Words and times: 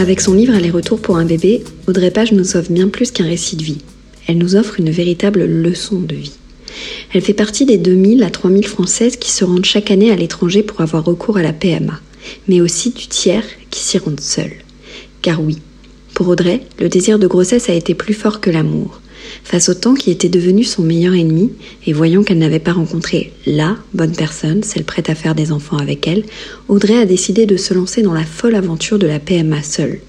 Avec 0.00 0.20
son 0.20 0.32
livre 0.32 0.54
Aller-retour 0.54 1.00
pour 1.00 1.16
un 1.16 1.24
bébé, 1.24 1.64
Audrey 1.88 2.12
Page 2.12 2.30
nous 2.30 2.56
offre 2.56 2.70
bien 2.70 2.86
plus 2.86 3.10
qu'un 3.10 3.24
récit 3.24 3.56
de 3.56 3.64
vie. 3.64 3.82
Elle 4.28 4.38
nous 4.38 4.54
offre 4.54 4.78
une 4.78 4.90
véritable 4.90 5.44
leçon 5.44 5.98
de 5.98 6.14
vie. 6.14 6.36
Elle 7.12 7.20
fait 7.20 7.34
partie 7.34 7.64
des 7.64 7.78
2000 7.78 8.22
à 8.22 8.30
3000 8.30 8.64
Françaises 8.68 9.16
qui 9.16 9.32
se 9.32 9.44
rendent 9.44 9.64
chaque 9.64 9.90
année 9.90 10.12
à 10.12 10.16
l'étranger 10.16 10.62
pour 10.62 10.82
avoir 10.82 11.04
recours 11.04 11.36
à 11.36 11.42
la 11.42 11.52
PMA, 11.52 11.98
mais 12.46 12.60
aussi 12.60 12.90
du 12.90 13.08
tiers 13.08 13.42
qui 13.70 13.80
s'y 13.80 13.98
rendent 13.98 14.20
seuls. 14.20 14.62
Car 15.20 15.42
oui, 15.42 15.58
pour 16.14 16.28
Audrey, 16.28 16.60
le 16.78 16.88
désir 16.88 17.18
de 17.18 17.26
grossesse 17.26 17.68
a 17.68 17.74
été 17.74 17.94
plus 17.94 18.14
fort 18.14 18.40
que 18.40 18.50
l'amour. 18.50 19.00
Face 19.44 19.68
au 19.68 19.74
temps 19.74 19.94
qui 19.94 20.10
était 20.10 20.28
devenu 20.28 20.64
son 20.64 20.82
meilleur 20.82 21.14
ennemi, 21.14 21.52
et 21.86 21.92
voyant 21.92 22.22
qu'elle 22.22 22.38
n'avait 22.38 22.58
pas 22.58 22.72
rencontré 22.72 23.32
la 23.46 23.76
bonne 23.94 24.14
personne, 24.14 24.62
celle 24.62 24.84
prête 24.84 25.10
à 25.10 25.14
faire 25.14 25.34
des 25.34 25.52
enfants 25.52 25.78
avec 25.78 26.06
elle, 26.06 26.24
Audrey 26.68 26.96
a 26.96 27.06
décidé 27.06 27.46
de 27.46 27.56
se 27.56 27.74
lancer 27.74 28.02
dans 28.02 28.14
la 28.14 28.24
folle 28.24 28.54
aventure 28.54 28.98
de 28.98 29.06
la 29.06 29.18
PMA 29.18 29.62
seule. 29.62 30.00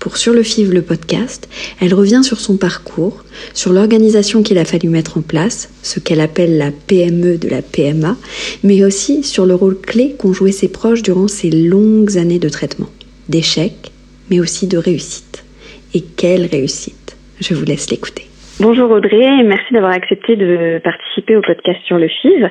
Pour 0.00 0.16
Sur 0.16 0.32
le 0.32 0.42
FIV 0.42 0.72
le 0.72 0.80
podcast, 0.80 1.46
elle 1.78 1.92
revient 1.92 2.22
sur 2.24 2.40
son 2.40 2.56
parcours, 2.56 3.22
sur 3.52 3.74
l'organisation 3.74 4.42
qu'il 4.42 4.56
a 4.56 4.64
fallu 4.64 4.88
mettre 4.88 5.18
en 5.18 5.20
place, 5.20 5.68
ce 5.82 6.00
qu'elle 6.00 6.22
appelle 6.22 6.56
la 6.56 6.70
PME 6.70 7.36
de 7.36 7.48
la 7.48 7.60
PMA, 7.60 8.16
mais 8.64 8.82
aussi 8.82 9.22
sur 9.22 9.44
le 9.44 9.54
rôle 9.54 9.78
clé 9.78 10.16
qu'ont 10.18 10.32
joué 10.32 10.52
ses 10.52 10.68
proches 10.68 11.02
durant 11.02 11.28
ces 11.28 11.50
longues 11.50 12.16
années 12.16 12.38
de 12.38 12.48
traitement, 12.48 12.88
d'échecs, 13.28 13.92
mais 14.30 14.40
aussi 14.40 14.66
de 14.66 14.78
réussite. 14.78 15.44
Et 15.92 16.00
quelle 16.00 16.46
réussite 16.46 17.16
Je 17.38 17.52
vous 17.52 17.66
laisse 17.66 17.90
l'écouter. 17.90 18.29
Bonjour 18.60 18.90
Audrey, 18.90 19.42
merci 19.42 19.72
d'avoir 19.72 19.92
accepté 19.92 20.36
de 20.36 20.82
participer 20.84 21.34
au 21.34 21.40
podcast 21.40 21.80
sur 21.86 21.96
le 21.96 22.08
FIV. 22.08 22.50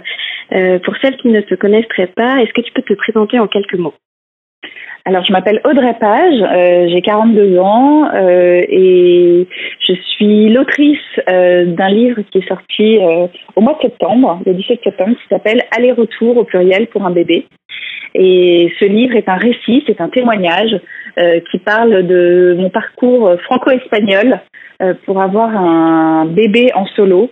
Euh, 0.54 0.80
pour 0.80 0.96
celles 0.98 1.18
qui 1.18 1.28
ne 1.28 1.40
te 1.42 1.54
connaîtraient 1.54 2.12
pas, 2.16 2.42
est-ce 2.42 2.52
que 2.52 2.62
tu 2.62 2.72
peux 2.72 2.82
te 2.82 2.96
présenter 2.96 3.38
en 3.38 3.46
quelques 3.46 3.76
mots? 3.76 3.94
Alors, 5.06 5.24
je 5.24 5.32
m'appelle 5.32 5.62
Audrey 5.66 5.94
Page, 6.00 6.42
euh, 6.42 6.88
j'ai 6.90 7.02
42 7.04 7.60
ans 7.60 8.10
euh, 8.12 8.60
et 8.68 9.48
je 9.88 9.94
suis 9.94 10.50
l'autrice 10.50 10.98
euh, 11.30 11.66
d'un 11.66 11.90
livre 11.90 12.22
qui 12.32 12.40
est 12.40 12.48
sorti 12.48 12.98
au 13.56 13.62
mois 13.62 13.76
de 13.76 13.82
septembre, 13.84 14.42
le 14.48 14.56
17 14.56 14.80
septembre, 14.84 15.16
qui 15.16 15.28
s'appelle 15.30 15.62
Aller-retour 15.78 16.38
au 16.38 16.44
pluriel 16.44 16.88
pour 16.88 17.06
un 17.06 17.12
bébé. 17.12 17.46
Et 18.16 18.74
ce 18.80 18.86
livre 18.86 19.16
est 19.16 19.30
un 19.30 19.38
récit, 19.38 19.84
c'est 19.86 20.02
un 20.02 20.10
témoignage 20.10 20.76
qui 21.52 21.60
parle 21.60 22.08
de 22.08 22.56
mon 22.58 22.72
parcours 22.72 23.36
franco-espagnol 23.44 24.40
pour 25.06 25.22
avoir 25.22 25.50
un 25.50 26.26
bébé 26.26 26.72
en 26.74 26.86
solo. 26.86 27.30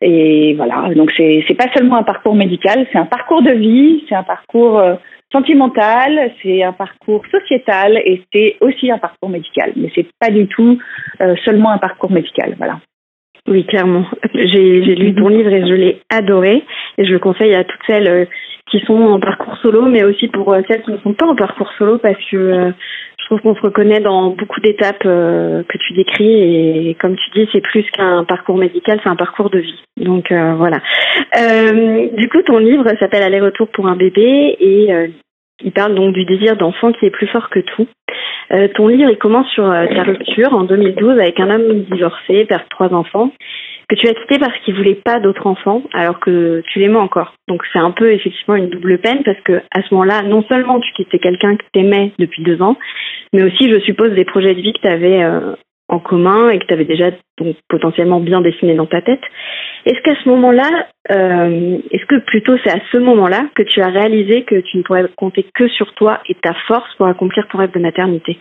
et 0.00 0.54
voilà, 0.54 0.92
donc 0.94 1.12
c'est 1.16 1.56
pas 1.56 1.72
seulement 1.74 1.96
un 1.96 2.02
parcours 2.02 2.34
médical, 2.34 2.86
c'est 2.92 2.98
un 2.98 3.06
parcours 3.06 3.42
de 3.42 3.52
vie, 3.52 4.04
c'est 4.08 4.14
un 4.14 4.22
parcours 4.22 4.80
sentimental, 5.32 6.30
c'est 6.42 6.62
un 6.62 6.72
parcours 6.72 7.24
sociétal 7.30 7.96
et 8.04 8.22
c'est 8.32 8.56
aussi 8.60 8.90
un 8.90 8.98
parcours 8.98 9.30
médical. 9.30 9.72
Mais 9.76 9.90
c'est 9.94 10.06
pas 10.20 10.30
du 10.30 10.46
tout 10.46 10.78
euh, 11.20 11.34
seulement 11.44 11.70
un 11.70 11.78
parcours 11.78 12.12
médical. 12.12 12.54
Voilà. 12.58 12.78
Oui, 13.48 13.66
clairement. 13.66 14.04
J'ai 14.34 14.80
lu 14.80 15.14
ton 15.14 15.28
livre 15.28 15.50
et 15.50 15.66
je 15.66 15.74
l'ai 15.74 16.00
adoré 16.10 16.62
et 16.98 17.04
je 17.04 17.12
le 17.12 17.18
conseille 17.18 17.54
à 17.54 17.64
toutes 17.64 17.80
celles 17.86 18.08
euh, 18.08 18.24
qui 18.70 18.78
sont 18.80 18.94
en 18.94 19.18
parcours 19.18 19.56
solo, 19.56 19.82
mais 19.82 20.04
aussi 20.04 20.28
pour 20.28 20.52
euh, 20.52 20.60
celles 20.68 20.82
qui 20.82 20.92
ne 20.92 20.98
sont 20.98 21.14
pas 21.14 21.26
en 21.26 21.34
parcours 21.34 21.70
solo 21.76 21.98
parce 21.98 22.22
que 22.30 22.72
trouve 23.38 23.54
qu'on 23.54 23.58
se 23.58 23.66
reconnaît 23.66 24.00
dans 24.00 24.30
beaucoup 24.30 24.60
d'étapes 24.60 25.06
euh, 25.06 25.62
que 25.66 25.78
tu 25.78 25.94
décris 25.94 26.88
et 26.90 26.96
comme 27.00 27.16
tu 27.16 27.30
dis, 27.30 27.48
c'est 27.52 27.60
plus 27.62 27.84
qu'un 27.90 28.24
parcours 28.24 28.58
médical, 28.58 29.00
c'est 29.02 29.08
un 29.08 29.16
parcours 29.16 29.48
de 29.48 29.58
vie. 29.58 29.80
Donc 29.96 30.30
euh, 30.30 30.54
voilà. 30.54 30.80
Euh, 31.38 32.08
du 32.14 32.28
coup, 32.28 32.42
ton 32.42 32.58
livre 32.58 32.84
s'appelle 33.00 33.22
Aller-retour 33.22 33.68
pour 33.68 33.86
un 33.86 33.96
bébé 33.96 34.56
et 34.60 34.88
il 35.64 35.72
parle 35.72 35.94
donc 35.94 36.12
du 36.12 36.24
désir 36.24 36.56
d'enfant 36.56 36.92
qui 36.92 37.06
est 37.06 37.10
plus 37.10 37.28
fort 37.28 37.48
que 37.48 37.60
tout. 37.60 37.86
ton 38.74 38.88
livre, 38.88 39.10
il 39.10 39.18
commence 39.18 39.48
sur 39.48 39.64
ta 39.64 40.02
rupture 40.02 40.52
en 40.52 40.64
2012 40.64 41.18
avec 41.18 41.40
un 41.40 41.50
homme 41.50 41.84
divorcé, 41.90 42.44
père 42.44 42.64
de 42.64 42.68
trois 42.68 42.92
enfants 42.92 43.30
que 43.92 44.00
tu 44.00 44.08
as 44.08 44.14
quitté 44.14 44.38
parce 44.38 44.58
qu'il 44.60 44.74
voulait 44.74 44.94
pas 45.04 45.20
d'autres 45.20 45.46
enfants, 45.46 45.82
alors 45.92 46.18
que 46.18 46.62
tu 46.68 46.78
l'aimais 46.78 46.96
encore. 46.96 47.34
Donc 47.46 47.62
c'est 47.72 47.78
un 47.78 47.90
peu 47.90 48.10
effectivement 48.10 48.54
une 48.54 48.70
double 48.70 48.98
peine 48.98 49.22
parce 49.22 49.40
que 49.42 49.60
à 49.70 49.82
ce 49.82 49.92
moment-là, 49.92 50.22
non 50.22 50.42
seulement 50.48 50.80
tu 50.80 50.90
quittais 50.94 51.18
quelqu'un 51.18 51.56
que 51.56 51.64
t'aimais 51.74 52.12
depuis 52.18 52.42
deux 52.42 52.62
ans, 52.62 52.78
mais 53.34 53.42
aussi 53.42 53.70
je 53.70 53.80
suppose 53.80 54.12
des 54.12 54.24
projets 54.24 54.54
de 54.54 54.62
vie 54.62 54.72
que 54.72 54.80
tu 54.80 54.88
avais 54.88 55.22
euh, 55.22 55.54
en 55.88 55.98
commun 55.98 56.48
et 56.48 56.58
que 56.58 56.64
tu 56.64 56.72
avais 56.72 56.86
déjà 56.86 57.10
potentiellement 57.68 58.20
bien 58.20 58.40
dessinés 58.40 58.76
dans 58.76 58.86
ta 58.86 59.02
tête. 59.02 59.20
Est-ce 59.84 60.00
qu'à 60.00 60.14
ce, 60.22 60.28
moment-là, 60.30 60.86
euh, 61.10 61.78
est-ce 61.90 62.06
que 62.06 62.16
plutôt 62.24 62.56
c'est 62.64 62.72
à 62.72 62.80
ce 62.92 62.96
moment-là 62.96 63.44
que 63.54 63.62
tu 63.62 63.82
as 63.82 63.88
réalisé 63.88 64.44
que 64.44 64.60
tu 64.60 64.78
ne 64.78 64.84
pourrais 64.84 65.04
compter 65.16 65.44
que 65.54 65.68
sur 65.68 65.92
toi 65.94 66.20
et 66.30 66.34
ta 66.36 66.54
force 66.66 66.94
pour 66.96 67.08
accomplir 67.08 67.46
ton 67.48 67.58
rêve 67.58 67.72
de 67.72 67.80
maternité? 67.80 68.38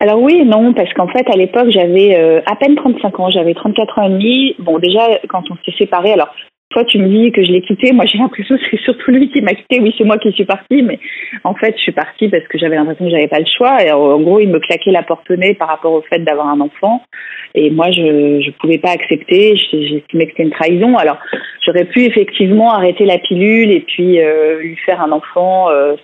Alors 0.00 0.20
oui 0.20 0.44
non, 0.44 0.72
parce 0.74 0.92
qu'en 0.94 1.08
fait, 1.08 1.28
à 1.28 1.36
l'époque, 1.36 1.70
j'avais 1.70 2.16
euh, 2.16 2.40
à 2.46 2.54
peine 2.56 2.76
35 2.76 3.18
ans, 3.18 3.30
j'avais 3.30 3.54
34 3.54 3.98
ans 3.98 4.06
et 4.06 4.10
demi. 4.10 4.54
Bon, 4.58 4.78
déjà, 4.78 5.18
quand 5.28 5.42
on 5.50 5.56
s'est 5.64 5.76
séparés, 5.76 6.12
alors 6.12 6.32
toi, 6.70 6.84
tu 6.84 6.98
me 6.98 7.08
dis 7.08 7.32
que 7.32 7.42
je 7.42 7.50
l'ai 7.50 7.62
quitté. 7.62 7.92
Moi, 7.92 8.04
j'ai 8.04 8.18
l'impression 8.18 8.56
que 8.56 8.62
c'est 8.70 8.80
surtout 8.82 9.10
lui 9.10 9.30
qui 9.30 9.40
m'a 9.40 9.54
quitté. 9.54 9.80
Oui, 9.80 9.94
c'est 9.96 10.04
moi 10.04 10.18
qui 10.18 10.30
suis 10.32 10.44
partie, 10.44 10.82
mais 10.82 10.98
en 11.42 11.54
fait, 11.54 11.74
je 11.76 11.82
suis 11.82 11.92
partie 11.92 12.28
parce 12.28 12.46
que 12.46 12.58
j'avais 12.58 12.76
l'impression 12.76 13.06
que 13.06 13.10
j'avais 13.10 13.26
pas 13.26 13.38
le 13.38 13.46
choix. 13.46 13.82
Et 13.82 13.90
en 13.90 14.20
gros, 14.20 14.38
il 14.38 14.50
me 14.50 14.60
claquait 14.60 14.90
la 14.90 15.02
porte 15.02 15.30
au 15.30 15.36
nez 15.36 15.54
par 15.54 15.68
rapport 15.68 15.92
au 15.92 16.02
fait 16.02 16.18
d'avoir 16.18 16.46
un 16.48 16.60
enfant. 16.60 17.02
Et 17.54 17.70
moi, 17.70 17.90
je 17.90 18.42
je 18.44 18.50
pouvais 18.60 18.78
pas 18.78 18.90
accepter. 18.90 19.56
J'estimais 19.56 20.26
que 20.26 20.32
c'était 20.32 20.42
une 20.42 20.50
trahison. 20.50 20.96
Alors, 20.98 21.16
j'aurais 21.64 21.86
pu 21.86 22.04
effectivement 22.04 22.70
arrêter 22.70 23.06
la 23.06 23.18
pilule 23.18 23.70
et 23.70 23.80
puis 23.80 24.20
euh, 24.20 24.60
lui 24.60 24.76
faire 24.84 25.00
un 25.00 25.10
enfant 25.10 25.70
euh, 25.70 25.96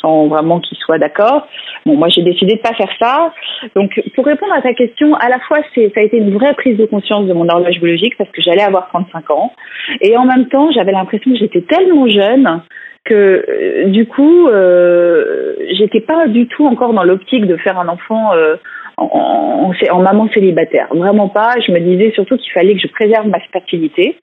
sans 0.00 0.26
vraiment 0.26 0.60
qu'il 0.60 0.76
soit 0.78 0.98
d'accord. 0.98 1.46
Bon, 1.86 1.96
moi 1.96 2.08
j'ai 2.08 2.22
décidé 2.22 2.56
de 2.56 2.60
pas 2.60 2.74
faire 2.74 2.90
ça. 3.00 3.32
Donc 3.76 4.00
pour 4.14 4.24
répondre 4.24 4.52
à 4.52 4.62
ta 4.62 4.74
question, 4.74 5.14
à 5.14 5.28
la 5.28 5.38
fois 5.40 5.58
ça 5.74 5.80
a 5.96 6.00
été 6.02 6.16
une 6.16 6.34
vraie 6.34 6.54
prise 6.54 6.76
de 6.76 6.86
conscience 6.86 7.26
de 7.26 7.32
mon 7.32 7.48
horloge 7.48 7.78
biologique 7.78 8.16
parce 8.18 8.30
que 8.30 8.42
j'allais 8.42 8.62
avoir 8.62 8.88
35 8.88 9.30
ans 9.30 9.52
et 10.00 10.16
en 10.16 10.24
même 10.24 10.48
temps 10.48 10.70
j'avais 10.72 10.92
l'impression 10.92 11.30
que 11.30 11.38
j'étais 11.38 11.62
tellement 11.62 12.08
jeune 12.08 12.62
que 13.04 13.14
euh, 13.48 13.88
du 13.88 14.06
coup 14.06 14.48
euh, 14.48 15.54
j'étais 15.72 16.00
pas 16.00 16.28
du 16.28 16.46
tout 16.46 16.66
encore 16.66 16.92
dans 16.92 17.02
l'optique 17.02 17.46
de 17.46 17.56
faire 17.56 17.78
un 17.78 17.88
enfant 17.88 18.32
euh, 18.32 18.56
en, 18.96 19.72
en, 19.90 20.02
maman 20.02 20.28
célibataire. 20.32 20.86
Vraiment 20.94 21.28
pas. 21.28 21.54
Je 21.66 21.72
me 21.72 21.80
disais 21.80 22.12
surtout 22.12 22.36
qu'il 22.36 22.52
fallait 22.52 22.74
que 22.74 22.80
je 22.80 22.88
préserve 22.88 23.26
ma 23.26 23.40
fertilité. 23.52 24.16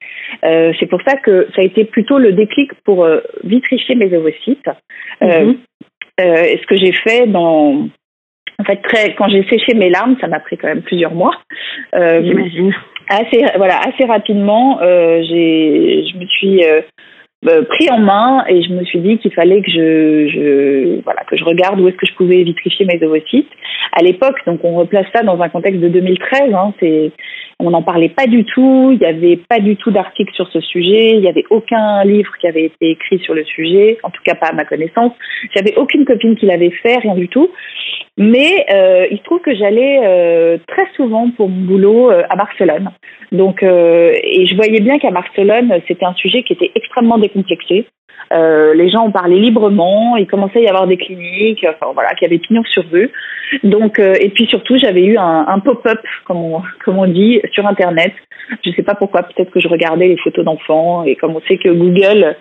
Euh, 0.46 0.72
c'est 0.80 0.86
pour 0.86 1.02
ça 1.06 1.18
que 1.18 1.48
ça 1.56 1.62
a 1.62 1.66
été 1.66 1.86
plutôt 1.86 2.20
le 2.20 2.34
déclic 2.34 2.72
pour 2.86 3.06
vitrifier 3.44 3.96
mes 3.96 4.16
ovocytes. 4.16 4.70
Mhm. 5.22 5.58
ce 6.20 6.66
que 6.68 6.78
j'ai 6.78 6.92
fait 6.92 7.28
dans 7.28 7.88
en 8.60 8.64
fait, 8.66 8.78
très, 8.82 9.16
quand 9.16 9.30
j'ai 9.30 9.44
séché 9.48 9.74
mes 9.74 9.90
larmes, 9.90 10.18
ça 10.20 10.28
m'a 10.28 10.42
pris 10.42 10.58
quand 10.58 10.68
même 10.68 10.82
plusieurs 10.82 11.14
mois. 11.14 11.34
J'imagine. 11.94 12.74
Assez, 13.10 13.44
voilà, 13.56 13.80
assez 13.80 14.06
rapidement, 14.06 14.80
j'ai, 14.82 16.06
je 16.06 16.18
me 16.18 16.25
suis 16.28 16.62
pris 17.41 17.89
en 17.89 18.00
main 18.00 18.45
et 18.47 18.62
je 18.62 18.74
me 18.74 18.83
suis 18.83 19.00
dit 19.00 19.18
qu'il 19.18 19.33
fallait 19.33 19.62
que 19.62 19.71
je, 19.71 20.27
je, 20.27 21.01
voilà 21.03 21.24
que 21.24 21.38
je 21.38 21.44
regarde 21.44 21.80
où 21.80 21.88
est-ce 21.88 21.97
que 21.97 22.06
je 22.06 22.13
pouvais 22.15 22.44
vitrifier 22.44 22.86
mes 22.86 23.01
ovocytes. 23.03 23.50
À 23.94 24.01
l'époque, 24.01 24.36
donc 24.45 24.59
on 24.63 24.75
replace 24.75 25.07
ça 25.13 25.24
dans 25.24 25.39
un 25.41 25.50
contexte 25.50 25.80
de 25.80 25.88
2013. 25.88 26.53
Hein, 26.53 26.74
c'est 26.80 27.12
on 27.62 27.71
n'en 27.71 27.83
parlait 27.83 28.09
pas 28.09 28.25
du 28.25 28.45
tout, 28.45 28.91
il 28.94 29.00
n'y 29.00 29.06
avait 29.06 29.36
pas 29.36 29.59
du 29.59 29.75
tout 29.75 29.91
d'article 29.91 30.33
sur 30.33 30.47
ce 30.50 30.62
sujet, 30.62 31.12
il 31.15 31.19
n'y 31.19 31.27
avait 31.27 31.44
aucun 31.50 32.06
livre 32.06 32.31
qui 32.39 32.47
avait 32.47 32.65
été 32.65 32.91
écrit 32.91 33.19
sur 33.19 33.33
le 33.33 33.44
sujet, 33.44 33.97
en 34.03 34.09
tout 34.09 34.21
cas 34.24 34.36
pas 34.36 34.47
à 34.47 34.53
ma 34.53 34.63
connaissance. 34.63 35.12
J'avais 35.53 35.75
aucune 35.75 36.06
copine 36.06 36.38
qui 36.38 36.45
l'avait 36.45 36.71
fait, 36.71 37.00
rien 37.00 37.15
du 37.15 37.27
tout. 37.27 37.50
Mais 38.19 38.66
euh, 38.71 39.07
il 39.10 39.18
se 39.18 39.24
trouve 39.24 39.39
que 39.39 39.56
j'allais 39.56 40.01
euh, 40.04 40.57
très 40.68 40.86
souvent 40.95 41.31
pour 41.31 41.50
mon 41.50 41.62
boulot 41.66 42.12
euh, 42.12 42.24
à 42.30 42.36
Barcelone. 42.36 42.92
Donc, 43.31 43.63
et 43.63 44.45
je 44.48 44.56
voyais 44.56 44.81
bien 44.81 45.00
qu'à 45.00 45.12
Barcelone, 45.12 45.80
c'était 45.88 46.06
un 46.06 46.16
sujet 46.16 46.44
qui 46.44 46.54
était 46.54 46.71
extrêmement 46.75 47.18
décomplexé. 47.18 47.88
Euh, 48.31 48.74
les 48.74 48.89
gens 48.89 49.06
en 49.06 49.12
parlaient 49.12 49.38
librement, 49.38 50.18
il 50.18 50.27
commençait 50.27 50.60
à 50.60 50.62
y 50.63 50.68
avoir 50.68 50.86
des 50.86 50.98
cliniques, 50.98 51.66
enfin 51.68 51.92
voilà, 51.94 52.10
qui 52.12 52.25
avaient 52.25 52.38
pignon 52.38 52.63
sur 52.66 52.83
rue. 52.92 53.12
Donc, 53.63 54.00
euh, 54.00 54.13
et 54.19 54.30
puis 54.30 54.45
surtout, 54.48 54.77
j'avais 54.77 55.04
eu 55.04 55.18
un, 55.18 55.45
un 55.48 55.60
pop-up, 55.60 56.00
comme 56.25 56.38
on, 56.38 56.62
comme 56.83 57.00
on 57.00 57.07
dit, 57.07 57.42
sur 57.54 57.65
Internet. 57.65 58.13
Je 58.63 58.69
ne 58.69 58.75
sais 58.75 58.83
pas 58.83 58.95
pourquoi, 58.95 59.24
peut-être 59.24 59.51
que 59.51 59.60
je 59.60 59.68
regardais 59.68 60.07
les 60.07 60.18
photos 60.18 60.45
d'enfants, 60.45 61.04
et 61.06 61.15
comme 61.15 61.36
on 61.36 61.42
sait 61.48 61.57
que 61.57 61.69
Google 61.69 62.36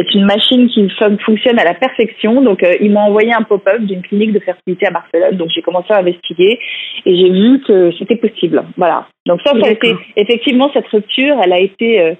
est 0.00 0.14
une 0.14 0.24
machine 0.24 0.68
qui 0.68 0.88
fonctionne 1.24 1.58
à 1.58 1.64
la 1.64 1.74
perfection. 1.74 2.42
Donc, 2.42 2.62
euh, 2.62 2.74
il 2.80 2.92
m'a 2.92 3.02
envoyé 3.02 3.32
un 3.32 3.42
pop-up 3.42 3.80
d'une 3.80 4.02
clinique 4.02 4.32
de 4.32 4.40
fertilité 4.40 4.86
à 4.86 4.90
Barcelone. 4.90 5.36
Donc, 5.36 5.48
j'ai 5.54 5.62
commencé 5.62 5.92
à 5.92 5.98
investiguer 5.98 6.58
et 7.06 7.16
j'ai 7.16 7.30
vu 7.30 7.60
que 7.66 7.92
c'était 7.98 8.16
possible. 8.16 8.62
Voilà. 8.76 9.06
Donc, 9.26 9.40
ça, 9.44 9.52
ça 9.60 9.68
a 9.68 9.70
été, 9.70 9.94
effectivement, 10.16 10.70
cette 10.72 10.88
rupture, 10.88 11.36
elle 11.42 11.52
a 11.52 11.60
été 11.60 12.16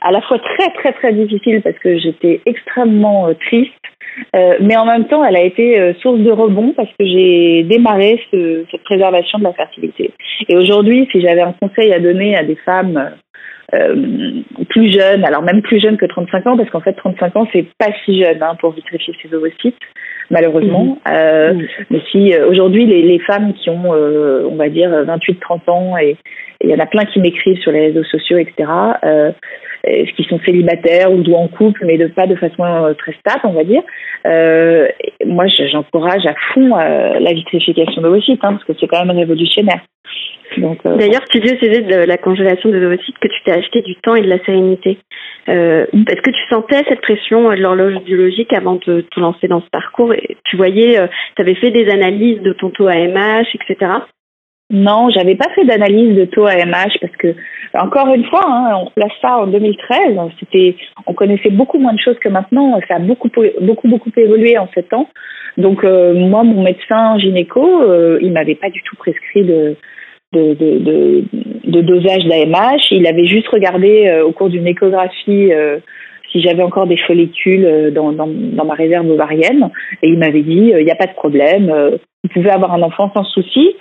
à 0.00 0.12
la 0.12 0.20
fois 0.22 0.38
très 0.38 0.70
très 0.70 0.92
très 0.92 1.12
difficile 1.12 1.62
parce 1.62 1.78
que 1.78 1.98
j'étais 1.98 2.40
extrêmement 2.46 3.28
euh, 3.28 3.34
triste, 3.34 3.72
euh, 4.34 4.56
mais 4.60 4.76
en 4.76 4.84
même 4.84 5.06
temps 5.06 5.24
elle 5.24 5.36
a 5.36 5.42
été 5.42 5.78
euh, 5.78 5.94
source 6.00 6.20
de 6.20 6.30
rebond 6.30 6.72
parce 6.76 6.90
que 6.98 7.06
j'ai 7.06 7.62
démarré 7.64 8.20
ce, 8.30 8.64
cette 8.70 8.84
préservation 8.84 9.38
de 9.38 9.44
la 9.44 9.52
fertilité. 9.52 10.10
Et 10.48 10.56
aujourd'hui, 10.56 11.08
si 11.12 11.20
j'avais 11.20 11.42
un 11.42 11.54
conseil 11.60 11.92
à 11.92 12.00
donner 12.00 12.36
à 12.36 12.44
des 12.44 12.56
femmes 12.56 13.12
plus 14.68 14.92
jeunes, 14.92 15.24
alors 15.24 15.42
même 15.42 15.62
plus 15.62 15.80
jeunes 15.80 15.96
que 15.96 16.06
35 16.06 16.46
ans, 16.46 16.56
parce 16.56 16.70
qu'en 16.70 16.80
fait 16.80 16.92
35 16.92 17.36
ans 17.36 17.48
c'est 17.52 17.66
pas 17.78 17.90
si 18.04 18.22
jeune 18.22 18.42
hein, 18.42 18.56
pour 18.60 18.72
vitrifier 18.72 19.14
ses 19.22 19.34
ovocytes, 19.34 19.76
malheureusement. 20.30 20.98
Mmh. 21.06 21.10
Mmh. 21.10 21.66
Mais 21.90 22.00
si 22.10 22.34
aujourd'hui 22.48 22.86
les, 22.86 23.02
les, 23.02 23.18
femmes 23.20 23.54
qui 23.54 23.70
ont, 23.70 23.90
on 23.90 24.56
va 24.56 24.68
dire 24.68 24.90
28-30 24.90 25.70
ans 25.70 25.96
et 25.98 26.16
il 26.62 26.70
y 26.70 26.74
en 26.74 26.78
a 26.78 26.86
plein 26.86 27.04
qui 27.04 27.20
m'écrivent 27.20 27.60
sur 27.60 27.72
les 27.72 27.86
réseaux 27.86 28.04
sociaux, 28.04 28.38
etc. 28.38 28.70
Euh, 29.04 29.32
qui 30.16 30.24
sont 30.24 30.40
célibataires 30.44 31.12
ou 31.12 31.22
en 31.34 31.48
couple, 31.48 31.84
mais 31.86 31.96
de, 31.96 32.08
pas 32.08 32.26
de 32.26 32.34
façon 32.34 32.64
euh, 32.64 32.94
très 32.94 33.12
stable, 33.12 33.42
on 33.44 33.52
va 33.52 33.64
dire. 33.64 33.82
Euh, 34.26 34.88
moi, 35.24 35.46
j'encourage 35.46 36.26
à 36.26 36.34
fond 36.52 36.76
euh, 36.76 37.18
la 37.20 37.32
vitrification 37.32 38.02
d'ovocytes, 38.02 38.40
hein, 38.42 38.54
parce 38.54 38.64
que 38.64 38.72
c'est 38.80 38.88
quand 38.88 39.04
même 39.04 39.16
révolutionnaire. 39.16 39.80
Euh, 40.58 40.96
D'ailleurs, 40.96 41.24
tu 41.30 41.40
dis 41.40 41.52
au 41.52 41.58
sujet 41.58 41.82
de 41.82 41.96
la 41.96 42.16
congélation 42.16 42.70
des 42.70 42.84
ovocytes 42.84 43.18
que 43.18 43.28
tu 43.28 43.42
t'es 43.44 43.52
acheté 43.52 43.82
du 43.82 43.94
temps 43.96 44.14
et 44.14 44.22
de 44.22 44.28
la 44.28 44.42
sérénité. 44.44 44.98
Euh, 45.48 45.86
Est-ce 45.92 46.22
que 46.22 46.30
tu 46.30 46.48
sentais 46.48 46.82
cette 46.88 47.02
pression 47.02 47.50
de 47.50 47.56
l'horloge 47.56 48.02
biologique 48.04 48.52
avant 48.52 48.80
de 48.86 49.02
te 49.02 49.20
lancer 49.20 49.48
dans 49.48 49.60
ce 49.60 49.68
parcours? 49.70 50.14
Tu 50.44 50.56
voyais, 50.56 50.98
tu 51.36 51.42
avais 51.42 51.54
fait 51.56 51.70
des 51.70 51.88
analyses 51.90 52.40
de 52.42 52.52
ton 52.52 52.70
taux 52.70 52.88
AMH, 52.88 53.54
etc. 53.54 53.92
Non, 54.70 55.10
j'avais 55.10 55.36
pas 55.36 55.48
fait 55.54 55.64
d'analyse 55.64 56.16
de 56.16 56.24
taux 56.24 56.46
AMH 56.46 56.98
parce 57.00 57.16
que 57.18 57.34
encore 57.74 58.12
une 58.12 58.24
fois, 58.24 58.44
hein, 58.44 58.82
on 58.82 58.90
place 58.90 59.12
ça 59.22 59.38
en 59.38 59.46
2013. 59.46 60.18
C'était, 60.40 60.76
on 61.06 61.14
connaissait 61.14 61.50
beaucoup 61.50 61.78
moins 61.78 61.92
de 61.92 62.00
choses 62.00 62.18
que 62.18 62.28
maintenant. 62.28 62.78
Ça 62.88 62.96
a 62.96 62.98
beaucoup, 62.98 63.30
beaucoup, 63.60 63.88
beaucoup 63.88 64.10
évolué 64.16 64.58
en 64.58 64.68
sept 64.74 64.92
ans. 64.92 65.08
Donc 65.56 65.84
euh, 65.84 66.14
moi, 66.14 66.42
mon 66.42 66.62
médecin 66.62 67.18
gynéco, 67.18 67.82
euh, 67.82 68.18
il 68.22 68.32
m'avait 68.32 68.56
pas 68.56 68.70
du 68.70 68.82
tout 68.82 68.96
prescrit 68.96 69.44
de 69.44 69.76
de, 70.32 70.52
de, 70.54 71.24
de, 71.64 71.80
dosage 71.80 72.24
d'AMH. 72.26 72.90
Il 72.90 73.06
avait 73.06 73.26
juste 73.26 73.48
regardé 73.48 74.06
euh, 74.08 74.24
au 74.24 74.32
cours 74.32 74.50
d'une 74.50 74.66
échographie 74.66 75.50
si 76.30 76.42
j'avais 76.42 76.64
encore 76.64 76.86
des 76.86 76.98
follicules 76.98 77.92
dans, 77.94 78.12
dans, 78.12 78.26
dans, 78.26 78.64
ma 78.64 78.74
réserve 78.74 79.08
ovarienne. 79.08 79.70
Et 80.02 80.08
il 80.08 80.18
m'avait 80.18 80.42
dit, 80.42 80.72
il 80.76 80.84
n'y 80.84 80.90
a 80.90 80.96
pas 80.96 81.06
de 81.06 81.14
problème, 81.14 81.72
vous 82.24 82.28
pouvez 82.34 82.50
avoir 82.50 82.74
un 82.74 82.82
enfant 82.82 83.10
sans 83.14 83.24
souci. 83.24 83.76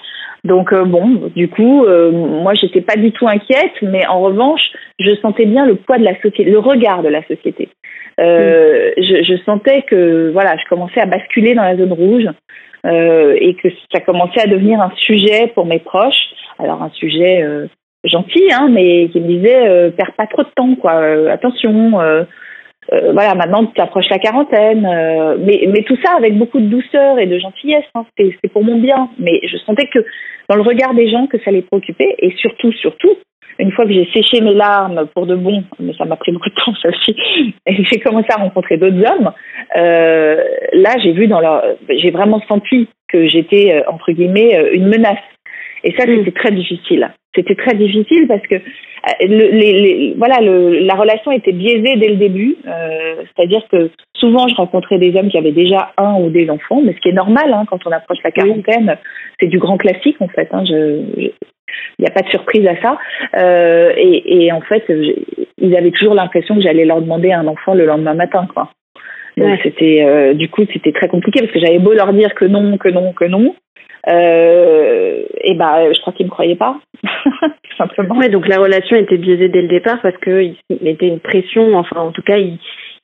Donc 0.45 0.71
euh, 0.71 0.86
bon, 0.86 1.31
du 1.36 1.50
coup, 1.50 1.86
euh, 1.86 2.12
moi 2.12 2.53
j'étais 2.53 2.81
pas 2.81 2.95
du 2.95 3.12
tout 3.12 3.27
inquiète, 3.27 3.74
mais 3.81 4.06
en 4.06 4.21
revanche, 4.21 4.62
je 5.00 5.15
sentais 5.15 5.45
bien 5.45 5.65
le 5.65 5.75
poids 5.75 5.97
de 5.97 6.03
la 6.03 6.13
société, 6.21 6.45
le 6.45 6.59
regard 6.59 7.01
de 7.01 7.09
la 7.09 7.24
société. 7.24 7.69
Euh, 8.19 8.92
mm. 8.95 9.03
je, 9.03 9.24
je, 9.24 9.44
sentais 9.44 9.81
que 9.81 10.30
voilà, 10.31 10.56
je 10.57 10.69
commençais 10.69 11.01
à 11.01 11.07
basculer 11.07 11.56
dans 11.56 11.63
la 11.63 11.75
zone 11.75 11.92
rouge 11.92 12.27
et 12.88 13.56
que 13.56 13.69
ça 13.92 14.00
commençait 14.00 14.42
à 14.42 14.45
devenir 14.45 14.80
un 14.80 14.92
sujet 14.97 15.51
pour 15.56 15.65
mes 15.65 15.80
proches. 15.80 16.30
Alors 16.59 16.83
un 16.83 16.92
sujet 16.92 17.44
gentil, 18.03 18.44
hein, 18.53 18.69
mais 18.71 19.09
qui 19.09 19.19
me 19.19 19.27
disait 19.27 19.92
perds 19.97 20.13
pas 20.15 20.27
trop 20.27 20.44
de 20.44 20.50
temps, 20.56 20.75
quoi. 20.75 21.01
attention. 21.31 22.00
Euh, 22.93 23.13
voilà, 23.13 23.33
maintenant 23.35 23.65
tu 23.65 23.81
approches 23.81 24.09
la 24.09 24.19
quarantaine, 24.19 24.85
euh, 24.85 25.37
mais, 25.39 25.67
mais 25.67 25.83
tout 25.83 25.97
ça 26.03 26.13
avec 26.17 26.37
beaucoup 26.37 26.59
de 26.59 26.67
douceur 26.67 27.17
et 27.19 27.25
de 27.25 27.39
gentillesse, 27.39 27.85
hein, 27.95 28.05
c'est 28.17 28.51
pour 28.51 28.63
mon 28.63 28.77
bien. 28.77 29.09
Mais 29.17 29.39
je 29.43 29.57
sentais 29.57 29.87
que 29.87 29.99
dans 30.49 30.55
le 30.55 30.61
regard 30.61 30.93
des 30.93 31.09
gens 31.09 31.27
que 31.27 31.39
ça 31.43 31.51
les 31.51 31.63
préoccupait, 31.63 32.15
et 32.19 32.31
surtout, 32.37 32.71
surtout, 32.73 33.17
une 33.57 33.71
fois 33.71 33.85
que 33.85 33.93
j'ai 33.93 34.07
séché 34.13 34.41
mes 34.41 34.53
larmes 34.53 35.07
pour 35.15 35.25
de 35.25 35.35
bon, 35.35 35.63
mais 35.79 35.93
ça 35.97 36.05
m'a 36.05 36.17
pris 36.17 36.31
beaucoup 36.31 36.49
de 36.49 36.55
temps 36.55 36.73
ça 36.81 36.89
aussi, 36.89 37.15
et 37.65 37.83
j'ai 37.85 37.99
commencé 37.99 38.27
à 38.29 38.37
rencontrer 38.37 38.77
d'autres 38.77 39.03
hommes, 39.09 39.31
euh, 39.77 40.43
là 40.73 40.95
j'ai 41.01 41.13
vu 41.13 41.27
dans 41.27 41.39
leur, 41.39 41.63
j'ai 41.89 42.11
vraiment 42.11 42.41
senti 42.47 42.87
que 43.07 43.27
j'étais 43.27 43.83
entre 43.87 44.11
guillemets 44.11 44.71
une 44.73 44.87
menace. 44.87 45.17
Et 45.85 45.93
ça, 45.97 46.05
mm. 46.05 46.17
c'était 46.17 46.31
très 46.31 46.51
difficile. 46.51 47.09
C'était 47.35 47.55
très 47.55 47.75
difficile 47.75 48.27
parce 48.27 48.45
que 48.47 48.55
euh, 48.55 48.59
les, 49.21 50.15
voilà, 50.17 50.41
le, 50.41 50.79
la 50.79 50.95
relation 50.95 51.31
était 51.31 51.51
biaisée 51.51 51.95
dès 51.95 52.09
le 52.09 52.15
début. 52.15 52.57
Euh, 52.67 53.23
C'est-à-dire 53.35 53.61
que 53.71 53.89
souvent, 54.15 54.47
je 54.47 54.55
rencontrais 54.55 54.97
des 54.97 55.15
hommes 55.15 55.29
qui 55.29 55.37
avaient 55.37 55.51
déjà 55.51 55.93
un 55.97 56.15
ou 56.15 56.29
des 56.29 56.49
enfants, 56.49 56.81
mais 56.83 56.93
ce 56.93 56.99
qui 56.99 57.09
est 57.09 57.13
normal 57.13 57.53
hein, 57.53 57.65
quand 57.69 57.85
on 57.85 57.91
approche 57.91 58.17
la 58.23 58.31
quarantaine, 58.31 58.97
c'est 59.39 59.47
du 59.47 59.59
grand 59.59 59.77
classique 59.77 60.17
en 60.19 60.27
fait. 60.27 60.49
Hein, 60.51 60.63
il 60.67 61.31
n'y 61.99 62.07
a 62.07 62.11
pas 62.11 62.21
de 62.21 62.29
surprise 62.29 62.65
à 62.67 62.81
ça. 62.81 62.97
Euh, 63.37 63.91
et, 63.95 64.45
et, 64.45 64.51
en 64.51 64.61
fait, 64.61 64.83
ils 65.57 65.75
avaient 65.75 65.91
toujours 65.91 66.15
l'impression 66.15 66.55
que 66.55 66.61
j'allais 66.61 66.85
leur 66.85 67.01
demander 67.01 67.31
un 67.31 67.47
enfant 67.47 67.73
le 67.73 67.85
lendemain 67.85 68.13
matin, 68.13 68.47
quoi. 68.53 68.71
Donc 69.37 69.59
c'était, 69.63 70.01
euh, 70.01 70.33
du 70.33 70.49
coup, 70.49 70.63
c'était 70.71 70.93
très 70.93 71.09
compliqué 71.09 71.41
parce 71.41 71.51
que 71.51 71.59
j'avais 71.59 71.79
beau 71.79 71.93
leur 71.93 72.13
dire 72.13 72.33
que 72.35 72.45
non, 72.45 72.77
que 72.77 72.87
non, 72.87 73.11
que 73.11 73.25
non, 73.25 73.53
et 74.07 75.54
bah, 75.56 75.92
je 75.92 76.00
crois 76.02 76.13
qu'ils 76.13 76.25
me 76.25 76.31
croyaient 76.31 76.56
pas, 76.56 76.78
tout 77.04 77.75
simplement. 77.78 78.16
Ouais, 78.18 78.30
donc 78.30 78.48
la 78.48 78.57
relation 78.57 78.96
était 78.98 79.18
biaisée 79.18 79.50
dès 79.50 79.62
le 79.62 79.68
départ 79.68 80.02
parce 80.02 80.18
qu'il 80.18 80.56
mettait 80.81 81.07
une 81.07 81.19
pression, 81.19 81.76
enfin 81.76 82.00
en 82.00 82.12
tout 82.12 82.21
cas, 82.21 82.38
il, 82.38 82.57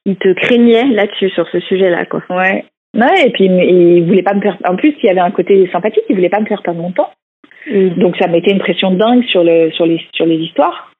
il 0.05 0.15
te 0.15 0.33
craignait 0.33 0.87
là-dessus, 0.87 1.29
sur 1.29 1.47
ce 1.49 1.59
sujet-là, 1.59 2.05
quoi. 2.05 2.21
Ouais. 2.29 2.65
Ouais, 2.93 3.25
et 3.25 3.29
puis 3.31 3.45
il 3.45 4.03
voulait 4.05 4.23
pas 4.23 4.33
me 4.33 4.41
faire. 4.41 4.57
En 4.65 4.75
plus, 4.75 4.93
il 5.01 5.05
y 5.05 5.09
avait 5.09 5.21
un 5.21 5.31
côté 5.31 5.69
sympathique, 5.71 6.03
il 6.09 6.15
voulait 6.15 6.29
pas 6.29 6.41
me 6.41 6.45
faire 6.45 6.61
perdre 6.61 6.81
mon 6.81 6.91
temps. 6.91 7.11
Mm. 7.67 7.99
Donc 7.99 8.17
ça 8.17 8.27
mettait 8.27 8.51
une 8.51 8.59
pression 8.59 8.91
dingue 8.91 9.23
sur 9.25 9.43
le 9.43 9.71
sur 9.71 9.85
les 9.85 10.01
sur 10.13 10.25
les 10.25 10.37
histoires. 10.37 10.90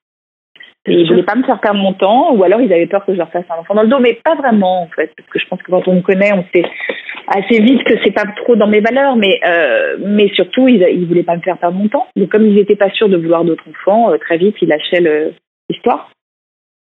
Et 0.87 0.93
ils 0.93 1.07
voulaient 1.07 1.23
pas 1.23 1.35
me 1.35 1.43
faire 1.43 1.59
perdre 1.59 1.79
mon 1.79 1.93
temps, 1.93 2.33
ou 2.33 2.43
alors 2.43 2.59
ils 2.59 2.73
avaient 2.73 2.87
peur 2.87 3.05
que 3.05 3.13
je 3.13 3.17
leur 3.17 3.29
fasse 3.29 3.45
un 3.51 3.59
enfant 3.59 3.75
dans 3.75 3.83
le 3.83 3.87
dos, 3.87 3.99
mais 3.99 4.19
pas 4.23 4.33
vraiment 4.33 4.81
en 4.81 4.87
fait, 4.87 5.11
parce 5.15 5.29
que 5.29 5.37
je 5.37 5.47
pense 5.47 5.61
que 5.61 5.69
quand 5.69 5.87
on 5.87 5.95
me 5.95 6.01
connaît, 6.01 6.33
on 6.33 6.43
sait 6.53 6.65
assez 7.27 7.61
vite 7.61 7.83
que 7.83 7.93
c'est 8.03 8.13
pas 8.13 8.25
trop 8.37 8.55
dans 8.55 8.65
mes 8.65 8.79
valeurs, 8.79 9.15
mais 9.15 9.39
euh, 9.47 9.97
mais 9.99 10.29
surtout 10.29 10.67
ils, 10.67 10.81
ils 10.81 11.05
voulaient 11.05 11.21
pas 11.21 11.35
me 11.35 11.41
faire 11.41 11.59
perdre 11.59 11.77
mon 11.77 11.87
temps. 11.87 12.07
Donc 12.15 12.29
comme 12.29 12.47
ils 12.47 12.55
n'étaient 12.55 12.75
pas 12.75 12.89
sûrs 12.89 13.09
de 13.09 13.17
vouloir 13.17 13.45
d'autres 13.45 13.63
enfants, 13.69 14.11
euh, 14.11 14.17
très 14.17 14.37
vite 14.37 14.55
ils 14.61 14.69
lâchaient 14.69 15.33
l'histoire. 15.69 16.09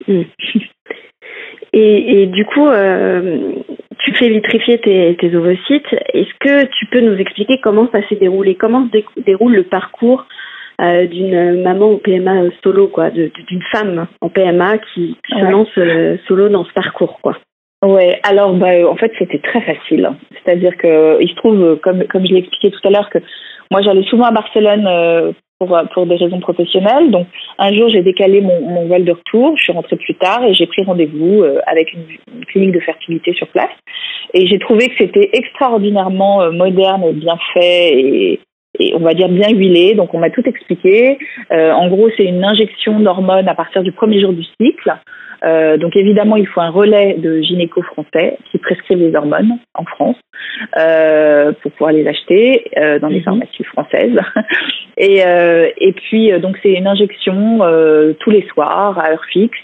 Hmm. 0.08 0.24
Et, 1.74 2.24
et, 2.24 2.28
du 2.28 2.44
coup, 2.46 2.68
euh, 2.68 3.54
tu 4.00 4.14
fais 4.16 4.28
vitrifier 4.28 4.80
tes, 4.80 5.16
tes 5.18 5.34
ovocytes. 5.36 5.94
Est-ce 6.14 6.34
que 6.40 6.66
tu 6.66 6.86
peux 6.88 7.00
nous 7.00 7.18
expliquer 7.18 7.60
comment 7.62 7.88
ça 7.94 8.06
s'est 8.10 8.18
déroulé? 8.18 8.56
Comment 8.56 8.90
se 8.90 9.22
déroule 9.22 9.56
le 9.56 9.64
parcours 9.64 10.26
euh, 10.82 11.06
d'une 11.06 11.62
maman 11.62 11.92
au 11.92 11.98
PMA 11.98 12.46
solo, 12.64 12.88
quoi, 12.88 13.12
d'une 13.12 13.62
femme 13.72 14.08
en 14.20 14.30
PMA 14.30 14.80
qui, 14.80 15.16
se 15.30 15.52
lance 15.52 15.68
euh, 15.78 16.18
solo 16.28 16.50
dans 16.50 16.66
ce 16.66 16.74
parcours, 16.74 17.20
quoi. 17.22 17.38
Ouais, 17.86 18.20
alors 18.24 18.54
bah, 18.54 18.90
en 18.90 18.96
fait 18.96 19.12
c'était 19.20 19.40
très 19.40 19.62
facile. 19.62 20.10
C'est-à-dire 20.32 20.76
que 20.78 21.22
il 21.22 21.30
se 21.30 21.36
trouve, 21.36 21.80
comme 21.84 22.04
comme 22.06 22.26
je 22.26 22.34
l'ai 22.34 22.40
expliqué 22.40 22.72
tout 22.72 22.88
à 22.88 22.92
l'heure, 22.92 23.10
que 23.10 23.20
moi 23.70 23.82
j'allais 23.82 24.04
souvent 24.04 24.26
à 24.26 24.32
Barcelone 24.32 24.88
euh, 24.88 25.32
pour 25.60 25.80
pour 25.94 26.06
des 26.08 26.16
raisons 26.16 26.40
professionnelles. 26.40 27.12
Donc 27.12 27.28
un 27.60 27.74
jour 27.74 27.90
j'ai 27.90 28.02
décalé 28.02 28.42
mon, 28.42 28.62
mon 28.62 28.88
vol 28.88 29.04
de 29.04 29.12
retour, 29.12 29.58
je 29.58 29.64
suis 29.64 29.74
rentrée 29.74 29.98
plus 29.98 30.16
tard 30.16 30.44
et 30.44 30.54
j'ai 30.54 30.68
pris 30.68 30.84
rendez-vous 30.84 31.44
avec 31.66 31.94
une, 31.94 32.06
une, 32.36 32.46
clinique 32.46 32.72
de 32.72 32.80
fertilité 32.80 33.34
sur 33.34 33.48
place. 33.48 33.72
Et 34.34 34.46
j'ai 34.48 34.60
trouvé 34.60 34.90
que 34.90 34.96
c'était 35.00 35.30
extraordinairement 35.34 36.52
moderne 36.52 37.04
et 37.04 37.14
bien 37.14 37.38
fait 37.54 38.00
et 38.00 38.40
on 38.96 39.00
va 39.00 39.14
dire 39.14 39.30
bien 39.30 39.50
huilé. 39.50 39.96
Donc 39.96 40.14
on 40.14 40.20
m'a 40.20 40.30
tout 40.30 40.48
expliqué. 40.48 41.18
Euh, 41.52 41.72
en 41.72 41.88
gros, 41.88 42.10
c'est 42.18 42.26
une 42.26 42.44
injection 42.44 43.00
d'hormones 43.00 43.48
à 43.48 43.56
partir 43.56 43.84
du 43.84 43.92
premier 43.92 44.20
jour 44.22 44.34
du 44.34 44.44
cycle. 44.60 44.94
Euh, 45.44 45.78
donc 45.78 45.96
évidemment, 45.96 46.36
il 46.36 46.48
faut 46.48 46.62
un 46.62 46.70
relais 46.70 47.16
de 47.18 47.42
gynéco 47.42 47.82
français 47.82 48.38
qui 48.50 48.58
prescrit 48.60 48.96
les 48.96 49.16
hormones 49.16 49.58
en 49.74 49.86
France 49.86 50.18
euh, 50.78 51.52
pour 51.62 51.72
pouvoir 51.72 51.94
les 51.94 52.08
acheter 52.08 52.66
euh, 52.78 53.00
dans 53.00 53.08
les 53.08 53.20
mhm. 53.20 53.24
pharmacies 53.24 53.64
françaises. 53.64 54.20
et, 54.98 55.20
et 55.20 55.94
puis 55.94 56.32
donc 56.40 56.58
c'est 56.62 56.74
une 56.74 56.88
injection 56.88 57.60
tous 58.20 58.30
les 58.30 58.46
soirs 58.54 59.00
à 59.00 59.12
heure 59.12 59.26
fixe. 59.32 59.58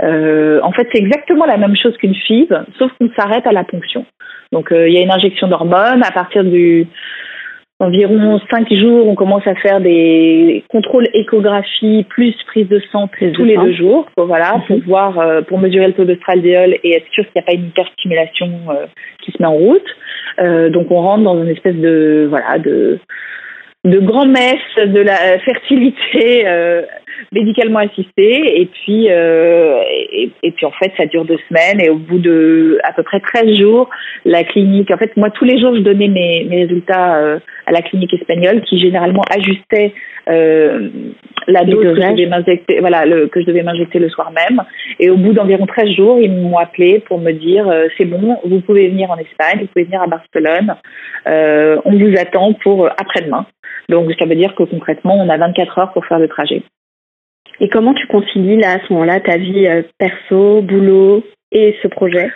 en 0.00 0.72
fait, 0.72 0.88
c'est 0.92 1.00
exactement 1.00 1.46
la 1.46 1.56
même 1.56 1.76
chose 1.76 1.96
qu'une 1.96 2.14
FIV, 2.14 2.48
sauf 2.78 2.92
qu'on 2.98 3.10
s'arrête 3.16 3.46
à 3.46 3.52
la 3.52 3.64
ponction. 3.64 4.04
Donc 4.52 4.68
il 4.70 4.92
y 4.92 4.98
a 4.98 5.02
une 5.02 5.10
injection 5.10 5.48
d'hormones 5.48 6.04
à 6.04 6.12
partir 6.12 6.44
du 6.44 6.86
environ 7.78 8.40
cinq 8.50 8.72
jours, 8.72 9.06
on 9.06 9.14
commence 9.14 9.46
à 9.46 9.54
faire 9.56 9.80
des 9.80 10.64
contrôles 10.68 11.08
échographie 11.12 12.06
plus 12.08 12.34
prise 12.46 12.68
de 12.68 12.80
sang 12.90 13.08
tous 13.08 13.44
les 13.44 13.56
deux 13.56 13.72
jours, 13.74 14.06
pour, 14.16 14.26
voilà, 14.26 14.62
pour 14.66 14.76
mhm. 14.78 14.84
voir, 14.84 15.18
euh, 15.18 15.42
pour 15.42 15.58
mesurer 15.58 15.88
le 15.88 15.92
taux 15.92 16.04
d'ostradiol 16.04 16.76
et 16.82 16.96
être 16.96 17.06
sûr 17.10 17.24
qu'il 17.24 17.32
n'y 17.36 17.42
a 17.42 17.46
pas 17.46 17.52
une 17.52 17.66
hyperstimulation 17.66 18.50
euh, 18.70 18.86
qui 19.22 19.32
se 19.32 19.42
met 19.42 19.48
en 19.48 19.54
route. 19.54 19.86
Euh, 20.38 20.70
donc 20.70 20.90
on 20.90 21.00
rentre 21.00 21.24
dans 21.24 21.42
une 21.42 21.48
espèce 21.48 21.76
de 21.76 22.26
voilà 22.28 22.58
de 22.58 22.98
de 23.84 24.00
grand-messe 24.00 24.76
de 24.76 25.00
la 25.00 25.38
fertilité 25.38 26.44
médicalement 27.32 27.80
assistée. 27.80 28.60
Et 28.60 28.66
puis 28.66 29.06
euh, 29.10 29.82
et, 30.12 30.30
et, 30.42 30.50
puis 30.52 30.66
en 30.66 30.70
fait 30.72 30.92
ça 30.96 31.06
dure 31.06 31.24
deux 31.24 31.38
semaines. 31.48 31.80
Et 31.80 31.90
au 31.90 31.96
bout 31.96 32.18
de 32.18 32.78
à 32.84 32.92
peu 32.92 33.02
près 33.02 33.20
13 33.20 33.58
jours 33.58 33.88
la 34.24 34.44
clinique 34.44 34.90
en 34.90 34.96
fait 34.96 35.16
moi 35.16 35.30
tous 35.30 35.44
les 35.44 35.60
jours 35.60 35.74
je 35.74 35.80
donnais 35.80 36.08
mes, 36.08 36.44
mes 36.44 36.62
résultats 36.64 37.16
euh, 37.16 37.38
à 37.66 37.72
la 37.72 37.82
clinique 37.82 38.12
espagnole 38.14 38.62
qui 38.62 38.78
généralement 38.78 39.22
ajustait 39.30 39.92
euh, 40.28 40.88
la 41.46 41.64
dose 41.64 41.82
que 41.82 41.94
je 41.94 42.10
devais 42.10 42.26
m'injecter 42.26 42.80
voilà 42.80 43.06
le, 43.06 43.28
que 43.28 43.40
je 43.40 43.46
devais 43.46 43.62
m'injecter 43.62 43.98
le 43.98 44.08
soir 44.08 44.32
même. 44.32 44.62
Et 44.98 45.10
au 45.10 45.16
bout 45.16 45.32
d'environ 45.32 45.66
13 45.66 45.90
jours 45.90 46.18
ils 46.20 46.32
m'ont 46.32 46.58
appelé 46.58 47.00
pour 47.00 47.18
me 47.18 47.32
dire 47.32 47.68
euh, 47.68 47.86
c'est 47.96 48.04
bon 48.04 48.38
vous 48.44 48.60
pouvez 48.60 48.88
venir 48.88 49.10
en 49.10 49.16
Espagne 49.16 49.60
vous 49.60 49.66
pouvez 49.66 49.84
venir 49.84 50.02
à 50.02 50.06
Barcelone. 50.06 50.74
On 51.84 51.98
vous 51.98 52.14
attend 52.18 52.52
pour 52.54 52.86
après-demain. 52.86 53.46
Donc 53.88 54.10
ça 54.18 54.26
veut 54.26 54.34
dire 54.34 54.54
que 54.54 54.64
concrètement, 54.64 55.16
on 55.16 55.28
a 55.28 55.36
24 55.36 55.78
heures 55.78 55.92
pour 55.92 56.04
faire 56.06 56.18
le 56.18 56.28
trajet. 56.28 56.62
Et 57.60 57.68
comment 57.68 57.94
tu 57.94 58.06
concilies 58.06 58.58
là 58.58 58.72
à 58.72 58.86
ce 58.86 58.92
moment-là 58.92 59.20
ta 59.20 59.38
vie 59.38 59.66
euh, 59.66 59.82
perso, 59.98 60.62
boulot 60.62 61.24
et 61.52 61.76
ce 61.82 61.88
projet? 61.88 62.30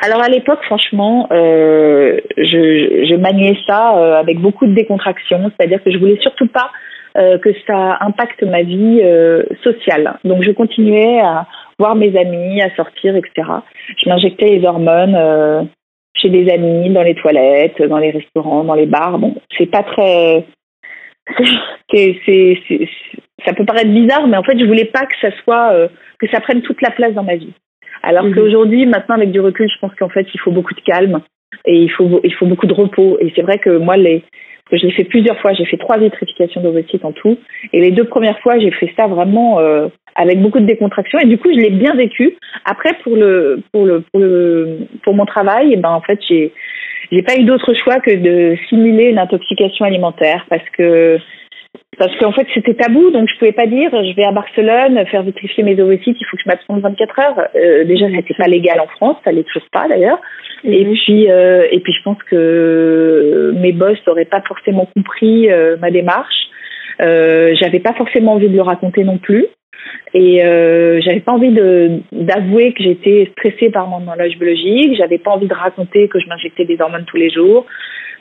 Alors 0.00 0.22
à 0.22 0.28
l'époque, 0.28 0.60
franchement, 0.64 1.28
euh, 1.32 2.18
je, 2.36 3.06
je, 3.08 3.14
maniais 3.16 3.56
ça 3.66 3.98
euh, 3.98 4.14
avec 4.14 4.38
beaucoup 4.38 4.66
de 4.66 4.74
décontraction, 4.74 5.50
c'est-à-dire 5.50 5.82
que 5.82 5.90
je 5.90 5.98
voulais 5.98 6.18
surtout 6.20 6.48
pas 6.48 6.70
que 7.42 7.50
ça 7.66 7.98
impacte 8.02 8.44
ma 8.44 8.62
vie 8.62 9.02
sociale. 9.64 10.20
Donc 10.22 10.44
je 10.44 10.52
continuais 10.52 11.18
à 11.18 11.48
voir 11.76 11.96
mes 11.96 12.16
amis, 12.16 12.62
à 12.62 12.72
sortir, 12.76 13.16
etc. 13.16 13.48
Je 13.96 14.08
m'injectais 14.08 14.46
les 14.46 14.64
hormones 14.64 15.68
chez 16.14 16.28
des 16.28 16.48
amis, 16.48 16.90
dans 16.90 17.02
les 17.02 17.16
toilettes, 17.16 17.82
dans 17.82 17.98
les 17.98 18.12
restaurants, 18.12 18.62
dans 18.62 18.74
les 18.74 18.86
bars. 18.86 19.18
Bon, 19.18 19.34
c'est 19.56 19.66
pas 19.66 19.82
très 19.82 20.44
c'est, 21.92 22.20
ça 23.44 23.52
peut 23.52 23.64
paraître 23.64 23.90
bizarre, 23.90 24.26
mais 24.26 24.36
en 24.36 24.42
fait, 24.42 24.58
je 24.58 24.64
voulais 24.64 24.86
pas 24.86 25.06
que 25.06 25.14
ça 25.20 25.30
soit, 25.42 25.72
euh, 25.72 25.88
que 26.18 26.28
ça 26.28 26.40
prenne 26.40 26.62
toute 26.62 26.82
la 26.82 26.90
place 26.90 27.14
dans 27.14 27.24
ma 27.24 27.36
vie. 27.36 27.52
Alors 28.02 28.24
mhm. 28.24 28.34
qu'aujourd'hui, 28.34 28.86
maintenant, 28.86 29.16
avec 29.16 29.32
du 29.32 29.40
recul, 29.40 29.68
je 29.68 29.78
pense 29.80 29.94
qu'en 29.94 30.08
fait, 30.08 30.26
il 30.32 30.40
faut 30.40 30.52
beaucoup 30.52 30.74
de 30.74 30.80
calme 30.80 31.20
et 31.64 31.76
il 31.76 31.90
faut, 31.90 32.20
il 32.24 32.34
faut 32.34 32.46
beaucoup 32.46 32.66
de 32.66 32.74
repos. 32.74 33.18
Et 33.20 33.32
c'est 33.34 33.42
vrai 33.42 33.58
que 33.58 33.70
moi, 33.70 33.96
les, 33.96 34.24
je 34.76 34.86
l'ai 34.86 34.92
fait 34.92 35.04
plusieurs 35.04 35.38
fois, 35.40 35.52
j'ai 35.54 35.64
fait 35.64 35.78
trois 35.78 35.98
vitrifications 35.98 36.60
d'ovocytes 36.60 37.04
en 37.04 37.12
tout. 37.12 37.38
Et 37.72 37.80
les 37.80 37.90
deux 37.90 38.04
premières 38.04 38.38
fois, 38.40 38.58
j'ai 38.58 38.70
fait 38.70 38.92
ça 38.96 39.06
vraiment 39.06 39.58
euh, 39.58 39.88
avec 40.14 40.40
beaucoup 40.40 40.60
de 40.60 40.66
décontraction. 40.66 41.18
Et 41.18 41.26
du 41.26 41.38
coup, 41.38 41.48
je 41.50 41.58
l'ai 41.58 41.70
bien 41.70 41.94
vécu. 41.94 42.36
Après, 42.64 42.94
pour 43.02 43.16
le, 43.16 43.62
pour 43.72 43.86
le, 43.86 44.00
pour 44.12 44.20
le, 44.20 44.78
pour 45.02 45.14
mon 45.14 45.24
travail, 45.24 45.70
eh 45.72 45.76
ben 45.76 45.90
en 45.90 46.00
fait, 46.00 46.18
j'ai, 46.28 46.52
j'ai 47.10 47.22
pas 47.22 47.36
eu 47.36 47.44
d'autre 47.44 47.72
choix 47.74 48.00
que 48.00 48.14
de 48.14 48.56
simuler 48.68 49.06
une 49.06 49.18
intoxication 49.18 49.84
alimentaire 49.84 50.46
parce 50.48 50.68
que 50.76 51.18
parce 51.98 52.16
qu'en 52.18 52.32
fait 52.32 52.46
c'était 52.54 52.74
tabou. 52.74 53.10
Donc 53.10 53.28
je 53.28 53.38
pouvais 53.38 53.52
pas 53.52 53.66
dire 53.66 53.90
je 53.92 54.14
vais 54.14 54.24
à 54.24 54.32
Barcelone 54.32 55.04
faire 55.06 55.22
vitrifier 55.22 55.64
mes 55.64 55.80
ovocytes 55.80 56.16
il 56.20 56.26
faut 56.26 56.36
que 56.36 56.42
je 56.44 56.48
m'absente 56.48 56.80
24 56.80 57.18
heures. 57.18 57.48
Euh, 57.56 57.84
déjà 57.84 58.06
c'était 58.08 58.34
pas 58.34 58.48
légal 58.48 58.80
en 58.80 58.86
France 58.86 59.16
ça 59.24 59.32
l'est 59.32 59.44
toujours 59.44 59.68
pas 59.72 59.88
d'ailleurs. 59.88 60.20
Mhm. 60.64 60.72
et 60.72 60.84
puis 60.84 61.30
euh, 61.30 61.66
et 61.70 61.80
puis 61.80 61.92
je 61.92 62.02
pense 62.02 62.22
que 62.24 63.52
mes 63.56 63.72
boss 63.72 63.98
n'auraient 64.06 64.24
pas 64.24 64.42
forcément 64.42 64.86
compris 64.94 65.50
euh, 65.50 65.76
ma 65.78 65.90
démarche. 65.90 66.48
Euh, 67.00 67.54
j'avais 67.54 67.78
pas 67.80 67.92
forcément 67.94 68.34
envie 68.34 68.48
de 68.48 68.56
le 68.56 68.62
raconter 68.62 69.04
non 69.04 69.18
plus 69.18 69.46
et 70.14 70.44
euh, 70.44 71.00
j'avais 71.00 71.20
pas 71.20 71.32
envie 71.32 71.50
de 71.50 72.00
d'avouer 72.12 72.72
que 72.72 72.82
j'étais 72.82 73.30
stressée 73.32 73.70
par 73.70 73.86
mon 73.88 74.06
horloge 74.06 74.36
biologique. 74.38 74.96
J'avais 74.96 75.18
pas 75.18 75.32
envie 75.32 75.48
de 75.48 75.54
raconter 75.54 76.08
que 76.08 76.18
je 76.18 76.26
m'injectais 76.28 76.64
des 76.64 76.80
hormones 76.80 77.04
tous 77.06 77.16
les 77.16 77.30
jours. 77.30 77.66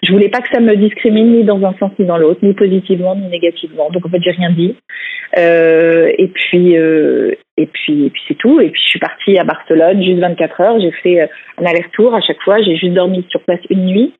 Je 0.03 0.11
voulais 0.11 0.29
pas 0.29 0.41
que 0.41 0.49
ça 0.53 0.59
me 0.59 0.75
discrimine 0.75 1.31
ni 1.31 1.43
dans 1.43 1.63
un 1.63 1.73
sens 1.79 1.91
ni 1.97 2.05
dans 2.05 2.17
l'autre, 2.17 2.39
ni 2.43 2.53
positivement 2.53 3.15
ni 3.15 3.27
négativement. 3.29 3.89
Donc 3.89 4.05
en 4.05 4.09
fait, 4.09 4.21
j'ai 4.21 4.31
rien 4.31 4.51
dit. 4.51 4.75
Euh, 5.37 6.11
et 6.17 6.27
puis 6.27 6.77
euh, 6.77 7.31
et 7.57 7.65
puis 7.65 8.05
et 8.05 8.09
puis 8.09 8.21
c'est 8.27 8.37
tout. 8.37 8.59
Et 8.59 8.69
puis 8.69 8.81
je 8.83 8.89
suis 8.89 8.99
partie 8.99 9.37
à 9.39 9.43
Barcelone 9.43 10.03
juste 10.03 10.19
24 10.19 10.61
heures. 10.61 10.79
J'ai 10.79 10.91
fait 10.91 11.21
un 11.21 11.65
aller-retour 11.65 12.13
à 12.13 12.21
chaque 12.21 12.41
fois. 12.43 12.61
J'ai 12.61 12.75
juste 12.75 12.93
dormi 12.93 13.25
sur 13.29 13.41
place 13.41 13.61
une 13.69 13.85
nuit. 13.85 14.13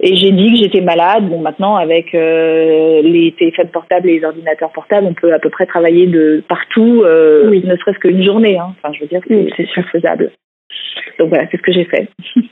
Et 0.00 0.14
j'ai 0.14 0.30
dit 0.30 0.52
que 0.52 0.58
j'étais 0.58 0.82
malade. 0.82 1.28
Bon, 1.28 1.40
maintenant, 1.40 1.76
avec 1.76 2.14
euh, 2.14 3.00
les 3.02 3.32
téléphones 3.38 3.70
portables 3.70 4.08
et 4.08 4.18
les 4.18 4.24
ordinateurs 4.24 4.72
portables, 4.72 5.06
on 5.06 5.14
peut 5.14 5.32
à 5.32 5.38
peu 5.38 5.48
près 5.48 5.66
travailler 5.66 6.06
de 6.06 6.42
partout, 6.48 7.02
euh, 7.02 7.48
ne 7.50 7.76
serait-ce 7.76 7.98
qu'une 7.98 8.22
journée. 8.22 8.58
Hein. 8.58 8.74
Enfin, 8.76 8.92
je 8.92 9.00
veux 9.00 9.06
dire, 9.06 9.22
c'est 9.56 9.82
faisable. 9.90 10.32
Donc 11.18 11.30
voilà, 11.30 11.46
c'est 11.50 11.56
ce 11.56 11.62
que 11.62 11.72
j'ai 11.72 11.84
fait. 11.84 12.08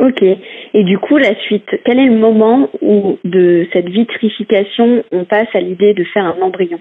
Ok. 0.00 0.22
Et 0.22 0.84
du 0.84 0.96
coup, 0.98 1.18
la 1.18 1.38
suite, 1.42 1.68
quel 1.84 1.98
est 1.98 2.06
le 2.06 2.16
moment 2.16 2.70
où 2.80 3.18
de 3.22 3.66
cette 3.70 3.90
vitrification, 3.90 5.04
on 5.12 5.24
passe 5.26 5.48
à 5.52 5.60
l'idée 5.60 5.92
de 5.92 6.04
faire 6.04 6.24
un 6.24 6.40
embryon? 6.40 6.80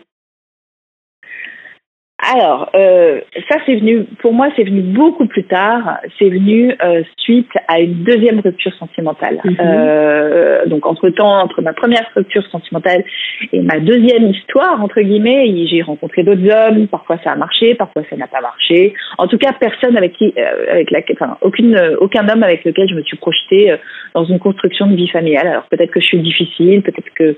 Alors, 2.21 2.69
euh, 2.75 3.21
ça 3.49 3.59
c'est 3.65 3.75
venu, 3.75 4.03
pour 4.21 4.33
moi 4.33 4.49
c'est 4.57 4.65
venu 4.65 4.81
beaucoup 4.81 5.25
plus 5.25 5.45
tard, 5.45 5.99
c'est 6.17 6.29
venu 6.29 6.75
euh, 6.83 7.01
suite 7.17 7.49
à 7.69 7.79
une 7.79 8.03
deuxième 8.03 8.41
rupture 8.41 8.73
sentimentale. 8.73 9.39
Mhm. 9.45 9.55
Euh, 9.61 10.65
donc 10.65 10.85
entre-temps, 10.85 11.39
entre 11.39 11.61
ma 11.61 11.71
première 11.71 12.05
rupture 12.13 12.45
sentimentale 12.47 13.05
et 13.53 13.61
ma 13.61 13.79
deuxième 13.79 14.27
histoire, 14.31 14.83
entre 14.83 14.99
guillemets, 14.99 15.65
j'ai 15.67 15.81
rencontré 15.81 16.23
d'autres 16.23 16.49
hommes, 16.51 16.87
parfois 16.87 17.17
ça 17.23 17.31
a 17.31 17.35
marché, 17.37 17.73
parfois 17.75 18.03
ça 18.09 18.17
n'a 18.17 18.27
pas 18.27 18.41
marché. 18.41 18.93
En 19.17 19.27
tout 19.27 19.37
cas, 19.37 19.53
personne 19.57 19.95
avec 19.95 20.11
qui, 20.13 20.33
euh, 20.37 20.71
avec 20.71 20.91
laquelle, 20.91 21.15
enfin, 21.21 21.37
aucune, 21.41 21.79
aucun 22.01 22.27
homme 22.27 22.43
avec 22.43 22.65
lequel 22.65 22.89
je 22.89 22.95
me 22.95 23.03
suis 23.03 23.17
projetée 23.17 23.71
euh, 23.71 23.77
dans 24.13 24.25
une 24.25 24.39
construction 24.39 24.87
de 24.87 24.95
vie 24.95 25.07
familiale. 25.07 25.47
Alors 25.47 25.63
peut-être 25.71 25.91
que 25.91 26.01
je 26.01 26.05
suis 26.05 26.19
difficile, 26.19 26.81
peut-être 26.81 27.13
que 27.15 27.35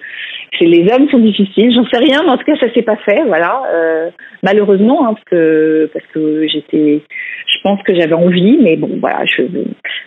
les 0.59 0.91
hommes 0.91 1.07
sont 1.09 1.19
difficiles, 1.19 1.71
j'en 1.73 1.85
sais 1.85 1.97
rien, 1.97 2.23
mais 2.23 2.31
en 2.31 2.37
tout 2.37 2.45
cas 2.45 2.55
ça 2.59 2.71
s'est 2.73 2.81
pas 2.81 2.97
fait, 2.97 3.23
voilà. 3.25 3.61
malheureusement, 4.43 4.70
malheureusement, 4.71 5.07
hein, 5.07 5.13
parce 5.13 5.25
que 5.25 5.89
parce 5.93 6.05
que 6.13 6.47
j'étais, 6.47 7.01
je 7.47 7.57
pense 7.63 7.81
que 7.83 7.93
j'avais 7.93 8.13
envie, 8.13 8.57
mais 8.61 8.75
bon, 8.75 8.89
voilà, 8.99 9.25
je, 9.25 9.43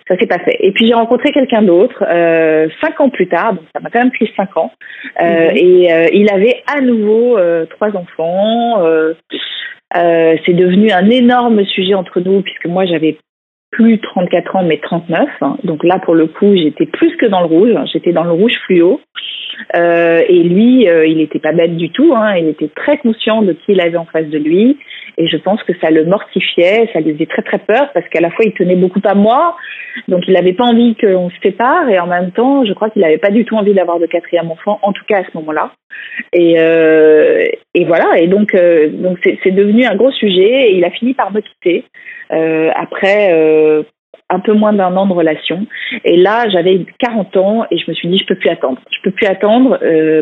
ça 0.08 0.16
s'est 0.18 0.26
pas 0.26 0.38
fait. 0.38 0.56
Et 0.60 0.72
puis 0.72 0.86
j'ai 0.86 0.94
rencontré 0.94 1.32
quelqu'un 1.32 1.62
d'autre 1.62 2.04
euh, 2.08 2.68
cinq 2.82 3.00
ans 3.00 3.10
plus 3.10 3.28
tard, 3.28 3.54
donc 3.54 3.64
ça 3.74 3.80
m'a 3.80 3.90
quand 3.90 4.00
même 4.00 4.12
pris 4.12 4.30
cinq 4.36 4.56
ans, 4.56 4.72
euh, 5.20 5.50
mhm. 5.50 5.56
et 5.56 5.92
euh, 5.92 6.06
il 6.12 6.30
avait 6.30 6.62
à 6.66 6.80
nouveau 6.80 7.38
trois 7.70 7.90
enfants. 7.96 8.82
c'est 9.94 10.54
devenu 10.54 10.90
un 10.90 11.08
énorme 11.10 11.64
sujet 11.66 11.94
entre 11.94 12.20
nous 12.20 12.42
puisque 12.42 12.66
moi 12.66 12.84
j'avais 12.86 13.16
plus 13.74 13.98
34 13.98 14.56
ans, 14.56 14.62
mais 14.62 14.78
39. 14.78 15.28
Donc 15.64 15.82
là, 15.82 15.98
pour 15.98 16.14
le 16.14 16.26
coup, 16.26 16.54
j'étais 16.54 16.86
plus 16.86 17.16
que 17.16 17.26
dans 17.26 17.40
le 17.40 17.46
rouge. 17.46 17.72
J'étais 17.92 18.12
dans 18.12 18.24
le 18.24 18.30
rouge 18.30 18.54
fluo. 18.66 19.00
Euh, 19.76 20.22
et 20.28 20.42
lui, 20.42 20.88
euh, 20.88 21.06
il 21.06 21.18
n'était 21.18 21.40
pas 21.40 21.52
bête 21.52 21.76
du 21.76 21.90
tout. 21.90 22.12
Hein. 22.14 22.36
Il 22.36 22.48
était 22.48 22.70
très 22.74 22.98
conscient 22.98 23.42
de 23.42 23.52
qui 23.52 23.72
il 23.72 23.80
avait 23.80 23.96
en 23.96 24.04
face 24.04 24.28
de 24.28 24.38
lui. 24.38 24.78
Et 25.16 25.28
je 25.28 25.36
pense 25.36 25.62
que 25.62 25.72
ça 25.80 25.90
le 25.90 26.04
mortifiait, 26.04 26.88
ça 26.92 27.00
lui 27.00 27.14
faisait 27.14 27.26
très 27.26 27.42
très 27.42 27.58
peur 27.58 27.90
parce 27.92 28.08
qu'à 28.08 28.20
la 28.20 28.30
fois 28.30 28.44
il 28.44 28.52
tenait 28.52 28.76
beaucoup 28.76 29.00
à 29.04 29.14
moi, 29.14 29.56
donc 30.08 30.22
il 30.26 30.34
n'avait 30.34 30.52
pas 30.52 30.64
envie 30.64 30.96
qu'on 30.96 31.30
se 31.30 31.36
sépare 31.42 31.88
et 31.88 31.98
en 31.98 32.06
même 32.06 32.32
temps, 32.32 32.64
je 32.64 32.72
crois 32.72 32.90
qu'il 32.90 33.02
n'avait 33.02 33.18
pas 33.18 33.30
du 33.30 33.44
tout 33.44 33.56
envie 33.56 33.74
d'avoir 33.74 34.00
de 34.00 34.06
quatrième 34.06 34.50
enfant, 34.50 34.78
en 34.82 34.92
tout 34.92 35.04
cas 35.06 35.18
à 35.18 35.24
ce 35.24 35.30
moment-là. 35.34 35.72
Et, 36.32 36.56
euh, 36.58 37.46
voilà. 37.86 38.18
Et 38.18 38.26
donc 38.26 38.54
euh, 38.54 38.88
donc 38.88 39.18
c'est 39.22 39.50
devenu 39.52 39.84
un 39.84 39.94
gros 39.94 40.10
sujet. 40.10 40.70
Et 40.70 40.76
il 40.76 40.84
a 40.84 40.90
fini 40.90 41.14
par 41.14 41.32
me 41.32 41.40
quitter 41.40 41.84
euh, 42.32 42.70
après 42.74 43.32
un 44.30 44.40
peu 44.40 44.52
moins 44.52 44.72
d'un 44.72 44.96
an 44.96 45.06
de 45.06 45.12
relation. 45.12 45.66
Et 46.04 46.16
là, 46.16 46.48
j'avais 46.48 46.80
40 46.98 47.36
ans 47.36 47.66
et 47.70 47.76
je 47.78 47.84
me 47.88 47.94
suis 47.94 48.08
dit, 48.08 48.18
je 48.18 48.26
peux 48.26 48.36
plus 48.36 48.48
attendre. 48.48 48.78
Je 48.90 49.02
peux 49.02 49.10
plus 49.10 49.26
attendre 49.26 49.78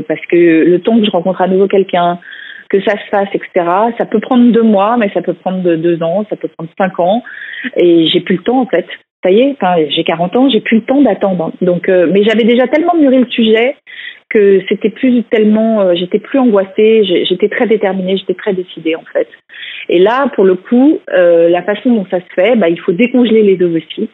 parce 0.06 0.20
que 0.26 0.36
le 0.36 0.80
temps 0.80 0.98
que 0.98 1.06
je 1.06 1.10
rencontre 1.10 1.40
à 1.40 1.48
nouveau 1.48 1.68
quelqu'un, 1.68 2.18
que 2.72 2.80
ça 2.82 2.92
se 2.92 3.06
fasse, 3.10 3.28
etc., 3.34 3.50
ça 3.98 4.06
peut 4.06 4.20
prendre 4.20 4.50
deux 4.50 4.62
mois, 4.62 4.96
mais 4.96 5.10
ça 5.12 5.20
peut 5.20 5.34
prendre 5.34 5.76
deux 5.76 6.02
ans, 6.02 6.24
ça 6.30 6.36
peut 6.36 6.48
prendre 6.48 6.70
cinq 6.78 6.98
ans. 6.98 7.22
Et 7.76 8.06
j'ai 8.06 8.20
plus 8.20 8.36
le 8.36 8.42
temps, 8.42 8.60
en 8.60 8.66
fait. 8.66 8.86
Ça 9.22 9.30
y 9.30 9.40
est, 9.40 9.52
enfin, 9.52 9.76
j'ai 9.90 10.02
40 10.02 10.34
ans, 10.36 10.48
j'ai 10.48 10.60
plus 10.60 10.78
le 10.78 10.84
temps 10.84 11.02
d'attendre. 11.02 11.52
Donc, 11.60 11.88
euh, 11.88 12.08
mais 12.10 12.24
j'avais 12.24 12.44
déjà 12.44 12.66
tellement 12.66 12.94
mûri 12.96 13.18
le 13.18 13.30
sujet 13.30 13.76
que 14.30 14.62
c'était 14.68 14.88
plus 14.88 15.22
tellement, 15.24 15.94
j'étais 15.94 16.18
plus 16.18 16.38
angoissée, 16.38 17.04
j'étais 17.28 17.50
très 17.50 17.66
déterminée, 17.66 18.16
j'étais 18.16 18.34
très 18.34 18.54
décidée 18.54 18.96
en 18.96 19.04
fait. 19.12 19.28
Et 19.90 19.98
là, 19.98 20.30
pour 20.34 20.44
le 20.44 20.54
coup, 20.54 21.00
la 21.06 21.62
façon 21.62 21.92
dont 21.92 22.06
ça 22.10 22.18
se 22.18 22.34
fait, 22.34 22.56
bah, 22.56 22.70
il 22.70 22.80
faut 22.80 22.92
décongeler 22.92 23.42
les 23.42 23.62
ovocytes 23.62 24.10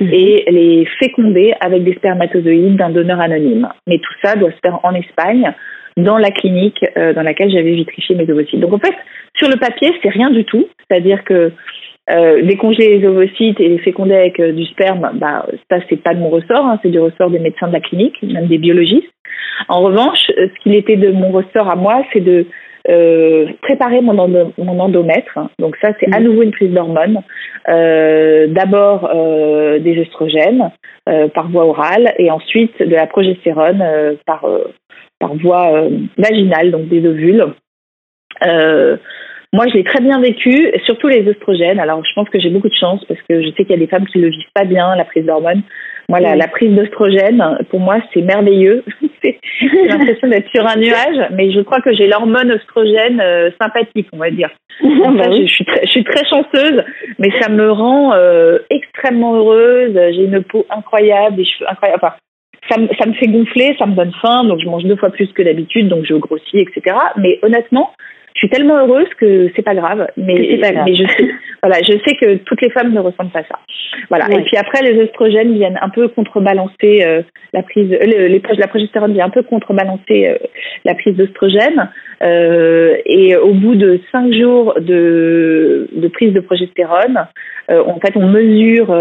mhm. 0.00 0.08
et 0.12 0.44
les 0.50 0.84
féconder 0.98 1.54
avec 1.60 1.84
des 1.84 1.94
spermatozoïdes 1.94 2.76
d'un 2.76 2.90
donneur 2.90 3.20
anonyme. 3.20 3.68
Mais 3.86 3.98
tout 3.98 4.14
ça 4.24 4.34
doit 4.34 4.50
se 4.50 4.58
faire 4.60 4.80
en 4.82 4.94
Espagne, 4.94 5.54
dans 5.96 6.18
la 6.18 6.30
clinique 6.30 6.84
dans 6.96 7.22
laquelle 7.22 7.50
j'avais 7.50 7.74
vitrifié 7.74 8.14
mes 8.14 8.30
ovocytes. 8.30 8.60
Donc 8.60 8.72
en 8.72 8.78
fait, 8.78 8.94
sur 9.36 9.48
le 9.48 9.56
papier, 9.56 9.92
c'est 10.02 10.08
rien 10.08 10.30
du 10.30 10.44
tout. 10.44 10.66
C'est-à-dire 10.88 11.24
que 11.24 11.52
euh, 12.10 12.42
décongeler 12.42 12.98
les 12.98 13.06
ovocytes 13.06 13.60
et 13.60 13.68
les 13.68 13.78
féconder 13.78 14.14
avec 14.14 14.40
euh, 14.40 14.52
du 14.52 14.64
sperme, 14.66 15.12
bah, 15.14 15.46
ça, 15.70 15.78
c'est 15.88 16.02
pas 16.02 16.14
de 16.14 16.18
mon 16.18 16.30
ressort, 16.30 16.66
hein, 16.66 16.78
c'est 16.82 16.90
du 16.90 16.98
ressort 16.98 17.30
des 17.30 17.38
médecins 17.38 17.68
de 17.68 17.72
la 17.72 17.80
clinique, 17.80 18.20
même 18.22 18.48
des 18.48 18.58
biologistes. 18.58 19.08
En 19.68 19.82
revanche, 19.82 20.30
euh, 20.36 20.48
ce 20.48 20.62
qu'il 20.62 20.74
était 20.74 20.96
de 20.96 21.12
mon 21.12 21.30
ressort 21.30 21.70
à 21.70 21.76
moi, 21.76 22.04
c'est 22.12 22.20
de 22.20 22.46
euh, 22.88 23.46
préparer 23.62 24.00
mon, 24.00 24.14
mon 24.58 24.80
endomètre. 24.80 25.38
Donc 25.60 25.76
ça, 25.80 25.92
c'est 26.00 26.12
à 26.12 26.18
mmh. 26.18 26.24
nouveau 26.24 26.42
une 26.42 26.50
prise 26.50 26.72
d'hormones. 26.72 27.20
Euh, 27.68 28.48
D'abord 28.48 29.08
euh, 29.14 29.78
des 29.78 30.00
oestrogènes 30.00 30.70
par 31.34 31.48
voie 31.50 31.66
orale 31.66 32.14
et 32.18 32.30
ensuite 32.30 32.80
de 32.80 32.94
la 32.94 33.08
progestérone 33.08 33.84
par, 34.24 34.46
par 35.22 35.34
voie 35.36 35.88
vaginale, 36.18 36.72
donc 36.72 36.88
des 36.88 37.06
ovules. 37.06 37.46
Euh, 38.44 38.96
moi, 39.54 39.66
je 39.68 39.74
l'ai 39.74 39.84
très 39.84 40.00
bien 40.00 40.18
vécu, 40.18 40.72
surtout 40.84 41.08
les 41.08 41.28
oestrogènes. 41.28 41.78
Alors, 41.78 42.02
je 42.04 42.12
pense 42.14 42.28
que 42.30 42.40
j'ai 42.40 42.48
beaucoup 42.48 42.70
de 42.70 42.74
chance 42.74 43.04
parce 43.06 43.20
que 43.28 43.42
je 43.42 43.48
sais 43.48 43.64
qu'il 43.64 43.70
y 43.70 43.74
a 43.74 43.78
des 43.78 43.86
femmes 43.86 44.06
qui 44.06 44.18
ne 44.18 44.24
le 44.24 44.30
vivent 44.30 44.52
pas 44.54 44.64
bien, 44.64 44.96
la 44.96 45.04
prise 45.04 45.26
d'hormones. 45.26 45.62
Moi, 46.08 46.20
la, 46.20 46.48
prise 46.48 46.74
d'oestrogène, 46.74 47.58
pour 47.70 47.80
moi, 47.80 47.98
c'est 48.12 48.22
merveilleux. 48.22 48.82
j'ai 49.22 49.88
l'impression 49.88 50.28
d'être 50.28 50.48
sur 50.50 50.66
un 50.66 50.76
nuage, 50.76 51.28
mais 51.32 51.52
je 51.52 51.60
crois 51.60 51.80
que 51.80 51.94
j'ai 51.94 52.06
l'hormone 52.06 52.50
oestrogène 52.50 53.20
euh, 53.20 53.50
sympathique, 53.60 54.08
on 54.12 54.18
va 54.18 54.30
dire. 54.30 54.50
Bah 54.82 55.30
je, 55.30 55.46
suis 55.46 55.64
très, 55.64 55.82
je 55.84 55.90
suis 55.90 56.04
très 56.04 56.24
chanceuse, 56.26 56.82
mais 57.18 57.30
ça 57.40 57.48
me 57.50 57.70
rend 57.70 58.14
euh, 58.14 58.58
extrêmement 58.70 59.36
heureuse. 59.36 59.92
J'ai 59.94 60.24
une 60.24 60.42
peau 60.42 60.66
incroyable, 60.70 61.36
des 61.36 61.44
cheveux 61.44 61.70
incroyables. 61.70 62.00
Enfin, 62.02 62.14
ça 62.68 62.78
me, 62.78 62.88
ça 62.98 63.06
me 63.06 63.12
fait 63.14 63.26
gonfler, 63.26 63.74
ça 63.78 63.86
me 63.86 63.94
donne 63.94 64.12
faim, 64.20 64.44
donc 64.44 64.60
je 64.60 64.66
mange 64.66 64.84
deux 64.84 64.96
fois 64.96 65.10
plus 65.10 65.26
que 65.32 65.42
d'habitude, 65.42 65.88
donc 65.88 66.04
je 66.04 66.14
grossis, 66.14 66.58
etc. 66.58 66.96
Mais 67.16 67.38
honnêtement, 67.42 67.92
je 68.34 68.38
suis 68.38 68.48
tellement 68.48 68.78
heureuse 68.78 69.08
que 69.18 69.50
c'est 69.54 69.62
pas 69.62 69.74
grave. 69.74 70.08
Mais, 70.16 70.58
pas 70.58 70.72
grave. 70.72 70.84
mais 70.86 70.94
je 70.94 71.04
sais, 71.06 71.28
voilà, 71.62 71.82
je 71.82 71.92
sais 72.04 72.16
que 72.16 72.36
toutes 72.36 72.62
les 72.62 72.70
femmes 72.70 72.92
ne 72.92 73.00
ressentent 73.00 73.32
pas 73.32 73.42
ça. 73.42 73.58
Voilà. 74.08 74.26
Et 74.30 74.42
puis 74.42 74.56
après, 74.56 74.82
les 74.82 74.98
oestrogènes 75.00 75.52
viennent 75.54 75.78
un 75.80 75.90
peu 75.90 76.08
contrebalancer 76.08 77.02
euh, 77.04 77.22
la 77.52 77.62
prise, 77.62 77.92
euh, 77.92 78.04
les, 78.04 78.42
la 78.58 78.66
progestérone 78.68 79.12
vient 79.12 79.26
un 79.26 79.30
peu 79.30 79.42
contrebalancer 79.42 80.28
euh, 80.28 80.38
la 80.84 80.94
prise 80.94 81.14
d'oestrogène. 81.16 81.90
et 82.22 83.36
au 83.36 83.52
bout 83.52 83.74
de 83.74 84.00
cinq 84.10 84.32
jours 84.32 84.74
de, 84.80 85.88
de 85.92 86.08
prise 86.08 86.32
de 86.32 86.40
progestérone, 86.40 87.26
en 87.68 87.98
fait, 88.00 88.16
on 88.16 88.28
mesure 88.28 88.94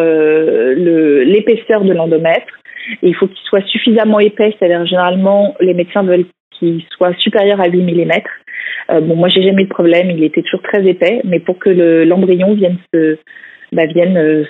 l'épaisseur 1.26 1.84
de 1.84 1.94
l'endomètre. 1.94 2.61
Il 3.02 3.16
faut 3.16 3.28
qu'il 3.28 3.38
soit 3.44 3.66
suffisamment 3.68 4.20
épais, 4.20 4.56
c'est-à-dire 4.58 4.86
généralement 4.86 5.56
les 5.60 5.74
médecins 5.74 6.04
veulent 6.04 6.26
qu'il 6.58 6.84
soit 6.96 7.18
supérieur 7.18 7.60
à 7.60 7.68
8 7.68 7.82
mm. 7.82 8.12
Euh, 8.92 9.02
bon, 9.02 9.16
moi, 9.16 9.30
j'ai 9.30 9.44
jamais 9.44 9.64
eu 9.64 9.66
de 9.66 9.70
problème. 9.70 10.12
Il 10.12 10.24
était 10.24 10.42
toujours 10.42 10.62
très 10.62 10.86
épais, 10.86 11.22
mais 11.24 11.40
pour 11.40 11.60
que 11.60 11.70
l'embryon 11.70 12.54
vienne 12.54 12.78
se, 12.94 13.18
bah, 13.72 13.86
vienne 13.86 14.18
euh, 14.18 14.44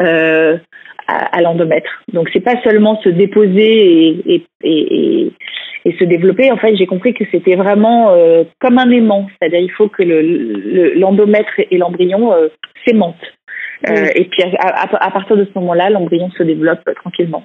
euh, 0.00 0.58
à, 1.06 1.42
l'endomètre. 1.42 2.02
Donc, 2.12 2.28
c'est 2.32 2.40
pas 2.40 2.60
seulement 2.62 3.00
se 3.02 3.08
déposer 3.08 4.20
et, 4.26 4.46
et, 4.62 5.32
et, 5.84 5.92
se 5.98 6.04
développer. 6.04 6.50
En 6.52 6.56
fait, 6.56 6.76
j'ai 6.76 6.86
compris 6.86 7.14
que 7.14 7.24
c'était 7.30 7.56
vraiment 7.56 8.14
comme 8.60 8.78
un 8.78 8.90
aimant, 8.90 9.28
c'est-à-dire 9.30 9.60
il 9.60 9.72
faut 9.72 9.88
que 9.88 10.02
l'endomètre 10.02 11.50
le, 11.58 11.64
et 11.74 11.78
l'embryon 11.78 12.32
s'aimantent. 12.84 13.16
Et 13.86 14.24
puis 14.24 14.42
à, 14.58 15.10
partir 15.10 15.36
de 15.36 15.44
ce 15.44 15.58
moment-là, 15.58 15.90
l'embryon 15.90 16.30
se 16.36 16.42
développe 16.42 16.82
tranquillement. 16.96 17.44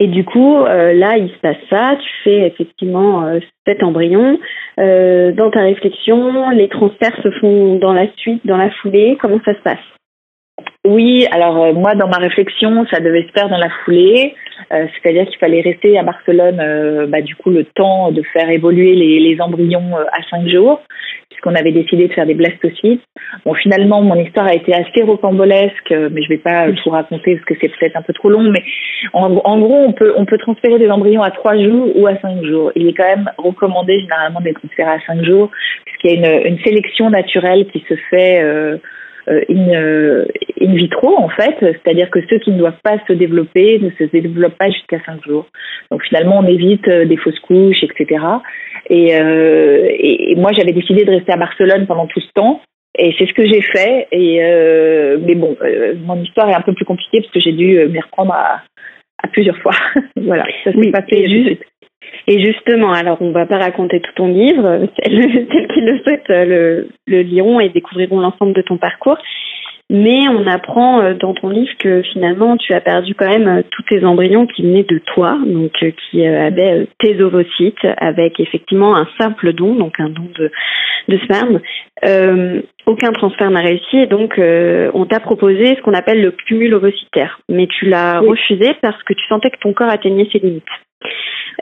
Et 0.00 0.06
du 0.06 0.24
coup, 0.24 0.56
euh, 0.56 0.94
là, 0.94 1.18
il 1.18 1.28
se 1.28 1.38
passe 1.40 1.58
ça. 1.68 1.96
Tu 1.96 2.08
fais 2.24 2.46
effectivement 2.46 3.26
euh, 3.26 3.38
cet 3.66 3.82
embryon. 3.82 4.38
Euh, 4.78 5.32
dans 5.32 5.50
ta 5.50 5.60
réflexion, 5.60 6.48
les 6.50 6.68
transferts 6.68 7.20
se 7.22 7.30
font 7.32 7.76
dans 7.76 7.92
la 7.92 8.06
suite, 8.16 8.44
dans 8.46 8.56
la 8.56 8.70
foulée. 8.70 9.18
Comment 9.20 9.40
ça 9.44 9.54
se 9.54 9.60
passe? 9.60 9.78
Oui, 10.86 11.26
alors 11.30 11.74
moi 11.74 11.94
dans 11.94 12.08
ma 12.08 12.18
réflexion, 12.18 12.86
ça 12.90 13.00
devait 13.00 13.26
se 13.26 13.32
faire 13.32 13.48
dans 13.48 13.58
la 13.58 13.70
foulée, 13.84 14.34
c'est-à-dire 14.70 15.26
qu'il 15.26 15.38
fallait 15.38 15.60
rester 15.60 15.98
à 15.98 16.02
Barcelone, 16.02 17.06
bah, 17.08 17.20
du 17.20 17.34
coup 17.36 17.50
le 17.50 17.64
temps 17.64 18.12
de 18.12 18.22
faire 18.32 18.48
évoluer 18.50 18.94
les, 18.94 19.20
les 19.20 19.40
embryons 19.40 19.96
à 19.96 20.22
cinq 20.30 20.48
jours 20.48 20.80
qu'on 21.40 21.54
avait 21.54 21.72
décidé 21.72 22.08
de 22.08 22.12
faire 22.12 22.26
des 22.26 22.34
blastocytes. 22.34 23.02
Bon, 23.44 23.54
finalement, 23.54 24.02
mon 24.02 24.16
histoire 24.16 24.46
a 24.46 24.54
été 24.54 24.74
assez 24.74 25.02
rocambolesque, 25.02 25.90
mais 25.90 26.22
je 26.22 26.28
ne 26.32 26.36
vais 26.36 26.38
pas 26.38 26.70
tout 26.72 26.90
raconter 26.90 27.36
parce 27.36 27.44
que 27.46 27.54
c'est 27.60 27.68
peut-être 27.68 27.96
un 27.96 28.02
peu 28.02 28.12
trop 28.12 28.28
long. 28.28 28.42
Mais 28.42 28.62
en, 29.12 29.58
gros, 29.58 29.84
on 29.86 29.92
peut, 29.92 30.12
on 30.16 30.24
peut 30.24 30.38
transférer 30.38 30.78
des 30.78 30.90
embryons 30.90 31.22
à 31.22 31.30
trois 31.30 31.56
jours 31.56 31.90
ou 31.96 32.06
à 32.06 32.16
cinq 32.18 32.44
jours. 32.44 32.72
Il 32.76 32.88
est 32.88 32.94
quand 32.94 33.04
même 33.16 33.30
recommandé 33.38 34.00
généralement 34.00 34.40
de 34.40 34.46
les 34.46 34.54
transférer 34.54 34.90
à 34.90 35.00
cinq 35.06 35.22
jours, 35.24 35.50
puisqu'il 35.84 36.20
y 36.20 36.24
a 36.24 36.40
une, 36.40 36.46
une 36.46 36.58
sélection 36.60 37.10
naturelle 37.10 37.66
qui 37.72 37.84
se 37.88 37.94
fait. 38.10 38.42
Euh, 39.28 39.40
euh, 39.50 39.74
euh, 39.74 40.24
in, 40.60 40.74
vitro 40.74 41.16
en 41.18 41.28
fait, 41.28 41.56
c'est-à-dire 41.60 42.10
que 42.10 42.20
ceux 42.28 42.38
qui 42.38 42.50
ne 42.50 42.58
doivent 42.58 42.80
pas 42.82 42.98
se 43.06 43.12
développer 43.12 43.78
ne 43.78 43.90
se 43.90 44.04
développent 44.10 44.56
pas 44.58 44.70
jusqu'à 44.70 44.98
5 45.04 45.24
jours. 45.24 45.46
Donc 45.90 46.02
finalement 46.04 46.38
on 46.38 46.46
évite 46.46 46.86
euh, 46.88 47.04
des 47.04 47.16
fausses 47.16 47.38
couches, 47.40 47.82
etc. 47.82 48.24
Et, 48.88 49.12
et, 49.12 50.34
moi 50.36 50.52
j'avais 50.52 50.72
décidé 50.72 51.04
de 51.04 51.10
rester 51.10 51.32
à 51.32 51.36
Barcelone 51.36 51.86
pendant 51.86 52.06
tout 52.06 52.20
ce 52.20 52.32
temps. 52.34 52.62
Et 52.98 53.14
c'est 53.18 53.26
ce 53.26 53.34
que 53.34 53.46
j'ai 53.46 53.62
fait. 53.62 54.08
Et 54.10 54.40
mais 55.24 55.34
bon, 55.34 55.56
mon 56.04 56.20
histoire 56.22 56.48
est 56.50 56.54
un 56.54 56.60
peu 56.60 56.74
plus 56.74 56.84
compliquée 56.84 57.20
parce 57.20 57.32
que 57.32 57.40
j'ai 57.40 57.52
dû 57.52 57.86
m'y 57.88 58.00
reprendre 58.00 58.32
à, 58.32 58.62
à 59.22 59.28
plusieurs 59.28 59.56
fois. 59.58 59.74
voilà, 60.16 60.44
ça 60.64 60.72
s'est 60.72 60.90
passé 60.90 61.28
juste. 61.28 61.62
Et 62.26 62.44
justement, 62.44 62.92
alors 62.92 63.20
on 63.20 63.32
va 63.32 63.46
pas 63.46 63.58
raconter 63.58 64.00
tout 64.00 64.12
ton 64.14 64.28
livre, 64.28 64.86
celles, 65.02 65.48
qui 65.68 65.80
le 65.80 65.98
souhaitent 66.00 66.28
le, 66.28 66.88
le 67.06 67.22
liront 67.22 67.60
et 67.60 67.68
découvriront 67.68 68.20
l'ensemble 68.20 68.54
de 68.54 68.62
ton 68.62 68.76
parcours. 68.76 69.18
Mais 69.92 70.28
on 70.28 70.46
apprend 70.46 71.02
euh, 71.02 71.14
dans 71.14 71.34
ton 71.34 71.48
livre 71.48 71.72
que 71.80 72.02
finalement 72.02 72.56
tu 72.56 72.72
as 72.72 72.80
perdu 72.80 73.16
quand 73.16 73.26
même 73.26 73.48
euh, 73.48 73.62
tous 73.72 73.82
tes 73.82 74.04
embryons 74.04 74.46
qui 74.46 74.62
venaient 74.62 74.84
de 74.84 74.98
toi, 74.98 75.36
donc 75.44 75.72
euh, 75.82 75.90
qui 75.90 76.24
avaient 76.24 76.86
tes 77.00 77.20
ovocytes, 77.20 77.84
avec 77.96 78.38
effectivement 78.38 78.94
un 78.96 79.08
simple 79.18 79.52
don, 79.52 79.74
donc 79.74 79.98
un 79.98 80.08
don 80.08 80.28
de, 80.38 80.52
de 81.08 81.18
sperme. 81.24 81.60
Euh, 82.04 82.62
aucun 82.86 83.10
transfert 83.10 83.50
n'a 83.50 83.62
réussi 83.62 83.96
et 83.96 84.06
donc 84.06 84.40
on 84.40 85.06
t'a 85.06 85.20
proposé 85.20 85.74
ce 85.74 85.82
qu'on 85.82 85.94
appelle 85.94 86.22
le 86.22 86.30
cumul 86.30 86.72
ovocytaire, 86.74 87.40
mais 87.48 87.66
tu 87.66 87.86
l'as 87.86 88.20
refusé 88.20 88.74
parce 88.80 89.00
que 89.02 89.12
tu 89.12 89.24
sentais 89.28 89.50
que 89.50 89.58
ton 89.60 89.72
corps 89.72 89.90
atteignait 89.90 90.28
ses 90.32 90.38
limites. 90.38 90.64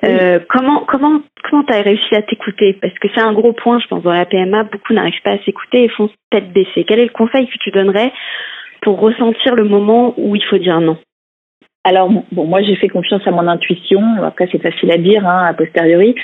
Euh, 0.05 0.39
comment 0.49 0.85
comment 0.87 1.21
comment 1.49 1.65
t'as 1.65 1.83
réussi 1.83 2.15
à 2.15 2.23
t'écouter? 2.23 2.75
Parce 2.81 2.95
que 2.99 3.09
c'est 3.15 3.21
un 3.21 3.33
gros 3.33 3.53
point, 3.53 3.79
je 3.81 3.87
pense, 3.89 4.03
dans 4.03 4.13
la 4.13 4.27
PMA, 4.27 4.65
beaucoup 4.65 4.93
n'arrivent 4.93 5.23
pas 5.23 5.33
à 5.33 5.39
s'écouter 5.45 5.85
et 5.85 5.89
font 5.89 6.11
tête 6.31 6.53
baissée. 6.53 6.85
Quel 6.87 7.01
est 7.01 7.07
le 7.07 7.13
conseil 7.13 7.47
que 7.49 7.59
tu 7.59 7.71
donnerais 7.71 8.13
pour 8.83 9.01
ressentir 9.01 9.55
le 9.55 9.65
moment 9.65 10.15
où 10.17 10.37
il 10.37 10.45
faut 10.45 10.59
dire 10.59 10.81
non? 10.81 10.99
Alors, 11.85 12.11
bon, 12.33 12.45
moi, 12.45 12.61
j'ai 12.61 12.77
fait 12.77 12.89
confiance 12.89 13.27
à 13.27 13.31
mon 13.31 13.47
intuition. 13.47 14.03
Après, 14.23 14.47
c'est 14.53 14.61
facile 14.61 14.91
à 14.93 14.99
dire, 14.99 15.27
hein, 15.27 15.47
a 15.47 15.55
posteriori. 15.55 16.15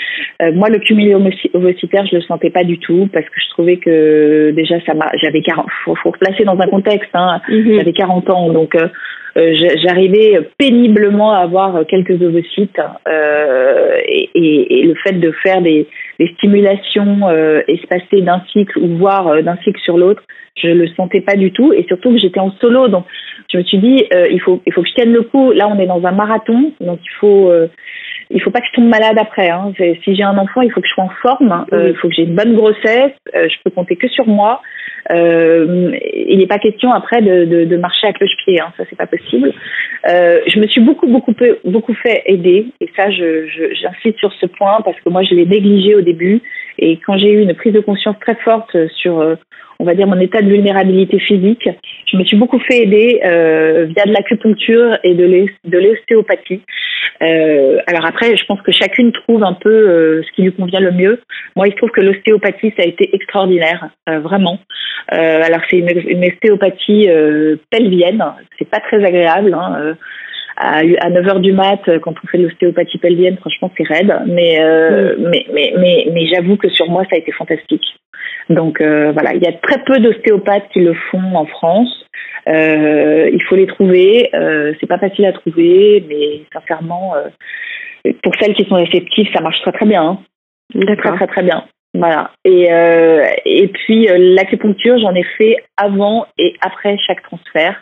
Euh, 0.43 0.53
moi, 0.53 0.69
le 0.69 0.79
cumul 0.79 1.15
ovocytaire, 1.55 2.07
je 2.07 2.17
le 2.17 2.23
sentais 2.23 2.51
pas 2.51 2.65
du 2.65 2.79
tout 2.79 3.09
parce 3.11 3.25
que 3.25 3.41
je 3.41 3.49
trouvais 3.51 3.77
que 3.79 4.53
déjà, 4.55 4.79
ça 4.85 4.93
m'a, 4.93 5.11
j'avais 5.23 5.41
40, 5.41 5.67
faut, 5.85 5.95
faut 5.95 6.11
replacer 6.11 6.45
dans 6.45 6.59
un 6.61 6.67
contexte, 6.67 7.09
hein, 7.15 7.41
mhm. 7.49 7.79
j'avais 7.79 7.93
40 7.95 8.29
ans, 8.29 8.53
donc 8.53 8.75
euh, 8.75 8.89
j'arrivais 9.37 10.49
péniblement 10.59 11.33
à 11.33 11.39
avoir 11.39 11.87
quelques 11.87 12.23
ovocytes 12.23 12.81
euh, 13.09 13.99
et, 14.07 14.31
et, 14.35 14.79
et, 14.79 14.83
le 14.85 14.95
fait 14.95 15.13
de 15.13 15.33
faire 15.43 15.61
des, 15.61 15.89
des 16.19 16.29
stimulations 16.35 17.29
euh, 17.29 17.63
espacées 17.67 18.23
d'un 18.23 18.43
cycle 18.53 18.79
ou 18.79 18.97
voire 18.97 19.43
d'un 19.43 19.57
cycle 19.65 19.81
sur 19.81 19.99
l'autre, 19.99 20.23
je 20.57 20.69
le 20.69 20.87
sentais 20.89 21.21
pas 21.21 21.37
du 21.37 21.53
tout. 21.53 21.73
Et 21.73 21.85
surtout 21.89 22.13
que 22.13 22.19
j'étais 22.19 22.41
en 22.41 22.53
solo 22.61 22.89
donc 22.89 23.07
je 23.53 23.59
me 23.59 23.63
suis 23.65 23.79
dit 23.79 24.05
il 24.31 24.41
faut 24.41 24.61
il 24.67 24.73
faut 24.73 24.83
que 24.83 24.89
je 24.89 24.95
tienne 24.95 25.13
le 25.13 25.23
coup. 25.23 25.53
Là 25.53 25.69
on 25.69 25.79
est 25.79 25.87
dans 25.87 26.05
un 26.05 26.13
marathon 26.13 26.73
donc 26.81 27.01
il 27.03 27.15
faut 27.19 27.53
il 28.31 28.43
faut 28.43 28.51
pas 28.51 28.61
que 28.61 28.67
je 28.67 28.73
tombe 28.73 28.89
malade 28.89 29.19
après. 29.19 29.51
Hein. 29.51 29.73
Si 29.77 30.15
j'ai 30.15 30.23
un 30.23 30.39
enfant, 30.39 30.63
il 30.63 30.71
faut 30.73 30.81
que 30.81 30.89
je 30.89 30.93
sois 30.93 31.05
en 31.05 31.13
forme, 31.23 31.67
euh, 31.73 31.91
il 31.91 31.97
faut 31.97 32.09
que 32.09 32.15
j'ai 32.15 32.23
une 32.23 32.35
bonne 32.35 32.55
grossesse, 32.55 33.13
euh, 33.35 33.49
je 33.49 33.57
peux 33.65 33.71
compter 33.71 33.97
que 33.97 34.09
sur 34.09 34.27
moi. 34.27 34.63
Euh, 35.11 35.93
il 36.15 36.39
n'est 36.39 36.47
pas 36.47 36.59
question 36.59 36.93
après 36.93 37.21
de, 37.21 37.45
de, 37.45 37.65
de 37.65 37.77
marcher 37.77 38.07
à 38.07 38.13
cloche-pied, 38.13 38.59
hein. 38.61 38.73
ça 38.77 38.85
c'est 38.89 38.97
pas 38.97 39.07
possible. 39.07 39.53
Euh, 40.09 40.41
je 40.47 40.59
me 40.59 40.67
suis 40.67 40.81
beaucoup 40.81 41.07
beaucoup 41.07 41.35
beaucoup 41.65 41.95
fait 41.95 42.23
aider 42.25 42.69
et 42.81 42.89
ça 42.97 43.11
je, 43.11 43.47
j'insiste 43.75 44.19
sur 44.19 44.33
ce 44.33 44.47
point 44.47 44.81
parce 44.83 44.99
que 45.01 45.11
moi 45.11 45.23
je 45.23 45.35
l'ai 45.35 45.45
négligé 45.45 45.95
au 45.95 46.01
début 46.01 46.41
Et 46.79 46.99
quand 47.05 47.17
j'ai 47.19 47.31
eu 47.31 47.41
une 47.41 47.55
prise 47.55 47.73
de 47.73 47.81
conscience 47.81 48.17
très 48.21 48.35
forte 48.37 48.77
sur, 48.97 49.21
euh, 49.21 49.37
on 49.79 49.85
va 49.85 49.95
dire, 49.95 50.07
mon 50.07 50.19
état 50.19 50.43
de 50.43 50.49
vulnérabilité 50.49 51.19
physique, 51.19 51.69
je 52.07 52.17
me 52.17 52.25
suis 52.25 52.37
beaucoup 52.37 52.59
fait 52.59 52.83
aider 52.83 53.21
euh, 53.25 53.87
via 53.87 54.05
de 54.05 54.13
l'acupuncture 54.13 54.99
et 55.05 55.15
de 55.15 55.79
l'ostéopathie. 55.79 56.63
Euh, 57.23 57.79
alors 57.87 58.05
après, 58.07 58.37
je 58.37 58.45
pense 58.47 58.61
que 58.63 58.73
chacune 58.73 59.13
trouve 59.13 59.45
un 59.45 59.55
peu 59.55 60.23
ce 60.23 60.33
qui 60.33 60.43
lui 60.43 60.53
convient 60.53 60.81
le 60.81 60.93
mieux. 60.93 61.21
Moi, 61.55 61.69
il 61.69 61.73
se 61.73 61.77
trouve 61.77 61.91
que 61.91 62.01
l'ostéopathie, 62.01 62.73
ça 62.77 62.83
a 62.83 62.87
été 62.87 63.15
extraordinaire, 63.15 63.91
vraiment. 64.07 64.59
Alors 65.09 65.61
c'est 65.71 65.79
une, 65.79 65.91
une, 66.09 66.25
ostéopathie 66.25 67.09
pelvienne, 67.71 68.25
c'est 68.59 68.69
pas 68.69 68.81
très 68.81 69.05
agréable. 69.05 69.55
Hein, 69.55 69.97
à, 70.57 70.79
à 70.79 71.11
9 71.11 71.29
heures 71.29 71.41
du 71.41 71.53
mat, 71.53 71.81
quand 72.03 72.15
on 72.23 72.27
fait 72.29 72.39
de 72.39 72.45
l'ostéopathie 72.45 72.99
pelvienne, 72.99 73.37
franchement, 73.39 73.71
c'est 73.77 73.87
raide. 73.87 74.15
Mais, 74.27 74.59
mais, 75.19 75.47
mais, 75.53 75.75
mais, 75.79 76.09
mais 76.13 76.27
j'avoue 76.27 76.57
que 76.57 76.69
sur 76.69 76.89
moi, 76.89 77.05
ça 77.11 77.17
a 77.17 77.19
été 77.19 77.33
fantastique. 77.33 77.85
Donc 78.51 78.81
voilà, 78.81 79.35
il 79.35 79.43
y 79.43 79.49
a 79.49 79.53
très 79.53 79.83
peu 79.85 79.99
d'ostéopathes 79.99 80.69
qui 80.73 80.81
le 80.81 80.95
font 81.11 81.35
en 81.35 81.47
France. 81.47 82.05
Euh, 82.49 83.31
il 83.33 83.43
faut 83.45 83.57
les 83.57 83.67
trouver. 83.67 84.31
Euh, 84.35 84.75
c'est 84.81 84.87
pas 84.87 84.99
facile 84.99 85.27
à 85.27 85.33
trouver, 85.33 86.05
mais 86.09 86.43
sincèrement, 86.53 87.15
euh, 87.17 88.13
pour 88.23 88.35
celles 88.41 88.55
qui 88.55 88.65
sont 88.65 88.75
réceptives, 88.75 89.29
ça 89.35 89.41
marche 89.41 89.61
très 89.63 89.73
très 89.73 89.87
bien. 89.87 90.03
Hein. 90.03 90.19
D'accord. 90.75 91.17
Très, 91.17 91.27
très 91.27 91.35
très 91.35 91.43
bien. 91.43 91.65
Voilà. 91.95 92.33
Et 92.45 92.73
euh, 92.73 93.25
et 93.45 93.69
puis 93.69 94.09
euh, 94.09 94.17
l'acupuncture, 94.19 94.99
j'en 94.99 95.15
ai 95.15 95.25
fait 95.39 95.57
avant 95.77 96.27
et 96.39 96.55
après 96.61 96.99
chaque 96.99 97.23
transfert. 97.23 97.81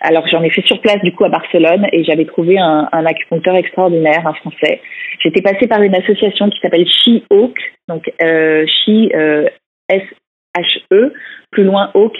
Alors 0.00 0.26
j'en 0.28 0.42
ai 0.42 0.50
fait 0.50 0.66
sur 0.66 0.80
place 0.80 1.00
du 1.02 1.12
coup 1.12 1.24
à 1.24 1.28
Barcelone 1.28 1.86
et 1.92 2.04
j'avais 2.04 2.24
trouvé 2.24 2.58
un, 2.58 2.88
un 2.92 3.06
acupuncteur 3.06 3.56
extraordinaire, 3.56 4.26
un 4.26 4.34
français. 4.34 4.80
J'étais 5.22 5.42
passée 5.42 5.66
par 5.66 5.82
une 5.82 5.94
association 5.94 6.50
qui 6.50 6.58
s'appelle 6.60 6.86
She 6.86 7.22
Oak, 7.30 7.58
donc 7.88 8.10
euh, 8.22 8.66
She 8.66 9.10
S 9.88 10.02
H 10.56 10.80
E, 10.92 11.12
plus 11.50 11.64
loin 11.64 11.90
Oak 11.94 12.14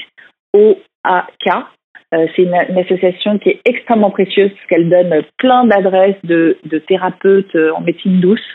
O 0.53 0.79
AK. 1.05 1.67
Euh, 2.15 2.27
c'est 2.35 2.43
une, 2.43 2.55
association 2.55 3.39
qui 3.39 3.51
est 3.51 3.61
extrêmement 3.65 4.11
précieuse 4.11 4.51
parce 4.51 4.67
qu'elle 4.69 4.89
donne 4.89 5.23
plein 5.39 5.65
d'adresses 5.65 6.23
de, 6.23 6.57
thérapeutes 6.87 7.55
euh, 7.57 7.73
en 7.73 7.81
médecine 7.81 8.21
douce. 8.21 8.47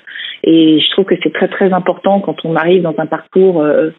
Et 0.44 0.80
je 0.80 0.92
trouve 0.92 1.06
que 1.06 1.16
c'est 1.22 1.34
très 1.34 1.50
très 1.50 1.72
important 1.74 2.22
quand 2.22 2.46
on 2.46 2.56
arrive 2.56 2.82
dans 2.82 2.96
un 2.98 3.06
parcours 3.06 3.62
euh, 3.62 3.92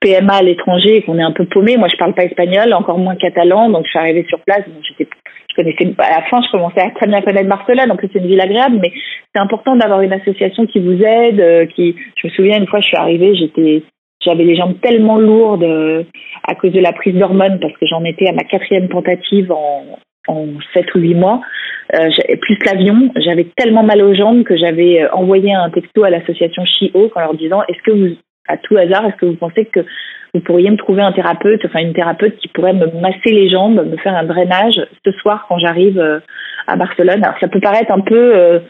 PMA 0.00 0.34
à 0.34 0.42
l'étranger 0.42 1.02
qu'on 1.02 1.18
est 1.18 1.22
un 1.22 1.32
peu 1.32 1.46
paumé. 1.46 1.76
Moi, 1.76 1.88
je 1.88 1.96
parle 1.96 2.14
pas 2.14 2.24
espagnol, 2.24 2.72
encore 2.72 2.98
moins 2.98 3.16
catalan, 3.16 3.70
donc 3.70 3.84
je 3.84 3.90
suis 3.90 3.98
arrivée 3.98 4.24
sur 4.28 4.40
place. 4.40 4.62
j'étais, 4.88 5.10
je 5.50 5.56
connaissais 5.56 5.94
à 5.98 6.20
la 6.20 6.26
fin, 6.28 6.40
je 6.42 6.50
commençais 6.50 6.80
à 6.80 6.90
très 6.90 7.06
bien 7.06 7.20
connaître 7.22 7.48
Barcelone. 7.48 7.96
Plus, 7.96 8.08
c'est 8.12 8.20
une 8.20 8.28
ville 8.28 8.40
agréable, 8.40 8.78
mais 8.80 8.92
c'est 9.34 9.40
important 9.40 9.76
d'avoir 9.76 10.00
une 10.02 10.12
association 10.12 10.66
qui 10.66 10.80
vous 10.80 11.02
aide. 11.02 11.68
qui, 11.74 11.96
je 12.16 12.26
me 12.28 12.32
souviens 12.32 12.58
une 12.58 12.66
fois, 12.66 12.80
je 12.80 12.86
suis 12.86 12.96
arrivée, 12.96 13.34
j'étais 13.34 13.82
j'avais 14.24 14.44
les 14.44 14.56
jambes 14.56 14.80
tellement 14.80 15.18
lourdes 15.18 15.62
euh, 15.62 16.02
à 16.46 16.54
cause 16.54 16.72
de 16.72 16.80
la 16.80 16.92
prise 16.92 17.14
d'hormones 17.14 17.60
parce 17.60 17.74
que 17.74 17.86
j'en 17.86 18.04
étais 18.04 18.28
à 18.28 18.32
ma 18.32 18.42
quatrième 18.42 18.88
tentative 18.88 19.52
en, 19.52 19.98
en 20.26 20.46
7 20.74 20.94
ou 20.94 20.98
8 20.98 21.14
mois, 21.14 21.40
euh, 21.94 22.10
plus 22.40 22.58
l'avion, 22.66 23.10
j'avais 23.16 23.46
tellement 23.56 23.82
mal 23.82 24.02
aux 24.02 24.14
jambes 24.14 24.44
que 24.44 24.56
j'avais 24.56 25.02
euh, 25.02 25.08
envoyé 25.12 25.54
un 25.54 25.70
texto 25.70 26.04
à 26.04 26.10
l'association 26.10 26.64
CHIO 26.64 27.10
en 27.14 27.20
leur 27.20 27.34
disant 27.34 27.62
est-ce 27.68 27.82
que 27.82 27.92
vous, 27.92 28.16
à 28.48 28.56
tout 28.56 28.76
hasard, 28.76 29.06
est-ce 29.06 29.16
que 29.16 29.26
vous 29.26 29.36
pensez 29.36 29.66
que 29.66 29.80
vous 30.34 30.40
pourriez 30.40 30.70
me 30.70 30.76
trouver 30.76 31.02
un 31.02 31.12
thérapeute, 31.12 31.64
enfin 31.64 31.80
une 31.80 31.94
thérapeute 31.94 32.36
qui 32.38 32.48
pourrait 32.48 32.74
me 32.74 32.86
masser 33.00 33.30
les 33.30 33.48
jambes, 33.48 33.82
me 33.84 33.96
faire 33.96 34.14
un 34.14 34.24
drainage 34.24 34.80
ce 35.04 35.12
soir 35.12 35.46
quand 35.48 35.58
j'arrive 35.58 36.20
à 36.66 36.76
Barcelone? 36.76 37.24
Alors 37.24 37.38
ça 37.40 37.48
peut 37.48 37.60
paraître 37.60 37.92
un 37.92 38.00
peu 38.00 38.60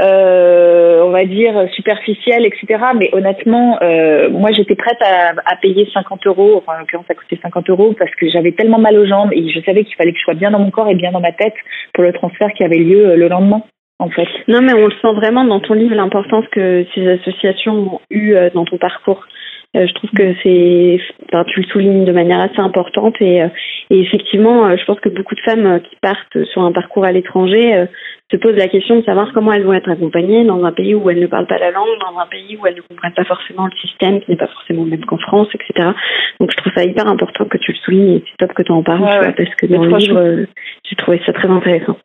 euh, 0.00 1.02
on 1.02 1.10
va 1.10 1.26
dire 1.26 1.68
superficielle, 1.74 2.46
etc. 2.46 2.82
Mais 2.98 3.10
honnêtement, 3.12 3.78
euh, 3.82 4.30
moi 4.30 4.50
j'étais 4.50 4.74
prête 4.74 4.98
à, 5.02 5.56
payer 5.56 5.86
50 5.92 6.26
euros, 6.26 6.56
enfin 6.56 6.76
en 6.76 6.80
l'occurrence 6.80 7.06
ça 7.06 7.14
coûtait 7.14 7.38
50 7.42 7.68
euros 7.68 7.94
parce 7.98 8.10
que 8.12 8.28
j'avais 8.28 8.52
tellement 8.52 8.78
mal 8.78 8.98
aux 8.98 9.06
jambes 9.06 9.32
et 9.32 9.50
je 9.50 9.60
savais 9.60 9.84
qu'il 9.84 9.94
fallait 9.96 10.12
que 10.12 10.18
je 10.18 10.24
sois 10.24 10.34
bien 10.34 10.50
dans 10.50 10.58
mon 10.58 10.70
corps 10.70 10.88
et 10.88 10.94
bien 10.94 11.12
dans 11.12 11.20
ma 11.20 11.32
tête 11.32 11.54
pour 11.92 12.04
le 12.04 12.12
transfert 12.12 12.52
qui 12.54 12.64
avait 12.64 12.78
lieu 12.78 13.10
euh, 13.10 13.16
le 13.16 13.28
lendemain. 13.28 13.62
En 14.02 14.10
fait. 14.10 14.26
Non, 14.48 14.62
mais 14.62 14.74
on 14.74 14.86
le 14.86 14.94
sent 15.00 15.12
vraiment 15.14 15.44
dans 15.44 15.60
ton 15.60 15.74
livre 15.74 15.94
l'importance 15.94 16.44
que 16.50 16.84
ces 16.92 17.06
associations 17.06 17.94
ont 17.94 18.00
eu 18.10 18.34
euh, 18.34 18.50
dans 18.52 18.64
ton 18.64 18.76
parcours. 18.76 19.22
Euh, 19.74 19.86
je 19.86 19.94
trouve 19.94 20.10
que 20.10 20.34
c'est, 20.42 21.00
enfin, 21.32 21.44
tu 21.44 21.60
le 21.60 21.66
soulignes 21.68 22.04
de 22.04 22.12
manière 22.12 22.40
assez 22.40 22.58
importante 22.58 23.14
et, 23.20 23.42
euh, 23.42 23.48
et 23.90 24.00
effectivement, 24.00 24.66
euh, 24.66 24.76
je 24.76 24.84
pense 24.84 25.00
que 25.00 25.08
beaucoup 25.08 25.34
de 25.34 25.40
femmes 25.40 25.80
qui 25.80 25.96
partent 26.02 26.44
sur 26.52 26.62
un 26.62 26.72
parcours 26.72 27.04
à 27.04 27.12
l'étranger 27.12 27.86
se 28.30 28.36
posent 28.36 28.56
la 28.56 28.68
question 28.68 28.96
de 28.96 29.04
savoir 29.04 29.32
comment 29.32 29.52
elles 29.52 29.64
vont 29.64 29.72
être 29.72 29.90
accompagnées 29.90 30.44
dans 30.44 30.62
un 30.64 30.72
pays 30.72 30.94
où 30.94 31.08
elles 31.08 31.20
ne 31.20 31.26
parlent 31.26 31.46
pas 31.46 31.58
la 31.58 31.70
langue, 31.70 31.98
dans 32.00 32.18
un 32.18 32.26
pays 32.26 32.58
où 32.60 32.66
elles 32.66 32.76
ne 32.76 32.80
comprennent 32.80 33.14
pas 33.14 33.24
forcément 33.24 33.66
le 33.66 33.78
système, 33.80 34.20
qui 34.20 34.30
n'est 34.30 34.36
pas 34.36 34.48
forcément 34.48 34.84
le 34.84 34.90
même 34.90 35.04
qu'en 35.04 35.18
France, 35.18 35.48
etc. 35.54 35.90
Donc 36.40 36.50
je 36.50 36.56
trouve 36.56 36.72
ça 36.74 36.84
hyper 36.84 37.06
important 37.06 37.44
que 37.44 37.58
tu 37.58 37.72
le 37.72 37.78
soulignes 37.78 38.16
et 38.16 38.24
c'est 38.26 38.46
top 38.46 38.54
que 38.54 38.62
tu 38.62 38.72
en 38.72 38.82
parles, 38.82 39.32
parce 39.36 39.54
que 39.54 39.66
dans 39.66 39.84
le 39.84 39.96
livre, 39.96 40.46
j'ai 40.84 40.96
trouvé 40.96 41.20
ça 41.24 41.32
très 41.32 41.48
intéressant. 41.48 41.96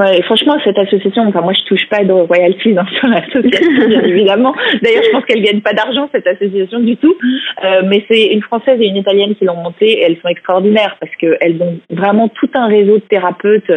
Ouais, 0.00 0.18
et 0.18 0.22
franchement, 0.22 0.56
cette 0.64 0.78
association, 0.78 1.24
enfin, 1.28 1.42
moi, 1.42 1.52
je 1.52 1.62
touche 1.64 1.86
pas 1.90 2.02
de 2.02 2.12
royalties 2.12 2.74
hein, 2.78 2.86
sur 2.98 3.06
l'association, 3.06 3.86
bien 3.86 4.02
évidemment. 4.04 4.54
D'ailleurs, 4.80 5.02
je 5.04 5.10
pense 5.10 5.26
qu'elle 5.26 5.42
gagne 5.42 5.60
pas 5.60 5.74
d'argent, 5.74 6.08
cette 6.10 6.26
association, 6.26 6.80
du 6.80 6.96
tout. 6.96 7.14
Euh, 7.62 7.82
mais 7.84 8.02
c'est 8.10 8.28
une 8.28 8.40
Française 8.40 8.80
et 8.80 8.86
une 8.86 8.96
Italienne 8.96 9.34
qui 9.34 9.44
l'ont 9.44 9.56
montée 9.62 9.90
et 9.90 10.02
elles 10.04 10.16
sont 10.22 10.28
extraordinaires 10.28 10.96
parce 11.00 11.14
qu'elles 11.16 11.60
ont 11.60 11.80
vraiment 11.90 12.28
tout 12.28 12.48
un 12.54 12.66
réseau 12.68 12.94
de 12.96 13.02
thérapeutes 13.10 13.70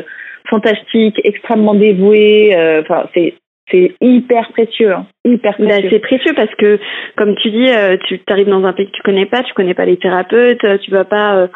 fantastiques, 0.49 1.19
extrêmement 1.25 1.75
dévoués. 1.75 2.55
Euh, 2.55 2.83
c'est 3.13 3.33
c'est 3.71 3.95
hyper 4.01 4.49
précieux, 4.51 4.91
hein, 4.91 5.07
hyper 5.25 5.55
précieux. 5.55 5.87
c'est 5.89 5.99
précieux 5.99 6.33
parce 6.35 6.53
que, 6.55 6.79
comme 7.15 7.35
tu 7.41 7.49
dis, 7.49 7.69
euh, 7.69 7.97
tu 8.05 8.19
arrives 8.27 8.49
dans 8.49 8.63
un 8.63 8.73
pays 8.73 8.87
que 8.87 8.91
tu 8.91 9.01
connais 9.03 9.25
pas, 9.25 9.41
tu 9.41 9.53
connais 9.53 9.73
pas 9.73 9.85
les 9.85 9.97
thérapeutes, 9.97 10.65
tu 10.81 10.91
vas 10.91 11.05
pas 11.05 11.47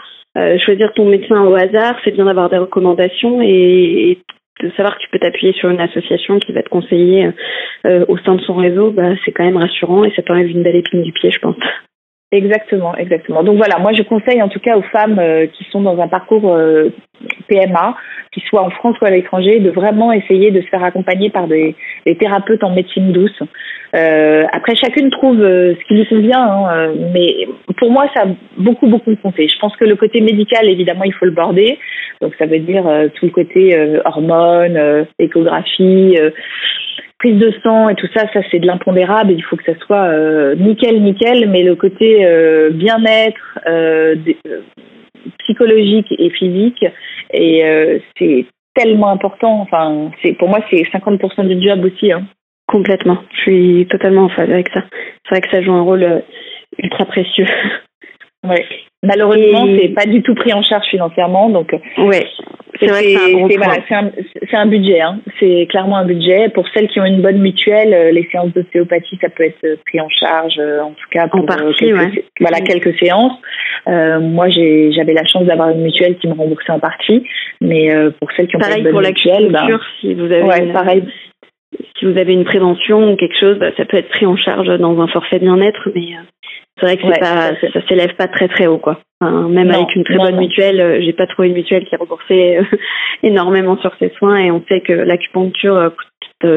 choisir 0.60 0.94
ton 0.94 1.06
médecin 1.06 1.44
au 1.44 1.56
hasard. 1.56 1.96
C'est 2.04 2.12
bien 2.12 2.26
d'avoir 2.26 2.50
des 2.50 2.58
recommandations 2.58 3.42
et, 3.42 4.12
et 4.12 4.18
de 4.62 4.70
savoir 4.72 4.98
que 4.98 5.04
tu 5.04 5.10
peux 5.10 5.20
t'appuyer 5.20 5.54
sur 5.54 5.70
une 5.70 5.80
association 5.80 6.40
qui 6.40 6.52
va 6.52 6.64
te 6.64 6.70
conseiller 6.70 7.32
euh, 7.86 8.06
au 8.08 8.18
sein 8.18 8.36
de 8.36 8.42
son 8.42 8.56
réseau, 8.56 8.92
bah, 8.92 9.14
c'est 9.24 9.32
quand 9.32 9.46
même 9.46 9.58
rassurant 9.58 10.04
et 10.04 10.12
ça 10.16 10.22
t'enlève 10.22 10.50
une 10.50 10.64
belle 10.64 10.76
épine 10.76 11.04
du 11.04 11.12
pied, 11.12 11.32
je 11.32 11.40
pense. 11.40 11.56
Exactement, 12.34 12.94
exactement. 12.98 13.42
Donc 13.42 13.56
voilà, 13.56 13.80
moi 13.80 13.94
je 13.94 14.04
conseille 14.04 14.42
en 14.42 14.50
tout 14.50 14.60
cas 14.60 14.76
aux 14.76 14.82
femmes 14.82 15.18
euh, 15.18 15.48
qui 15.48 15.64
sont 15.72 15.80
dans 15.80 15.98
un 16.02 16.10
parcours 16.10 16.52
euh, 16.54 16.90
PMA, 17.48 17.96
qu'ils 18.34 18.44
soient 18.44 18.64
en 18.64 18.70
France 18.70 18.98
ou 19.02 19.06
à 19.06 19.12
l'étranger, 19.12 19.60
de 19.62 19.70
vraiment 19.70 20.12
essayer 20.12 20.52
de 20.52 20.60
se 20.60 20.68
faire 20.68 20.84
accompagner 20.84 21.30
par 21.30 21.48
des, 21.48 21.74
thérapeutes 22.20 22.66
en 22.66 22.72
médecine 22.76 23.14
douce. 23.14 23.42
Euh, 23.96 24.44
après, 24.52 24.76
chacune 24.76 25.10
trouve 25.10 25.38
ce 25.40 25.88
qui 25.88 25.94
lui 25.94 26.06
convient, 26.06 26.42
hein, 26.42 26.94
mais 27.14 27.48
pour 27.78 27.92
moi, 27.92 28.10
ça 28.14 28.24
a 28.24 28.28
beaucoup, 28.58 28.88
beaucoup 28.88 29.16
compté. 29.16 29.48
Je 29.48 29.58
pense 29.60 29.78
que 29.78 29.86
le 29.86 29.96
côté 29.96 30.20
médical, 30.20 30.68
évidemment, 30.68 31.06
il 31.06 31.14
faut 31.14 31.26
le 31.26 31.32
border. 31.32 31.80
Donc 32.20 32.34
ça 32.38 32.46
veut 32.46 32.60
dire 32.60 32.84
tout 33.16 33.26
le 33.26 33.32
côté 33.32 34.00
hormones, 34.04 35.08
échographie 35.18 36.18
prise 37.20 37.40
de 37.40 37.52
sang 37.64 37.90
et 37.90 37.96
tout 37.96 38.08
ça, 38.14 38.28
ça 38.32 38.42
c'est 38.52 38.60
de 38.60 38.68
l'impondérable. 38.68 39.32
Il 39.32 39.44
faut 39.44 39.56
que 39.56 39.64
ça 39.64 39.78
soit 39.86 40.56
nickel, 40.56 41.02
nickel. 41.02 41.50
Mais 41.50 41.64
le 41.64 41.76
côté 41.76 42.26
bien-être, 42.72 43.60
psychologique 45.40 46.14
et 46.18 46.30
physique. 46.30 46.86
Et 47.34 47.66
euh, 47.66 48.00
c'est 48.18 48.46
tellement 48.74 49.10
important. 49.10 49.62
Enfin, 49.62 50.12
c'est 50.22 50.34
pour 50.34 50.50
moi, 50.50 50.60
c'est 50.70 50.82
50% 50.84 51.48
du 51.48 51.68
job 51.68 51.84
aussi. 51.86 52.12
Hein. 52.12 52.26
Complètement. 52.68 53.20
Je 53.32 53.42
suis 53.42 53.88
totalement 53.88 54.24
en 54.24 54.30
phase 54.30 54.50
avec 54.50 54.70
ça. 54.70 54.84
C'est 54.92 55.36
vrai 55.36 55.42
que 55.42 55.50
ça 55.50 55.62
joue 55.62 55.74
un 55.74 55.82
rôle 55.82 56.04
euh, 56.04 56.20
ultra 56.78 57.06
précieux. 57.06 57.48
Ouais. 58.44 58.66
Malheureusement, 59.08 59.66
c'est 59.80 59.90
pas 59.90 60.06
du 60.06 60.22
tout 60.22 60.36
pris 60.36 60.54
en 60.54 60.62
charge 60.62 60.86
financièrement, 60.88 61.50
donc. 61.50 61.74
Euh, 61.74 62.04
ouais. 62.04 62.26
C'est 62.80 62.88
vrai 62.88 63.02
c'est 63.88 63.96
un, 63.96 64.12
un, 64.62 64.66
budget. 64.68 65.02
Hein. 65.02 65.20
C'est 65.40 65.68
clairement 65.70 65.98
un 65.98 66.06
budget. 66.06 66.50
Pour 66.50 66.68
celles 66.70 66.88
qui 66.90 67.00
ont 67.00 67.06
une 67.06 67.22
bonne 67.22 67.40
mutuelle, 67.40 67.94
euh, 67.94 68.12
les 68.12 68.28
séances 68.32 68.54
d'ostéopathie, 68.54 69.18
ça 69.22 69.30
peut 69.30 69.46
être 69.46 69.64
euh, 69.64 69.78
pris 69.86 70.00
en 70.00 70.10
charge, 70.10 70.60
en 70.60 70.92
tout 70.92 71.10
cas 71.10 71.28
pour 71.28 71.40
en 71.40 71.46
partie, 71.46 71.74
quelques, 71.80 72.26
voilà 72.40 72.60
quelques 72.60 72.98
séances. 73.00 73.34
Euh, 73.88 74.20
moi, 74.20 74.50
j'avais 74.50 75.14
la 75.14 75.26
chance 75.26 75.46
d'avoir 75.46 75.70
une 75.70 75.82
mutuelle 75.82 76.18
qui 76.18 76.28
me 76.28 76.34
remboursait 76.34 76.72
en 76.72 76.80
partie, 76.80 77.24
mais 77.62 77.90
pour 78.20 78.32
celles 78.34 78.48
qui 78.48 78.58
ont 78.58 78.60
pareil 78.60 78.84
pas 78.84 78.90
une 78.90 78.96
bonne 78.96 79.08
mutuelle, 79.08 79.50
ben, 79.50 79.80
si 80.02 80.14
vous 80.14 80.26
avez 80.26 80.44
ouais, 80.44 80.74
pareil. 80.74 81.04
Si 82.00 82.06
vous 82.06 82.18
avez 82.18 82.34
une 82.34 82.46
prévention 82.46 83.12
ou 83.12 83.16
quelque 83.16 83.38
chose, 83.38 83.58
bah, 83.58 83.72
ça 83.76 83.86
peut 83.86 83.98
être 83.98 84.10
pris 84.10 84.26
en 84.26 84.38
charge 84.38 84.68
dans 84.80 85.00
un 85.02 85.08
forfait 85.08 85.40
bien-être, 85.40 85.90
mais 85.94 86.14
c'est 86.80 86.86
vrai 86.86 86.98
que 86.98 87.20
pas, 87.20 87.56
ça, 87.74 87.88
s'élève 87.88 88.16
pas 88.16 88.28
très 88.28 88.48
très 88.48 88.68
haut 88.68 88.78
quoi. 88.78 89.00
même 89.22 89.72
avec 89.72 89.96
une 89.96 90.04
très 90.04 90.18
bonne 90.18 90.38
mutuelle, 90.38 90.80
euh, 90.80 91.02
j'ai 91.02 91.14
pas 91.14 91.26
trouvé 91.26 91.48
une 91.48 91.56
mutuelle 91.56 91.86
qui 91.86 91.96
remboursait 91.96 92.60
euh, 92.60 92.64
énormément 93.24 93.78
sur 93.78 93.96
ses 93.98 94.10
soins 94.18 94.38
et 94.38 94.52
on 94.52 94.64
sait 94.68 94.82
que 94.82 94.94
l'acupuncture 94.94 95.76
euh, 95.76 95.90
coûte 95.90 96.08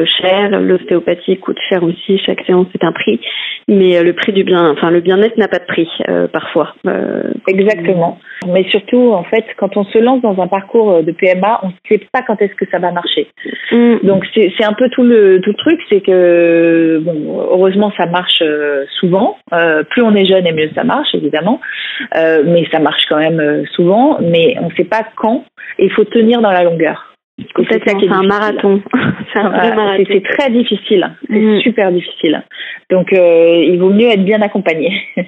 cher, 0.05 0.59
l'ostéopathie 0.59 1.37
coûte 1.37 1.57
cher 1.69 1.83
aussi, 1.83 2.19
chaque 2.19 2.45
séance 2.45 2.67
est 2.75 2.83
un 2.83 2.91
prix, 2.91 3.19
mais 3.67 3.97
euh, 3.97 4.03
le 4.03 4.13
prix 4.13 4.31
du 4.31 4.43
bien, 4.43 4.69
enfin 4.71 4.91
le 4.91 5.01
bien-être 5.01 5.37
n'a 5.37 5.47
pas 5.47 5.59
de 5.59 5.65
prix 5.65 5.89
euh, 6.07 6.27
parfois. 6.27 6.75
Euh, 6.85 7.23
Exactement. 7.47 8.19
Mais 8.47 8.63
surtout, 8.69 9.11
en 9.11 9.23
fait, 9.23 9.45
quand 9.57 9.77
on 9.77 9.83
se 9.85 9.97
lance 9.97 10.21
dans 10.21 10.39
un 10.41 10.47
parcours 10.47 11.03
de 11.03 11.11
PMA, 11.11 11.61
on 11.63 11.67
ne 11.67 11.71
sait 11.89 12.05
pas 12.11 12.21
quand 12.21 12.41
est-ce 12.41 12.55
que 12.55 12.65
ça 12.71 12.79
va 12.79 12.91
marcher. 12.91 13.27
Mm. 13.71 13.97
Donc 14.03 14.25
c'est 14.33 14.63
un 14.63 14.73
peu 14.73 14.89
tout 14.89 15.03
le 15.03 15.39
tout 15.41 15.51
le 15.51 15.57
truc, 15.57 15.79
c'est 15.89 16.01
que 16.01 16.99
bon, 17.03 17.39
heureusement 17.51 17.91
ça 17.97 18.05
marche 18.05 18.43
souvent. 18.99 19.37
plus 19.89 20.01
on 20.01 20.15
est 20.15 20.25
jeune 20.25 20.45
et 20.45 20.53
mieux 20.53 20.69
ça 20.75 20.83
marche, 20.83 21.13
évidemment, 21.13 21.59
mais 22.15 22.67
ça 22.71 22.79
marche 22.79 23.05
quand 23.09 23.17
même 23.17 23.65
souvent. 23.73 24.17
Mais 24.21 24.55
on 24.61 24.69
ne 24.69 24.73
sait 24.75 24.85
pas 24.85 25.03
quand. 25.15 25.45
Et 25.77 25.85
il 25.85 25.91
faut 25.91 26.03
tenir 26.03 26.41
dans 26.41 26.51
la 26.51 26.63
longueur. 26.63 27.10
C'est 27.37 28.09
un 28.09 28.23
marathon. 28.23 28.81
c'est 29.33 29.39
un 29.39 29.49
vrai 29.49 29.75
marathon. 29.75 30.03
C'est 30.07 30.23
très 30.23 30.49
difficile. 30.51 31.15
C'est 31.29 31.39
mm. 31.39 31.61
super 31.61 31.91
difficile. 31.91 32.43
Donc, 32.89 33.13
euh, 33.13 33.63
il 33.67 33.79
vaut 33.79 33.89
mieux 33.89 34.07
être 34.07 34.23
bien 34.23 34.41
accompagné. 34.41 34.91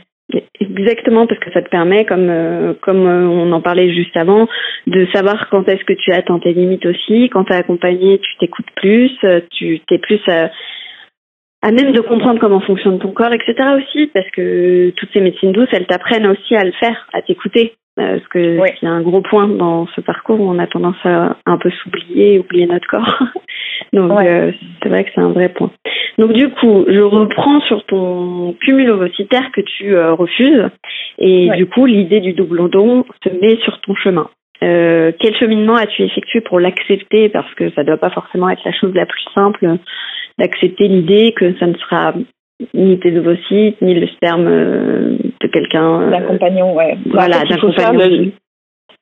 Exactement, 0.60 1.28
parce 1.28 1.39
que 1.39 1.52
ça 1.52 1.62
te 1.62 1.70
permet, 1.70 2.06
comme 2.06 2.30
euh, 2.30 2.74
comme 2.82 3.06
euh, 3.06 3.28
on 3.28 3.52
en 3.52 3.62
parlait 3.62 3.94
juste 3.94 4.16
avant, 4.18 4.48
de 4.88 5.06
savoir 5.13 5.50
quand 5.50 5.68
est-ce 5.68 5.84
que 5.84 5.94
tu 5.94 6.12
atteins 6.12 6.39
tes 6.39 6.54
limites 6.54 6.86
aussi. 6.86 7.30
Quand 7.30 7.44
tu 7.44 7.54
es 7.54 7.58
accompagné, 7.58 8.20
tu 8.20 8.38
t'écoutes 8.39 8.72
plus, 8.76 9.12
tu 9.52 9.80
t'es 9.88 10.00
plus 10.00 10.22
à, 11.63 11.71
même 11.71 11.93
de 11.93 12.02
comprendre 12.02 12.39
comment 12.39 12.60
fonctionne 12.60 12.99
ton 12.99 13.12
corps, 13.12 13.34
etc. 13.34 13.56
aussi, 13.78 14.08
parce 14.08 14.30
que 14.32 14.91
toutes 14.91 15.10
ces 15.13 15.21
médecines 15.21 15.54
douces, 15.54 15.69
elles 15.71 15.88
t'apprennent 15.88 16.28
aussi 16.28 16.56
à 16.56 16.63
le 16.63 16.73
faire, 16.73 17.08
à 17.13 17.21
t'écouter. 17.21 17.73
Euh, 17.99 18.17
parce 18.17 18.28
que 18.30 18.58
c'est 18.80 18.88
un 18.88 19.02
gros 19.02 19.21
point 19.21 19.47
dans 19.47 19.86
ce 19.95 20.02
parcours 20.02 20.39
où 20.39 20.49
on 20.49 20.58
a 20.58 20.65
tendance 20.65 20.95
à 21.04 21.38
un 21.45 21.58
peu 21.58 21.69
s'oublier, 21.69 22.39
oublier 22.39 22.65
notre 22.65 22.88
corps. 22.88 23.23
Donc 23.93 24.12
euh, 24.19 24.52
c'est 24.82 24.89
vrai 24.89 25.04
que 25.04 25.12
c'est 25.13 25.21
un 25.21 25.32
vrai 25.32 25.49
point. 25.49 25.71
Donc 26.17 26.34
du 26.34 26.49
coup, 26.49 26.86
je 26.88 26.99
reprends 26.99 27.62
sur 27.62 27.86
ton 27.86 28.56
cumul 28.62 28.89
ovocytaire 28.89 29.52
que 29.52 29.62
tu 29.62 29.95
euh, 29.95 30.13
refuses 30.13 30.69
et 31.19 31.49
du 31.56 31.67
coup 31.67 31.86
l'idée 31.86 32.19
du 32.19 32.34
double 32.34 32.67
don 32.69 33.06
se 33.23 33.30
met 33.30 33.58
sur 33.58 33.80
ton 33.82 33.93
chemin. 33.93 34.28
quel 34.60 35.36
cheminement 35.39 35.76
as-tu 35.76 36.02
effectué 36.02 36.41
pour 36.41 36.60
l'accepter? 36.60 37.30
Parce 37.30 37.54
que 37.54 37.69
ça 37.71 37.82
ne 37.82 37.88
doit 37.88 37.97
pas 37.97 38.10
forcément 38.10 38.49
être 38.49 38.63
la 38.65 38.71
chose 38.71 38.93
la 38.95 39.06
plus 39.06 39.23
simple 39.36 39.78
d'accepter 40.38 40.88
l'idée 40.88 41.34
que 41.36 41.58
ça 41.60 41.67
ne 41.67 41.76
sera 41.76 42.13
ni 42.74 43.00
tes 43.00 43.17
ovocytes, 43.17 43.82
ni 43.82 43.93
le 43.93 44.08
sperme 44.08 44.48
euh, 44.48 45.17
de 45.41 45.48
quelqu'un. 45.48 46.02
Euh, 46.02 46.10
d'un 46.12 46.22
compagnon, 46.22 46.74
ouais. 46.76 46.98
Voilà, 47.06 47.43
d'un 47.43 47.58
compagnon. 47.58 48.32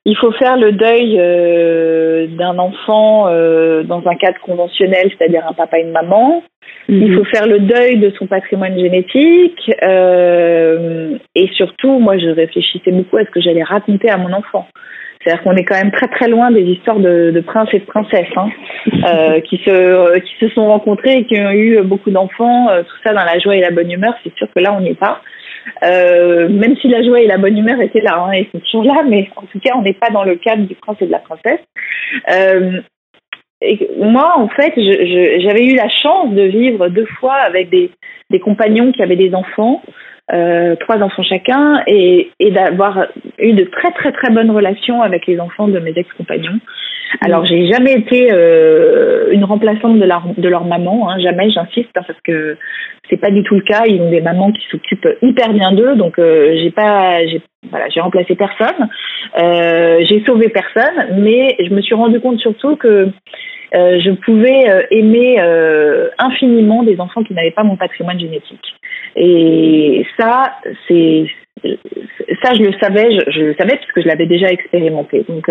Il 0.04 0.18
faut 0.18 0.32
faire 0.32 0.58
le 0.58 0.72
deuil 0.72 1.16
euh, 1.20 2.26
d'un 2.26 2.58
enfant 2.58 3.26
dans 3.84 4.02
un 4.08 4.16
cadre 4.16 4.40
conventionnel, 4.42 5.12
c'est-à-dire 5.16 5.44
un 5.48 5.54
papa 5.54 5.78
et 5.78 5.84
une 5.84 5.92
maman. 5.92 6.42
Il 6.90 7.12
mhm. 7.12 7.18
faut 7.20 7.26
faire 7.26 7.46
le 7.46 7.60
deuil 7.60 8.00
de 8.00 8.12
son 8.18 8.26
patrimoine 8.26 8.80
génétique. 8.80 9.70
et 11.36 11.48
surtout, 11.54 12.00
moi, 12.00 12.18
je 12.18 12.30
réfléchissais 12.30 12.92
beaucoup 12.92 13.18
à 13.18 13.26
ce 13.26 13.30
que 13.30 13.42
j'allais 13.42 13.62
raconter 13.62 14.10
à 14.10 14.18
mon 14.18 14.34
enfant. 14.34 14.68
C'est-à-dire 15.24 15.44
qu'on 15.44 15.56
est 15.56 15.64
quand 15.64 15.76
même 15.76 15.92
très 15.92 16.08
très 16.08 16.28
loin 16.28 16.52
des 16.52 16.64
histoires 16.64 17.00
de, 17.00 17.44
princes 17.46 17.70
et 17.74 17.80
de 17.80 17.86
princesses 17.86 18.26
hein, 18.36 18.50
euh, 19.08 19.40
qui 19.42 19.58
se 19.58 20.20
qui 20.20 20.34
se 20.40 20.50
sont 20.50 20.68
rencontrés 20.68 21.20
et 21.20 21.26
qui 21.26 21.40
ont 21.40 21.52
eu 21.52 21.82
beaucoup 21.84 22.10
d'enfants, 22.10 22.70
euh, 22.70 22.84
tout 22.84 22.98
ça 23.04 23.14
dans 23.14 23.24
la 23.24 23.40
joie 23.40 23.56
et 23.56 23.62
la 23.62 23.72
bonne 23.72 23.92
humeur. 23.92 24.14
C'est 24.24 24.34
sûr 24.36 24.48
que 24.54 24.62
là 24.62 24.74
on 24.74 24.82
n'y 24.82 24.90
est 24.90 25.00
pas. 25.00 25.22
Euh, 25.84 26.50
même 26.50 26.76
si 26.78 26.88
la 26.88 27.04
joie 27.04 27.22
et 27.22 27.28
la 27.28 27.38
bonne 27.38 27.58
humeur 27.58 27.80
étaient 27.82 28.02
là, 28.02 28.18
hein, 28.18 28.34
ils 28.34 28.48
sont 28.52 28.60
toujours 28.60 28.84
là, 28.84 29.04
mais 29.08 29.30
en 29.36 29.44
tout 29.44 29.60
cas 29.60 29.74
on 29.76 29.84
n'est 29.84 29.94
pas 29.94 30.10
dans 30.10 30.24
le 30.24 30.36
cadre 30.36 30.64
du 30.64 30.76
prince 30.76 30.98
et 31.02 31.06
de 31.06 31.12
la 31.12 31.20
princesse. 31.20 31.62
Euh, 32.32 32.82
moi, 34.00 34.34
en 34.38 34.48
fait, 34.48 34.74
j'avais 34.76 35.68
eu 35.68 35.76
la 35.76 35.88
chance 35.88 36.34
de 36.34 36.42
vivre 36.42 36.88
deux 36.88 37.06
fois 37.20 37.36
avec 37.36 37.70
des 37.70 38.40
compagnons 38.40 38.92
qui 38.92 39.04
avaient 39.04 39.16
des 39.16 39.36
enfants 39.36 39.84
euh, 40.34 40.76
trois 40.78 40.98
enfants 41.02 41.24
chacun 41.24 41.84
et, 41.88 42.32
et 42.40 42.52
d'avoir 42.52 43.08
eu 43.40 43.54
de 43.54 43.64
très 43.66 43.92
très 43.92 44.12
très 44.12 44.32
bonnes 44.32 44.52
relations 44.52 45.02
avec 45.02 45.28
les 45.28 45.40
enfants 45.40 45.68
de 45.68 45.80
mes 45.80 45.94
ex-compagnons. 45.96 46.60
Alors 47.20 47.46
j'ai 47.46 47.68
jamais 47.68 47.94
été 47.94 48.30
euh, 48.32 49.32
une 49.32 49.44
remplaçante 49.44 50.00
de 50.00 50.06
leur 50.06 50.24
de 50.38 50.48
leur 50.48 50.64
maman, 50.64 51.10
hein, 51.10 51.20
jamais, 51.20 51.50
j'insiste 51.50 51.90
hein, 51.96 52.04
parce 52.08 52.20
que 52.22 52.58
c'est 53.10 53.18
pas 53.18 53.32
du 53.32 53.44
tout 53.44 53.56
le 53.56 53.62
cas. 53.62 53.84
Ils 53.86 54.00
ont 54.00 54.10
des 54.10 54.22
mamans 54.22 54.52
qui 54.52 54.66
s'occupent 54.72 55.18
hyper 55.22 55.52
bien 55.52 55.74
d'eux, 55.74 55.96
donc 55.96 56.18
euh, 56.18 56.56
j'ai 56.62 56.72
pas 56.72 57.26
j'ai 57.28 57.42
voilà 57.70 57.90
j'ai 57.90 58.00
remplacé 58.00 58.36
personne, 58.36 58.88
euh, 59.38 60.00
j'ai 60.08 60.24
sauvé 60.26 60.50
personne, 60.50 61.20
mais 61.20 61.56
je 61.60 61.74
me 61.74 61.82
suis 61.82 61.96
rendu 61.96 62.20
compte 62.22 62.40
surtout 62.40 62.78
que 62.78 63.10
euh, 63.74 64.00
je 64.02 64.12
pouvais 64.12 64.70
euh, 64.70 64.84
aimer 64.92 65.38
euh, 65.40 66.10
infiniment 66.18 66.84
des 66.84 67.00
enfants 67.00 67.24
qui 67.24 67.34
n'avaient 67.34 67.52
pas 67.52 67.64
mon 67.64 67.78
patrimoine 67.78 68.20
génétique. 68.20 68.76
Et 69.16 70.06
ça, 70.20 70.56
c'est 70.88 71.26
ça, 72.44 72.54
je 72.54 72.64
le 72.64 72.74
savais, 72.82 73.20
je, 73.28 73.42
le 73.42 73.56
savais 73.56 73.78
puisque 73.78 74.02
je 74.02 74.08
l'avais 74.08 74.26
déjà 74.26 74.50
expérimenté. 74.50 75.24
Donc, 75.30 75.46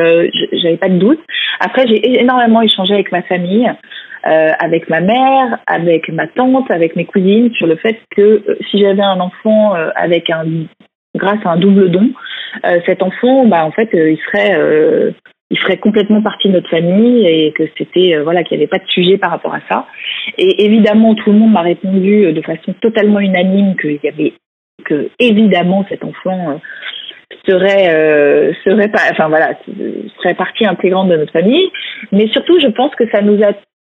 j'avais 0.53 0.77
pas 0.77 0.89
de 0.89 0.99
doute. 0.99 1.21
Après, 1.61 1.87
j'ai 1.87 2.21
énormément 2.21 2.63
échangé 2.63 2.95
avec 2.95 3.13
ma 3.13 3.23
famille, 3.23 3.71
avec 4.25 4.89
ma 4.89 5.01
mère, 5.01 5.59
avec 5.67 6.09
ma 6.09 6.27
tante, 6.27 6.69
avec 6.71 6.97
mes 6.97 7.05
cousines 7.05 7.53
sur 7.53 7.69
le 7.69 7.77
fait 7.77 8.01
que 8.17 8.43
si 8.71 8.81
j'avais 8.81 9.03
un 9.03 9.21
enfant 9.21 9.75
avec 9.95 10.31
un 10.31 10.45
grâce 11.17 11.45
à 11.45 11.51
un 11.51 11.59
double 11.59 11.91
don, 11.91 12.11
cet 12.87 13.03
enfant, 13.03 13.47
bah 13.47 13.65
en 13.65 13.71
fait, 13.71 13.91
il 13.93 14.19
serait 14.27 15.13
il 15.51 15.59
ferait 15.59 15.79
complètement 15.79 16.23
partie 16.23 16.49
de 16.49 16.55
notre 16.55 16.71
famille 16.71 17.27
et 17.27 17.53
que 17.53 17.65
c'était 17.77 18.15
euh, 18.15 18.23
voilà 18.23 18.45
qu'il 18.45 18.57
n'y 18.57 18.63
avait 18.63 18.71
pas 18.71 18.79
de 18.79 18.89
sujet 18.89 19.19
par 19.19 19.31
rapport 19.31 19.55
à 19.55 19.61
ça. 19.69 19.87
Et 20.39 20.65
évidemment, 20.65 21.15
tout 21.15 21.33
le 21.33 21.39
monde 21.39 21.53
m'a 21.53 21.63
répondu 21.63 22.25
euh, 22.25 22.33
de 22.33 22.41
façon 22.41 22.73
totalement 22.81 23.19
unanime 23.19 23.77
qu'il 23.77 23.99
y 24.03 24.09
avait 24.09 24.35
que 24.85 25.11
évidemment 25.19 25.85
cet 25.89 26.05
enfant 26.05 26.51
euh, 26.51 26.57
serait 27.47 28.55
serait 28.65 28.89
pas 28.89 29.01
enfin 29.11 29.29
voilà 29.29 29.55
serait 30.19 30.35
partie 30.35 30.67
intégrante 30.67 31.09
de 31.09 31.17
notre 31.17 31.33
famille. 31.33 31.69
Mais 32.13 32.29
surtout, 32.29 32.59
je 32.61 32.69
pense 32.69 32.95
que 32.95 33.09
ça 33.11 33.21
nous 33.21 33.43
a 33.43 33.53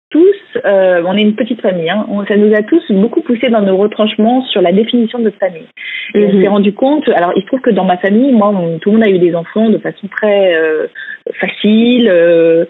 tous, 0.10 0.60
euh, 0.64 1.04
on 1.06 1.18
est 1.18 1.22
une 1.22 1.36
petite 1.36 1.62
famille, 1.62 1.90
hein, 1.90 2.06
ça 2.28 2.38
nous 2.38 2.54
a 2.54 2.62
tous 2.62 2.84
beaucoup 2.92 3.22
poussé 3.22 3.50
dans 3.50 3.62
nos 3.62 3.76
retranchements 3.76 4.46
sur 4.46 4.62
la 4.62 4.72
définition 4.72 5.20
de 5.20 5.26
notre 5.26 5.40
famille. 5.40 5.68
Et 6.14 6.26
on 6.26 6.34
mhm. 6.34 6.42
s'est 6.42 6.48
rendu 6.48 6.74
compte, 6.74 7.10
alors 7.10 7.34
il 7.36 7.42
se 7.42 7.48
trouve 7.48 7.62
que 7.62 7.72
dans 7.72 7.86
ma 7.86 7.98
famille, 7.98 8.32
moi, 8.32 8.54
tout 8.82 8.92
le 8.92 8.98
monde 8.98 9.08
a 9.08 9.10
eu 9.10 9.18
des 9.18 9.34
enfants 9.36 9.70
de 9.70 9.80
façon 9.80 10.08
très 10.08 10.56
euh, 10.56 10.88
facile, 11.40 12.08
euh, 12.08 12.66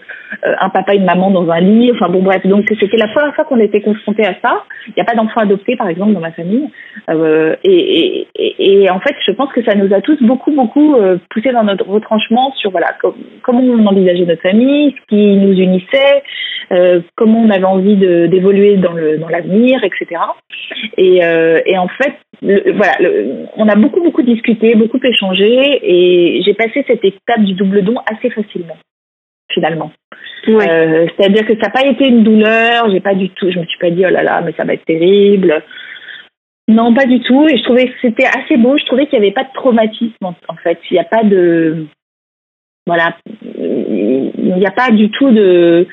un 0.60 0.70
papa 0.70 0.94
et 0.94 0.96
une 0.96 1.04
maman 1.04 1.30
dans 1.30 1.48
un 1.50 1.60
lit, 1.60 1.92
enfin 1.92 2.08
bon 2.08 2.22
bref, 2.22 2.44
donc 2.46 2.64
c'était 2.68 2.96
la 2.96 3.08
première 3.08 3.34
fois 3.34 3.44
qu'on 3.44 3.60
était 3.60 3.82
confronté 3.82 4.24
à 4.24 4.34
ça. 4.42 4.64
Il 4.88 4.94
n'y 4.96 5.02
a 5.02 5.04
pas 5.04 5.14
d'enfants 5.14 5.40
adoptés, 5.40 5.76
par 5.76 5.88
exemple, 5.88 6.14
dans 6.14 6.20
ma 6.20 6.32
famille. 6.32 6.68
Et, 7.64 8.26
et, 8.34 8.82
et, 8.82 8.90
en 8.90 8.98
fait, 9.00 9.14
je 9.26 9.32
pense 9.32 9.52
que 9.52 9.62
ça 9.64 9.74
nous 9.74 9.92
a 9.94 10.00
tous 10.00 10.20
beaucoup, 10.22 10.52
beaucoup 10.52 10.96
poussé 11.30 11.52
dans 11.52 11.64
notre 11.64 11.86
retranchement 11.86 12.52
sur 12.56 12.70
voilà 12.70 12.88
comment 13.42 13.60
on 13.60 13.86
envisageait 13.86 14.24
notre 14.24 14.42
famille, 14.42 14.94
ce 15.00 15.06
qui 15.08 15.36
nous 15.36 15.52
unissait, 15.52 16.22
comment 17.14 17.25
on 17.34 17.50
avait 17.50 17.64
envie 17.64 17.96
d'évoluer 17.96 18.76
dans 18.76 18.92
le 18.92 19.18
dans 19.18 19.28
l'avenir, 19.28 19.82
etc. 19.84 20.20
Et, 20.96 21.24
euh, 21.24 21.60
et, 21.66 21.78
en 21.78 21.88
fait, 21.88 22.14
voilà, 22.42 22.96
on 23.56 23.68
a 23.68 23.76
beaucoup 23.76 24.02
beaucoup 24.02 24.22
discuté, 24.22 24.74
beaucoup 24.74 25.00
échangé, 25.02 25.80
et 25.82 26.42
j'ai 26.42 26.54
passé 26.54 26.84
cette 26.86 27.04
étape 27.04 27.40
du 27.40 27.54
double 27.54 27.82
don 27.82 27.96
assez 28.10 28.30
facilement 28.30 28.76
finalement. 29.52 29.90
Euh, 30.48 31.06
c'est-à-dire 31.16 31.46
que 31.46 31.54
ça 31.54 31.66
n'a 31.66 31.70
pas 31.70 31.86
été 31.86 32.06
une 32.06 32.22
douleur, 32.22 32.90
j'ai 32.90 33.00
pas 33.00 33.14
du 33.14 33.30
tout, 33.30 33.50
je 33.50 33.58
me 33.58 33.64
suis 33.64 33.78
pas 33.78 33.90
dit 33.90 34.04
oh 34.06 34.10
là 34.10 34.22
là, 34.22 34.42
mais 34.42 34.52
ça 34.56 34.64
va 34.64 34.74
être 34.74 34.84
terrible. 34.84 35.62
Non, 36.68 36.94
pas 36.94 37.06
du 37.06 37.20
tout. 37.20 37.46
Et 37.48 37.56
je 37.58 37.62
trouvais 37.62 37.86
que 37.86 37.94
c'était 38.02 38.26
assez 38.26 38.56
beau. 38.56 38.76
Je 38.76 38.84
trouvais 38.86 39.06
qu'il 39.06 39.18
n'y 39.18 39.26
avait 39.26 39.34
pas 39.34 39.44
de 39.44 39.52
traumatisme 39.54 40.24
en, 40.24 40.56
fait. 40.62 40.78
Il 40.90 40.94
n'y 40.94 41.00
a 41.00 41.04
pas 41.04 41.22
de, 41.22 41.86
voilà, 42.86 43.16
il 43.58 44.54
n'y 44.56 44.66
a 44.66 44.70
pas 44.70 44.90
du 44.90 45.10
tout 45.10 45.30
de, 45.30 45.86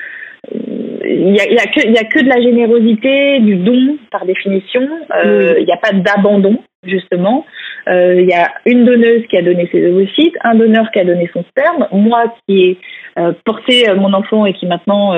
il 1.06 1.32
n'y 1.32 1.40
a, 1.40 1.50
y 1.50 1.58
a, 1.58 1.66
que, 1.66 1.88
y 1.88 1.98
a 1.98 2.04
que 2.04 2.20
de 2.20 2.28
la 2.28 2.40
générosité, 2.40 3.40
du 3.40 3.56
don 3.56 3.96
par 4.10 4.24
définition. 4.24 4.88
Euh, 5.16 5.54
il 5.58 5.64
n'y 5.64 5.72
a 5.72 5.76
pas 5.76 5.92
d'abandon, 5.92 6.58
justement. 6.84 7.44
Euh, 7.88 8.20
il 8.20 8.28
y 8.28 8.32
a 8.32 8.50
une 8.66 8.84
donneuse 8.84 9.26
qui 9.28 9.36
a 9.36 9.42
donné 9.42 9.68
ses 9.70 9.86
ovocytes, 9.90 10.36
un 10.42 10.54
donneur 10.54 10.90
qui 10.90 11.00
a 11.00 11.04
donné 11.04 11.28
son 11.32 11.44
sperme, 11.44 11.86
moi 11.92 12.34
qui 12.46 12.62
ai 12.62 12.78
euh, 13.18 13.32
porté 13.44 13.86
mon 13.94 14.12
enfant 14.14 14.46
et 14.46 14.54
qui 14.54 14.66
maintenant 14.66 15.12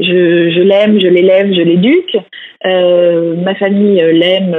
je, 0.00 0.50
je 0.50 0.60
l'aime, 0.60 1.00
je 1.00 1.06
l'élève, 1.06 1.52
je 1.52 1.62
l'éduque. 1.62 2.16
ma 2.64 3.54
famille 3.54 4.02
l'aime 4.12 4.56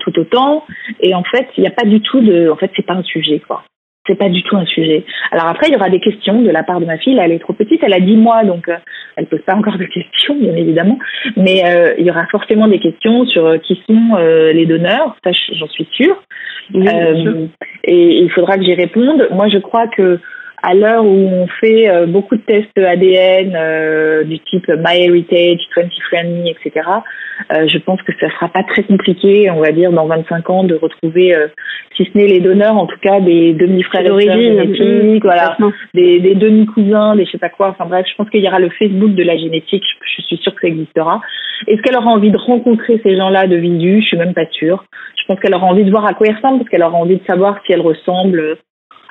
tout 0.00 0.18
autant. 0.18 0.64
Et 1.00 1.14
en 1.14 1.24
fait, 1.24 1.48
il 1.56 1.62
n'y 1.62 1.68
a 1.68 1.72
pas 1.72 1.84
du 1.84 2.00
tout 2.00 2.20
de... 2.20 2.50
En 2.50 2.56
fait, 2.56 2.70
c'est 2.76 2.86
pas 2.86 2.94
un 2.94 3.02
sujet, 3.02 3.40
quoi 3.40 3.64
c'est 4.06 4.16
pas 4.16 4.28
du 4.28 4.42
tout 4.42 4.56
un 4.56 4.66
sujet. 4.66 5.04
Alors 5.30 5.46
après, 5.46 5.68
il 5.68 5.72
y 5.72 5.76
aura 5.76 5.88
des 5.88 6.00
questions 6.00 6.42
de 6.42 6.50
la 6.50 6.62
part 6.62 6.80
de 6.80 6.86
ma 6.86 6.98
fille. 6.98 7.18
elle 7.18 7.32
est 7.32 7.38
trop 7.38 7.52
petite, 7.52 7.80
elle 7.82 7.92
a 7.92 8.00
10 8.00 8.16
mois, 8.16 8.42
donc 8.44 8.68
euh, 8.68 8.76
elle 9.16 9.26
pose 9.26 9.42
pas 9.42 9.54
encore 9.54 9.78
de 9.78 9.84
questions, 9.84 10.34
bien 10.34 10.54
évidemment. 10.56 10.98
Mais 11.36 11.62
euh, 11.64 11.94
il 11.98 12.06
y 12.06 12.10
aura 12.10 12.26
forcément 12.26 12.66
des 12.66 12.80
questions 12.80 13.26
sur 13.26 13.46
euh, 13.46 13.58
qui 13.58 13.80
sont 13.86 14.16
les 14.52 14.66
donneurs. 14.66 15.16
Ça, 15.24 15.30
j'en 15.54 15.68
suis 15.68 15.88
sûre. 15.92 16.22
et 16.74 18.22
il 18.22 18.30
faudra 18.30 18.56
que 18.56 18.64
j'y 18.64 18.74
réponde. 18.74 19.28
Moi, 19.30 19.48
je 19.48 19.58
crois 19.58 19.86
que 19.86 20.18
à 20.62 20.74
l'heure 20.74 21.04
où 21.04 21.08
on 21.08 21.46
fait 21.60 21.88
euh, 21.88 22.06
beaucoup 22.06 22.36
de 22.36 22.42
tests 22.42 22.78
ADN 22.78 23.54
euh, 23.56 24.24
du 24.24 24.38
type 24.38 24.68
MyHeritage, 24.68 25.58
20friendly, 25.76 26.50
etc., 26.50 26.88
euh, 27.52 27.66
je 27.66 27.78
pense 27.78 28.00
que 28.02 28.12
ça 28.20 28.30
sera 28.30 28.48
pas 28.48 28.62
très 28.62 28.84
compliqué, 28.84 29.50
on 29.50 29.60
va 29.60 29.72
dire, 29.72 29.90
dans 29.90 30.06
25 30.06 30.50
ans, 30.50 30.64
de 30.64 30.74
retrouver, 30.74 31.34
si 31.96 32.04
ce 32.04 32.16
n'est 32.16 32.26
les 32.26 32.40
donneurs, 32.40 32.76
en 32.76 32.86
tout 32.86 32.98
cas 33.00 33.20
des 33.20 33.52
demi-frères 33.54 34.04
d'origine, 34.04 34.62
mmh, 34.62 35.18
voilà, 35.22 35.56
des, 35.94 36.20
des 36.20 36.34
demi-cousins, 36.36 37.16
des 37.16 37.24
je 37.24 37.32
sais 37.32 37.38
pas 37.38 37.48
quoi. 37.48 37.70
Enfin 37.70 37.86
bref, 37.86 38.06
je 38.08 38.14
pense 38.14 38.30
qu'il 38.30 38.42
y 38.42 38.48
aura 38.48 38.60
le 38.60 38.70
Facebook 38.70 39.14
de 39.14 39.22
la 39.24 39.36
génétique. 39.36 39.82
Je, 39.82 40.22
je 40.22 40.26
suis 40.26 40.36
sûre 40.36 40.54
que 40.54 40.60
ça 40.60 40.68
existera. 40.68 41.20
Est-ce 41.66 41.82
qu'elle 41.82 41.96
aura 41.96 42.10
envie 42.10 42.30
de 42.30 42.36
rencontrer 42.36 43.00
ces 43.02 43.16
gens-là 43.16 43.46
de 43.46 43.56
visu 43.56 44.02
Je 44.02 44.06
suis 44.06 44.16
même 44.16 44.34
pas 44.34 44.46
sûre. 44.52 44.84
Je 45.16 45.24
pense 45.26 45.40
qu'elle 45.40 45.54
aura 45.54 45.66
envie 45.66 45.84
de 45.84 45.90
voir 45.90 46.04
à 46.06 46.14
quoi 46.14 46.26
ils 46.28 46.34
ressemblent, 46.34 46.58
parce 46.58 46.70
qu'elle 46.70 46.82
aura 46.82 46.98
envie 46.98 47.16
de 47.16 47.24
savoir 47.26 47.58
si 47.64 47.72
elle 47.72 47.80
ressemble 47.80 48.58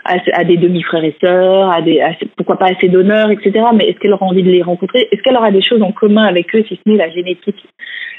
à, 0.06 0.44
des 0.44 0.58
demi-frères 0.58 1.04
et 1.04 1.16
sœurs, 1.22 1.72
à 1.72 1.82
des, 1.82 2.02
pourquoi 2.38 2.58
pas 2.58 2.68
à 2.68 2.80
ses 2.80 2.90
donneurs, 2.90 3.32
etc. 3.32 3.66
Mais 3.74 3.90
est-ce 3.90 4.00
qu'elle 4.00 4.14
aura 4.14 4.26
envie 4.26 4.44
de 4.44 4.52
les 4.52 4.62
rencontrer? 4.62 5.08
Est-ce 5.12 5.22
qu'elle 5.22 5.38
aura 5.38 5.52
des 5.52 5.62
choses 5.62 5.82
en 5.82 5.92
commun 5.92 6.26
avec 6.26 6.54
eux, 6.56 6.64
si 6.68 6.76
ce 6.76 6.90
n'est 6.90 6.98
la 6.98 7.10
génétique? 7.10 7.64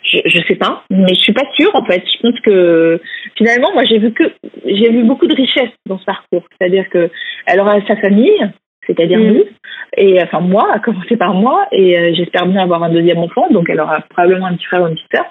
Je, 0.05 0.19
je 0.27 0.43
sais 0.47 0.57
pas, 0.57 0.85
mais 0.91 1.15
je 1.15 1.21
suis 1.21 1.33
pas 1.33 1.47
sûre 1.55 1.71
en 1.75 1.85
fait. 1.85 2.03
Je 2.07 2.21
pense 2.21 2.41
que 2.41 3.01
finalement, 3.37 3.73
moi, 3.73 3.85
j'ai 3.85 3.99
vu 3.99 4.13
que 4.13 4.25
j'ai 4.65 4.91
vu 4.91 5.05
beaucoup 5.05 5.27
de 5.27 5.35
richesse 5.35 5.71
dans 5.87 5.99
ce 5.99 6.05
parcours. 6.05 6.45
C'est-à-dire 6.59 6.89
que 6.89 7.11
elle 7.47 7.61
aura 7.61 7.81
sa 7.87 7.97
famille, 7.97 8.51
c'est-à-dire 8.87 9.19
mm. 9.19 9.33
nous, 9.33 9.45
et 9.97 10.23
enfin 10.23 10.41
moi, 10.41 10.69
à 10.73 10.79
commencer 10.79 11.17
par 11.17 11.35
moi, 11.35 11.67
et 11.71 11.99
euh, 11.99 12.13
j'espère 12.15 12.47
bien 12.47 12.63
avoir 12.63 12.83
un 12.83 12.91
deuxième 12.91 13.19
enfant, 13.19 13.49
donc 13.51 13.69
elle 13.69 13.81
aura 13.81 14.01
probablement 14.09 14.47
un 14.47 14.55
petit 14.55 14.65
frère 14.65 14.83
ou 14.83 14.89
une 14.89 14.95
petite 14.95 15.15
sœur, 15.15 15.27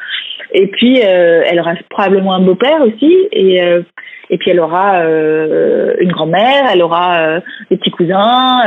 et 0.53 0.67
puis 0.67 1.01
euh, 1.03 1.43
elle 1.49 1.59
aura 1.59 1.73
probablement 1.89 2.33
un 2.33 2.41
beau-père 2.41 2.81
aussi, 2.81 3.27
et 3.31 3.63
euh, 3.63 3.81
et 4.29 4.37
puis 4.37 4.51
elle 4.51 4.61
aura 4.61 5.03
une 5.03 6.11
grand-mère, 6.13 6.69
elle 6.71 6.81
aura 6.81 7.41
des 7.69 7.75
petits 7.75 7.91
cousins, 7.91 8.61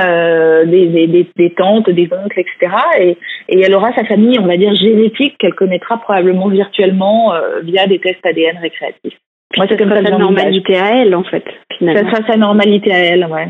des, 0.66 0.88
des, 0.88 1.26
des, 1.34 1.54
tantes, 1.54 1.88
des 1.88 2.06
oncles, 2.12 2.38
etc. 2.38 2.76
Et, 3.00 3.16
et 3.48 3.60
elle 3.62 3.74
aura 3.74 3.90
sa 3.94 4.04
famille, 4.04 4.38
on 4.38 4.46
va 4.46 4.58
dire 4.58 4.74
génétique, 4.74 5.38
qu'elle 5.38 5.54
connaîtra 5.54 5.96
probablement 5.96 6.48
virtuellement 6.48 7.32
via 7.62 7.86
des 7.86 7.98
tests 7.98 8.26
ADN 8.26 8.58
récréatifs. 8.58 9.16
Moi, 9.56 9.66
c'est 9.70 9.78
comme 9.78 9.88
ça 9.88 10.04
sa 10.04 10.18
normalité 10.18 10.76
à 10.76 10.96
elle, 10.96 11.14
en 11.14 11.24
fait. 11.24 11.44
Finalement. 11.78 12.10
Ça 12.10 12.16
sera 12.16 12.32
sa 12.32 12.36
normalité 12.36 12.92
à 12.92 12.98
elle, 12.98 13.24
ouais. 13.24 13.48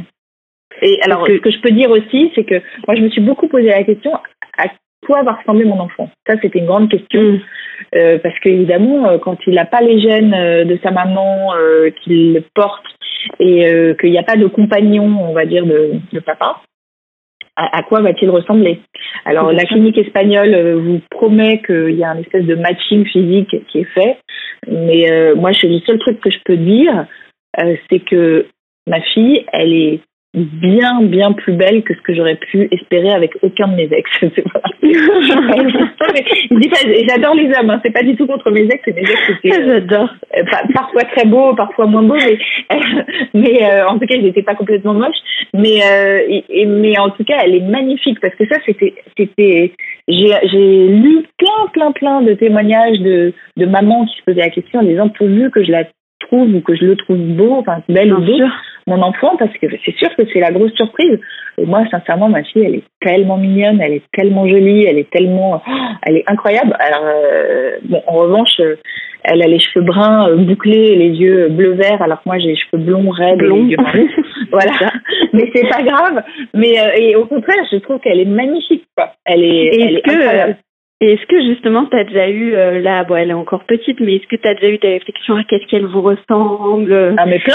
Et 0.84 1.00
alors, 1.02 1.26
ce 1.26 1.38
que 1.38 1.50
je 1.50 1.60
peux 1.60 1.70
dire 1.70 1.90
aussi, 1.90 2.30
c'est 2.34 2.44
que 2.44 2.60
moi, 2.86 2.94
je 2.94 3.00
me 3.00 3.08
suis 3.08 3.22
beaucoup 3.22 3.48
posé 3.48 3.68
la 3.68 3.82
question 3.84 4.12
à 4.56 4.66
quoi 5.06 5.22
va 5.22 5.32
ressembler 5.32 5.64
mon 5.64 5.80
enfant? 5.80 6.10
Ça, 6.26 6.34
c'était 6.40 6.60
une 6.60 6.66
grande 6.66 6.90
question. 6.90 7.22
Mm. 7.22 7.40
Euh, 7.96 8.18
parce 8.22 8.38
qu'évidemment, 8.40 9.08
euh, 9.08 9.18
quand 9.18 9.38
il 9.46 9.54
n'a 9.54 9.64
pas 9.64 9.80
les 9.80 9.98
gènes 9.98 10.34
euh, 10.34 10.64
de 10.64 10.78
sa 10.82 10.90
maman 10.90 11.54
euh, 11.54 11.90
qu'il 11.90 12.34
le 12.34 12.44
porte 12.54 12.84
et 13.40 13.66
euh, 13.66 13.94
qu'il 13.94 14.10
n'y 14.10 14.18
a 14.18 14.22
pas 14.22 14.36
de 14.36 14.46
compagnon, 14.46 15.06
on 15.28 15.32
va 15.32 15.46
dire, 15.46 15.66
de, 15.66 15.94
de 16.12 16.20
papa, 16.20 16.60
à, 17.56 17.78
à 17.78 17.82
quoi 17.82 18.00
va-t-il 18.00 18.30
ressembler? 18.30 18.80
Alors, 19.24 19.52
la 19.52 19.64
clinique 19.64 19.98
espagnole 19.98 20.54
vous 20.74 21.00
promet 21.10 21.62
qu'il 21.62 21.96
y 21.96 22.04
a 22.04 22.10
un 22.10 22.18
espèce 22.18 22.44
de 22.44 22.54
matching 22.54 23.06
physique 23.06 23.56
qui 23.68 23.78
est 23.80 23.92
fait. 23.94 24.18
Mais 24.68 25.34
moi, 25.34 25.50
le 25.50 25.78
seul 25.80 25.98
truc 25.98 26.20
que 26.20 26.30
je 26.30 26.38
peux 26.44 26.56
dire, 26.56 27.06
c'est 27.88 28.00
que 28.00 28.46
ma 28.86 29.00
fille, 29.00 29.44
elle 29.52 29.72
est 29.72 30.00
bien, 30.34 31.00
bien 31.02 31.32
plus 31.32 31.52
belle 31.52 31.82
que 31.84 31.94
ce 31.94 32.00
que 32.00 32.14
j'aurais 32.14 32.34
pu 32.34 32.66
espérer 32.72 33.10
avec 33.10 33.32
aucun 33.42 33.68
de 33.68 33.76
mes 33.76 33.88
ex. 33.92 34.10
J'adore 37.08 37.34
les 37.34 37.52
hommes, 37.56 37.70
hein. 37.70 37.80
c'est 37.84 37.92
pas 37.92 38.02
du 38.02 38.16
tout 38.16 38.26
contre 38.26 38.50
mes 38.50 38.62
ex, 38.62 38.82
c'est 38.84 38.94
mes 38.94 39.02
ex 39.02 39.20
c'était 39.26 39.60
euh, 39.60 39.74
J'adore. 39.74 40.12
Euh, 40.36 40.42
parfois 40.74 41.04
très 41.04 41.26
beaux, 41.26 41.54
parfois 41.54 41.86
moins 41.86 42.02
beaux, 42.02 42.16
mais, 42.16 42.38
mais 43.34 43.64
euh, 43.64 43.86
en 43.86 43.98
tout 43.98 44.06
cas, 44.06 44.16
ils 44.16 44.24
n'étaient 44.24 44.42
pas 44.42 44.56
complètement 44.56 44.94
moches. 44.94 45.14
Mais, 45.54 45.78
et, 46.48 46.66
mais 46.66 46.98
en 46.98 47.10
tout 47.10 47.24
cas, 47.24 47.38
elle 47.44 47.54
est 47.54 47.60
magnifique 47.60 48.18
parce 48.20 48.34
que 48.34 48.46
ça, 48.46 48.56
c'était, 48.66 48.94
c'était, 49.16 49.72
j'ai 50.08 50.88
lu 50.88 51.24
plein, 51.38 51.68
plein, 51.72 51.92
plein 51.92 52.22
de 52.22 52.34
témoignages 52.34 52.98
de, 52.98 53.32
de 53.56 53.66
mamans 53.66 54.06
qui 54.06 54.16
se 54.18 54.24
posaient 54.24 54.40
la 54.40 54.50
question 54.50 54.80
en 54.80 54.84
disant 54.84 55.10
pourvu 55.10 55.50
que 55.50 55.62
je 55.62 55.70
la 55.70 55.84
trouve 56.20 56.52
ou 56.54 56.60
que 56.60 56.74
je 56.74 56.84
le 56.84 56.96
trouve 56.96 57.18
beau, 57.18 57.52
enfin 57.52 57.82
belle 57.88 58.12
ou 58.12 58.20
beau, 58.20 58.42
mon 58.86 59.00
enfant, 59.02 59.36
parce 59.38 59.52
que 59.52 59.66
c'est 59.84 59.96
sûr 59.96 60.14
que 60.16 60.22
c'est 60.32 60.40
la 60.40 60.52
grosse 60.52 60.74
surprise. 60.74 61.18
Et 61.58 61.64
moi, 61.64 61.84
sincèrement, 61.90 62.28
ma 62.28 62.42
fille, 62.42 62.64
elle 62.64 62.74
est 62.76 62.84
tellement 63.00 63.36
mignonne, 63.36 63.80
elle 63.80 63.94
est 63.94 64.02
tellement 64.12 64.46
jolie, 64.46 64.84
elle 64.84 64.98
est 64.98 65.10
tellement, 65.10 65.62
oh, 65.66 65.70
elle 66.02 66.16
est 66.16 66.24
incroyable. 66.26 66.76
Alors, 66.78 67.04
euh, 67.04 67.78
bon, 67.84 68.02
en 68.06 68.14
revanche, 68.14 68.60
euh, 68.60 68.76
elle 69.22 69.42
a 69.42 69.46
les 69.46 69.58
cheveux 69.58 69.84
bruns 69.84 70.28
euh, 70.28 70.36
bouclés, 70.36 70.96
les 70.96 71.10
yeux 71.10 71.48
bleu-vert, 71.48 72.02
alors 72.02 72.18
que 72.18 72.28
moi 72.28 72.38
j'ai 72.38 72.48
les 72.48 72.56
cheveux 72.56 72.82
blonds, 72.82 73.08
raides, 73.10 73.40
et 73.42 73.46
les 73.46 73.60
yeux 73.62 73.76
voilà. 74.52 74.92
mais 75.32 75.50
c'est 75.54 75.68
pas 75.68 75.82
grave. 75.82 76.22
Mais 76.52 76.74
et 76.98 77.16
au 77.16 77.26
contraire, 77.26 77.64
je 77.72 77.78
trouve 77.78 78.00
qu'elle 78.00 78.20
est 78.20 78.26
magnifique. 78.26 78.84
Quoi. 78.96 79.12
Elle 79.24 79.44
est, 79.44 79.80
elle 79.80 79.96
est 79.96 80.08
incroyable. 80.10 80.56
Et 81.00 81.12
est-ce 81.12 81.26
que 81.26 81.42
justement, 81.42 81.86
tu 81.86 81.96
as 81.98 82.04
déjà 82.04 82.30
eu, 82.30 82.54
euh, 82.54 82.80
là, 82.80 83.04
bon, 83.04 83.16
elle 83.16 83.30
est 83.30 83.34
encore 83.34 83.64
petite, 83.64 84.00
mais 84.00 84.16
est-ce 84.16 84.26
que 84.26 84.36
tu 84.36 84.48
as 84.48 84.54
déjà 84.54 84.68
eu 84.68 84.78
des 84.78 84.92
réflexions 84.92 85.36
à 85.36 85.44
qu'est-ce 85.44 85.66
qu'elle 85.66 85.86
vous 85.86 86.00
ressemble? 86.00 87.14
Ah, 87.18 87.26
mais 87.26 87.40
plein 87.40 87.54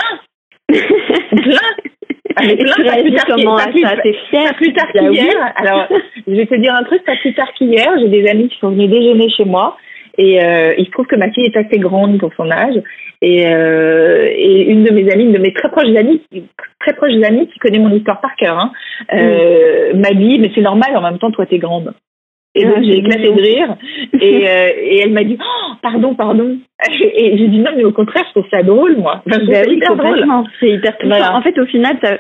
Plus 2.40 3.14
tard, 3.14 3.26
comment 3.28 3.58
pas 3.58 3.68
plus, 3.68 3.82
ça 3.82 3.98
T'es 4.02 4.16
fière 4.30 4.56
plus 4.56 4.74
tard 4.74 4.88
qu'hier. 4.92 5.54
Alors, 5.58 5.88
je 6.28 6.34
vais 6.34 6.46
te 6.46 6.56
dire 6.56 6.74
un 6.74 6.84
truc, 6.84 7.04
pas 7.04 7.16
plus 7.18 7.34
tard 7.34 7.52
qu'hier, 7.58 7.92
j'ai 8.00 8.08
des 8.08 8.28
amis 8.30 8.50
qui 8.50 8.58
sont 8.60 8.70
venus 8.70 8.90
déjeuner 8.90 9.30
chez 9.30 9.46
moi. 9.46 9.78
Et 10.18 10.44
euh, 10.44 10.74
il 10.78 10.86
se 10.86 10.92
trouve 10.92 11.06
que 11.06 11.16
ma 11.16 11.32
fille 11.32 11.46
est 11.46 11.56
assez 11.56 11.80
grande 11.80 12.18
pour 12.20 12.32
son 12.36 12.50
âge. 12.52 12.76
Et, 13.22 13.48
euh, 13.48 14.30
et 14.34 14.64
une 14.70 14.84
de 14.84 14.92
mes 14.92 15.10
amies, 15.12 15.26
une 15.26 15.34
de 15.34 15.40
mes 15.40 15.54
très 15.54 15.70
proches 15.70 15.96
amies, 15.96 16.22
très 16.80 16.94
proches 16.94 17.14
amies 17.26 17.48
qui 17.48 17.60
connaît 17.60 17.80
mon 17.80 17.94
histoire 17.94 18.22
par 18.22 18.36
cœur, 18.36 18.58
hein, 18.58 18.72
euh, 19.14 19.94
mm. 19.94 20.00
m'a 20.00 20.12
dit, 20.12 20.40
mais 20.40 20.52
c'est 20.56 20.62
normal, 20.62 20.96
en 20.96 21.02
même 21.02 21.20
temps, 21.20 21.32
toi, 21.32 21.46
t'es 21.46 21.58
grande. 21.58 21.94
Et 22.56 22.66
donc 22.66 22.84
j'ai 22.84 22.98
éclaté 22.98 23.32
de 23.32 23.42
rire 23.42 23.76
et, 24.14 24.50
euh, 24.50 24.70
et 24.76 25.00
elle 25.00 25.14
m'a 25.14 25.24
dit 25.24 25.38
oh, 25.40 25.74
pardon 25.84 26.16
pardon 26.16 26.58
et, 26.90 27.38
j'ai 27.38 27.48
dit 27.48 27.60
non 27.60 27.72
mais 27.76 27.84
au 27.84 27.92
contraire 27.92 28.26
je 28.28 28.40
trouve 28.40 28.50
ça 28.50 28.64
drôle 28.64 28.98
moi. 28.98 29.22
Enfin, 29.28 29.40
c'est 29.48 29.72
hyper 29.72 29.96
drôle. 29.96 30.26
C'est 30.60 30.72
hyper 30.72 30.98
touchant. 30.98 31.36
En 31.36 31.42
fait 31.44 31.58
au 31.60 31.66
final 31.68 31.98
ça, 32.02 32.18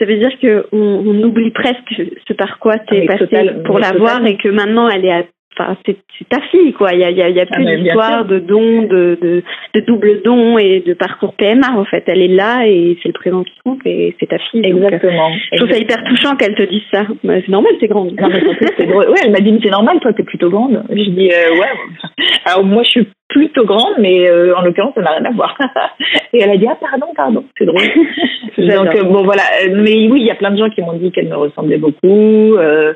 ça 0.00 0.06
veut 0.06 0.16
dire 0.16 0.32
que 0.40 0.66
on, 0.72 1.22
oublie 1.22 1.50
presque 1.50 2.02
ce 2.26 2.32
par 2.32 2.58
quoi 2.58 2.78
t'es 2.78 3.06
ah, 3.08 3.18
passé 3.18 3.50
pour 3.64 3.78
la 3.78 3.92
voir 3.92 4.24
et 4.24 4.36
que 4.36 4.48
maintenant 4.48 4.88
elle 4.88 5.04
est 5.04 5.12
à 5.12 5.22
enfin, 5.58 5.76
c'est 5.86 5.96
ta 6.28 6.40
fille, 6.50 6.72
quoi. 6.72 6.92
Il 6.92 7.00
y 7.00 7.04
a, 7.04 7.10
y 7.10 7.22
a, 7.22 7.28
y 7.28 7.40
a 7.40 7.46
plus 7.46 7.66
ah, 7.66 7.76
d'histoire 7.76 8.24
de 8.24 8.38
dons, 8.38 8.82
de, 8.82 9.18
de, 9.20 9.42
de, 9.74 9.80
double 9.80 10.22
don 10.22 10.58
et 10.58 10.80
de 10.80 10.94
parcours 10.94 11.34
PMA, 11.34 11.72
en 11.76 11.84
fait. 11.84 12.04
Elle 12.06 12.22
est 12.22 12.28
là 12.28 12.66
et 12.66 12.98
c'est 13.02 13.08
le 13.08 13.14
présent 13.14 13.44
qui 13.44 13.58
compte 13.64 13.80
et 13.84 14.14
c'est 14.18 14.26
ta 14.26 14.38
fille. 14.38 14.64
Exactement. 14.64 15.30
je 15.52 15.56
trouve 15.56 15.70
ça 15.70 15.78
hyper 15.78 16.02
touchant 16.04 16.36
qu'elle 16.36 16.54
te 16.54 16.62
dise 16.62 16.82
ça. 16.92 17.04
c'est 17.22 17.48
normal, 17.48 17.72
c'est 17.80 17.88
grande. 17.88 18.12
Non, 18.20 18.28
mais 18.28 18.42
c'est 18.76 18.86
drôle. 18.86 19.08
Ouais, 19.08 19.20
elle 19.24 19.32
m'a 19.32 19.40
dit, 19.40 19.52
mais 19.52 19.60
c'est 19.62 19.70
normal, 19.70 19.98
toi, 20.00 20.12
t'es 20.12 20.24
plutôt 20.24 20.50
grande. 20.50 20.82
Je 20.90 21.10
dis, 21.10 21.30
euh, 21.30 21.58
ouais. 21.58 22.26
Alors, 22.44 22.64
moi, 22.64 22.82
je 22.82 22.90
suis 22.90 23.08
plutôt 23.28 23.64
grande, 23.64 23.94
mais 23.98 24.28
euh, 24.28 24.56
en 24.56 24.62
l'occurrence, 24.62 24.94
ça 24.94 25.02
n'a 25.02 25.10
rien 25.10 25.24
à 25.24 25.32
voir. 25.32 25.56
et 26.32 26.40
elle 26.40 26.50
a 26.50 26.56
dit, 26.56 26.66
ah, 26.68 26.78
pardon, 26.80 27.06
pardon. 27.14 27.44
C'est 27.58 27.66
drôle. 27.66 27.82
Donc, 28.58 28.94
euh, 28.94 29.02
bon, 29.04 29.24
voilà. 29.24 29.42
Mais 29.74 30.08
oui, 30.08 30.20
il 30.20 30.26
y 30.26 30.30
a 30.30 30.34
plein 30.34 30.50
de 30.50 30.56
gens 30.56 30.70
qui 30.70 30.80
m'ont 30.80 30.94
dit 30.94 31.10
qu'elle 31.12 31.28
me 31.28 31.36
ressemblait 31.36 31.78
beaucoup. 31.78 32.56
Euh, 32.56 32.94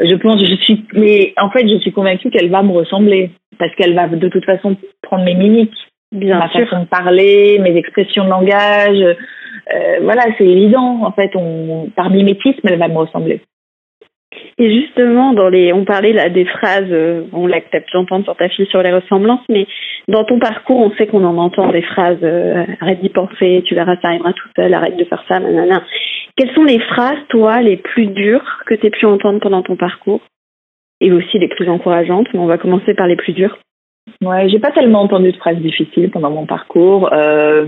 je 0.00 0.14
pense, 0.14 0.40
je 0.44 0.54
suis, 0.56 0.84
mais 0.94 1.32
en 1.40 1.50
fait, 1.50 1.68
je 1.68 1.78
suis 1.78 1.92
convaincue 1.92 2.30
qu'elle 2.30 2.50
va 2.50 2.62
me 2.62 2.72
ressembler 2.72 3.30
parce 3.58 3.74
qu'elle 3.74 3.94
va 3.94 4.06
de 4.08 4.28
toute 4.28 4.44
façon 4.44 4.76
prendre 5.02 5.24
mes 5.24 5.34
mimiques, 5.34 5.76
Bien 6.12 6.38
ma 6.38 6.48
sûr. 6.50 6.68
façon 6.68 6.82
de 6.84 6.88
parler, 6.88 7.58
mes 7.58 7.76
expressions 7.76 8.24
de 8.24 8.30
langage. 8.30 9.16
Euh, 9.74 9.98
voilà, 10.02 10.22
c'est 10.38 10.46
évident. 10.46 11.00
En 11.04 11.12
fait, 11.12 11.32
on, 11.34 11.90
par 11.94 12.10
mimétisme, 12.10 12.60
elle 12.64 12.78
va 12.78 12.88
me 12.88 12.96
ressembler. 12.98 13.42
Et 14.58 14.80
justement, 14.80 15.30
on 15.30 15.84
parlait 15.84 16.30
des 16.30 16.44
phrases, 16.44 16.90
euh, 16.90 17.22
on 17.32 17.46
l'a 17.46 17.60
peut-être 17.60 17.86
j'entends 17.92 18.22
sur 18.24 18.36
ta 18.36 18.48
fille 18.48 18.66
sur 18.66 18.82
les 18.82 18.92
ressemblances, 18.92 19.44
mais 19.48 19.66
dans 20.06 20.24
ton 20.24 20.38
parcours, 20.38 20.80
on 20.80 20.90
sait 20.96 21.06
qu'on 21.06 21.24
en 21.24 21.38
entend 21.38 21.70
des 21.70 21.82
phrases, 21.82 22.18
euh, 22.22 22.64
arrête 22.80 23.00
d'y 23.00 23.08
penser, 23.08 23.62
tu 23.66 23.74
verras, 23.74 23.96
ça 24.02 24.08
arrivera 24.08 24.32
tout 24.32 24.48
seul, 24.56 24.74
arrête 24.74 24.96
de 24.96 25.04
faire 25.04 25.24
ça, 25.28 25.38
nanana. 25.38 25.82
Quelles 26.36 26.54
sont 26.54 26.64
les 26.64 26.78
phrases, 26.78 27.18
toi, 27.30 27.62
les 27.62 27.76
plus 27.76 28.06
dures 28.06 28.60
que 28.66 28.74
tu 28.74 28.86
aies 28.86 28.90
pu 28.90 29.06
entendre 29.06 29.40
pendant 29.40 29.62
ton 29.62 29.76
parcours? 29.76 30.20
Et 31.00 31.12
aussi 31.12 31.38
les 31.38 31.48
plus 31.48 31.68
encourageantes, 31.68 32.26
mais 32.34 32.40
on 32.40 32.46
va 32.46 32.58
commencer 32.58 32.94
par 32.94 33.06
les 33.06 33.16
plus 33.16 33.32
dures. 33.32 33.56
Ouais, 34.22 34.48
j'ai 34.48 34.58
pas 34.58 34.72
tellement 34.72 35.02
entendu 35.02 35.30
de 35.30 35.36
phrases 35.36 35.58
difficiles 35.58 36.10
pendant 36.10 36.30
mon 36.30 36.46
parcours. 36.46 37.10
Euh, 37.12 37.66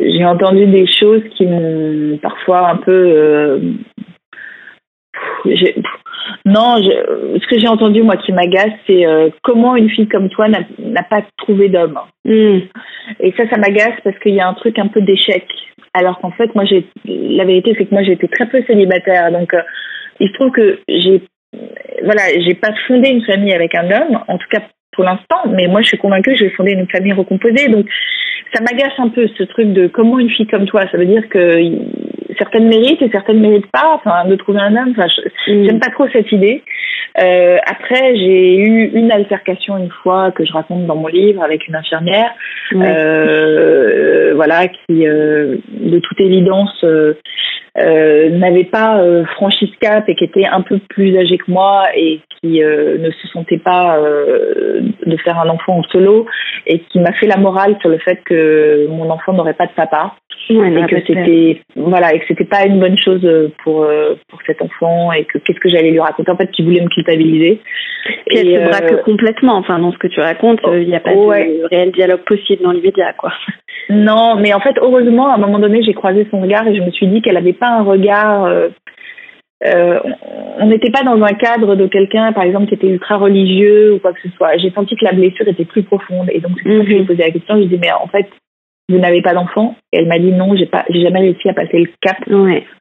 j'ai 0.00 0.24
entendu 0.24 0.66
des 0.66 0.86
choses 0.86 1.22
qui 1.36 1.46
m'ont 1.46 2.18
parfois 2.18 2.68
un 2.68 2.76
peu 2.76 2.92
euh, 2.92 3.60
non, 6.44 6.76
ce 6.76 7.46
que 7.46 7.58
j'ai 7.58 7.68
entendu, 7.68 8.02
moi, 8.02 8.16
qui 8.16 8.32
m'agace, 8.32 8.72
c'est 8.86 9.06
euh, 9.06 9.30
comment 9.42 9.76
une 9.76 9.90
fille 9.90 10.08
comme 10.08 10.28
toi 10.28 10.48
n'a 10.48 11.02
pas 11.02 11.22
trouvé 11.36 11.68
d'homme. 11.68 11.98
Hmm. 12.24 12.60
Et 13.20 13.32
ça, 13.36 13.48
ça 13.48 13.58
m'agace 13.58 13.98
parce 14.04 14.18
qu'il 14.18 14.34
y 14.34 14.40
a 14.40 14.48
un 14.48 14.54
truc 14.54 14.78
un 14.78 14.88
peu 14.88 15.00
d'échec. 15.00 15.46
Alors 15.94 16.18
qu'en 16.18 16.30
fait, 16.30 16.54
moi, 16.54 16.64
j'ai 16.64 16.86
la 17.04 17.44
vérité, 17.44 17.74
c'est 17.76 17.86
que 17.86 17.94
moi, 17.94 18.02
j'ai 18.02 18.12
été 18.12 18.28
très 18.28 18.46
peu 18.46 18.62
célibataire. 18.66 19.32
Donc, 19.32 19.54
euh, 19.54 19.62
il 20.20 20.28
se 20.28 20.34
trouve 20.34 20.50
que 20.50 20.80
j'ai 20.88 21.22
voilà, 22.04 22.22
j'ai 22.38 22.54
pas 22.54 22.74
fondé 22.86 23.08
une 23.08 23.24
famille 23.24 23.54
avec 23.54 23.74
un 23.74 23.90
homme, 23.90 24.20
en 24.28 24.36
tout 24.36 24.48
cas 24.50 24.60
pour 24.92 25.04
l'instant, 25.04 25.50
mais 25.50 25.68
moi, 25.68 25.82
je 25.82 25.88
suis 25.88 25.98
convaincue 25.98 26.32
que 26.32 26.36
je 26.38 26.44
vais 26.44 26.50
fonder 26.50 26.72
une 26.72 26.88
famille 26.88 27.12
recomposée. 27.12 27.68
Donc, 27.68 27.86
ça 28.54 28.62
m'agace 28.62 28.94
un 28.98 29.08
peu 29.08 29.28
ce 29.36 29.42
truc 29.44 29.72
de 29.72 29.88
comment 29.88 30.18
une 30.18 30.30
fille 30.30 30.46
comme 30.46 30.66
toi. 30.66 30.82
Ça 30.90 30.96
veut 30.96 31.06
dire 31.06 31.28
que 31.28 31.58
certaines 32.38 32.68
méritent 32.68 33.02
et 33.02 33.10
certaines 33.10 33.40
méritent 33.40 33.70
pas. 33.70 33.94
Enfin, 33.94 34.26
de 34.28 34.36
trouver 34.36 34.60
un 34.60 34.76
homme. 34.76 34.94
Enfin, 34.96 35.06
mm. 35.06 35.64
j'aime 35.64 35.80
pas 35.80 35.90
trop 35.90 36.06
cette 36.08 36.30
idée. 36.32 36.62
Euh, 37.18 37.56
après, 37.66 38.14
j'ai 38.16 38.56
eu 38.56 38.90
une 38.92 39.10
altercation 39.10 39.78
une 39.78 39.90
fois 40.02 40.32
que 40.32 40.44
je 40.44 40.52
raconte 40.52 40.86
dans 40.86 40.96
mon 40.96 41.06
livre 41.06 41.42
avec 41.42 41.66
une 41.66 41.74
infirmière, 41.74 42.30
euh, 42.74 44.32
voilà, 44.34 44.68
qui, 44.68 45.06
euh, 45.06 45.56
de 45.70 45.98
toute 45.98 46.20
évidence, 46.20 46.84
euh, 46.84 47.14
euh, 47.78 48.30
n'avait 48.30 48.64
pas 48.64 49.02
franchi 49.34 49.70
ce 49.72 49.78
cap 49.78 50.08
et 50.08 50.14
qui 50.14 50.24
était 50.24 50.46
un 50.46 50.62
peu 50.62 50.78
plus 50.88 51.16
âgée 51.18 51.38
que 51.38 51.50
moi 51.50 51.84
et 51.94 52.20
qui 52.40 52.60
ne 52.60 53.10
se 53.10 53.28
sentait 53.28 53.58
pas 53.58 53.98
de 53.98 55.16
faire 55.18 55.38
un 55.38 55.48
enfant 55.48 55.78
en 55.78 55.82
solo 55.84 56.26
et 56.66 56.78
qui 56.78 57.00
m'a 57.00 57.12
fait 57.12 57.26
la 57.26 57.36
morale 57.36 57.76
sur 57.80 57.90
le 57.90 57.98
fait 57.98 58.20
que 58.24 58.86
mon 58.88 59.10
enfant 59.10 59.34
n'aurait 59.34 59.54
pas 59.54 59.66
de 59.66 59.72
papa 59.72 60.14
et 60.48 60.86
que 60.86 61.00
c'était 61.06 61.60
voilà 61.74 62.14
et 62.14 62.20
que 62.20 62.24
c'était 62.28 62.44
pas 62.44 62.66
une 62.66 62.80
bonne 62.80 62.98
chose 62.98 63.26
pour 63.64 63.86
pour 64.28 64.40
cet 64.46 64.62
enfant 64.62 65.12
et 65.12 65.24
que 65.24 65.38
qu'est-ce 65.38 65.60
que 65.60 65.68
j'allais 65.68 65.90
lui 65.90 66.00
raconter? 66.00 66.30
En 66.30 66.36
fait 66.36 66.50
qui 66.50 66.62
voulait 66.62 66.82
me 66.82 66.88
culpabiliser 66.88 67.60
et 68.30 68.38
elle 68.38 68.64
se 68.64 68.68
braque 68.68 69.02
complètement 69.02 69.56
enfin 69.56 69.78
dans 69.78 69.92
ce 69.92 69.98
que 69.98 70.06
tu 70.06 70.20
racontes 70.20 70.60
il 70.64 70.86
n'y 70.88 70.96
a 70.96 71.00
pas 71.00 71.14
de 71.14 71.66
réel 71.68 71.92
dialogue 71.92 72.24
possible 72.24 72.62
dans 72.62 72.72
l'immédiat 72.72 73.12
quoi 73.14 73.32
non, 73.88 74.36
mais 74.36 74.52
en 74.52 74.60
fait, 74.60 74.76
heureusement, 74.80 75.28
à 75.30 75.34
un 75.34 75.38
moment 75.38 75.58
donné, 75.58 75.82
j'ai 75.82 75.94
croisé 75.94 76.26
son 76.30 76.40
regard 76.40 76.66
et 76.66 76.74
je 76.74 76.82
me 76.82 76.90
suis 76.90 77.06
dit 77.06 77.22
qu'elle 77.22 77.34
n'avait 77.34 77.52
pas 77.52 77.68
un 77.68 77.82
regard. 77.82 78.44
Euh, 78.44 78.68
euh, 79.64 80.00
on 80.58 80.66
n'était 80.66 80.90
pas 80.90 81.02
dans 81.02 81.22
un 81.22 81.32
cadre 81.32 81.76
de 81.76 81.86
quelqu'un, 81.86 82.32
par 82.32 82.42
exemple, 82.42 82.66
qui 82.66 82.74
était 82.74 82.88
ultra 82.88 83.16
religieux 83.16 83.94
ou 83.94 83.98
quoi 83.98 84.12
que 84.12 84.20
ce 84.22 84.28
soit. 84.36 84.56
J'ai 84.58 84.70
senti 84.70 84.96
que 84.96 85.04
la 85.04 85.12
blessure 85.12 85.48
était 85.48 85.64
plus 85.64 85.82
profonde 85.82 86.28
et 86.30 86.40
donc 86.40 86.52
c'est 86.56 86.64
pour 86.64 86.72
ça 86.72 86.78
que 86.78 86.84
je 86.84 86.88
lui 86.90 86.96
ai 86.96 87.00
mhm. 87.00 87.06
posé 87.06 87.22
la 87.22 87.30
question. 87.30 87.54
Je 87.54 87.60
lui 87.60 87.66
ai 87.66 87.68
dit, 87.68 87.78
mais 87.80 87.92
en 87.92 88.06
fait, 88.08 88.26
vous 88.88 88.98
n'avez 88.98 89.22
pas 89.22 89.34
d'enfant 89.34 89.76
Et 89.92 89.98
elle 89.98 90.06
m'a 90.06 90.18
dit 90.18 90.32
non, 90.32 90.56
j'ai 90.56 90.66
pas, 90.66 90.84
j'ai 90.90 91.02
jamais 91.02 91.20
réussi 91.20 91.48
à 91.48 91.54
passer 91.54 91.78
le 91.78 91.88
cap 92.00 92.18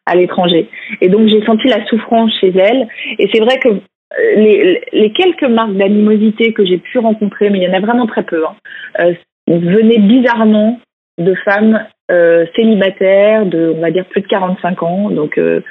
à 0.06 0.16
l'étranger. 0.16 0.70
Et 1.02 1.10
donc 1.10 1.28
j'ai 1.28 1.44
senti 1.46 1.68
la 1.68 1.86
souffrance 1.88 2.32
chez 2.40 2.54
elle. 2.56 2.88
Et 3.20 3.30
c'est 3.34 3.42
vrai 3.42 3.58
que 3.60 3.70
euh, 3.70 4.36
les, 4.36 4.82
les 4.94 5.12
quelques 5.14 5.50
marques 5.50 5.76
d'animosité 5.76 6.54
que 6.54 6.66
j'ai 6.66 6.78
pu 6.78 7.00
rencontrer, 7.00 7.50
mais 7.50 7.60
il 7.60 7.64
y 7.64 7.68
en 7.68 7.74
a 7.74 7.80
vraiment 7.80 8.06
très 8.06 8.24
peu, 8.24 8.44
hein, 8.46 8.56
euh, 9.00 9.14
venaient 9.48 10.00
bizarrement 10.00 10.80
de 11.18 11.34
femmes 11.46 11.86
euh, 12.12 12.46
célibataires 12.56 13.46
de, 13.46 13.74
on 13.76 13.82
va 13.82 13.90
dire, 13.90 14.06
plus 14.06 14.22
de 14.22 14.28
45 14.28 14.84
ans, 14.84 15.10
donc 15.10 15.38
euh, 15.38 15.62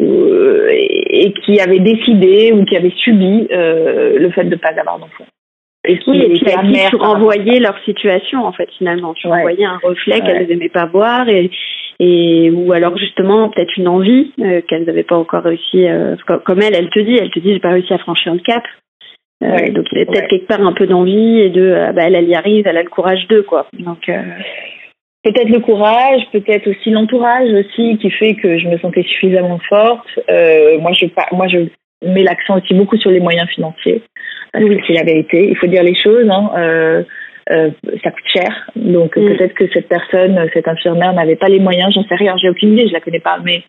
euh, 0.00 0.68
et 0.70 1.32
qui 1.44 1.60
avaient 1.60 1.80
décidé 1.80 2.52
ou 2.52 2.64
qui 2.64 2.76
avaient 2.76 2.94
subi 2.96 3.48
le 3.50 4.30
fait 4.30 4.44
de 4.44 4.50
ne 4.50 4.56
pas 4.56 4.70
avoir 4.78 4.98
d'enfant. 4.98 5.26
Et 5.88 5.98
qui, 5.98 6.10
oui, 6.10 6.22
et 6.22 6.28
puis 6.28 6.52
à 6.52 6.62
qui 6.62 6.90
tu 6.90 6.96
renvoyais 6.96 7.58
leur 7.58 7.78
situation 7.84 8.44
en 8.44 8.52
fait 8.52 8.68
finalement. 8.78 9.14
Tu 9.14 9.26
renvoyais 9.26 9.64
un 9.64 9.78
reflet 9.82 10.20
qu'elles 10.20 10.46
n'aimaient 10.48 10.68
pas 10.68 10.86
voir 10.86 11.28
et, 11.28 11.50
et 11.98 12.50
ou 12.50 12.72
alors 12.72 12.96
justement 12.98 13.48
peut-être 13.48 13.76
une 13.76 13.88
envie 13.88 14.32
qu'elles 14.68 14.84
n'avaient 14.84 15.02
pas 15.02 15.16
encore 15.16 15.42
réussi. 15.42 15.86
comme 16.44 16.62
elle, 16.62 16.74
elle 16.74 16.90
te 16.90 17.00
dit, 17.00 17.16
elle 17.16 17.30
te 17.30 17.40
dit 17.40 17.54
j'ai 17.54 17.60
pas 17.60 17.70
réussi 17.70 17.92
à 17.92 17.98
franchir 17.98 18.34
le 18.34 18.40
cap. 18.40 18.62
donc 19.40 19.86
il 19.90 19.98
y 19.98 20.00
avait 20.02 20.06
peut-être 20.06 20.28
quelque 20.28 20.46
part 20.46 20.60
un 20.60 20.72
peu 20.72 20.86
d'envie 20.86 21.40
et 21.40 21.50
de 21.50 21.92
bah, 21.94 22.02
elle, 22.04 22.14
elle 22.14 22.28
y 22.28 22.34
arrive, 22.34 22.66
elle 22.66 22.76
a 22.76 22.82
le 22.82 22.90
courage 22.90 23.26
d'eux 23.28 23.42
quoi. 23.42 23.66
Donc 23.72 24.08
Peut-être 25.24 25.48
le 25.48 25.60
courage, 25.60 26.22
peut-être 26.32 26.68
aussi 26.68 26.90
l'entourage 26.90 27.50
aussi 27.52 27.98
qui 27.98 28.10
fait 28.10 28.34
que 28.34 28.56
je 28.56 28.68
me 28.68 28.78
sentais 28.78 29.02
suffisamment 29.02 29.58
forte. 29.68 30.08
Euh, 30.30 30.78
moi, 30.78 30.92
je, 30.92 31.06
moi, 31.32 31.48
je 31.48 31.58
mets 32.06 32.22
l'accent 32.22 32.58
aussi 32.58 32.72
beaucoup 32.72 32.96
sur 32.96 33.10
les 33.10 33.18
moyens 33.18 33.48
financiers 33.50 34.02
que 34.52 34.86
c'est 34.86 34.94
la 34.94 35.04
vérité. 35.04 35.48
Il 35.48 35.56
faut 35.56 35.66
dire 35.66 35.82
les 35.82 35.94
choses. 35.94 36.28
Hein. 36.30 36.50
Euh, 36.56 37.02
euh, 37.50 37.70
ça 38.04 38.10
coûte 38.10 38.28
cher. 38.28 38.70
Donc 38.76 39.16
mm. 39.16 39.36
peut-être 39.36 39.54
que 39.54 39.68
cette 39.72 39.88
personne, 39.88 40.38
cette 40.52 40.68
infirmière 40.68 41.12
n'avait 41.14 41.36
pas 41.36 41.48
les 41.48 41.60
moyens, 41.60 41.94
j'en 41.94 42.04
sais 42.04 42.14
rien, 42.14 42.36
j'ai 42.36 42.50
aucune 42.50 42.74
idée, 42.74 42.88
je 42.88 42.92
la 42.92 43.00
connais 43.00 43.20
pas. 43.20 43.38
Mais, 43.42 43.62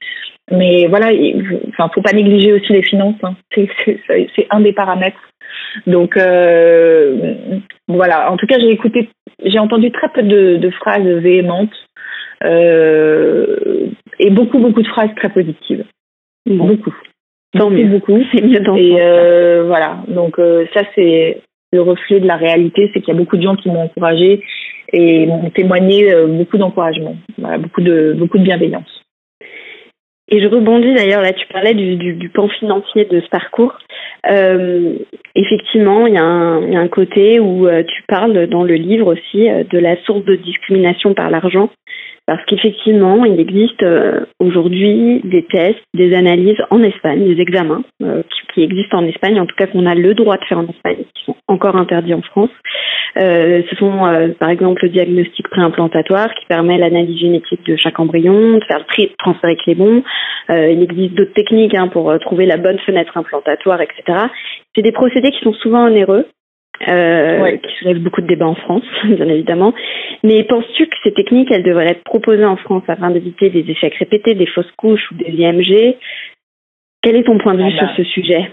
mais 0.51 0.87
voilà, 0.87 1.11
il 1.13 1.59
enfin, 1.69 1.89
faut 1.93 2.01
pas 2.01 2.11
négliger 2.11 2.51
aussi 2.51 2.73
les 2.73 2.83
finances. 2.83 3.15
Hein. 3.23 3.35
C'est 3.55 4.47
un 4.49 4.59
des 4.59 4.73
paramètres. 4.73 5.17
Donc 5.87 6.17
euh, 6.17 7.35
voilà, 7.87 8.31
en 8.31 8.37
tout 8.37 8.47
cas 8.47 8.59
j'ai 8.59 8.71
écouté, 8.71 9.09
j'ai 9.45 9.59
entendu 9.59 9.91
très 9.91 10.09
peu 10.09 10.23
de, 10.23 10.57
de 10.57 10.69
phrases 10.71 11.03
véhémentes 11.03 11.75
et 14.19 14.29
beaucoup 14.29 14.59
beaucoup 14.59 14.81
de 14.81 14.87
phrases 14.87 15.13
très 15.15 15.29
positives. 15.29 15.85
Beaucoup. 16.45 16.95
Tant 17.57 17.69
mieux. 17.69 17.85
beaucoup. 17.85 18.19
C'est 18.31 18.41
mieux 18.41 18.59
dans 18.59 18.75
Et 18.75 18.97
euh, 18.99 19.63
voilà, 19.65 20.03
donc 20.07 20.37
euh, 20.39 20.65
ça 20.73 20.81
c'est 20.95 21.41
le 21.71 21.81
reflet 21.81 22.19
de 22.19 22.27
la 22.27 22.35
réalité, 22.35 22.89
c'est 22.93 22.99
qu'il 22.99 23.13
y 23.13 23.17
a 23.17 23.19
beaucoup 23.19 23.37
de 23.37 23.43
gens 23.43 23.55
qui 23.55 23.69
m'ont 23.69 23.83
encouragé 23.83 24.43
et 24.91 25.25
m'ont 25.25 25.49
témoigné 25.51 26.11
euh, 26.13 26.27
beaucoup 26.27 26.57
d'encouragement, 26.57 27.15
beaucoup 27.37 27.81
de 27.81 28.13
beaucoup 28.17 28.37
de 28.37 28.43
bienveillance. 28.43 28.89
Et 30.31 30.41
je 30.41 30.47
rebondis 30.47 30.93
d'ailleurs, 30.93 31.23
là 31.23 31.33
tu 31.33 31.47
parlais 31.47 31.73
du, 31.73 31.95
du, 31.95 32.13
du 32.13 32.29
pan 32.29 32.47
financier 32.49 33.05
de 33.05 33.19
ce 33.19 33.29
parcours. 33.29 33.75
Euh, 34.29 34.93
effectivement, 35.33 36.05
il 36.05 36.13
y, 36.13 36.17
y, 36.17 36.75
a 36.75 36.79
un 36.79 36.87
côté 36.87 37.39
où 37.39 37.67
tu 37.67 38.03
parles 38.07 38.45
dans 38.45 38.63
le 38.63 38.75
livre 38.75 39.13
aussi 39.13 39.47
de 39.47 39.79
la 39.79 39.95
source 40.03 40.23
de 40.25 40.35
discrimination 40.35 41.15
par 41.15 41.31
l'argent 41.31 41.69
parce 42.29 42.45
qu'effectivement, 42.45 43.25
il 43.25 43.39
existe 43.39 43.81
euh, 43.81 44.19
aujourd'hui 44.39 45.19
des 45.23 45.41
tests, 45.45 45.81
des 45.95 46.13
analyses 46.13 46.61
en 46.69 46.83
Espagne, 46.83 47.25
des 47.25 47.41
examens 47.41 47.81
euh, 48.03 48.21
qui, 48.53 48.61
existent 48.61 48.99
en 48.99 49.05
Espagne, 49.05 49.39
en 49.39 49.47
tout 49.47 49.55
cas 49.55 49.65
qu'on 49.65 49.87
a 49.87 49.95
le 49.95 50.13
droit 50.13 50.37
de 50.37 50.45
faire 50.45 50.59
en 50.59 50.67
Espagne, 50.67 51.05
qui 51.15 51.25
sont 51.25 51.35
encore 51.47 51.75
interdits 51.75 52.13
en 52.13 52.21
France. 52.21 52.51
Euh, 53.17 53.63
ce 53.67 53.75
sont 53.77 54.33
par 54.39 54.51
exemple 54.51 54.83
le 54.83 54.89
diagnostic 54.89 55.47
préimplantatoire 55.47 56.31
qui 56.35 56.45
permet 56.45 56.77
l'analyse 56.77 57.19
génétique 57.19 57.65
de 57.65 57.75
chaque 57.77 57.99
embryon, 57.99 58.59
de 58.59 58.63
faire 58.65 58.77
le 58.77 58.85
tri, 58.85 59.07
de 59.07 59.15
transférer 59.17 59.57
les 59.65 59.73
bons. 59.73 60.03
il 60.49 60.83
existe 60.83 61.15
d'autres 61.15 61.33
techniques 61.33 61.73
hein, 61.73 61.87
pour 61.87 62.13
trouver 62.19 62.45
la 62.45 62.57
bonne 62.57 62.77
fenêtre 62.85 63.17
implantatoire, 63.17 63.81
etc. 63.81 64.27
C'est 64.75 64.83
des 64.83 64.91
procédés 64.91 65.31
qui 65.31 65.39
sont 65.39 65.53
souvent 65.53 65.87
onéreux, 65.87 66.27
euh, 66.87 67.57
qui 67.57 67.75
soulève 67.79 67.99
beaucoup 67.99 68.21
de 68.21 68.27
débats 68.27 68.47
en 68.47 68.55
France, 68.55 68.83
bien 69.03 69.27
évidemment. 69.27 69.73
Mais 70.23 70.43
penses-tu 70.43 70.87
que 70.87 70.95
ces 71.03 71.13
techniques, 71.13 71.51
elles 71.51 71.63
devraient 71.63 71.91
être 71.91 72.03
proposées 72.03 72.45
en 72.45 72.57
France 72.57 72.83
afin 72.87 73.11
d'éviter 73.11 73.49
des 73.49 73.69
échecs 73.69 73.95
répétés, 73.95 74.35
des 74.35 74.47
fausses 74.47 74.71
couches 74.77 75.11
ou 75.11 75.15
des 75.15 75.31
IMG 75.31 75.97
Quel 77.01 77.15
est 77.15 77.23
ton 77.23 77.37
point 77.37 77.53
de 77.53 77.63
vue 77.63 77.71
ah 77.73 77.77
sur 77.77 77.87
bah. 77.87 77.93
ce 77.97 78.03
sujet? 78.03 78.49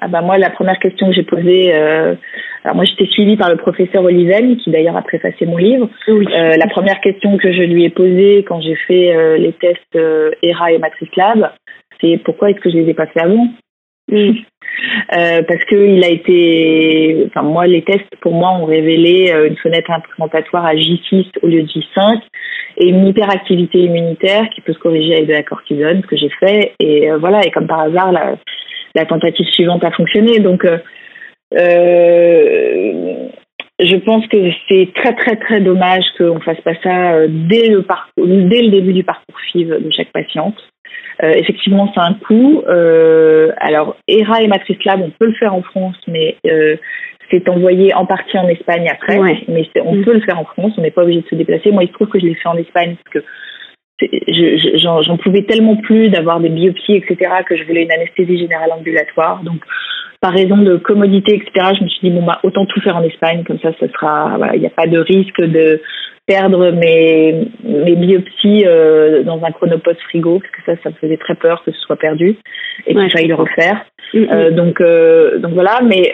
Ah 0.00 0.08
bah 0.08 0.20
moi, 0.20 0.38
la 0.38 0.50
première 0.50 0.78
question 0.78 1.08
que 1.08 1.12
j'ai 1.12 1.24
posée, 1.24 1.74
euh, 1.74 2.14
alors 2.62 2.76
moi 2.76 2.84
j'étais 2.84 3.06
suivie 3.06 3.36
par 3.36 3.50
le 3.50 3.56
professeur 3.56 4.04
Oliven, 4.04 4.56
qui 4.56 4.70
d'ailleurs 4.70 4.96
a 4.96 5.02
préfacé 5.02 5.44
mon 5.44 5.56
livre. 5.56 5.88
Euh, 6.08 6.56
la 6.56 6.66
première 6.68 7.00
question 7.00 7.36
que 7.36 7.52
je 7.52 7.62
lui 7.62 7.84
ai 7.84 7.90
posée 7.90 8.44
quand 8.46 8.60
j'ai 8.60 8.76
fait 8.76 9.14
euh, 9.14 9.36
les 9.36 9.52
tests 9.52 9.96
euh, 9.96 10.30
ERA 10.42 10.72
et 10.72 10.78
Matrix 10.78 11.10
Lab, 11.16 11.50
c'est 12.00 12.20
pourquoi 12.24 12.50
est-ce 12.50 12.60
que 12.60 12.70
je 12.70 12.76
les 12.76 12.90
ai 12.90 12.94
pas 12.94 13.06
fait 13.06 13.20
avant? 13.20 13.48
Euh, 14.10 15.42
parce 15.42 15.64
que 15.64 15.74
il 15.74 16.04
a 16.04 16.08
été, 16.08 17.24
enfin 17.26 17.42
moi 17.42 17.66
les 17.66 17.82
tests 17.82 18.14
pour 18.20 18.32
moi 18.32 18.50
ont 18.52 18.64
révélé 18.64 19.32
euh, 19.32 19.48
une 19.48 19.56
fenêtre 19.56 19.90
implantatoire 19.90 20.64
à 20.64 20.74
J6 20.74 21.26
au 21.42 21.48
lieu 21.48 21.62
de 21.62 21.68
J5 21.68 22.20
et 22.78 22.88
une 22.88 23.06
hyperactivité 23.06 23.78
immunitaire 23.78 24.48
qui 24.50 24.60
peut 24.60 24.72
se 24.72 24.78
corriger 24.78 25.14
avec 25.14 25.26
de 25.26 25.32
la 25.32 25.42
cortisone, 25.42 26.02
ce 26.02 26.06
que 26.06 26.16
j'ai 26.16 26.30
fait. 26.40 26.74
Et 26.78 27.10
euh, 27.10 27.18
voilà. 27.18 27.44
Et 27.44 27.50
comme 27.50 27.66
par 27.66 27.80
hasard 27.80 28.12
la, 28.12 28.36
tentative 29.06 29.46
suivante 29.48 29.84
a 29.84 29.90
fonctionné. 29.92 30.38
Donc 30.40 30.66
je 33.80 33.96
pense 33.96 34.26
que 34.26 34.50
c'est 34.68 34.92
très 34.94 35.14
très 35.14 35.36
très 35.36 35.60
dommage 35.60 36.04
qu'on 36.18 36.40
fasse 36.40 36.60
pas 36.62 36.74
ça 36.82 37.26
dès 37.28 37.68
le 37.68 37.84
dès 38.48 38.62
le 38.62 38.70
début 38.70 38.92
du 38.92 39.04
parcours 39.04 39.36
FIV 39.52 39.68
de 39.80 39.90
chaque 39.90 40.12
patiente. 40.12 40.56
Euh, 41.22 41.32
effectivement, 41.32 41.90
c'est 41.94 42.00
un 42.00 42.14
coût. 42.14 42.62
Euh, 42.68 43.50
alors, 43.58 43.96
ERA 44.06 44.42
et 44.42 44.46
Matrice 44.46 44.82
Lab, 44.84 45.00
on 45.00 45.10
peut 45.10 45.26
le 45.26 45.34
faire 45.34 45.54
en 45.54 45.62
France, 45.62 45.96
mais 46.06 46.36
euh, 46.46 46.76
c'est 47.30 47.48
envoyé 47.48 47.92
en 47.94 48.06
partie 48.06 48.38
en 48.38 48.48
Espagne 48.48 48.88
après. 48.90 49.18
Mais 49.48 49.68
on 49.84 49.96
mm. 49.96 50.04
peut 50.04 50.14
le 50.14 50.20
faire 50.20 50.38
en 50.38 50.44
France, 50.44 50.72
on 50.78 50.82
n'est 50.82 50.90
pas 50.90 51.02
obligé 51.02 51.22
de 51.22 51.26
se 51.28 51.34
déplacer. 51.34 51.72
Moi, 51.72 51.84
il 51.84 51.88
se 51.88 51.92
trouve 51.92 52.08
que 52.08 52.20
je 52.20 52.26
l'ai 52.26 52.34
fait 52.34 52.48
en 52.48 52.56
Espagne 52.56 52.96
parce 53.02 53.24
que 53.24 53.28
j'en 54.76 55.16
pouvais 55.16 55.42
tellement 55.42 55.76
plus 55.76 56.08
d'avoir 56.08 56.38
des 56.38 56.50
biopsies, 56.50 56.94
etc., 56.94 57.16
que 57.46 57.56
je 57.56 57.64
voulais 57.64 57.82
une 57.82 57.92
anesthésie 57.92 58.38
générale 58.38 58.70
ambulatoire. 58.72 59.42
Donc, 59.42 59.60
par 60.20 60.32
raison 60.32 60.56
de 60.56 60.76
commodité, 60.76 61.34
etc., 61.34 61.74
je 61.78 61.84
me 61.84 61.88
suis 61.88 62.08
dit, 62.08 62.14
bon, 62.14 62.24
bah, 62.24 62.38
autant 62.44 62.64
tout 62.66 62.80
faire 62.80 62.96
en 62.96 63.02
Espagne, 63.02 63.42
comme 63.44 63.58
ça, 63.58 63.72
ça 63.78 63.88
sera, 63.88 64.36
voilà, 64.36 64.54
il 64.54 64.60
n'y 64.60 64.66
a 64.66 64.70
pas 64.70 64.86
de 64.86 64.98
risque 64.98 65.40
de 65.40 65.80
perdre 66.28 66.70
mes, 66.72 67.48
mes 67.64 67.96
biopsies 67.96 68.64
euh, 68.66 69.22
dans 69.22 69.42
un 69.42 69.50
chronopost 69.50 69.98
frigo, 70.02 70.40
parce 70.40 70.52
que 70.52 70.62
ça, 70.66 70.82
ça 70.82 70.90
me 70.90 70.94
faisait 70.96 71.16
très 71.16 71.34
peur 71.34 71.64
que 71.64 71.72
ce 71.72 71.80
soit 71.80 71.96
perdu 71.96 72.36
et 72.86 72.94
qu'il 72.94 73.10
faille 73.10 73.26
le 73.26 73.34
refaire. 73.34 73.86
Mm, 74.12 74.18
mm. 74.18 74.28
Euh, 74.30 74.50
donc, 74.50 74.80
euh, 74.80 75.38
donc 75.38 75.54
voilà, 75.54 75.80
mais 75.82 76.12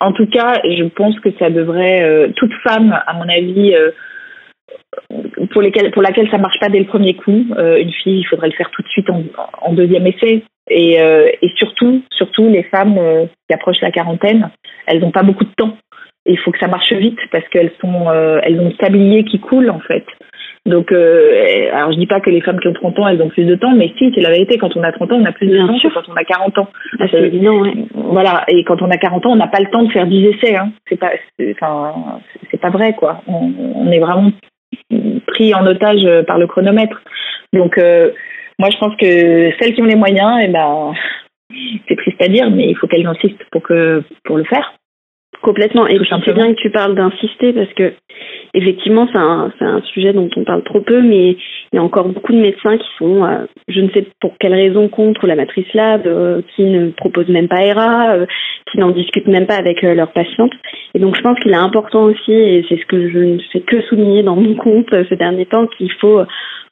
en 0.00 0.12
tout 0.12 0.26
cas, 0.26 0.60
je 0.64 0.84
pense 0.84 1.18
que 1.20 1.30
ça 1.38 1.48
devrait, 1.48 2.30
toute 2.36 2.52
femme, 2.62 2.92
à 3.06 3.14
mon 3.14 3.28
avis, 3.28 3.74
pour, 5.50 5.62
lesquelles, 5.62 5.92
pour 5.92 6.02
laquelle 6.02 6.28
ça 6.30 6.38
marche 6.38 6.58
pas 6.58 6.68
dès 6.68 6.80
le 6.80 6.86
premier 6.86 7.14
coup, 7.14 7.46
une 7.56 7.92
fille, 8.02 8.18
il 8.18 8.26
faudrait 8.26 8.48
le 8.48 8.54
faire 8.54 8.70
tout 8.70 8.82
de 8.82 8.88
suite 8.88 9.08
en, 9.08 9.22
en 9.62 9.72
deuxième 9.72 10.06
essai. 10.06 10.42
Et, 10.68 10.96
et 10.96 11.48
surtout, 11.56 12.02
surtout 12.10 12.48
les 12.48 12.64
femmes 12.64 12.98
qui 13.48 13.54
approchent 13.54 13.80
la 13.80 13.92
quarantaine, 13.92 14.50
elles 14.86 14.98
n'ont 14.98 15.12
pas 15.12 15.22
beaucoup 15.22 15.44
de 15.44 15.54
temps 15.56 15.76
il 16.26 16.38
faut 16.38 16.52
que 16.52 16.58
ça 16.58 16.68
marche 16.68 16.92
vite 16.92 17.18
parce 17.30 17.46
qu'elles 17.48 17.72
sont, 17.80 18.08
euh, 18.08 18.40
elles 18.42 18.60
ont 18.60 18.68
le 18.68 18.76
tablier 18.76 19.24
qui 19.24 19.40
coule 19.40 19.70
en 19.70 19.80
fait. 19.80 20.04
Donc, 20.64 20.92
euh, 20.92 21.70
alors 21.72 21.90
je 21.90 21.98
dis 21.98 22.06
pas 22.06 22.20
que 22.20 22.30
les 22.30 22.40
femmes 22.40 22.60
qui 22.60 22.68
ont 22.68 22.72
30 22.72 22.98
ans, 23.00 23.08
elles 23.08 23.20
ont 23.20 23.28
plus 23.28 23.44
de 23.44 23.56
temps, 23.56 23.74
mais 23.74 23.92
si, 23.98 24.12
c'est 24.14 24.20
la 24.20 24.30
vérité. 24.30 24.58
Quand 24.58 24.76
on 24.76 24.82
a 24.84 24.92
30 24.92 25.10
ans, 25.10 25.18
on 25.20 25.24
a 25.24 25.32
plus 25.32 25.48
de 25.48 25.58
temps 25.58 25.76
que 25.76 25.92
quand 25.92 26.08
on 26.08 26.14
a 26.14 26.24
40 26.24 26.58
ans. 26.58 26.68
Ah, 27.00 27.06
c'est 27.10 27.20
évident, 27.20 27.64
Voilà. 27.94 28.44
Et 28.46 28.62
quand 28.62 28.80
on 28.80 28.90
a 28.90 28.96
40 28.96 29.26
ans, 29.26 29.32
on 29.32 29.36
n'a 29.36 29.48
pas 29.48 29.58
le 29.58 29.70
temps 29.70 29.82
de 29.82 29.90
faire 29.90 30.06
10 30.06 30.26
essais. 30.26 30.54
Hein. 30.54 30.70
C'est 30.88 30.96
pas, 30.96 31.10
enfin, 31.50 32.20
c'est 32.50 32.60
pas 32.60 32.70
vrai, 32.70 32.94
quoi. 32.94 33.22
On, 33.26 33.90
est 33.90 33.98
vraiment 33.98 34.30
pris 35.26 35.52
en 35.52 35.66
otage 35.66 36.06
par 36.28 36.38
le 36.38 36.46
chronomètre. 36.46 37.02
Donc, 37.52 37.76
euh, 37.78 38.12
moi, 38.60 38.70
je 38.70 38.78
pense 38.78 38.94
que 38.96 39.50
celles 39.58 39.74
qui 39.74 39.82
ont 39.82 39.86
les 39.86 39.96
moyens, 39.96 40.38
eh 40.42 40.48
ben, 40.48 40.92
c'est 41.88 41.96
triste 41.96 42.22
à 42.22 42.28
dire, 42.28 42.50
mais 42.50 42.68
il 42.68 42.76
faut 42.76 42.86
qu'elles 42.86 43.06
insistent 43.06 43.44
pour 43.50 43.62
que 43.62 44.04
pour 44.24 44.36
le 44.36 44.44
faire. 44.44 44.74
Complètement. 45.42 45.88
Et 45.88 45.98
c'est 46.24 46.34
bien 46.34 46.54
que 46.54 46.60
tu 46.60 46.70
parles 46.70 46.94
d'insister 46.94 47.52
parce 47.52 47.72
que 47.74 47.92
effectivement, 48.54 49.08
c'est 49.10 49.18
un, 49.18 49.52
un, 49.60 49.82
sujet 49.82 50.12
dont 50.12 50.30
on 50.36 50.44
parle 50.44 50.62
trop 50.62 50.80
peu, 50.80 51.02
mais 51.02 51.30
il 51.72 51.76
y 51.76 51.78
a 51.78 51.82
encore 51.82 52.08
beaucoup 52.08 52.32
de 52.32 52.38
médecins 52.38 52.78
qui 52.78 52.88
sont, 52.96 53.24
euh, 53.24 53.46
je 53.66 53.80
ne 53.80 53.90
sais 53.90 54.06
pour 54.20 54.38
quelle 54.38 54.54
raison, 54.54 54.88
contre 54.88 55.26
la 55.26 55.34
matrice 55.34 55.66
lab, 55.74 56.06
euh, 56.06 56.42
qui 56.54 56.62
ne 56.62 56.90
proposent 56.90 57.28
même 57.28 57.48
pas 57.48 57.64
ERA, 57.64 58.12
euh, 58.12 58.26
qui 58.70 58.78
n'en 58.78 58.90
discutent 58.90 59.26
même 59.26 59.46
pas 59.46 59.56
avec 59.56 59.82
leurs 59.82 60.12
patientes. 60.12 60.52
Et 60.94 61.00
donc, 61.00 61.16
je 61.16 61.22
pense 61.22 61.38
qu'il 61.40 61.50
est 61.50 61.56
important 61.56 62.04
aussi, 62.04 62.32
et 62.32 62.64
c'est 62.68 62.78
ce 62.78 62.86
que 62.86 63.10
je 63.10 63.18
ne 63.18 63.38
fais 63.52 63.60
que 63.60 63.82
souligner 63.82 64.22
dans 64.22 64.36
mon 64.36 64.54
compte 64.54 64.94
ces 65.08 65.16
derniers 65.16 65.46
temps, 65.46 65.66
qu'il 65.66 65.90
faut 66.00 66.22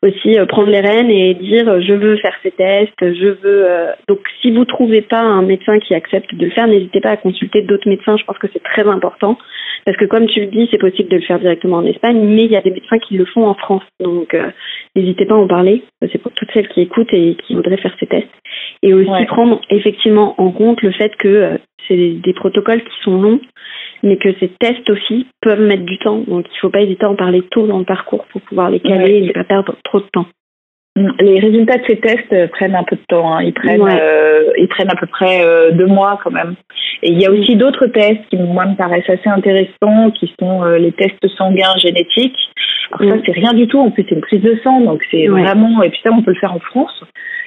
aussi 0.03 0.37
prendre 0.49 0.71
les 0.71 0.81
rênes 0.81 1.11
et 1.11 1.35
dire 1.35 1.81
je 1.83 1.93
veux 1.93 2.17
faire 2.17 2.35
ces 2.43 2.51
tests, 2.53 2.99
je 3.01 3.29
veux. 3.43 3.67
Donc, 4.09 4.21
si 4.41 4.51
vous 4.51 4.65
trouvez 4.65 5.03
pas 5.03 5.21
un 5.21 5.43
médecin 5.43 5.79
qui 5.81 5.95
accepte 5.95 6.35
de 6.35 6.45
le 6.45 6.51
faire, 6.51 6.67
n'hésitez 6.67 7.01
pas 7.01 7.11
à 7.11 7.17
consulter 7.17 7.63
d'autres 7.63 7.89
médecins. 7.89 8.17
Je 8.17 8.25
pense 8.25 8.39
que 8.39 8.49
c'est 8.53 8.63
très 8.63 8.87
important 8.87 9.37
parce 9.85 9.97
que 9.97 10.05
comme 10.05 10.27
tu 10.27 10.41
le 10.41 10.47
dis, 10.47 10.69
c'est 10.71 10.79
possible 10.79 11.09
de 11.09 11.17
le 11.17 11.23
faire 11.23 11.39
directement 11.39 11.79
en 11.79 11.87
Espagne, 11.87 12.21
mais 12.21 12.45
il 12.45 12.51
y 12.51 12.57
a 12.57 12.61
des 12.61 12.71
médecins 12.71 12.99
qui 12.99 13.17
le 13.17 13.25
font 13.25 13.47
en 13.47 13.55
France. 13.55 13.83
Donc 14.01 14.35
euh, 14.35 14.51
n'hésitez 14.95 15.27
pas 15.27 15.35
à 15.35 15.39
en 15.39 15.47
parler. 15.47 15.83
C'est 16.13 16.19
pour 16.19 16.33
toutes 16.33 16.51
celles 16.53 16.69
qui 16.69 16.83
écoutent 16.83 17.13
et 17.13 17.37
qui 17.47 17.55
voudraient 17.55 17.77
faire 17.77 17.95
ces 17.99 18.07
tests. 18.07 18.29
Et 18.83 18.95
aussi 18.95 19.25
prendre 19.27 19.61
effectivement 19.71 20.35
en 20.39 20.51
compte 20.51 20.83
le 20.83 20.93
fait 20.93 21.15
que 21.17 21.29
euh, 21.29 21.59
c'est 21.91 22.21
des 22.23 22.35
protocoles 22.35 22.83
qui 22.83 23.03
sont 23.03 23.21
longs, 23.21 23.41
mais 24.03 24.17
que 24.17 24.33
ces 24.39 24.49
tests 24.61 24.89
aussi 24.89 25.27
peuvent 25.43 25.61
mettre 25.61 25.85
du 25.85 25.99
temps. 25.99 26.19
Donc 26.27 26.47
il 26.47 26.55
ne 26.55 26.61
faut 26.61 26.71
pas 26.71 26.83
hésiter 26.83 27.05
à 27.05 27.11
en 27.11 27.17
parler 27.17 27.43
tôt 27.51 27.67
dans 27.67 27.79
le 27.79 27.85
parcours 27.85 28.27
pour 28.33 28.41
pouvoir 28.43 28.71
les 28.71 28.81
caler 28.81 29.17
et 29.17 29.21
ne 29.23 29.33
pas 29.33 29.45
perdre 29.45 29.75
trop 29.85 30.01
de 30.01 30.07
temps. 30.13 30.27
Les 30.97 31.39
résultats 31.39 31.79
de 31.79 31.85
ces 31.87 31.97
tests 31.99 32.33
euh, 32.33 32.49
prennent 32.49 32.75
un 32.75 32.83
peu 32.83 32.97
de 32.97 33.05
temps. 33.09 33.33
Hein. 33.33 33.43
Ils 33.43 33.55
prennent, 33.55 33.81
euh, 33.81 34.51
ils 34.59 34.69
prennent 34.69 34.91
à 34.91 34.97
peu 34.97 35.07
près 35.07 35.45
euh, 35.45 35.71
deux 35.71 35.87
mois 35.87 36.19
quand 36.23 36.33
même. 36.33 36.57
Et 37.03 37.11
il 37.11 37.21
y 37.21 37.27
a 37.27 37.31
aussi 37.31 37.55
d'autres 37.57 37.87
tests 37.87 38.21
qui 38.29 38.37
moi 38.37 38.67
me 38.67 38.75
paraissent 38.75 39.09
assez 39.09 39.29
intéressants, 39.29 40.11
qui 40.11 40.33
sont 40.41 40.65
les 40.65 40.93
tests 40.93 41.27
sanguins 41.39 41.77
génétiques. 41.79 42.37
Alors 42.93 43.13
ça 43.13 43.23
c'est 43.25 43.33
rien 43.33 43.55
du 43.55 43.69
tout. 43.69 43.79
En 43.79 43.91
plus 43.91 44.05
c'est 44.09 44.15
une 44.15 44.21
prise 44.21 44.43
de 44.43 44.59
sang, 44.63 44.81
donc 44.81 45.03
c'est 45.11 45.29
vraiment. 45.29 45.83
Et 45.83 45.91
puis 45.91 46.01
ça 46.03 46.11
on 46.13 46.23
peut 46.23 46.33
le 46.33 46.41
faire 46.41 46.53
en 46.53 46.59
France. 46.59 47.05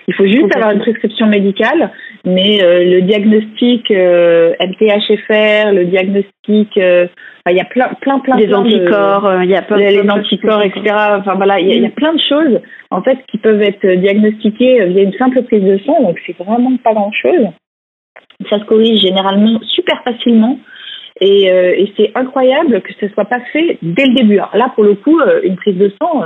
Il 0.08 0.14
faut 0.16 0.26
juste 0.26 0.56
avoir 0.56 0.72
une 0.72 0.80
prescription 0.80 1.28
médicale, 1.28 1.92
mais 2.26 2.60
le 2.62 3.02
diagnostic 3.02 3.90
MTHFR, 3.90 5.72
le 5.72 5.86
diagnostic 5.86 6.78
il 7.52 7.58
y 7.58 7.60
a 7.60 7.66
plein, 7.66 7.90
plein, 8.00 8.20
plein, 8.20 8.38
des 8.38 8.54
anticorps, 8.54 9.26
euh, 9.26 9.44
il 9.44 9.50
y 9.50 9.56
a 9.56 9.62
plein, 9.62 9.78
les 9.78 10.10
anticorps, 10.10 10.62
etc. 10.62 10.82
Enfin 11.20 11.36
voilà, 11.36 11.60
il 11.60 11.82
y, 11.82 11.86
a, 11.86 11.90
plein 11.90 12.14
de 12.14 12.22
choses 12.22 12.62
en 12.90 13.02
fait 13.02 13.20
qui 13.30 13.38
peuvent 13.38 13.62
être 13.62 13.86
diagnostiquées 13.86 14.86
via 14.86 15.04
une 15.04 15.14
simple 15.14 15.44
prise 15.44 15.64
de 15.64 15.78
sang, 15.86 16.02
donc 16.02 16.18
c'est 16.26 16.38
vraiment 16.38 16.76
pas 16.78 16.94
grand 16.94 17.12
chose. 17.12 17.48
Ça 18.50 18.60
se 18.60 18.64
corrige 18.64 19.02
généralement 19.02 19.60
super 19.76 20.02
facilement. 20.04 20.58
Et, 21.22 21.52
euh, 21.52 21.76
et 21.78 21.92
c'est 21.96 22.12
incroyable 22.16 22.82
que 22.82 22.94
ce 23.00 23.08
soit 23.10 23.26
pas 23.26 23.42
fait 23.52 23.78
dès 23.82 24.06
le 24.08 24.16
début. 24.16 24.40
Alors 24.40 24.56
là, 24.56 24.72
pour 24.76 24.84
le 24.84 24.96
coup, 24.96 25.20
euh, 25.20 25.42
une 25.44 25.56
prise 25.56 25.78
de 25.78 25.92
sang, 26.02 26.24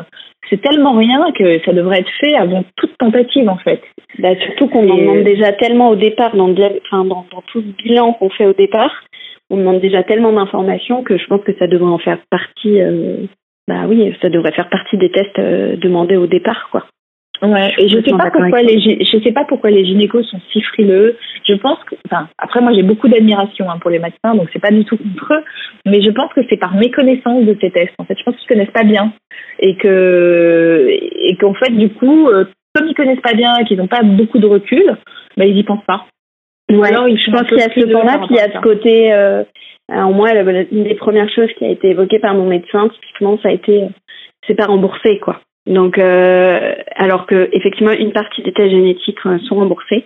c'est 0.50 0.62
tellement 0.62 0.94
rien 0.94 1.32
que 1.38 1.60
ça 1.66 1.74
devrait 1.74 2.00
être 2.00 2.12
fait 2.20 2.36
avant 2.36 2.64
toute 2.78 2.98
tentative, 2.98 3.50
en 3.50 3.58
fait. 3.58 3.82
Bah, 4.20 4.36
surtout 4.46 4.68
qu'on 4.68 4.90
en 4.90 4.98
demande 4.98 5.24
déjà 5.24 5.52
tellement 5.54 5.90
au 5.90 5.96
départ, 5.96 6.36
dans, 6.36 6.52
enfin, 6.52 7.04
dans, 7.04 7.26
dans 7.32 7.44
tout 7.52 7.60
le 7.60 7.74
bilan 7.84 8.14
qu'on 8.14 8.30
fait 8.30 8.46
au 8.46 8.54
départ, 8.54 9.04
on 9.50 9.58
demande 9.58 9.80
déjà 9.80 10.04
tellement 10.04 10.34
d'informations 10.34 11.04
que 11.04 11.18
je 11.18 11.26
pense 11.28 11.42
que 11.44 11.58
ça 11.58 11.68
devrait 11.68 11.92
en 11.92 12.00
faire 12.00 12.20
partie. 12.30 12.82
Euh, 12.82 13.26
bah 13.68 13.86
oui, 13.88 14.16
ça 14.22 14.30
devrait 14.30 14.54
faire 14.54 14.70
partie 14.70 14.98
des 14.98 15.12
tests 15.12 15.40
euh, 15.40 15.76
demandés 15.76 16.16
au 16.18 16.28
départ, 16.28 16.70
quoi. 16.72 16.86
Ouais, 17.42 17.72
et 17.78 17.88
je 17.88 18.02
sais 18.02 18.18
pas 18.18 18.32
pourquoi 18.32 18.62
les 18.62 18.80
je 18.80 19.20
sais 19.24 19.32
pas 19.32 19.46
pourquoi 19.46 19.70
les 19.70 19.86
gynécos 19.86 20.24
sont 20.24 20.40
si 20.52 20.62
frileux. 20.62 21.18
Je 21.48 21.54
pense 21.54 21.78
que 21.84 21.96
enfin 22.10 22.28
après 22.38 22.62
moi 22.62 22.74
j'ai 22.74 22.84
beaucoup 22.84 23.08
d'admiration 23.08 23.70
hein, 23.70 23.78
pour 23.80 23.92
les 23.92 24.00
médecins 24.00 24.34
donc 24.34 24.50
c'est 24.52 24.62
pas 24.62 24.72
du 24.72 24.86
tout 24.86 24.98
contre 24.98 25.34
eux, 25.34 25.44
mais 25.86 26.02
je 26.02 26.10
pense 26.10 26.34
que 26.34 26.42
c'est 26.50 26.58
par 26.58 26.76
méconnaissance 26.76 27.46
de 27.46 27.56
ces 27.62 27.70
tests. 27.72 27.94
En 28.00 28.06
fait, 28.06 28.18
je 28.18 28.24
pense 28.24 28.36
qu'ils 28.38 28.48
connaissent 28.48 28.74
pas 28.74 28.84
bien 28.84 29.14
et 29.60 29.76
que 29.76 30.88
et 30.90 31.38
qu'en 31.38 31.54
fait 31.54 31.72
du 31.72 31.90
coup 31.90 32.28
euh, 32.28 32.46
comme 32.74 32.88
ils 32.88 32.96
connaissent 32.96 33.22
pas 33.22 33.34
bien 33.34 33.58
et 33.58 33.66
qu'ils 33.66 33.78
n'ont 33.78 33.88
pas 33.88 34.04
beaucoup 34.04 34.40
de 34.40 34.48
recul, 34.48 34.98
bah 35.36 35.46
ils 35.46 35.58
y 35.58 35.64
pensent 35.64 35.86
pas. 35.86 36.08
Ouais, 36.70 36.90
alors, 36.90 37.08
je 37.08 37.32
pense 37.32 37.48
qu'il 37.48 37.58
y 37.58 37.62
a 37.62 37.74
ce 37.74 37.92
temps-là, 37.92 38.18
puis 38.20 38.28
il 38.32 38.36
y 38.36 38.40
a 38.40 38.52
ce 38.52 38.60
côté. 38.60 39.14
Euh, 39.14 39.44
alors 39.90 40.12
moi, 40.12 40.32
une 40.34 40.84
des 40.84 40.96
premières 40.96 41.30
choses 41.30 41.50
qui 41.58 41.64
a 41.64 41.70
été 41.70 41.92
évoquée 41.92 42.20
par 42.20 42.34
mon 42.34 42.46
médecin, 42.46 42.90
typiquement, 42.90 43.40
ça 43.42 43.50
a 43.50 43.52
été, 43.54 43.84
euh, 43.84 43.90
c'est 44.46 44.56
pas 44.56 44.66
remboursé, 44.66 45.20
quoi. 45.20 45.40
Donc, 45.68 45.98
euh, 45.98 46.74
alors 46.96 47.26
que 47.26 47.50
effectivement, 47.52 47.92
une 47.92 48.14
partie 48.14 48.42
des 48.42 48.54
tests 48.54 48.72
génétiques 48.72 49.20
euh, 49.26 49.38
sont 49.48 49.56
remboursés, 49.56 50.06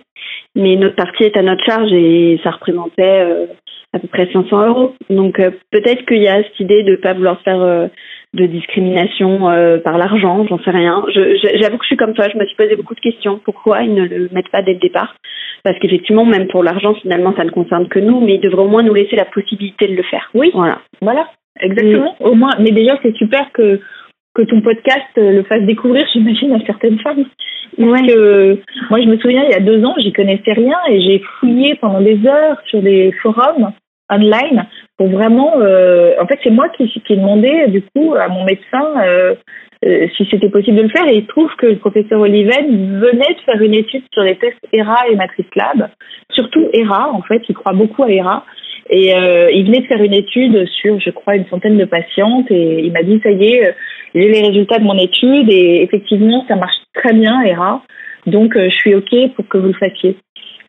mais 0.54 0.74
une 0.74 0.84
autre 0.84 0.96
partie 0.96 1.24
est 1.24 1.36
à 1.36 1.42
notre 1.42 1.64
charge 1.64 1.92
et 1.92 2.40
ça 2.42 2.50
représentait 2.50 3.22
euh, 3.22 3.46
à 3.92 3.98
peu 3.98 4.08
près 4.08 4.28
500 4.32 4.66
euros. 4.66 4.94
Donc, 5.08 5.36
peut-être 5.70 6.04
qu'il 6.06 6.22
y 6.22 6.28
a 6.28 6.42
cette 6.42 6.60
idée 6.60 6.82
de 6.82 6.96
pas 6.96 7.14
vouloir 7.14 7.40
faire 7.42 7.90
de 8.34 8.46
discrimination 8.46 9.50
euh, 9.50 9.78
par 9.78 9.98
l'argent, 9.98 10.46
j'en 10.48 10.58
sais 10.60 10.70
rien. 10.70 11.04
J'avoue 11.14 11.76
que 11.76 11.84
je 11.84 11.88
suis 11.88 11.96
comme 11.96 12.14
toi, 12.14 12.28
je 12.32 12.38
me 12.38 12.46
suis 12.46 12.56
posé 12.56 12.76
beaucoup 12.76 12.94
de 12.94 13.00
questions. 13.00 13.40
Pourquoi 13.44 13.82
ils 13.82 13.92
ne 13.92 14.04
le 14.04 14.28
mettent 14.32 14.50
pas 14.50 14.62
dès 14.62 14.72
le 14.72 14.78
départ? 14.78 15.14
Parce 15.64 15.78
qu'effectivement, 15.78 16.24
même 16.24 16.48
pour 16.48 16.62
l'argent, 16.62 16.94
finalement, 16.94 17.34
ça 17.36 17.44
ne 17.44 17.50
concerne 17.50 17.88
que 17.88 17.98
nous, 17.98 18.20
mais 18.20 18.36
ils 18.36 18.40
devraient 18.40 18.62
au 18.62 18.68
moins 18.68 18.82
nous 18.82 18.94
laisser 18.94 19.16
la 19.16 19.26
possibilité 19.26 19.86
de 19.86 19.94
le 19.94 20.02
faire. 20.04 20.30
Oui, 20.34 20.50
voilà. 20.54 20.78
Voilà, 21.02 21.28
exactement. 21.60 22.16
Mm. 22.20 22.24
Au 22.24 22.34
moins, 22.34 22.52
mais 22.58 22.70
déjà, 22.70 22.98
c'est 23.02 23.14
super 23.16 23.52
que 23.52 23.80
que 24.34 24.42
ton 24.42 24.60
podcast 24.60 25.06
le 25.16 25.42
fasse 25.42 25.62
découvrir, 25.62 26.06
j'imagine, 26.12 26.52
à 26.54 26.64
certaines 26.66 26.98
femmes. 27.00 27.24
Parce 27.76 28.02
que 28.02 28.58
moi, 28.90 29.00
je 29.00 29.08
me 29.08 29.18
souviens, 29.18 29.44
il 29.44 29.50
y 29.50 29.54
a 29.54 29.60
deux 29.60 29.84
ans, 29.84 29.94
j'y 29.98 30.12
connaissais 30.12 30.52
rien 30.52 30.76
et 30.88 31.00
j'ai 31.00 31.22
fouillé 31.38 31.74
pendant 31.76 32.00
des 32.00 32.26
heures 32.26 32.60
sur 32.66 32.82
des 32.82 33.12
forums 33.22 33.72
online 34.10 34.66
pour 34.96 35.08
vraiment. 35.08 35.54
Euh, 35.60 36.14
en 36.20 36.26
fait, 36.26 36.38
c'est 36.44 36.50
moi 36.50 36.68
qui, 36.70 36.88
qui 36.88 37.12
ai 37.12 37.16
demandé 37.16 37.66
du 37.68 37.82
coup 37.82 38.14
à 38.14 38.28
mon 38.28 38.44
médecin 38.44 38.84
euh, 39.02 39.34
euh, 39.84 40.06
si 40.16 40.28
c'était 40.30 40.50
possible 40.50 40.76
de 40.76 40.82
le 40.82 40.88
faire 40.90 41.08
et 41.08 41.16
il 41.16 41.26
trouve 41.26 41.50
que 41.56 41.66
le 41.66 41.76
professeur 41.76 42.20
Oliven 42.20 43.00
venait 43.00 43.34
de 43.34 43.40
faire 43.44 43.60
une 43.60 43.74
étude 43.74 44.04
sur 44.12 44.22
les 44.22 44.36
tests 44.36 44.58
ERA 44.72 45.08
et 45.10 45.16
Matrice 45.16 45.46
Lab, 45.56 45.88
surtout 46.30 46.68
ERA 46.72 47.10
en 47.12 47.22
fait, 47.22 47.42
il 47.48 47.54
croit 47.54 47.72
beaucoup 47.72 48.04
à 48.04 48.10
ERA. 48.10 48.44
Et 48.90 49.10
il 49.10 49.66
venait 49.66 49.80
de 49.80 49.86
faire 49.86 50.02
une 50.02 50.14
étude 50.14 50.66
sur, 50.80 51.00
je 51.00 51.10
crois, 51.10 51.36
une 51.36 51.46
centaine 51.46 51.78
de 51.78 51.84
patientes 51.84 52.50
et 52.50 52.80
il 52.84 52.92
m'a 52.92 53.02
dit, 53.02 53.20
ça 53.22 53.30
y 53.30 53.44
est, 53.44 53.74
j'ai 54.14 54.28
les 54.28 54.46
résultats 54.46 54.78
de 54.78 54.84
mon 54.84 54.98
étude 54.98 55.48
et 55.50 55.82
effectivement, 55.82 56.44
ça 56.48 56.56
marche 56.56 56.76
très 56.94 57.12
bien, 57.12 57.40
ERA. 57.42 57.82
Donc, 58.26 58.56
je 58.56 58.68
suis 58.68 58.94
OK 58.94 59.14
pour 59.34 59.48
que 59.48 59.58
vous 59.58 59.68
le 59.68 59.74
fassiez. 59.74 60.16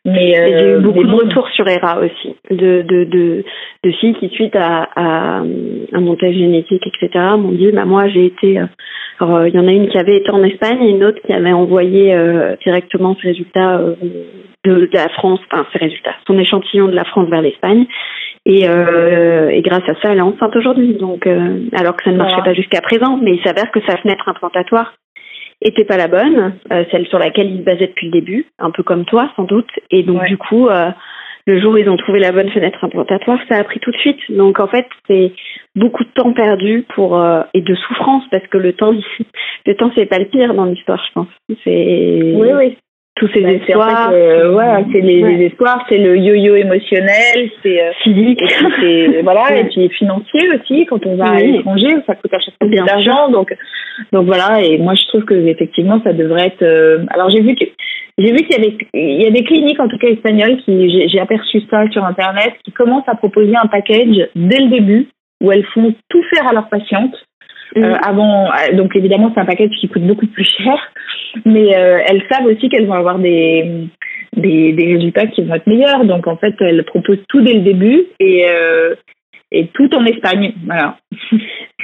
Mais 0.05 0.33
j'ai 0.33 0.65
eu 0.65 0.75
euh, 0.75 0.79
beaucoup 0.81 1.03
de 1.03 1.13
retours 1.13 1.47
sur 1.49 1.65
ERA 1.67 1.99
aussi, 2.01 2.35
de, 2.51 2.81
de, 2.81 3.05
de, 3.05 3.45
de 3.83 3.91
filles 3.91 4.15
qui, 4.15 4.27
suite 4.29 4.55
à, 4.55 4.89
à 4.95 5.37
un 5.39 6.01
montage 6.01 6.35
génétique, 6.35 6.85
etc., 6.85 7.09
m'ont 7.37 7.53
dit 7.53 7.71
bah, 7.71 7.85
Moi, 7.85 8.09
j'ai 8.09 8.25
été. 8.25 8.59
Euh, 8.59 8.65
alors, 9.19 9.37
euh, 9.37 9.47
il 9.47 9.55
y 9.55 9.59
en 9.59 9.67
a 9.67 9.71
une 9.71 9.87
qui 9.87 9.97
avait 9.97 10.17
été 10.17 10.29
en 10.31 10.43
Espagne 10.43 10.83
et 10.83 10.89
une 10.89 11.05
autre 11.05 11.21
qui 11.25 11.31
avait 11.31 11.53
envoyé 11.53 12.13
directement 12.63 13.15
ses 13.21 13.29
résultats 13.29 13.79
de, 14.65 14.89
la 14.91 15.07
France, 15.09 15.39
enfin, 15.51 15.65
ses 15.71 15.79
résultats, 15.79 16.15
son 16.27 16.37
échantillon 16.37 16.87
de 16.87 16.95
la 16.95 17.05
France 17.05 17.29
vers 17.29 17.41
l'Espagne. 17.41 17.85
Et, 18.45 18.67
euh, 18.67 19.49
et, 19.49 19.61
grâce 19.61 19.87
à 19.87 19.93
ça, 20.01 20.11
elle 20.11 20.17
est 20.17 20.21
enceinte 20.21 20.53
aujourd'hui. 20.57 20.95
Donc, 20.95 21.27
alors 21.71 21.95
que 21.95 22.03
ça 22.03 22.11
ne 22.11 22.17
marchait 22.17 22.43
pas 22.43 22.53
jusqu'à 22.53 22.81
présent, 22.81 23.17
mais 23.21 23.35
il 23.35 23.43
s'avère 23.43 23.71
que 23.71 23.79
sa 23.87 23.95
fenêtre 23.97 24.27
implantatoire 24.27 24.93
était 25.61 25.85
pas 25.85 25.97
la 25.97 26.07
bonne, 26.07 26.55
euh, 26.71 26.83
celle 26.91 27.07
sur 27.07 27.19
laquelle 27.19 27.51
ils 27.51 27.59
se 27.59 27.63
basaient 27.63 27.87
depuis 27.87 28.07
le 28.07 28.11
début, 28.11 28.45
un 28.59 28.71
peu 28.71 28.83
comme 28.83 29.05
toi 29.05 29.31
sans 29.35 29.43
doute. 29.43 29.69
Et 29.91 30.03
donc 30.03 30.23
du 30.25 30.37
coup, 30.37 30.67
euh, 30.67 30.89
le 31.45 31.59
jour 31.59 31.73
où 31.73 31.77
ils 31.77 31.89
ont 31.89 31.97
trouvé 31.97 32.19
la 32.19 32.31
bonne 32.31 32.49
fenêtre 32.49 32.83
implantatoire, 32.83 33.39
ça 33.49 33.57
a 33.57 33.63
pris 33.63 33.79
tout 33.79 33.91
de 33.91 33.97
suite. 33.97 34.19
Donc 34.29 34.59
en 34.59 34.67
fait, 34.67 34.87
c'est 35.07 35.31
beaucoup 35.75 36.03
de 36.03 36.09
temps 36.09 36.33
perdu 36.33 36.85
pour 36.95 37.19
euh, 37.19 37.41
et 37.53 37.61
de 37.61 37.75
souffrance 37.75 38.23
parce 38.31 38.45
que 38.47 38.57
le 38.57 38.73
temps, 38.73 38.93
le 39.65 39.75
temps 39.75 39.91
c'est 39.95 40.05
pas 40.05 40.19
le 40.19 40.25
pire 40.25 40.53
dans 40.53 40.65
l'histoire, 40.65 41.03
je 41.07 41.13
pense. 41.13 41.27
C'est 41.63 42.33
oui, 42.35 42.49
oui 42.53 42.77
tous 43.15 43.29
ces 43.33 43.41
bah, 43.41 43.51
espoirs. 43.51 44.11
ouais, 44.11 44.85
c'est 44.91 45.01
les, 45.01 45.45
espoirs, 45.45 45.85
c'est 45.87 45.99
le 45.99 46.17
yo-yo 46.17 46.55
émotionnel, 46.55 47.51
c'est 47.61 47.81
euh, 47.81 47.91
physique, 48.03 48.41
et 48.81 49.21
voilà, 49.23 49.55
et 49.55 49.65
puis 49.65 49.87
financier 49.89 50.49
aussi. 50.55 50.85
Quand 50.85 51.05
on 51.05 51.15
va 51.15 51.31
à 51.31 51.39
l'étranger, 51.39 51.95
ça 52.07 52.15
coûte 52.15 52.33
à 52.33 52.39
chaque 52.39 52.55
fois 52.57 52.67
de 52.67 52.85
d'argent, 52.85 53.29
donc 53.29 53.53
donc 54.11 54.25
voilà. 54.25 54.61
Et 54.61 54.77
moi, 54.77 54.95
je 54.95 55.05
trouve 55.07 55.25
que 55.25 55.33
effectivement, 55.33 56.01
ça 56.03 56.13
devrait 56.13 56.47
être. 56.47 56.63
Euh, 56.63 57.05
alors 57.09 57.29
j'ai 57.29 57.41
vu 57.41 57.55
que 57.55 57.65
j'ai 58.17 58.31
vu 58.31 58.37
qu'il 58.37 58.51
y 58.51 58.55
avait 58.55 58.77
il 58.93 59.21
y 59.21 59.27
a 59.27 59.31
des 59.31 59.43
cliniques 59.43 59.79
en 59.79 59.87
tout 59.87 59.97
cas 59.97 60.07
espagnoles 60.07 60.57
qui 60.63 61.07
j'ai 61.09 61.19
aperçu 61.19 61.61
ça 61.69 61.89
sur 61.91 62.03
internet 62.03 62.53
qui 62.63 62.71
commencent 62.71 63.07
à 63.07 63.15
proposer 63.15 63.55
un 63.55 63.67
package 63.67 64.29
dès 64.35 64.59
le 64.59 64.69
début 64.69 65.07
où 65.41 65.51
elles 65.51 65.65
font 65.73 65.93
tout 66.09 66.23
faire 66.33 66.47
à 66.47 66.53
leurs 66.53 66.69
patientes 66.69 67.15
Mhm. 67.75 67.97
avant, 68.03 68.49
donc 68.73 68.95
évidemment, 68.95 69.31
c'est 69.33 69.41
un 69.41 69.45
package 69.45 69.71
qui 69.79 69.89
coûte 69.89 70.03
beaucoup 70.03 70.27
plus 70.27 70.45
cher, 70.45 70.77
mais 71.45 71.67
elles 71.67 72.23
savent 72.31 72.45
aussi 72.45 72.69
qu'elles 72.69 72.85
vont 72.85 72.93
avoir 72.93 73.19
des, 73.19 73.87
des, 74.35 74.73
des, 74.73 74.93
résultats 74.95 75.27
qui 75.27 75.43
vont 75.43 75.55
être 75.55 75.67
meilleurs. 75.67 76.05
Donc 76.05 76.27
en 76.27 76.37
fait, 76.37 76.53
elles 76.59 76.83
proposent 76.83 77.23
tout 77.29 77.41
dès 77.41 77.53
le 77.53 77.61
début 77.61 78.03
et, 78.19 78.45
et 79.53 79.67
tout 79.67 79.89
en 79.95 80.05
Espagne. 80.05 80.53
Voilà. 80.65 80.97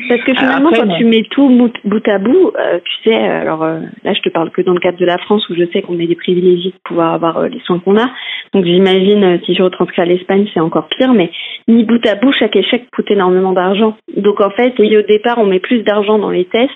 Parce 0.10 0.22
que 0.24 0.34
finalement, 0.34 0.72
quand 0.72 0.98
tu 0.98 1.06
mets 1.06 1.24
tout 1.30 1.72
bout 1.84 2.08
à 2.08 2.18
bout, 2.18 2.52
euh, 2.58 2.80
tu 2.84 3.10
sais, 3.10 3.16
alors 3.16 3.64
euh, 3.64 3.80
là, 4.04 4.14
je 4.14 4.22
te 4.22 4.30
parle 4.30 4.50
que 4.50 4.62
dans 4.62 4.74
le 4.74 4.80
cadre 4.80 4.98
de 4.98 5.06
la 5.06 5.18
France 5.20 5.48
où 5.50 5.56
je 5.56 5.66
sais 5.72 5.82
qu'on 5.82 6.00
est 6.00 6.08
des 6.08 6.16
privilégiés 6.16 6.72
de 6.72 6.80
pouvoir 6.84 7.14
avoir 7.14 7.38
euh, 7.38 7.48
les 7.48 7.60
soins 7.62 7.80
qu'on 7.80 7.98
a. 7.98 8.10
Donc 8.54 8.66
j'imagine, 8.66 9.40
si 9.46 9.54
je 9.54 9.62
retranscris 9.62 10.02
à 10.02 10.06
l'Espagne, 10.06 10.48
c'est 10.54 10.60
encore 10.60 10.88
pire. 10.88 11.14
Mais 11.14 11.32
mis 11.68 11.84
bout 11.84 12.04
à 12.08 12.16
bout, 12.16 12.32
chaque 12.32 12.56
échec 12.56 12.90
coûte 12.92 13.12
énormément 13.12 13.54
d'argent. 13.54 13.96
Donc 14.18 14.42
en 14.42 14.50
fait, 14.50 14.74
oui, 14.80 14.98
au 14.98 15.04
départ, 15.04 15.38
on 15.38 15.46
met 15.46 15.60
plus 15.60 15.84
d'argent 15.84 16.18
dans 16.18 16.32
les 16.32 16.46
tests 16.46 16.72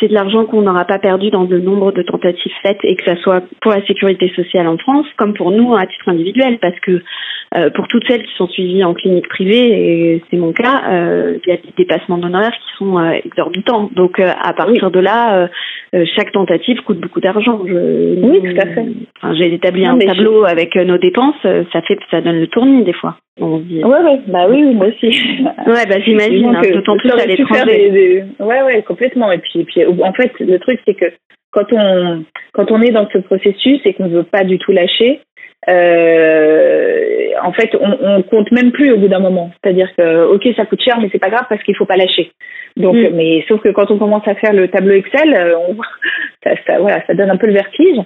c'est 0.00 0.08
de 0.08 0.14
l'argent 0.14 0.46
qu'on 0.46 0.62
n'aura 0.62 0.84
pas 0.84 0.98
perdu 0.98 1.30
dans 1.30 1.44
le 1.44 1.60
nombre 1.60 1.92
de 1.92 2.02
tentatives 2.02 2.52
faites 2.62 2.80
et 2.82 2.96
que 2.96 3.04
ça 3.04 3.16
soit 3.22 3.42
pour 3.60 3.70
la 3.70 3.86
sécurité 3.86 4.32
sociale 4.34 4.66
en 4.66 4.76
France 4.76 5.06
comme 5.16 5.32
pour 5.32 5.52
nous 5.52 5.74
à 5.76 5.86
titre 5.86 6.08
individuel 6.08 6.58
parce 6.60 6.78
que 6.80 7.02
euh, 7.54 7.70
pour 7.70 7.86
toutes 7.88 8.06
celles 8.06 8.22
qui 8.22 8.34
sont 8.36 8.48
suivies 8.48 8.84
en 8.84 8.94
clinique 8.94 9.28
privée 9.28 10.14
et 10.14 10.22
c'est 10.30 10.36
mon 10.36 10.52
cas 10.52 10.82
euh, 10.88 11.38
il 11.44 11.50
y 11.50 11.52
a 11.52 11.56
des 11.56 11.72
dépassements 11.76 12.18
d'honoraires 12.18 12.52
qui 12.52 12.76
sont 12.78 12.98
euh, 12.98 13.12
exorbitants 13.24 13.90
donc 13.94 14.20
à 14.20 14.52
partir 14.52 14.90
de 14.90 15.00
là 15.00 15.48
chaque 16.16 16.32
tentative 16.32 16.80
coûte 16.82 16.98
beaucoup 16.98 17.20
d'argent 17.20 17.60
oui 17.62 18.40
tout 18.42 18.60
à 18.60 18.66
fait 18.66 18.86
j'ai 19.36 19.54
établi 19.54 19.84
un 19.84 19.98
tableau 19.98 20.44
avec 20.44 20.76
nos 20.76 20.98
dépenses 20.98 21.42
ça 21.42 21.82
fait 21.82 21.98
ça 22.10 22.20
donne 22.20 22.40
le 22.40 22.46
tournis 22.46 22.84
des 22.84 22.94
fois 22.94 23.16
on 23.40 23.60
dit. 23.60 23.82
Ouais, 23.82 24.02
ouais, 24.02 24.20
bah 24.26 24.46
oui, 24.46 24.62
moi 24.74 24.88
aussi. 24.88 25.06
ouais, 25.66 25.86
bah 25.88 25.98
j'imagine, 26.04 26.54
hein, 26.54 26.60
d'autant 26.70 26.98
plus 26.98 27.10
à 27.12 27.24
l'étranger. 27.24 28.24
Ouais, 28.38 28.62
ouais, 28.62 28.82
complètement. 28.82 29.32
Et 29.32 29.38
puis, 29.38 29.60
et 29.60 29.64
puis, 29.64 29.86
en 29.86 30.12
fait, 30.12 30.32
le 30.38 30.58
truc, 30.58 30.78
c'est 30.84 30.92
que 30.92 31.06
quand 31.50 31.72
on, 31.72 32.24
quand 32.52 32.70
on 32.70 32.82
est 32.82 32.90
dans 32.90 33.08
ce 33.10 33.18
processus 33.18 33.80
et 33.84 33.94
qu'on 33.94 34.08
ne 34.08 34.16
veut 34.16 34.22
pas 34.22 34.44
du 34.44 34.58
tout 34.58 34.72
lâcher, 34.72 35.20
euh, 35.68 37.28
en 37.42 37.52
fait, 37.52 37.70
on, 37.80 37.98
on 38.00 38.22
compte 38.22 38.50
même 38.50 38.72
plus 38.72 38.92
au 38.92 38.98
bout 38.98 39.08
d'un 39.08 39.20
moment. 39.20 39.50
C'est-à-dire 39.62 39.88
que, 39.96 40.26
ok, 40.26 40.48
ça 40.56 40.66
coûte 40.66 40.82
cher, 40.82 40.98
mais 41.00 41.08
c'est 41.12 41.18
pas 41.18 41.30
grave 41.30 41.46
parce 41.48 41.62
qu'il 41.62 41.76
faut 41.76 41.86
pas 41.86 41.96
lâcher. 41.96 42.32
Donc, 42.76 42.94
mm. 42.94 43.10
mais 43.14 43.44
sauf 43.48 43.60
que 43.60 43.68
quand 43.68 43.90
on 43.90 43.98
commence 43.98 44.26
à 44.26 44.34
faire 44.34 44.52
le 44.52 44.68
tableau 44.68 44.94
Excel, 44.94 45.34
euh, 45.34 45.56
on, 45.68 45.76
ça, 46.44 46.50
ça, 46.66 46.78
voilà, 46.80 47.04
ça 47.06 47.14
donne 47.14 47.30
un 47.30 47.36
peu 47.36 47.46
le 47.46 47.52
vertige. 47.52 47.98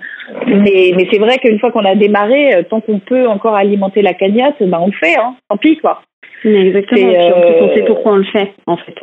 Mais, 0.46 0.92
mais 0.96 1.06
c'est 1.10 1.18
vrai 1.18 1.38
qu'une 1.38 1.58
fois 1.58 1.72
qu'on 1.72 1.84
a 1.84 1.94
démarré, 1.94 2.54
euh, 2.54 2.62
tant 2.68 2.80
qu'on 2.80 2.98
peut 2.98 3.26
encore 3.26 3.54
alimenter 3.54 4.02
la 4.02 4.14
cagnotte, 4.14 4.56
ben 4.60 4.78
on 4.80 4.86
le 4.86 4.92
fait, 4.92 5.16
hein. 5.18 5.36
Tant 5.48 5.56
pis, 5.56 5.78
quoi. 5.78 6.02
Exactement. 6.44 7.10
Et 7.10 7.32
en 7.32 7.40
plus, 7.40 7.62
on 7.62 7.74
sait 7.74 7.84
pourquoi 7.86 8.12
on 8.12 8.16
le 8.16 8.24
fait, 8.24 8.52
en 8.66 8.76
fait. 8.76 8.94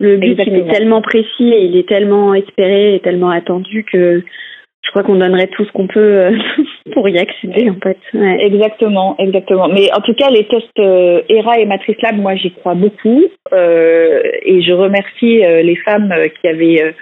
Le 0.00 0.16
but, 0.16 0.38
il 0.46 0.56
est 0.56 0.72
tellement 0.72 1.02
précis 1.02 1.52
et 1.52 1.64
il 1.64 1.76
est 1.76 1.86
tellement 1.86 2.32
espéré 2.32 2.94
et 2.94 3.00
tellement 3.00 3.28
attendu 3.28 3.84
que 3.84 4.22
je 4.82 4.90
crois 4.90 5.02
qu'on 5.02 5.16
donnerait 5.16 5.48
tout 5.48 5.64
ce 5.64 5.72
qu'on 5.72 5.86
peut 5.86 6.00
euh, 6.00 6.36
pour 6.92 7.08
y 7.08 7.18
accéder 7.18 7.70
en 7.70 7.78
fait. 7.80 7.98
Exactement, 8.14 9.16
exactement. 9.18 9.68
Mais 9.68 9.92
en 9.92 10.00
tout 10.00 10.14
cas, 10.14 10.30
les 10.30 10.46
tests 10.48 10.66
euh, 10.78 11.22
ERA 11.28 11.58
et 11.58 11.66
Matrice 11.66 12.00
Lab, 12.02 12.16
moi 12.16 12.34
j'y 12.34 12.50
crois 12.52 12.74
beaucoup 12.74 13.22
euh, 13.52 14.22
et 14.42 14.62
je 14.62 14.72
remercie 14.72 15.44
euh, 15.44 15.62
les 15.62 15.76
femmes 15.76 16.12
qui 16.40 16.48
avaient 16.48 16.94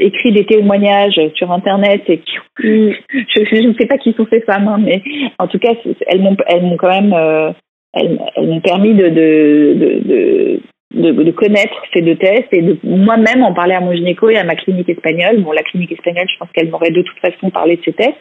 écrit 0.00 0.32
des 0.32 0.44
témoignages 0.44 1.20
sur 1.34 1.50
internet 1.50 2.02
et 2.08 2.18
qui 2.18 2.36
mm. 2.62 2.92
je, 3.12 3.66
ne 3.66 3.74
sais 3.74 3.86
pas 3.86 3.98
qui 3.98 4.12
sont 4.12 4.26
ces 4.30 4.42
femmes, 4.42 4.68
hein, 4.68 4.78
mais 4.80 5.02
en 5.38 5.48
tout 5.48 5.58
cas 5.58 5.72
elles 6.06 6.20
m'ont 6.20 6.36
elles 6.46 6.62
m'ont 6.62 6.76
quand 6.76 7.00
même 7.00 7.14
elles, 7.94 8.18
elles 8.36 8.46
m'ont 8.46 8.60
permis 8.60 8.94
de, 8.94 9.08
de, 9.08 9.74
de, 9.74 10.08
de, 10.08 10.60
de, 10.94 11.30
connaître 11.32 11.74
ces 11.92 12.02
deux 12.02 12.16
tests 12.16 12.52
et 12.52 12.62
de 12.62 12.78
moi-même 12.84 13.42
en 13.42 13.52
parler 13.52 13.74
à 13.74 13.80
mon 13.80 13.92
gynéco 13.92 14.30
et 14.30 14.36
à 14.36 14.44
ma 14.44 14.54
clinique 14.54 14.88
espagnole. 14.88 15.42
Bon, 15.42 15.52
la 15.52 15.62
clinique 15.62 15.92
espagnole, 15.92 16.26
je 16.32 16.38
pense 16.38 16.48
qu'elle 16.52 16.70
m'aurait 16.70 16.90
de 16.90 17.02
toute 17.02 17.18
façon 17.18 17.50
parlé 17.50 17.76
de 17.76 17.82
ces 17.84 17.92
tests, 17.92 18.20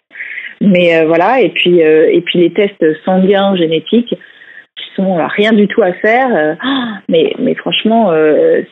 mais 0.62 0.98
euh, 0.98 1.06
voilà. 1.06 1.42
Et 1.42 1.50
puis 1.50 1.84
euh, 1.84 2.10
et 2.12 2.22
puis 2.22 2.40
les 2.40 2.52
tests 2.52 2.84
sanguins 3.04 3.56
génétiques 3.56 4.16
qui 4.76 4.86
sont 4.96 5.18
euh, 5.20 5.28
rien 5.28 5.54
du 5.54 5.68
tout 5.68 5.82
à 5.82 5.94
faire. 5.94 6.58
mais 7.10 7.34
mais 7.40 7.56
franchement, 7.56 8.12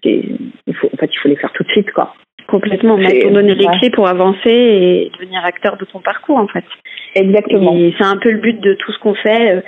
c'est 0.04 0.24
il 0.68 0.76
faut 0.76 0.90
en 0.94 0.98
fait 0.98 1.10
il 1.12 1.20
faut 1.22 1.30
les 1.30 1.38
faire 1.38 1.52
tout 1.54 1.64
de 1.64 1.70
suite 1.70 1.92
quoi. 1.92 2.14
Complètement, 2.48 2.98
pour 2.98 3.32
donner 3.32 3.56
les 3.56 3.68
clés 3.80 3.90
pour 3.90 4.08
avancer 4.08 4.50
et 4.50 5.12
devenir 5.18 5.46
acteur 5.46 5.78
de 5.78 5.86
ton 5.86 6.00
parcours 6.02 6.38
en 6.38 6.48
fait. 6.48 6.66
Exactement. 7.16 7.74
Et 7.76 7.94
c'est 7.98 8.04
un 8.04 8.18
peu 8.18 8.32
le 8.32 8.40
but 8.40 8.60
de 8.60 8.74
tout 8.74 8.92
ce 8.92 9.00
qu'on 9.00 9.16
fait 9.16 9.64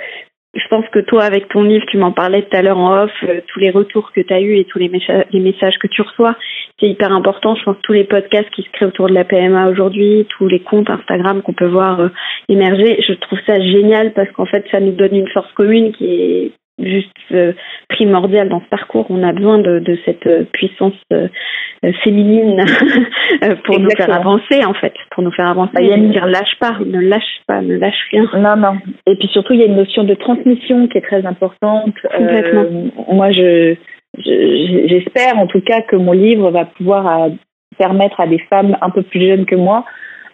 je 0.56 0.68
pense 0.68 0.86
que 0.88 1.00
toi, 1.00 1.24
avec 1.24 1.48
ton 1.48 1.62
livre, 1.62 1.84
tu 1.88 1.98
m'en 1.98 2.12
parlais 2.12 2.42
tout 2.42 2.56
à 2.56 2.62
l'heure 2.62 2.78
en 2.78 3.04
off, 3.04 3.10
euh, 3.24 3.40
tous 3.46 3.60
les 3.60 3.70
retours 3.70 4.12
que 4.12 4.20
tu 4.20 4.32
as 4.32 4.40
eus 4.40 4.56
et 4.56 4.64
tous 4.64 4.78
les, 4.78 4.88
messages 4.88 5.78
que 5.78 5.86
tu 5.86 6.02
reçois, 6.02 6.36
c'est 6.80 6.88
hyper 6.88 7.12
important. 7.12 7.54
Je 7.56 7.64
pense 7.64 7.76
que 7.76 7.82
tous 7.82 7.92
les 7.92 8.04
podcasts 8.04 8.50
qui 8.50 8.62
se 8.62 8.70
créent 8.70 8.86
autour 8.86 9.08
de 9.08 9.14
la 9.14 9.24
PMA 9.24 9.68
aujourd'hui, 9.68 10.26
tous 10.30 10.48
les 10.48 10.60
comptes 10.60 10.90
Instagram 10.90 11.42
qu'on 11.42 11.52
peut 11.52 11.68
voir 11.68 12.00
euh, 12.00 12.08
émerger, 12.48 13.00
je 13.06 13.12
trouve 13.14 13.38
ça 13.46 13.60
génial 13.60 14.12
parce 14.12 14.30
qu'en 14.32 14.46
fait, 14.46 14.64
ça 14.70 14.80
nous 14.80 14.92
donne 14.92 15.14
une 15.14 15.28
force 15.28 15.52
commune 15.52 15.92
qui 15.92 16.06
est 16.06 16.52
juste 16.78 17.10
euh, 17.32 17.52
primordial 17.88 18.48
dans 18.48 18.60
ce 18.60 18.66
parcours. 18.66 19.06
On 19.08 19.22
a 19.22 19.32
besoin 19.32 19.58
de, 19.58 19.78
de 19.78 19.98
cette 20.04 20.26
euh, 20.26 20.44
puissance 20.52 20.94
euh, 21.12 21.28
féminine 22.04 22.64
pour 23.64 23.80
nous 23.80 23.90
faire 23.90 24.12
avancer, 24.12 24.64
en 24.64 24.74
fait, 24.74 24.92
pour 25.10 25.22
nous 25.22 25.32
faire 25.32 25.48
avancer. 25.48 25.72
Il 25.80 25.86
y 25.86 25.92
a 25.92 25.96
une 25.96 26.10
dire 26.10 26.26
lâche 26.26 26.56
pas, 26.60 26.76
ne 26.84 27.00
lâche 27.00 27.40
pas, 27.46 27.62
ne 27.62 27.76
lâche 27.76 28.08
rien. 28.10 28.28
Non, 28.34 28.56
non. 28.56 28.78
Et 29.06 29.16
puis 29.16 29.28
surtout, 29.28 29.54
il 29.54 29.60
y 29.60 29.62
a 29.62 29.66
une 29.66 29.76
notion 29.76 30.04
de 30.04 30.14
transmission 30.14 30.86
qui 30.88 30.98
est 30.98 31.02
très 31.06 31.24
importante. 31.24 31.94
Complètement. 32.14 32.64
moi, 33.12 33.30
je 33.32 33.76
j'espère 34.18 35.38
en 35.38 35.46
tout 35.46 35.60
cas 35.60 35.82
que 35.82 35.96
mon 35.96 36.12
livre 36.12 36.50
va 36.50 36.64
pouvoir 36.64 37.28
permettre 37.76 38.18
à 38.18 38.26
des 38.26 38.38
femmes 38.48 38.74
un 38.80 38.88
peu 38.88 39.02
plus 39.02 39.20
jeunes 39.20 39.44
que 39.44 39.56
moi 39.56 39.84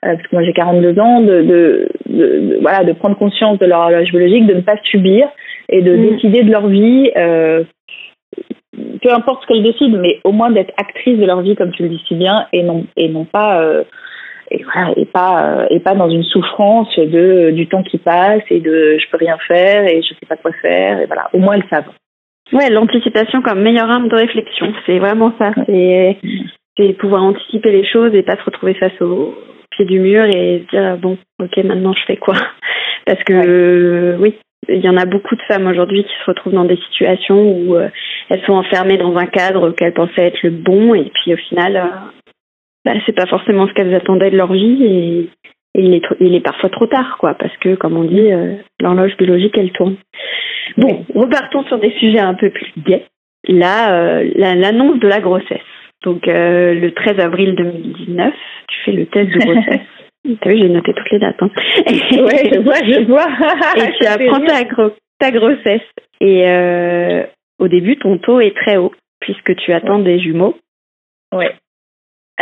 parce 0.03 0.23
que 0.23 0.29
moi 0.33 0.45
j'ai 0.45 0.53
42 0.53 1.01
ans, 1.01 1.21
de, 1.21 1.43
de, 1.43 1.89
de, 2.09 2.59
voilà, 2.61 2.85
de 2.85 2.93
prendre 2.93 3.17
conscience 3.17 3.59
de 3.59 3.67
leur 3.67 3.81
horloge 3.81 4.11
biologique, 4.11 4.47
de 4.47 4.55
ne 4.55 4.61
pas 4.61 4.77
subir 4.85 5.29
et 5.73 5.83
de 5.83 5.97
mm. 5.97 6.11
décider 6.11 6.43
de 6.45 6.53
leur 6.53 6.69
vie, 6.69 7.11
euh, 7.17 7.65
peu 9.03 9.13
importe 9.13 9.43
ce 9.43 9.47
qu'elles 9.49 9.65
décident, 9.65 9.99
mais 9.99 10.21
au 10.23 10.33
moins 10.33 10.51
d'être 10.51 10.73
actrices 10.77 11.19
de 11.19 11.27
leur 11.27 11.41
vie, 11.41 11.57
comme 11.57 11.73
tu 11.73 11.83
le 11.83 11.89
dis 11.89 12.05
si 12.07 12.15
bien, 12.15 12.47
et 12.53 12.63
non, 12.63 12.87
et 12.97 13.09
non 13.09 13.25
pas. 13.25 13.61
Euh, 13.61 13.83
et, 14.51 14.65
voilà, 14.65 14.93
et 14.97 15.07
pas 15.07 15.47
euh, 15.47 15.67
et 15.71 15.81
pas 15.81 15.95
dans 15.95 16.11
une 16.11 16.25
souffrance 16.25 16.95
de 16.99 17.53
du 17.53 17.69
temps 17.69 17.83
qui 17.83 17.97
passe 17.97 18.43
et 18.51 18.61
de 18.61 18.99
je 18.99 19.11
peux 19.11 19.17
rien 19.17 19.39
faire 19.49 19.87
et 19.87 20.03
je 20.03 20.09
sais 20.09 20.27
pas 20.29 20.37
quoi 20.37 20.53
faire 20.61 21.01
et 21.01 21.07
voilà. 21.07 21.31
Au 21.33 21.39
moins 21.39 21.55
elles 21.55 21.69
savent. 21.71 21.89
Ouais 22.53 22.69
l'anticipation 22.69 23.41
comme 23.41 23.63
meilleure 23.63 23.91
arme 23.91 24.09
de 24.09 24.15
réflexion. 24.15 24.71
C'est 24.85 24.99
vraiment 24.99 25.33
ça. 25.39 25.53
C'est 25.65 26.19
c'est 26.77 26.93
pouvoir 26.95 27.23
anticiper 27.23 27.73
les 27.73 27.87
choses 27.87 28.15
et 28.15 28.23
pas 28.23 28.37
se 28.37 28.45
retrouver 28.45 28.75
face 28.75 29.01
au 29.01 29.35
pied 29.71 29.87
du 29.87 30.01
mur 30.01 30.25
et 30.25 30.65
se 30.67 30.77
dire 30.77 30.99
bon 30.99 31.17
ok 31.41 31.57
maintenant 31.65 31.95
je 31.95 32.05
fais 32.05 32.19
quoi? 32.19 32.35
Parce 33.07 33.25
que 33.25 34.17
oui 34.21 34.35
il 34.73 34.81
y 34.81 34.89
en 34.89 34.97
a 34.97 35.05
beaucoup 35.05 35.37
de 35.37 35.43
femmes 35.43 35.67
aujourd'hui 35.67 36.05
qui 36.05 36.13
se 36.21 36.25
retrouvent 36.27 36.53
dans 36.53 36.65
des 36.65 36.79
situations 36.89 37.41
où 37.41 37.77
euh, 37.77 37.89
elles 38.29 38.43
sont 38.43 38.55
enfermées 38.55 38.99
dans 38.99 39.17
un 39.17 39.27
cadre 39.27 39.71
qu'elles 39.71 39.95
pensaient 39.95 40.27
être 40.27 40.43
le 40.43 40.51
bon 40.51 40.95
et 40.95 41.11
puis 41.15 41.35
au 41.35 41.37
final, 41.37 41.77
euh, 41.77 42.33
bah, 42.85 42.93
c'est 43.07 43.15
pas 43.15 43.27
forcément 43.27 43.67
ce 43.67 43.73
qu'elles 43.73 43.95
attendaient 43.95 44.31
de 44.31 44.37
leur 44.37 44.53
vie 44.53 44.85
et, 44.85 45.31
il, 45.75 46.35
est 46.35 46.45
parfois 46.45 46.69
trop 46.69 46.87
tard, 46.87 47.17
quoi, 47.19 47.33
parce 47.33 47.57
que 47.57 47.77
comme 47.77 47.97
on 47.97 48.05
dit, 48.05 48.31
euh, 48.31 48.57
l'horloge 48.79 49.17
biologique 49.17 49.57
elle 49.57 49.73
tourne. 49.73 49.97
Bon, 50.77 51.07
repartons 51.15 51.65
sur 51.65 51.79
des 51.79 51.93
sujets 51.93 52.19
un 52.19 52.35
peu 52.35 52.51
plus 52.51 52.71
gays. 52.85 53.07
Là, 53.49 54.23
l'annonce 54.23 55.01
de 55.01 55.09
la 55.09 55.21
grossesse. 55.21 55.63
Donc 56.05 56.25
le 56.27 56.91
13 56.91 57.19
avril 57.21 57.55
2019, 57.55 58.35
tu 58.69 58.81
fais 58.85 58.93
le 58.93 59.07
test 59.07 59.31
de 59.31 59.39
grossesse. 59.39 59.81
T'as 60.41 60.51
vu, 60.51 60.59
j'ai 60.59 60.69
noté 60.69 60.95
toutes 60.95 61.11
les 61.11 61.19
dates. 61.19 61.43
Hein. 61.43 61.51
ouais, 61.87 62.51
je 62.53 62.61
vois, 62.61 62.79
je 62.79 63.05
vois. 63.07 63.27
et 63.77 63.93
tu 63.99 64.07
apprends 64.07 64.45
ta, 64.45 64.95
ta 65.19 65.31
grossesse. 65.33 65.83
Et 66.21 66.49
euh, 66.49 67.25
au 67.59 67.69
début, 67.69 67.97
ton 67.97 68.19
taux 68.19 68.41
est 68.41 68.57
très 68.57 68.77
haut, 68.77 68.93
puisque 69.21 69.57
tu 69.57 69.73
attends 69.73 69.99
des 69.99 70.21
jumeaux. 70.21 70.57
Ouais. 71.33 71.55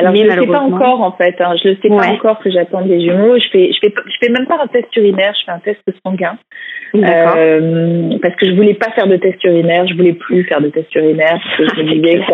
Alors, 0.00 0.14
je 0.14 0.22
ne 0.22 0.30
sais 0.30 0.46
pas 0.46 0.60
encore, 0.60 1.02
en 1.02 1.12
fait. 1.12 1.36
Hein. 1.40 1.54
Je 1.62 1.68
ne 1.68 1.74
sais 1.82 1.88
pas 1.88 2.08
encore 2.12 2.38
que 2.40 2.50
j'attends 2.50 2.82
des 2.82 3.00
jumeaux. 3.00 3.38
Je 3.38 3.48
fais, 3.50 3.70
je 3.72 3.78
fais, 3.80 3.94
je 3.94 4.26
fais 4.26 4.32
même 4.32 4.46
pas 4.46 4.58
un 4.62 4.66
test 4.66 4.94
urinaire, 4.96 5.34
je 5.38 5.44
fais 5.44 5.52
un 5.52 5.58
test 5.58 5.80
sanguin. 6.04 6.38
Euh, 6.94 8.18
parce 8.20 8.34
que 8.34 8.46
je 8.46 8.52
voulais 8.52 8.74
pas 8.74 8.90
faire 8.92 9.06
de 9.06 9.16
test 9.16 9.42
urinaire, 9.44 9.86
je 9.86 9.94
voulais 9.94 10.14
plus 10.14 10.42
faire 10.44 10.60
de 10.60 10.70
test 10.70 10.92
urinaire 10.94 11.38
parce 11.58 11.72
que 11.72 11.76
je 11.76 11.82
me 11.82 11.94
disais 11.94 12.18
que 12.18 12.24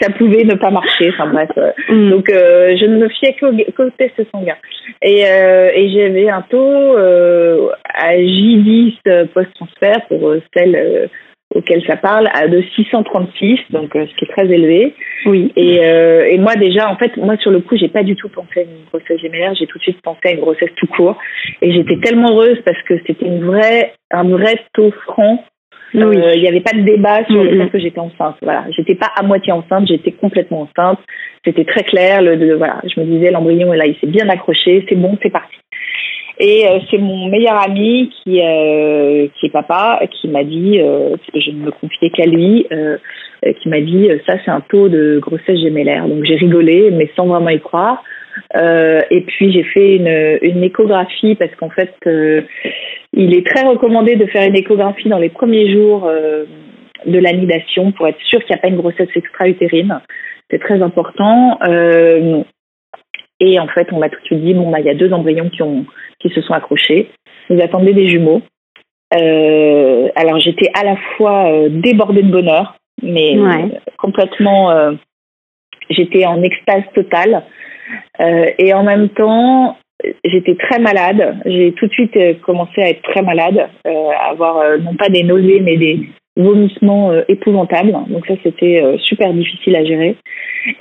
ça, 0.00 0.10
pouvait 0.10 0.44
ne 0.44 0.54
pas 0.54 0.70
marcher. 0.70 1.10
Enfin 1.10 1.30
bref. 1.30 1.50
Mm. 1.88 2.10
Donc, 2.10 2.30
euh, 2.30 2.76
je 2.80 2.86
ne 2.86 2.96
me 2.96 3.08
fiais 3.08 3.36
qu'au 3.38 3.90
test 3.90 4.14
sanguin. 4.32 4.56
Et, 5.02 5.24
euh, 5.26 5.70
et 5.74 5.90
j'avais 5.90 6.28
un 6.28 6.42
taux 6.42 6.96
euh, 6.96 7.68
à 7.84 8.14
J10 8.16 9.26
post-transfert 9.34 10.06
pour 10.08 10.34
celle 10.56 11.08
auquel 11.54 11.82
ça 11.86 11.96
parle 11.96 12.28
à 12.32 12.48
de 12.48 12.62
636, 12.74 13.60
donc 13.70 13.94
euh, 13.94 14.06
ce 14.06 14.14
qui 14.16 14.24
est 14.24 14.28
très 14.28 14.46
élevé. 14.46 14.94
Oui. 15.26 15.52
Et, 15.56 15.80
euh, 15.84 16.26
et 16.28 16.38
moi 16.38 16.54
déjà, 16.56 16.90
en 16.90 16.96
fait, 16.96 17.16
moi 17.16 17.36
sur 17.38 17.50
le 17.50 17.60
coup, 17.60 17.76
j'ai 17.76 17.88
pas 17.88 18.02
du 18.02 18.16
tout 18.16 18.28
pensé 18.28 18.60
à 18.60 18.62
une 18.62 18.84
grossesse 18.90 19.20
gémellaire, 19.20 19.54
j'ai 19.54 19.66
tout 19.66 19.78
de 19.78 19.82
suite 19.82 20.00
pensé 20.02 20.20
à 20.24 20.30
une 20.32 20.40
grossesse 20.40 20.74
tout 20.76 20.86
court. 20.88 21.16
Et 21.62 21.72
j'étais 21.72 21.98
tellement 21.98 22.30
heureuse 22.32 22.60
parce 22.64 22.80
que 22.82 22.94
c'était 23.06 23.26
une 23.26 23.44
vraie, 23.44 23.94
un 24.10 24.24
vrai 24.24 24.58
taux 24.74 24.90
franc 25.04 25.44
Il 25.94 26.08
n'y 26.08 26.48
avait 26.48 26.60
pas 26.60 26.76
de 26.76 26.82
débat 26.82 27.24
sur 27.26 27.42
le 27.42 27.64
fait 27.64 27.70
que 27.70 27.78
j'étais 27.78 28.00
enceinte. 28.00 28.36
Voilà, 28.42 28.66
j'étais 28.76 28.96
pas 28.96 29.10
à 29.16 29.22
moitié 29.22 29.52
enceinte, 29.52 29.86
j'étais 29.86 30.12
complètement 30.12 30.62
enceinte. 30.62 30.98
C'était 31.44 31.64
très 31.64 31.84
clair. 31.84 32.22
Le, 32.22 32.56
voilà, 32.56 32.82
je 32.84 33.00
me 33.00 33.06
disais 33.06 33.30
l'embryon 33.30 33.72
est 33.72 33.76
là, 33.76 33.86
il 33.86 33.96
s'est 33.96 34.08
bien 34.08 34.28
accroché, 34.28 34.84
c'est 34.88 34.96
bon, 34.96 35.16
c'est 35.22 35.30
parti. 35.30 35.56
Et 36.38 36.66
euh, 36.68 36.80
c'est 36.90 36.98
mon 36.98 37.28
meilleur 37.28 37.56
ami 37.62 38.10
qui, 38.10 38.40
euh, 38.42 39.26
qui 39.38 39.46
est 39.46 39.50
papa 39.50 40.00
qui 40.20 40.28
m'a 40.28 40.44
dit, 40.44 40.78
euh, 40.80 41.16
parce 41.16 41.30
que 41.30 41.40
je 41.40 41.50
ne 41.50 41.64
me 41.64 41.70
confiais 41.70 42.10
qu'à 42.10 42.26
lui, 42.26 42.66
euh, 42.72 42.98
qui 43.62 43.68
m'a 43.68 43.80
dit 43.80 44.08
ça 44.26 44.34
c'est 44.44 44.50
un 44.50 44.60
taux 44.60 44.88
de 44.88 45.18
grossesse 45.20 45.58
gémellaire. 45.60 46.06
Donc 46.06 46.24
j'ai 46.24 46.36
rigolé, 46.36 46.90
mais 46.90 47.10
sans 47.16 47.26
vraiment 47.26 47.50
y 47.50 47.60
croire. 47.60 48.02
et 48.54 49.20
puis 49.26 49.52
j'ai 49.52 49.62
fait 49.62 49.96
une, 49.96 50.38
une 50.42 50.62
échographie 50.62 51.36
parce 51.36 51.54
qu'en 51.54 51.70
fait 51.70 51.94
il 53.12 53.34
est 53.34 53.46
très 53.46 53.66
recommandé 53.66 54.16
de 54.16 54.26
faire 54.26 54.46
une 54.46 54.56
échographie 54.56 55.08
dans 55.08 55.18
les 55.18 55.30
premiers 55.30 55.72
jours 55.72 56.10
de 57.06 57.18
l'anidation 57.18 57.92
pour 57.92 58.08
être 58.08 58.20
sûr 58.22 58.40
qu'il 58.40 58.54
n'y 58.54 58.58
a 58.58 58.62
pas 58.62 58.68
une 58.68 58.76
grossesse 58.76 59.08
extra-utérine. 59.14 60.00
C'est 60.50 60.60
très 60.60 60.82
important. 60.82 61.58
Et 63.40 63.58
en 63.60 63.68
fait, 63.68 63.88
on 63.92 63.98
m'a 63.98 64.08
tout 64.08 64.20
de 64.20 64.24
suite 64.24 64.44
dit 64.44 64.54
bon 64.54 64.70
bah 64.70 64.80
il 64.80 64.86
y 64.86 64.90
a 64.90 64.94
deux 64.94 65.12
embryons 65.12 65.50
qui 65.50 65.62
ont 65.62 65.84
qui 66.20 66.30
se 66.30 66.40
sont 66.42 66.54
accrochés. 66.54 67.10
Nous 67.50 67.60
attendaient 67.60 67.92
des 67.92 68.08
jumeaux. 68.08 68.42
Euh, 69.14 70.08
alors 70.16 70.38
j'étais 70.38 70.70
à 70.74 70.84
la 70.84 70.96
fois 71.16 71.50
euh, 71.50 71.68
débordée 71.68 72.22
de 72.22 72.30
bonheur, 72.30 72.76
mais 73.02 73.36
complètement, 73.98 74.70
euh, 74.70 74.92
j'étais 75.90 76.26
en 76.26 76.42
extase 76.42 76.82
totale. 76.94 77.44
et 78.18 78.74
en 78.74 78.82
même 78.82 79.08
temps, 79.10 79.76
j'étais 80.24 80.56
très 80.56 80.80
malade. 80.80 81.40
J'ai 81.44 81.72
tout 81.72 81.86
de 81.86 81.92
suite 81.92 82.40
commencé 82.40 82.82
à 82.82 82.88
être 82.90 83.02
très 83.02 83.22
malade, 83.22 83.68
à 83.84 84.30
avoir 84.30 84.78
non 84.78 84.94
pas 84.96 85.08
des 85.08 85.22
nausées, 85.22 85.60
mais 85.60 85.76
des 85.76 86.08
vomissements 86.36 87.12
épouvantables. 87.28 87.92
Donc 88.08 88.26
ça, 88.26 88.34
c'était 88.42 88.82
super 88.98 89.32
difficile 89.32 89.76
à 89.76 89.84
gérer. 89.84 90.16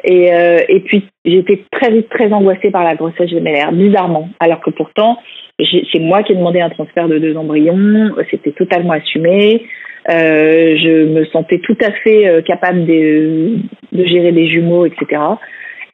Et, 0.03 0.29
et 0.67 0.79
puis, 0.81 1.05
j'étais 1.23 1.61
très 1.71 2.01
très 2.03 2.31
angoissée 2.33 2.71
par 2.71 2.83
la 2.83 2.95
grossesse 2.95 3.29
gémellaire, 3.29 3.71
bizarrement. 3.71 4.29
Alors 4.39 4.59
que 4.59 4.69
pourtant, 4.69 5.17
c'est 5.59 5.99
moi 5.99 6.23
qui 6.23 6.33
ai 6.33 6.35
demandé 6.35 6.59
un 6.59 6.69
transfert 6.69 7.07
de 7.07 7.17
deux 7.17 7.37
embryons, 7.37 8.11
c'était 8.29 8.51
totalement 8.51 8.93
assumé. 8.93 9.63
Euh, 10.09 10.77
je 10.77 11.05
me 11.05 11.25
sentais 11.25 11.59
tout 11.59 11.77
à 11.81 11.91
fait 11.91 12.27
euh, 12.27 12.41
capable 12.41 12.85
de, 12.85 13.57
de, 13.91 14.05
gérer 14.05 14.31
des 14.31 14.47
jumeaux, 14.47 14.85
etc. 14.85 15.19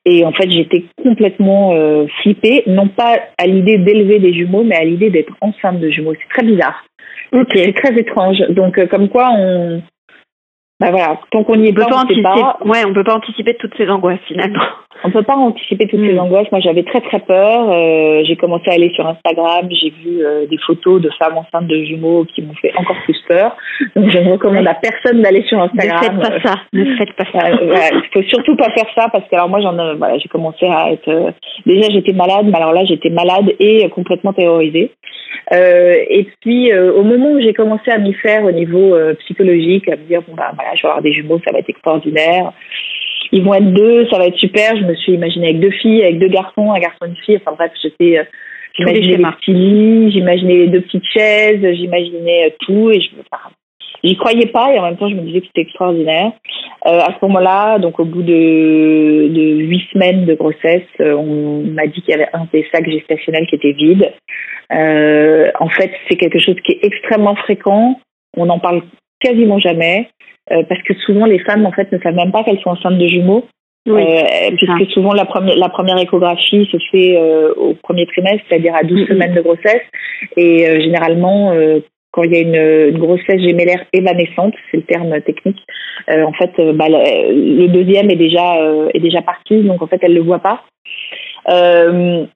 Et 0.05 0.25
en 0.25 0.33
fait, 0.33 0.49
j'étais 0.49 0.83
complètement 1.01 1.73
euh, 1.73 2.05
flippée, 2.21 2.63
non 2.67 2.87
pas 2.87 3.19
à 3.37 3.45
l'idée 3.45 3.77
d'élever 3.77 4.19
des 4.19 4.33
jumeaux, 4.33 4.63
mais 4.63 4.75
à 4.75 4.83
l'idée 4.83 5.11
d'être 5.11 5.33
enceinte 5.39 5.79
de 5.79 5.89
jumeaux. 5.89 6.13
C'est 6.15 6.33
très 6.33 6.45
bizarre. 6.45 6.83
C'est 7.31 7.73
très 7.73 7.97
étrange. 7.97 8.39
Donc, 8.49 8.77
euh, 8.77 8.87
comme 8.87 9.09
quoi, 9.09 9.29
on, 9.37 9.81
bah 10.81 10.89
voilà, 10.89 11.19
tant 11.29 11.43
qu'on 11.43 11.57
n'y 11.57 11.67
est 11.67 11.73
pas, 11.73 11.85
on 11.93 12.09
ne 12.09 12.15
sait 12.15 12.23
pas. 12.23 12.57
Ouais, 12.65 12.83
on 12.87 12.91
peut 12.91 13.03
pas 13.03 13.13
anticiper 13.13 13.53
toutes 13.53 13.77
ces 13.77 13.87
angoisses 13.87 14.19
finalement. 14.27 14.63
On 15.03 15.11
peut 15.11 15.23
pas 15.23 15.35
anticiper 15.35 15.87
toutes 15.87 15.99
ces 15.99 16.13
hmm. 16.13 16.19
angoisses. 16.19 16.51
Moi, 16.51 16.59
j'avais 16.59 16.83
très 16.83 17.01
très 17.01 17.19
peur. 17.19 17.69
Euh, 17.69 18.23
j'ai 18.25 18.35
commencé 18.35 18.69
à 18.69 18.73
aller 18.73 18.91
sur 18.95 19.07
Instagram. 19.07 19.67
J'ai 19.71 19.89
vu 19.89 20.25
euh, 20.25 20.47
des 20.47 20.57
photos 20.57 21.01
de 21.01 21.09
femmes 21.19 21.37
enceintes 21.37 21.67
de 21.67 21.83
jumeaux 21.83 22.25
qui 22.25 22.41
m'ont 22.41 22.55
fait 22.55 22.71
encore 22.75 22.97
plus 23.03 23.19
peur. 23.27 23.55
Donc, 23.95 24.09
je 24.09 24.17
ne 24.17 24.31
recommande 24.31 24.67
à 24.67 24.73
personne 24.73 25.21
d'aller 25.21 25.43
sur 25.43 25.59
Instagram. 25.59 26.17
Ne 26.17 26.23
faites 26.23 26.41
pas 26.41 26.49
ça. 26.49 26.55
Ne 26.73 26.95
faites 26.97 27.13
pas 27.13 27.25
ça. 27.31 27.49
Il 27.51 28.09
faut 28.13 28.27
surtout 28.27 28.55
pas 28.55 28.71
faire 28.71 28.87
ça 28.95 29.07
parce 29.11 29.27
que 29.27 29.35
alors 29.35 29.49
moi, 29.49 29.61
j'en, 29.61 29.75
voilà, 29.97 30.17
j'ai 30.17 30.29
commencé 30.29 30.65
à 30.65 30.91
être. 30.91 31.09
Euh, 31.09 31.31
déjà, 31.65 31.89
j'étais 31.89 32.13
malade, 32.13 32.45
mais 32.45 32.57
alors 32.57 32.73
là, 32.73 32.85
j'étais 32.85 33.09
malade 33.09 33.53
et 33.59 33.87
complètement 33.89 34.33
terrorisée. 34.33 34.91
et 35.51 36.27
puis, 36.41 36.73
au 36.73 37.03
moment 37.03 37.31
où 37.31 37.41
j'ai 37.41 37.53
commencé 37.53 37.91
à 37.91 37.97
m'y 37.97 38.13
faire 38.13 38.43
au 38.45 38.51
niveau 38.51 38.95
psychologique, 39.19 39.87
à 39.89 39.95
me 39.95 40.03
dire 40.03 40.21
bon 40.27 40.35
bah 40.35 40.51
voilà, 40.53 40.70
je 40.75 40.81
vais 40.81 40.87
avoir 40.87 41.01
des 41.01 41.11
jumeaux, 41.11 41.39
ça 41.45 41.51
va 41.51 41.59
être 41.59 41.69
extraordinaire 41.69 42.53
ils 43.31 43.43
vont 43.43 43.53
être 43.53 43.73
deux, 43.73 44.07
ça 44.09 44.17
va 44.17 44.27
être 44.27 44.37
super. 44.37 44.75
Je 44.75 44.83
me 44.83 44.95
suis 44.95 45.13
imaginée 45.13 45.49
avec 45.49 45.59
deux 45.59 45.71
filles, 45.71 46.03
avec 46.03 46.19
deux 46.19 46.27
garçons, 46.27 46.71
un 46.71 46.79
garçon 46.79 47.05
et 47.05 47.09
une 47.09 47.15
fille. 47.17 47.37
Enfin 47.37 47.55
bref, 47.57 47.71
j'étais, 47.81 48.19
euh, 48.19 48.23
j'imaginais 48.77 49.17
les 49.17 49.23
petits 49.23 49.53
lits, 49.53 50.11
j'imaginais 50.11 50.55
les 50.55 50.67
deux 50.67 50.81
petites 50.81 51.05
chaises, 51.13 51.65
j'imaginais 51.75 52.47
euh, 52.47 52.55
tout 52.59 52.91
et 52.91 52.99
je 52.99 53.09
enfin, 53.31 53.49
j'y 54.03 54.17
croyais 54.17 54.47
pas 54.47 54.73
et 54.73 54.79
en 54.79 54.83
même 54.83 54.97
temps 54.97 55.09
je 55.09 55.15
me 55.15 55.21
disais 55.21 55.41
que 55.41 55.47
c'était 55.47 55.61
extraordinaire. 55.61 56.31
Euh, 56.87 56.99
à 56.99 57.13
ce 57.13 57.25
moment-là, 57.25 57.79
donc 57.79 57.99
au 57.99 58.05
bout 58.05 58.23
de, 58.23 59.27
de 59.29 59.41
huit 59.61 59.87
semaines 59.93 60.25
de 60.25 60.33
grossesse, 60.33 60.89
on 60.99 61.63
m'a 61.63 61.87
dit 61.87 62.01
qu'il 62.01 62.09
y 62.09 62.13
avait 62.13 62.29
un 62.33 62.47
des 62.51 62.65
sacs 62.73 62.89
gestationnels 62.89 63.47
qui 63.47 63.55
était 63.55 63.73
vide. 63.73 64.11
Euh, 64.73 65.51
en 65.59 65.69
fait, 65.69 65.91
c'est 66.09 66.15
quelque 66.15 66.39
chose 66.39 66.55
qui 66.65 66.73
est 66.73 66.83
extrêmement 66.83 67.35
fréquent. 67.35 67.99
On 68.35 68.45
n'en 68.45 68.59
parle 68.59 68.81
quasiment 69.19 69.59
jamais. 69.59 70.09
Euh, 70.51 70.63
parce 70.67 70.81
que 70.83 70.93
souvent 71.05 71.25
les 71.25 71.39
femmes 71.39 71.65
en 71.65 71.71
fait 71.71 71.91
ne 71.91 71.99
savent 71.99 72.15
même 72.15 72.31
pas 72.31 72.43
qu'elles 72.43 72.59
sont 72.59 72.71
enceintes 72.71 72.97
de 72.97 73.07
jumeaux. 73.07 73.45
Oui, 73.87 74.03
euh, 74.03 74.51
puisque 74.57 74.91
souvent 74.91 75.13
la 75.13 75.25
première, 75.25 75.55
la 75.55 75.69
première 75.69 75.97
échographie 75.97 76.69
se 76.71 76.77
fait 76.91 77.17
euh, 77.17 77.51
au 77.55 77.73
premier 77.73 78.05
trimestre, 78.05 78.43
c'est-à-dire 78.47 78.75
à 78.75 78.83
12 78.83 79.07
semaines 79.07 79.33
de 79.33 79.41
grossesse. 79.41 79.81
Et 80.37 80.67
euh, 80.67 80.81
généralement, 80.81 81.51
quand 82.11 82.21
il 82.23 82.31
y 82.31 82.35
a 82.35 82.41
une, 82.41 82.93
une, 82.93 82.99
grossesse 82.99 83.41
gémellaire 83.41 83.83
évanescente, 83.91 84.53
c'est 84.69 84.77
le 84.77 84.83
terme 84.83 85.19
technique, 85.21 85.59
en 86.07 86.33
fait, 86.33 86.51
bah, 86.75 86.89
le, 86.89 87.67
deuxième 87.67 88.11
est 88.11 88.17
déjà, 88.17 88.57
est 88.93 88.99
déjà 88.99 89.21
parti, 89.21 89.63
donc 89.63 89.81
en 89.81 89.87
fait, 89.87 89.99
elle 90.03 90.11
ne 90.11 90.17
le 90.17 90.23
voit 90.23 90.39
pas. 90.39 90.63
bon, 91.47 92.27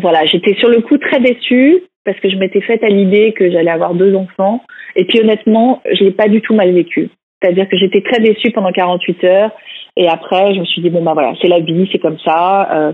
voilà, 0.00 0.24
j'étais 0.24 0.54
sur 0.54 0.68
le 0.68 0.80
coup 0.80 0.98
très 0.98 1.20
déçue 1.20 1.84
parce 2.04 2.18
que 2.18 2.30
je 2.30 2.36
m'étais 2.36 2.62
faite 2.62 2.82
à 2.82 2.88
l'idée 2.88 3.32
que 3.32 3.50
j'allais 3.50 3.70
avoir 3.70 3.94
deux 3.94 4.14
enfants. 4.16 4.62
Et 4.96 5.04
puis 5.04 5.20
honnêtement, 5.20 5.82
je 5.92 6.02
l'ai 6.02 6.10
pas 6.10 6.28
du 6.28 6.40
tout 6.40 6.54
mal 6.54 6.72
vécu. 6.72 7.10
C'est-à-dire 7.40 7.68
que 7.68 7.76
j'étais 7.76 8.02
très 8.02 8.20
déçue 8.20 8.50
pendant 8.50 8.72
48 8.72 9.24
heures. 9.24 9.50
Et 9.96 10.08
après, 10.08 10.54
je 10.54 10.60
me 10.60 10.64
suis 10.64 10.82
dit, 10.82 10.90
bon, 10.90 11.02
bah 11.02 11.12
voilà, 11.14 11.34
c'est 11.40 11.48
la 11.48 11.60
vie, 11.60 11.88
c'est 11.92 11.98
comme 11.98 12.18
ça. 12.24 12.68
Euh, 12.72 12.92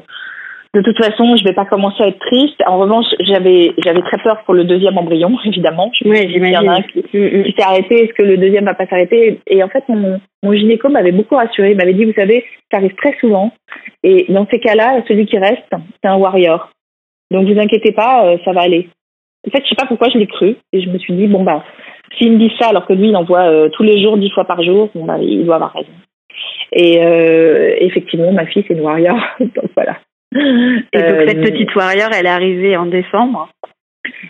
de 0.74 0.80
toute 0.80 0.99
façon, 0.99 1.36
je 1.36 1.45
vais 1.45 1.53
pas 1.53 1.66
commencer 1.66 2.03
à 2.03 2.09
être 2.09 2.18
triste. 2.18 2.61
En 2.66 2.78
revanche, 2.78 3.07
j'avais 3.20 3.72
j'avais 3.84 4.03
très 4.03 4.18
peur 4.18 4.42
pour 4.45 4.55
le 4.55 4.64
deuxième 4.64 4.99
embryon, 4.99 5.30
évidemment. 5.45 5.90
Je 5.95 6.09
oui, 6.09 6.28
j'imagine. 6.28 6.45
Il 6.45 6.53
y 6.53 6.68
en 6.68 6.72
a 6.72 6.76
un 6.78 6.82
qui, 6.82 6.99
mm, 6.99 7.40
mm. 7.40 7.45
s'est 7.57 7.62
arrêté. 7.62 8.05
Est-ce 8.05 8.12
que 8.14 8.22
le 8.22 8.36
deuxième 8.36 8.64
va 8.64 8.74
pas 8.74 8.86
s'arrêter? 8.86 9.40
Et 9.47 9.62
en 9.62 9.68
fait, 9.68 9.84
mon, 9.88 10.20
mon 10.42 10.53
gynéco 10.53 10.88
m'avait 10.88 11.12
beaucoup 11.12 11.36
rassuré. 11.36 11.70
Il 11.70 11.76
m'avait 11.76 11.95
dit, 11.95 12.05
vous 12.05 12.12
savez, 12.14 12.45
ça 12.72 12.78
arrive 12.78 12.95
très 12.97 13.16
souvent. 13.20 13.53
Et 14.03 14.26
dans 14.28 14.47
ces 14.51 14.59
cas-là, 14.59 15.03
celui 15.07 15.26
qui 15.26 15.38
reste, 15.38 15.62
c'est 15.70 16.09
un 16.09 16.16
warrior. 16.16 16.70
Donc, 17.30 17.47
vous 17.47 17.59
inquiétez 17.59 17.92
pas, 17.92 18.26
euh, 18.26 18.38
ça 18.45 18.53
va 18.53 18.62
aller. 18.62 18.88
En 19.47 19.51
fait, 19.51 19.62
je 19.62 19.68
sais 19.68 19.76
pas 19.76 19.86
pourquoi 19.86 20.09
je 20.09 20.18
l'ai 20.18 20.26
cru. 20.26 20.57
Et 20.72 20.80
je 20.80 20.88
me 20.88 20.99
suis 20.99 21.14
dit, 21.14 21.28
bon, 21.28 21.45
bah, 21.45 21.64
s'il 22.19 22.33
me 22.33 22.39
dit 22.39 22.53
ça 22.59 22.69
alors 22.69 22.87
que 22.87 22.93
lui, 22.93 23.09
il 23.09 23.17
en 23.17 23.25
voit 23.25 23.49
euh, 23.49 23.69
tous 23.71 23.83
les 23.83 24.03
jours, 24.03 24.17
dix 24.17 24.31
fois 24.31 24.45
par 24.45 24.62
jour, 24.62 24.91
bon, 24.95 25.05
bah, 25.05 25.19
il 25.21 25.45
doit 25.45 25.57
avoir 25.57 25.73
raison. 25.73 25.93
Et 26.73 27.03
euh, 27.03 27.75
effectivement, 27.79 28.33
ma 28.33 28.47
fille, 28.47 28.65
c'est 28.67 28.75
une 28.75 28.81
warrior. 28.81 29.19
donc 29.41 29.71
voilà. 29.75 29.99
Et 30.35 30.99
donc 30.99 31.29
cette 31.29 31.39
euh, 31.39 31.43
petite 31.43 31.75
warrior, 31.75 32.11
elle 32.12 32.27
est 32.27 32.31
arrivée 32.31 32.77
en 32.77 32.87
décembre 32.87 33.49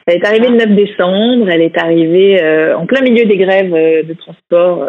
Elle 0.06 0.16
est 0.16 0.26
arrivée 0.26 0.48
le 0.48 0.56
9 0.56 0.68
décembre. 0.76 1.48
Elle 1.48 1.62
est 1.62 1.78
arrivée 1.78 2.74
en 2.74 2.84
plein 2.84 3.00
milieu 3.00 3.24
des 3.24 3.38
grèves 3.38 3.72
de 3.72 4.12
transport. 4.14 4.86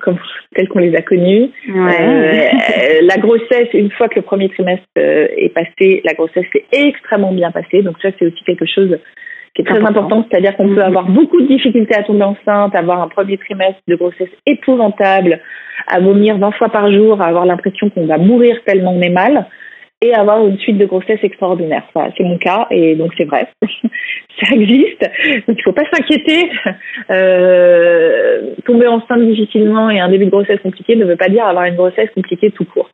comme 0.00 0.18
telles 0.54 0.68
qu'on 0.68 0.78
les 0.78 0.96
a 0.96 1.02
connues. 1.02 1.50
la 1.68 3.16
grossesse, 3.18 3.68
une 3.74 3.90
fois 3.90 4.08
que 4.08 4.16
le 4.16 4.22
premier 4.22 4.48
trimestre 4.48 4.86
est 4.96 5.52
passé, 5.52 6.00
la 6.04 6.14
grossesse 6.14 6.46
s'est 6.50 6.64
extrêmement 6.72 7.32
bien 7.32 7.50
passée. 7.50 7.82
Donc 7.82 7.96
ça, 8.00 8.08
c'est 8.18 8.26
aussi 8.26 8.42
quelque 8.44 8.66
chose 8.66 8.98
qui 9.56 9.62
est 9.62 9.64
très 9.64 9.84
important, 9.84 10.26
c'est-à-dire 10.30 10.54
qu'on 10.56 10.68
peut 10.68 10.80
mm-hmm. 10.80 10.86
avoir 10.86 11.08
beaucoup 11.08 11.40
de 11.40 11.46
difficultés 11.46 11.96
à 11.96 12.02
tomber 12.02 12.24
enceinte, 12.24 12.74
avoir 12.74 13.02
un 13.02 13.08
premier 13.08 13.38
trimestre 13.38 13.80
de 13.88 13.96
grossesse 13.96 14.28
épouvantable, 14.44 15.40
à 15.88 15.98
vomir 15.98 16.36
20 16.36 16.52
fois 16.52 16.68
par 16.68 16.92
jour, 16.92 17.20
à 17.22 17.26
avoir 17.26 17.46
l'impression 17.46 17.88
qu'on 17.88 18.06
va 18.06 18.18
mourir 18.18 18.58
tellement 18.66 18.92
on 18.92 19.00
est 19.00 19.08
mal, 19.08 19.46
et 20.02 20.14
avoir 20.14 20.46
une 20.46 20.58
suite 20.58 20.76
de 20.76 20.84
grossesse 20.84 21.20
extraordinaire. 21.22 21.84
c'est 21.94 22.24
mon 22.24 22.36
cas, 22.36 22.66
et 22.70 22.96
donc 22.96 23.12
c'est 23.16 23.24
vrai, 23.24 23.48
ça 24.42 24.54
existe. 24.54 25.00
Donc 25.00 25.56
il 25.56 25.56
ne 25.56 25.62
faut 25.64 25.72
pas 25.72 25.84
s'inquiéter. 25.90 26.50
Euh, 27.10 28.54
tomber 28.66 28.88
enceinte 28.88 29.22
difficilement 29.22 29.88
et 29.88 30.00
un 30.00 30.10
début 30.10 30.26
de 30.26 30.30
grossesse 30.30 30.60
compliqué 30.62 30.96
ne 30.96 31.04
veut 31.06 31.16
pas 31.16 31.28
dire 31.28 31.46
avoir 31.46 31.64
une 31.64 31.76
grossesse 31.76 32.10
compliquée 32.14 32.50
tout 32.50 32.64
court. 32.64 32.90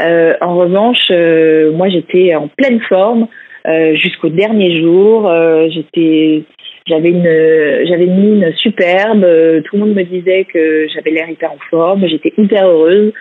Euh, 0.00 0.34
en 0.42 0.56
revanche, 0.56 1.06
euh, 1.10 1.72
moi 1.72 1.88
j'étais 1.88 2.34
en 2.34 2.48
pleine 2.48 2.80
forme. 2.82 3.28
Euh, 3.66 3.94
jusqu'au 3.94 4.28
dernier 4.28 4.80
jour. 4.80 5.28
Euh, 5.28 5.68
j'étais, 5.70 6.42
j'avais 6.86 7.10
une, 7.10 7.86
j'avais 7.86 8.04
une 8.04 8.20
mine 8.20 8.52
superbe. 8.56 9.20
tout 9.64 9.76
le 9.76 9.78
monde 9.78 9.94
me 9.94 10.02
disait 10.02 10.46
que 10.52 10.88
j'avais 10.92 11.10
l'air 11.10 11.30
hyper 11.30 11.52
en 11.52 11.58
forme. 11.70 12.06
J'étais 12.08 12.32
hyper 12.36 12.66
heureuse. 12.66 13.12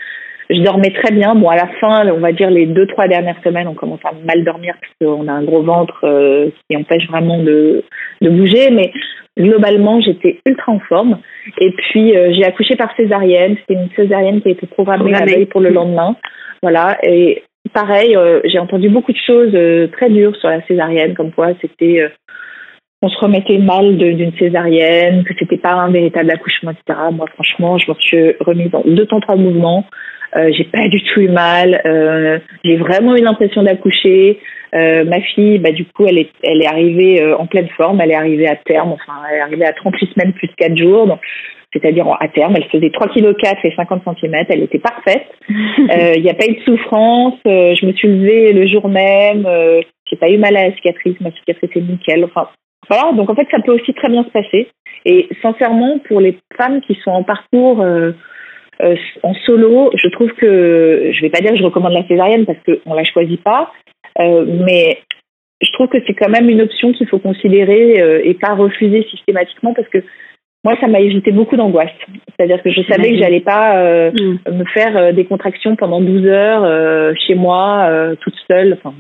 Je 0.50 0.60
dormais 0.62 0.92
très 0.92 1.14
bien. 1.14 1.36
Bon, 1.36 1.48
à 1.48 1.56
la 1.56 1.68
fin, 1.80 2.08
on 2.12 2.20
va 2.20 2.32
dire 2.32 2.50
les 2.50 2.66
deux 2.66 2.88
trois 2.88 3.08
dernières 3.08 3.42
semaines, 3.44 3.68
on 3.68 3.76
commence 3.76 4.04
à 4.04 4.12
mal 4.26 4.44
dormir 4.44 4.76
parce 4.82 4.94
qu'on 5.00 5.28
a 5.28 5.32
un 5.32 5.44
gros 5.44 5.62
ventre 5.62 6.00
euh, 6.04 6.50
qui 6.68 6.76
empêche 6.76 7.08
vraiment 7.08 7.42
de, 7.42 7.84
de 8.22 8.30
bouger. 8.30 8.72
Mais 8.72 8.92
globalement, 9.40 10.02
j'étais 10.02 10.40
ultra 10.46 10.72
en 10.72 10.80
forme. 10.80 11.20
Et 11.60 11.72
puis, 11.72 12.14
j'ai 12.32 12.44
accouché 12.44 12.76
par 12.76 12.94
césarienne. 12.96 13.58
C'était 13.62 13.80
une 13.80 13.90
césarienne 13.96 14.42
qui 14.42 14.50
a 14.50 14.52
été 14.52 14.66
programmée 14.66 15.12
la 15.12 15.24
veille 15.24 15.46
pour 15.46 15.62
le 15.62 15.70
lendemain. 15.70 16.16
Voilà. 16.62 16.98
Et 17.04 17.44
pareil, 17.70 18.16
euh, 18.16 18.42
j'ai 18.46 18.60
entendu 18.60 18.90
beaucoup 18.90 19.12
de 19.12 19.18
choses 19.26 19.54
euh, 19.54 19.88
très 19.88 20.10
dures 20.10 20.36
sur 20.38 20.50
la 20.50 20.62
césarienne, 20.66 21.14
comme 21.14 21.32
quoi 21.32 21.50
c'était 21.62 22.02
euh, 22.02 22.10
on 23.04 23.10
se 23.10 23.18
remettait 23.18 23.58
mal 23.58 23.98
d'une 23.98 24.32
césarienne, 24.38 25.24
que 25.24 25.34
c'était 25.40 25.58
pas 25.58 25.74
un 25.74 25.90
véritable 25.90 26.30
accouchement, 26.30 26.72
etc. 26.72 27.00
Moi, 27.12 27.26
franchement, 27.34 27.80
je 27.80 27.90
me 27.90 27.96
suis 28.00 28.36
remise 28.40 28.70
dans 28.70 28.84
deux 28.86 29.08
temps 29.08 29.20
trois 29.20 29.38
mouvements. 29.38 29.88
Euh, 30.36 30.52
j'ai 30.56 30.66
pas 30.66 30.88
du 30.88 31.04
tout 31.04 31.20
eu 31.20 31.28
mal. 31.28 31.82
J'ai 32.64 32.78
vraiment 32.78 33.16
eu 33.16 33.22
l'impression 33.22 33.64
d'accoucher. 33.64 34.40
Ma 34.72 35.20
fille, 35.34 35.58
bah, 35.58 35.72
du 35.72 35.84
coup, 35.86 36.06
elle 36.06 36.20
est, 36.20 36.30
elle 36.44 36.62
est 36.62 36.68
arrivée 36.68 37.34
en 37.34 37.48
pleine 37.48 37.70
forme. 37.70 38.00
Elle 38.02 38.12
est 38.12 38.16
arrivée 38.16 38.48
à 38.48 38.56
terme. 38.56 38.92
Enfin, 38.92 39.14
elle 39.32 39.38
est 39.40 39.42
arrivée 39.42 39.66
à 39.66 39.74
38 39.74 40.14
semaines 40.14 40.34
plus 40.34 40.50
4 40.56 40.78
jours. 40.78 41.18
C'est-à-dire 41.74 42.06
à 42.20 42.28
terme, 42.28 42.56
elle 42.58 42.66
faisait 42.66 42.90
3 42.90 43.08
kg 43.10 43.36
4 43.36 43.66
et 43.66 43.74
50 43.76 44.04
cm. 44.04 44.46
Elle 44.50 44.64
était 44.64 44.80
parfaite. 44.80 45.28
Il 45.50 46.22
n'y 46.22 46.30
a 46.30 46.34
pas 46.34 46.46
eu 46.46 46.56
de 46.56 46.62
souffrance. 46.64 47.36
je 47.46 47.86
me 47.86 47.94
suis 47.94 48.08
levée 48.08 48.54
le 48.54 48.68
jour 48.68 48.90
même. 48.90 49.48
j'ai 50.10 50.18
pas 50.18 50.30
eu 50.30 50.38
mal 50.38 50.58
à 50.58 50.68
la 50.68 50.76
cicatrice. 50.76 51.20
Ma 51.22 51.32
cicatrice 51.32 51.70
est 51.74 51.82
nickel. 51.82 52.26
Enfin, 52.26 52.50
voilà. 52.90 53.14
Donc, 53.14 53.30
en 53.30 53.36
fait, 53.36 53.48
ça 53.52 53.60
peut 53.62 53.74
aussi 53.74 53.94
très 53.94 54.10
bien 54.10 54.24
se 54.24 54.30
passer. 54.30 54.68
Et 55.06 55.30
sincèrement, 55.42 56.00
pour 56.00 56.20
les 56.20 56.38
femmes 56.58 56.82
qui 56.82 56.96
sont 57.04 57.12
en 57.12 57.24
parcours 57.24 57.82
euh, 58.84 58.96
en 59.22 59.34
solo, 59.46 59.92
je 59.96 60.08
trouve 60.10 60.32
que, 60.34 61.12
je 61.12 61.22
vais 61.22 61.30
pas 61.30 61.40
dire 61.40 61.52
que 61.52 61.58
je 61.58 61.64
recommande 61.64 61.94
la 61.94 62.08
césarienne 62.08 62.46
parce 62.46 62.58
qu'on 62.66 62.94
la 62.94 63.04
choisit 63.04 63.42
pas, 63.42 63.72
euh, 64.20 64.46
mais 64.66 65.00
je 65.62 65.72
trouve 65.74 65.88
que 65.88 66.00
c'est 66.08 66.14
quand 66.14 66.30
même 66.30 66.50
une 66.50 66.62
option 66.62 66.92
qu'il 66.92 67.08
faut 67.08 67.20
considérer 67.20 68.02
euh, 68.02 68.22
et 68.24 68.34
pas 68.34 68.56
refuser 68.56 69.06
systématiquement 69.12 69.74
parce 69.74 69.88
que 69.90 70.00
moi, 70.64 70.76
ça 70.80 70.88
m'a 70.88 71.00
évité 71.00 71.32
beaucoup 71.32 71.56
d'angoisse. 71.56 71.92
C'est-à-dire 72.38 72.62
que 72.62 72.72
je 72.72 72.82
savais 72.84 73.12
que 73.12 73.18
j'allais 73.18 73.42
pas 73.42 74.12
mm. 74.12 74.40
me 74.52 74.66
faire 74.66 75.14
des 75.14 75.26
contractions 75.26 75.76
pendant 75.76 76.02
12 76.02 76.26
heures 76.28 77.16
chez 77.28 77.36
moi, 77.36 77.90
toute 78.22 78.36
seule. 78.50 78.78
Enfin, 78.78 78.94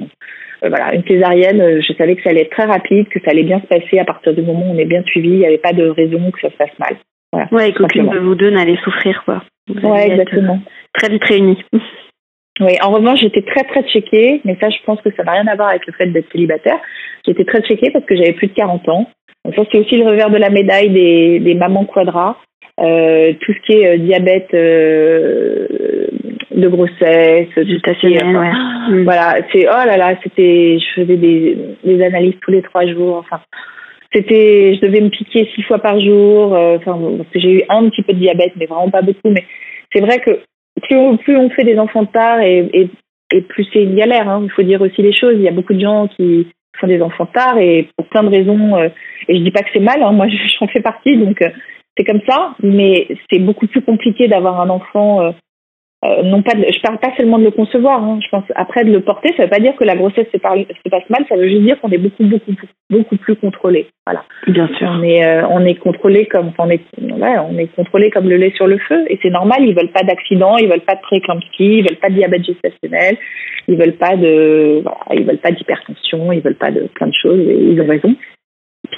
voilà, 0.61 0.93
une 0.95 1.03
césarienne, 1.03 1.81
je 1.81 1.93
savais 1.93 2.15
que 2.15 2.23
ça 2.23 2.29
allait 2.29 2.41
être 2.41 2.51
très 2.51 2.65
rapide, 2.65 3.07
que 3.09 3.19
ça 3.19 3.31
allait 3.31 3.43
bien 3.43 3.59
se 3.59 3.67
passer 3.67 3.99
à 3.99 4.05
partir 4.05 4.33
du 4.33 4.41
moment 4.41 4.71
où 4.71 4.75
on 4.75 4.77
est 4.77 4.85
bien 4.85 5.03
suivi. 5.03 5.29
Il 5.29 5.39
n'y 5.39 5.45
avait 5.45 5.57
pas 5.57 5.73
de 5.73 5.87
raison 5.87 6.31
que 6.31 6.39
ça 6.41 6.49
se 6.49 6.57
passe 6.57 6.79
mal. 6.79 6.97
Voilà, 7.31 7.47
ouais, 7.51 7.69
et 7.69 7.73
qu'aucune 7.73 8.09
de 8.09 8.19
vous 8.19 8.35
deux 8.35 8.49
n'allait 8.49 8.77
souffrir, 8.83 9.23
quoi. 9.25 9.43
Ouais, 9.83 10.07
exactement. 10.11 10.59
Très 10.93 11.09
vite 11.09 11.23
réunis. 11.23 11.63
Oui, 12.59 12.73
en 12.83 12.91
revanche, 12.91 13.21
j'étais 13.21 13.41
très 13.41 13.63
très 13.63 13.81
checkée, 13.87 14.41
mais 14.45 14.55
ça, 14.59 14.69
je 14.69 14.77
pense 14.85 15.01
que 15.01 15.09
ça 15.15 15.23
n'a 15.23 15.31
rien 15.31 15.47
à 15.47 15.55
voir 15.55 15.69
avec 15.69 15.87
le 15.87 15.93
fait 15.93 16.07
d'être 16.07 16.31
célibataire. 16.31 16.77
J'étais 17.25 17.45
très 17.45 17.61
checkée 17.61 17.89
parce 17.91 18.05
que 18.05 18.15
j'avais 18.15 18.33
plus 18.33 18.47
de 18.47 18.53
40 18.53 18.87
ans. 18.89 19.09
Donc 19.45 19.55
ça, 19.55 19.63
c'est 19.71 19.79
aussi 19.79 19.97
le 19.97 20.05
revers 20.07 20.29
de 20.29 20.37
la 20.37 20.49
médaille 20.49 20.89
des, 20.89 21.39
des 21.39 21.55
mamans 21.55 21.85
quadras. 21.85 22.37
Euh, 22.79 23.33
tout 23.41 23.53
ce 23.53 23.59
qui 23.65 23.73
est 23.79 23.87
euh, 23.87 23.97
diabète 23.97 24.47
euh, 24.53 25.67
de 26.51 26.67
grossesse, 26.67 27.49
gestationnel, 27.55 28.35
ouais. 28.35 28.51
Mm. 28.89 29.03
Voilà, 29.03 29.35
c'est 29.51 29.67
oh 29.67 29.85
là 29.85 29.95
là, 29.95 30.15
c'était, 30.23 30.79
je 30.79 31.01
faisais 31.01 31.15
des, 31.15 31.55
des 31.83 32.03
analyses 32.03 32.33
tous 32.41 32.49
les 32.49 32.63
trois 32.63 32.83
jours. 32.87 33.17
Enfin, 33.17 33.39
c'était, 34.11 34.73
je 34.73 34.81
devais 34.81 35.01
me 35.01 35.09
piquer 35.09 35.47
six 35.53 35.61
fois 35.61 35.77
par 35.77 35.99
jour. 35.99 36.53
Enfin, 36.53 36.97
parce 37.17 37.29
que 37.29 37.39
j'ai 37.39 37.59
eu 37.59 37.61
un 37.69 37.87
petit 37.89 38.01
peu 38.01 38.13
de 38.13 38.17
diabète, 38.17 38.53
mais 38.55 38.65
vraiment 38.65 38.89
pas 38.89 39.03
beaucoup. 39.03 39.29
Mais 39.29 39.45
c'est 39.93 40.01
vrai 40.01 40.19
que 40.19 40.39
plus 40.81 40.95
on, 40.95 41.17
plus 41.17 41.37
on 41.37 41.51
fait 41.51 41.63
des 41.63 41.77
enfants 41.77 42.05
tard 42.05 42.39
et, 42.41 42.67
et, 42.73 42.89
et 43.33 43.41
plus 43.41 43.67
c'est 43.71 43.83
une 43.83 43.95
galère. 43.95 44.27
Hein. 44.27 44.41
Il 44.43 44.51
faut 44.51 44.63
dire 44.63 44.81
aussi 44.81 45.03
les 45.03 45.13
choses. 45.13 45.35
Il 45.35 45.43
y 45.43 45.47
a 45.47 45.53
beaucoup 45.53 45.75
de 45.75 45.79
gens 45.79 46.07
qui 46.07 46.47
des 46.87 47.01
enfants 47.01 47.25
tard 47.25 47.57
et 47.57 47.89
pour 47.95 48.07
plein 48.07 48.23
de 48.23 48.29
raisons. 48.29 48.75
Euh, 48.75 48.89
et 49.27 49.37
je 49.37 49.43
dis 49.43 49.51
pas 49.51 49.61
que 49.61 49.69
c'est 49.73 49.79
mal. 49.79 50.01
Hein. 50.01 50.11
Moi, 50.11 50.27
j'en 50.59 50.67
fais 50.67 50.81
partie, 50.81 51.17
donc 51.17 51.41
euh, 51.41 51.49
c'est 51.97 52.05
comme 52.05 52.21
ça. 52.27 52.55
Mais 52.61 53.07
c'est 53.29 53.39
beaucoup 53.39 53.67
plus 53.67 53.81
compliqué 53.81 54.27
d'avoir 54.27 54.61
un 54.61 54.69
enfant 54.69 55.33
euh, 56.03 56.23
non 56.23 56.41
pas, 56.41 56.55
de, 56.55 56.65
je 56.65 56.81
parle 56.81 56.97
pas 56.97 57.11
seulement 57.15 57.37
de 57.37 57.43
le 57.43 57.51
concevoir. 57.51 58.03
Hein, 58.03 58.19
je 58.23 58.29
pense 58.29 58.43
après 58.55 58.83
de 58.83 58.91
le 58.91 59.01
porter, 59.01 59.33
ça 59.37 59.43
veut 59.43 59.49
pas 59.49 59.59
dire 59.59 59.75
que 59.75 59.83
la 59.83 59.95
grossesse 59.95 60.25
se, 60.33 60.37
se 60.39 60.89
passe 60.89 61.09
mal. 61.09 61.25
Ça 61.29 61.35
veut 61.35 61.47
juste 61.47 61.61
dire 61.61 61.79
qu'on 61.79 61.91
est 61.91 61.99
beaucoup 61.99 62.23
beaucoup 62.23 62.53
beaucoup 62.89 63.17
plus 63.17 63.35
contrôlé. 63.35 63.87
Voilà. 64.07 64.23
Bien 64.47 64.67
sûr. 64.79 64.89
On 64.91 65.03
est 65.03 65.23
euh, 65.23 65.47
on 65.49 65.63
est 65.63 65.75
contrôlé 65.75 66.25
comme 66.25 66.53
on 66.57 66.69
est 66.71 66.81
ouais, 66.99 67.37
on 67.47 67.55
est 67.57 67.67
contrôlé 67.75 68.09
comme 68.09 68.27
le 68.27 68.37
lait 68.37 68.53
sur 68.55 68.65
le 68.65 68.79
feu 68.79 69.05
et 69.09 69.19
c'est 69.21 69.29
normal. 69.29 69.59
Ils 69.61 69.75
veulent 69.75 69.91
pas 69.91 70.03
d'accident, 70.03 70.57
ils 70.57 70.67
veulent 70.67 70.81
pas 70.81 70.95
de 70.95 71.01
préclampsie, 71.01 71.47
ils 71.59 71.85
veulent 71.87 71.99
pas 71.99 72.09
de 72.09 72.15
diabète 72.15 72.45
gestationnel, 72.45 73.17
ils 73.67 73.77
veulent 73.77 73.97
pas 73.97 74.15
de 74.15 74.81
voilà, 74.81 75.21
ils 75.21 75.25
veulent 75.25 75.37
pas 75.37 75.51
d'hypertension, 75.51 76.31
ils 76.31 76.41
veulent 76.41 76.55
pas 76.55 76.71
de 76.71 76.87
plein 76.95 77.07
de 77.07 77.15
choses 77.21 77.47
et 77.47 77.57
ils 77.57 77.79
ont 77.79 77.87
raison 77.87 78.15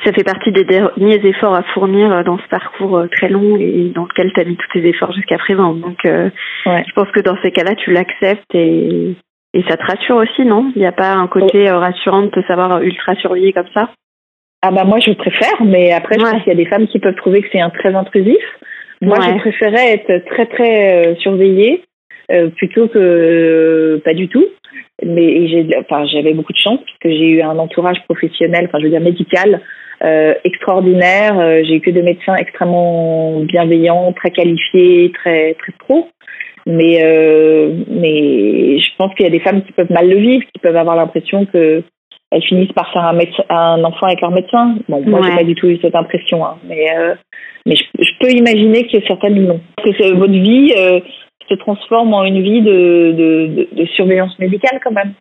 ça 0.04 0.12
fait 0.12 0.24
partie 0.24 0.52
des 0.52 0.64
derniers 0.64 1.26
efforts 1.26 1.56
à 1.56 1.64
fournir 1.74 2.12
euh, 2.12 2.24
dans 2.24 2.38
ce 2.38 2.48
parcours 2.50 2.98
euh, 2.98 3.08
très 3.08 3.30
long 3.30 3.58
et 3.58 3.92
dans 3.94 4.04
lequel 4.04 4.32
tu 4.34 4.42
as 4.42 4.44
mis 4.44 4.58
tous 4.58 4.68
tes 4.74 4.88
efforts 4.88 5.14
jusqu'à 5.14 5.38
présent. 5.38 5.74
Donc, 5.74 6.06
euh, 6.06 6.30
je 6.66 6.94
pense 6.94 7.10
que 7.12 7.20
dans 7.20 7.38
ces 7.44 7.52
cas-là, 7.52 7.76
tu 7.76 7.92
l'acceptes 7.92 8.54
et, 8.54 9.16
et 9.54 9.64
ça 9.68 9.78
te 9.78 9.86
rassure 9.86 10.18
aussi, 10.18 10.46
non? 10.46 10.72
Il 10.76 10.80
n'y 10.80 10.88
a 10.88 10.92
pas 10.92 11.14
un 11.14 11.28
côté 11.28 11.70
rassurant 11.70 12.24
de 12.24 12.30
te 12.30 12.42
savoir 12.48 12.82
ultra 12.82 13.16
surveiller 13.16 13.54
comme 13.54 13.70
ça? 13.74 13.90
Ah 14.62 14.72
bah 14.72 14.86
moi, 14.86 15.00
je 15.00 15.12
préfère, 15.12 15.62
mais 15.64 15.92
après, 15.92 16.16
je 16.18 16.24
pense 16.24 16.42
qu'il 16.44 16.54
y 16.54 16.56
a 16.56 16.64
des 16.64 16.66
femmes 16.66 16.88
qui 16.88 17.00
peuvent 17.00 17.16
trouver 17.16 17.42
que 17.42 17.50
c'est 17.52 17.60
un 17.60 17.70
très 17.70 17.94
intrusif. 17.94 18.44
Moi, 19.02 19.18
je 19.20 19.38
préférais 19.40 19.94
être 19.94 20.26
très, 20.26 20.46
très 20.46 21.16
surveillée 21.20 21.84
plutôt 22.56 22.88
que 22.88 24.02
pas 24.06 24.14
du 24.14 24.30
tout. 24.30 24.46
Mais 25.04 25.48
j'ai 25.48 25.68
enfin 25.80 26.06
j'avais 26.06 26.34
beaucoup 26.34 26.54
de 26.54 26.58
chance 26.58 26.80
parce 26.80 26.98
que 27.02 27.10
j'ai 27.10 27.28
eu 27.28 27.42
un 27.42 27.58
entourage 27.58 28.02
professionnel 28.06 28.66
enfin 28.68 28.78
je 28.80 28.86
veux 28.86 28.90
dire 28.92 29.02
médical 29.02 29.60
euh, 30.04 30.34
extraordinaire. 30.44 31.40
Euh, 31.40 31.62
j'ai 31.64 31.76
eu 31.76 31.82
que 31.82 31.92
des 31.92 32.02
médecins 32.02 32.36
extrêmement 32.36 33.40
bienveillants, 33.42 34.12
très 34.14 34.32
qualifiés, 34.32 35.12
très 35.14 35.54
très 35.56 35.72
pro. 35.80 36.10
Mais 36.66 37.04
euh, 37.04 37.74
mais 37.88 38.80
je 38.80 38.90
pense 38.98 39.14
qu'il 39.16 39.26
y 39.26 39.28
a 39.28 39.32
des 39.32 39.40
femmes 39.40 39.64
qui 39.64 39.72
peuvent 39.72 39.92
mal 39.92 40.10
le 40.10 40.18
vivre, 40.18 40.44
qui 40.54 40.60
peuvent 40.62 40.76
avoir 40.76 40.96
l'impression 40.96 41.46
que 41.46 41.84
elles 42.32 42.44
finissent 42.44 42.72
par 42.72 42.92
faire 42.92 43.04
un, 43.04 43.14
médecin, 43.14 43.44
un 43.50 43.84
enfant 43.84 44.08
avec 44.08 44.22
leur 44.22 44.32
médecin. 44.32 44.76
Bon, 44.90 45.04
moi, 45.06 45.22
j'ai 45.24 45.36
pas 45.36 45.44
du 45.44 45.54
tout 45.54 45.68
eu 45.68 45.78
cette 45.82 45.96
impression, 45.96 46.44
hein, 46.44 46.58
mais 46.68 46.88
mais 47.66 47.76
je, 47.76 48.12
peux 48.20 48.32
imaginer 48.32 48.88
que 48.88 48.98
certaines 49.06 49.46
non. 49.46 49.60
Parce 49.78 49.96
que 49.96 50.14
votre 50.16 50.34
vie 50.34 50.74
se 51.54 51.60
transforme 51.60 52.14
en 52.14 52.24
une 52.24 52.42
vie 52.42 52.62
de, 52.62 53.12
de, 53.12 53.68
de 53.72 53.86
surveillance 53.88 54.38
médicale 54.40 54.80
quand 54.84 54.92
même. 54.92 55.14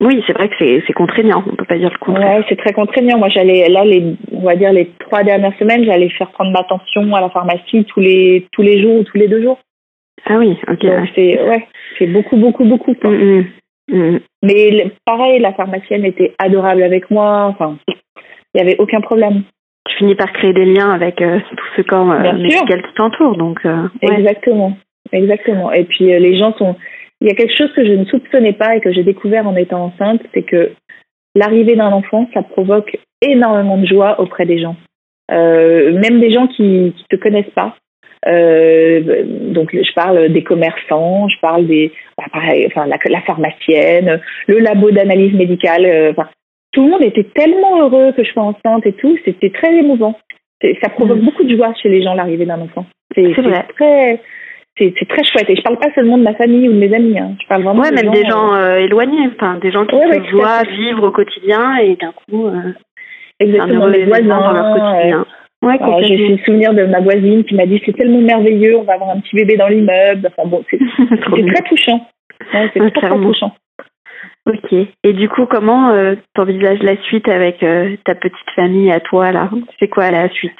Oui, 0.00 0.22
c'est 0.26 0.34
vrai 0.34 0.48
que 0.48 0.54
c'est 0.58 0.92
contraignant, 0.92 1.42
on 1.50 1.56
peut 1.56 1.64
pas 1.64 1.78
dire 1.78 1.90
le 1.90 1.98
contraire. 1.98 2.38
Ouais, 2.38 2.44
c'est 2.48 2.56
très 2.56 2.72
contraignant. 2.72 3.18
Moi, 3.18 3.28
j'allais 3.30 3.68
là 3.68 3.84
les 3.84 4.04
on 4.32 4.42
va 4.42 4.54
dire 4.54 4.72
les 4.72 4.90
trois 4.98 5.22
dernières 5.22 5.56
semaines, 5.58 5.84
j'allais 5.84 6.10
faire 6.10 6.30
prendre 6.32 6.52
ma 6.52 6.62
tension 6.64 7.14
à 7.14 7.20
la 7.20 7.30
pharmacie 7.30 7.84
tous 7.86 8.00
les 8.00 8.46
tous 8.52 8.62
les 8.62 8.82
jours 8.82 9.00
ou 9.00 9.04
tous 9.04 9.16
les 9.16 9.28
deux 9.28 9.42
jours. 9.42 9.58
Ah 10.26 10.36
oui, 10.38 10.56
ok. 10.68 10.86
C'est 11.14 11.42
ouais, 11.42 11.66
c'est 11.98 12.06
beaucoup 12.06 12.36
beaucoup 12.36 12.64
beaucoup. 12.64 12.94
Mm, 13.02 13.44
mm, 13.88 13.96
mm. 13.96 14.20
Mais 14.42 14.90
pareil, 15.06 15.40
la 15.40 15.52
pharmacienne 15.54 16.04
était 16.04 16.34
adorable 16.38 16.82
avec 16.82 17.10
moi. 17.10 17.46
Enfin, 17.46 17.78
il 18.54 18.58
y 18.58 18.60
avait 18.60 18.76
aucun 18.78 19.00
problème. 19.00 19.42
Tu 19.88 19.96
finis 19.96 20.14
par 20.14 20.32
créer 20.32 20.52
des 20.52 20.64
liens 20.64 20.90
avec 20.90 21.20
euh, 21.20 21.40
tout 21.56 21.66
ce 21.76 21.82
camp 21.82 22.10
euh, 22.12 22.32
médical 22.34 22.82
qui 22.82 22.94
t'entoure, 22.94 23.36
donc. 23.36 23.58
Euh, 23.64 23.88
Exactement, 24.00 24.76
exactement. 25.12 25.72
Et 25.72 25.84
puis 25.84 26.06
les 26.06 26.38
gens 26.38 26.54
sont 26.56 26.76
il 27.22 27.28
y 27.28 27.30
a 27.30 27.34
quelque 27.34 27.56
chose 27.56 27.72
que 27.74 27.86
je 27.86 27.92
ne 27.92 28.04
soupçonnais 28.06 28.52
pas 28.52 28.74
et 28.74 28.80
que 28.80 28.92
j'ai 28.92 29.04
découvert 29.04 29.46
en 29.46 29.54
étant 29.54 29.84
enceinte, 29.84 30.20
c'est 30.34 30.42
que 30.42 30.72
l'arrivée 31.36 31.76
d'un 31.76 31.92
enfant, 31.92 32.28
ça 32.34 32.42
provoque 32.42 32.98
énormément 33.20 33.78
de 33.78 33.86
joie 33.86 34.18
auprès 34.20 34.44
des 34.44 34.60
gens. 34.60 34.74
Euh, 35.30 35.92
même 35.92 36.20
des 36.20 36.32
gens 36.32 36.48
qui 36.48 36.62
ne 36.62 36.90
te 37.08 37.14
connaissent 37.14 37.54
pas. 37.54 37.76
Euh, 38.26 39.24
donc 39.52 39.70
je 39.72 39.94
parle 39.94 40.32
des 40.32 40.42
commerçants, 40.42 41.28
je 41.28 41.38
parle 41.40 41.66
des, 41.66 41.92
bah, 42.18 42.24
pareil, 42.32 42.66
enfin 42.66 42.86
la, 42.86 42.96
la, 43.04 43.20
pharmacienne, 43.22 44.20
le 44.48 44.58
labo 44.58 44.90
d'analyse 44.90 45.34
médicale. 45.34 45.86
Euh, 45.86 46.12
tout 46.72 46.84
le 46.84 46.90
monde 46.90 47.04
était 47.04 47.26
tellement 47.34 47.82
heureux 47.82 48.12
que 48.12 48.24
je 48.24 48.30
sois 48.32 48.42
enceinte 48.42 48.84
et 48.84 48.94
tout, 48.94 49.16
c'était 49.24 49.50
très 49.50 49.74
émouvant. 49.76 50.18
Ça 50.82 50.88
provoque 50.90 51.18
mmh. 51.18 51.24
beaucoup 51.24 51.44
de 51.44 51.56
joie 51.56 51.72
chez 51.80 51.88
les 51.88 52.02
gens 52.02 52.14
l'arrivée 52.14 52.46
d'un 52.46 52.60
enfant. 52.60 52.86
C'est 53.14 53.32
très 53.76 54.20
c'est 54.78 55.08
très 55.08 55.24
chouette. 55.24 55.48
Et 55.50 55.56
je 55.56 55.62
parle 55.62 55.78
pas 55.78 55.92
seulement 55.94 56.18
de 56.18 56.22
ma 56.22 56.34
famille 56.34 56.68
ou 56.68 56.72
de 56.72 56.78
mes 56.78 56.94
amis. 56.94 57.18
Hein. 57.18 57.36
Je 57.40 57.46
parle 57.46 57.62
vraiment 57.62 57.82
ouais, 57.82 57.90
même 57.90 58.10
des 58.10 58.24
gens 58.24 58.54
euh, 58.54 58.76
euh, 58.76 58.84
éloignés, 58.84 59.28
enfin 59.34 59.58
des 59.58 59.70
gens 59.70 59.86
qui 59.86 59.94
ouais, 59.94 60.20
te 60.20 60.30
voient 60.34 60.62
vivre 60.62 61.08
au 61.08 61.10
quotidien 61.10 61.76
et 61.76 61.96
d'un 61.96 62.12
coup, 62.12 62.46
euh, 62.46 62.72
exactement 63.38 63.86
les 63.86 64.04
voisins 64.04 64.40
dans 64.40 64.52
leur 64.52 64.74
quotidien. 64.74 65.26
Ouais, 65.62 65.78
j'ai 66.02 66.16
le 66.16 66.38
souvenir 66.38 66.74
de 66.74 66.84
ma 66.86 67.00
voisine 67.00 67.44
qui 67.44 67.54
m'a 67.54 67.66
dit 67.66 67.80
c'est 67.86 67.96
tellement 67.96 68.20
merveilleux, 68.20 68.76
on 68.78 68.82
va 68.82 68.94
avoir 68.94 69.10
un 69.10 69.20
petit 69.20 69.36
bébé 69.36 69.56
dans 69.56 69.68
l'immeuble. 69.68 70.26
Enfin 70.26 70.48
bon, 70.48 70.64
c'est 70.68 70.78
très 71.20 71.68
touchant. 71.68 72.08
Ouais, 72.52 72.68
c'est 72.72 72.80
très, 72.80 72.90
très 72.90 73.08
touchant. 73.08 73.54
Ok. 74.44 74.72
Et 75.04 75.12
du 75.12 75.28
coup, 75.28 75.46
comment 75.46 75.90
euh, 75.90 76.16
t'envisages 76.34 76.82
la 76.82 77.00
suite 77.02 77.28
avec 77.28 77.60
ta 77.60 78.14
petite 78.16 78.50
famille 78.56 78.90
à 78.90 78.98
toi 78.98 79.30
là? 79.30 79.50
C'est 79.78 79.86
quoi 79.86 80.10
la 80.10 80.28
suite? 80.30 80.58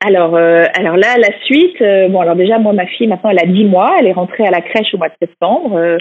Alors, 0.00 0.34
euh, 0.34 0.64
alors 0.74 0.96
là, 0.96 1.18
la 1.18 1.28
suite, 1.44 1.80
euh, 1.82 2.08
bon, 2.08 2.20
alors 2.20 2.34
déjà, 2.34 2.58
moi, 2.58 2.72
ma 2.72 2.86
fille, 2.86 3.06
maintenant, 3.06 3.30
elle 3.30 3.38
a 3.38 3.46
10 3.46 3.64
mois, 3.64 3.96
elle 3.98 4.06
est 4.06 4.12
rentrée 4.12 4.46
à 4.46 4.50
la 4.50 4.62
crèche 4.62 4.94
au 4.94 4.98
mois 4.98 5.08
de 5.08 5.14
septembre. 5.20 5.76
Euh, 5.76 5.98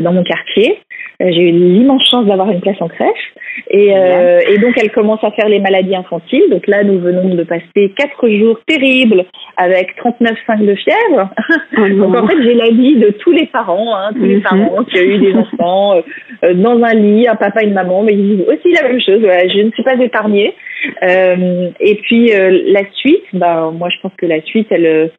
dans 0.00 0.12
mon 0.12 0.24
quartier. 0.24 0.80
J'ai 1.20 1.48
eu 1.48 1.52
l'immense 1.52 2.02
chance 2.10 2.26
d'avoir 2.26 2.50
une 2.50 2.60
place 2.60 2.74
en 2.80 2.88
crèche. 2.88 3.32
Et, 3.70 3.90
et, 3.90 4.58
donc, 4.58 4.74
elle 4.82 4.90
commence 4.90 5.22
à 5.22 5.30
faire 5.30 5.48
les 5.48 5.60
maladies 5.60 5.94
infantiles. 5.94 6.42
Donc 6.50 6.66
là, 6.66 6.82
nous 6.82 6.98
venons 6.98 7.36
de 7.36 7.44
passer 7.44 7.94
quatre 7.96 8.28
jours 8.28 8.58
terribles 8.66 9.24
avec 9.56 9.96
39,5 10.04 10.66
de 10.66 10.74
fièvre. 10.74 11.30
Oh 11.78 11.88
donc 11.88 12.16
en 12.16 12.26
fait, 12.26 12.42
j'ai 12.42 12.54
la 12.54 12.70
vie 12.70 12.96
de 12.96 13.10
tous 13.10 13.30
les 13.30 13.46
parents, 13.46 13.94
hein, 13.94 14.10
tous 14.12 14.24
les 14.24 14.38
mhm. 14.38 14.42
parents 14.42 14.84
qui 14.90 14.98
ont 14.98 15.02
eu 15.02 15.18
des 15.18 15.34
enfants 15.34 16.02
dans 16.42 16.82
un 16.82 16.94
lit, 16.94 17.28
un 17.28 17.36
papa 17.36 17.62
et 17.62 17.66
une 17.66 17.74
maman, 17.74 18.02
mais 18.02 18.12
ils 18.12 18.36
disent 18.36 18.46
aussi 18.48 18.72
la 18.72 18.88
même 18.88 19.00
chose. 19.00 19.20
je 19.22 19.62
ne 19.62 19.70
suis 19.70 19.82
pas 19.82 19.94
épargnée. 19.94 20.54
Euh, 21.02 21.70
et 21.80 21.96
puis 21.96 22.32
euh, 22.32 22.62
la 22.66 22.82
suite, 22.94 23.24
bah 23.32 23.70
moi 23.72 23.88
je 23.88 23.96
pense 24.00 24.12
que 24.16 24.26
la 24.26 24.42
suite, 24.42 24.68
elle, 24.70 25.10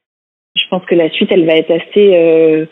je 0.55 0.63
pense 0.69 0.85
que 0.85 0.95
la 0.95 1.09
suite, 1.09 1.31
elle 1.31 1.45
va 1.45 1.55
être 1.55 1.71
assez 1.71 2.15
euh, 2.15 2.65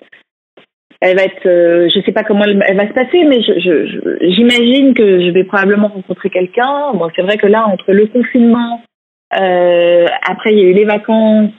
elle 1.02 1.18
va 1.18 1.24
être, 1.24 1.44
je 1.44 2.02
sais 2.06 2.14
pas 2.14 2.24
comment 2.24 2.46
elle, 2.46 2.78
va 2.78 2.88
se 2.88 2.94
passer, 2.94 3.24
mais 3.26 3.42
j'imagine 3.42 4.94
que 4.94 5.26
je 5.26 5.32
vais 5.32 5.44
probablement 5.44 5.90
rencontrer 5.90 6.30
quelqu'un. 6.30 6.94
Bon, 6.94 7.10
c'est 7.16 7.22
vrai 7.22 7.38
que 7.38 7.48
là, 7.48 7.68
entre 7.68 7.92
le 7.92 8.08
confinement, 8.08 8.82
après 9.30 10.54
il 10.54 10.58
y 10.58 10.62
a 10.62 10.70
eu 10.70 10.74
les 10.74 10.86
vacances. 10.86 11.52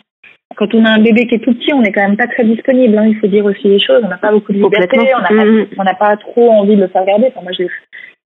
Quand 0.56 0.74
on 0.74 0.84
a 0.84 0.90
un 0.90 0.98
bébé 0.98 1.26
qui 1.26 1.34
est 1.34 1.44
tout 1.44 1.54
petit, 1.54 1.72
on 1.72 1.82
n'est 1.82 1.92
quand 1.92 2.06
même 2.06 2.16
pas 2.16 2.26
très 2.26 2.44
disponible. 2.44 2.96
Hein, 2.96 3.06
il 3.08 3.16
faut 3.18 3.26
dire 3.26 3.44
aussi 3.44 3.68
les 3.68 3.80
choses. 3.80 4.02
On 4.04 4.08
n'a 4.08 4.18
pas 4.18 4.32
beaucoup 4.32 4.52
de 4.52 4.58
liberté. 4.58 4.96
Mm-hmm. 4.96 5.66
On 5.78 5.84
n'a 5.84 5.94
pas, 5.94 6.16
trop 6.16 6.50
envie 6.50 6.76
de 6.76 6.82
le 6.82 6.88
faire 6.88 7.04
garder. 7.04 7.26
Enfin, 7.28 7.42
moi, 7.42 7.52
j'ai 7.52 7.68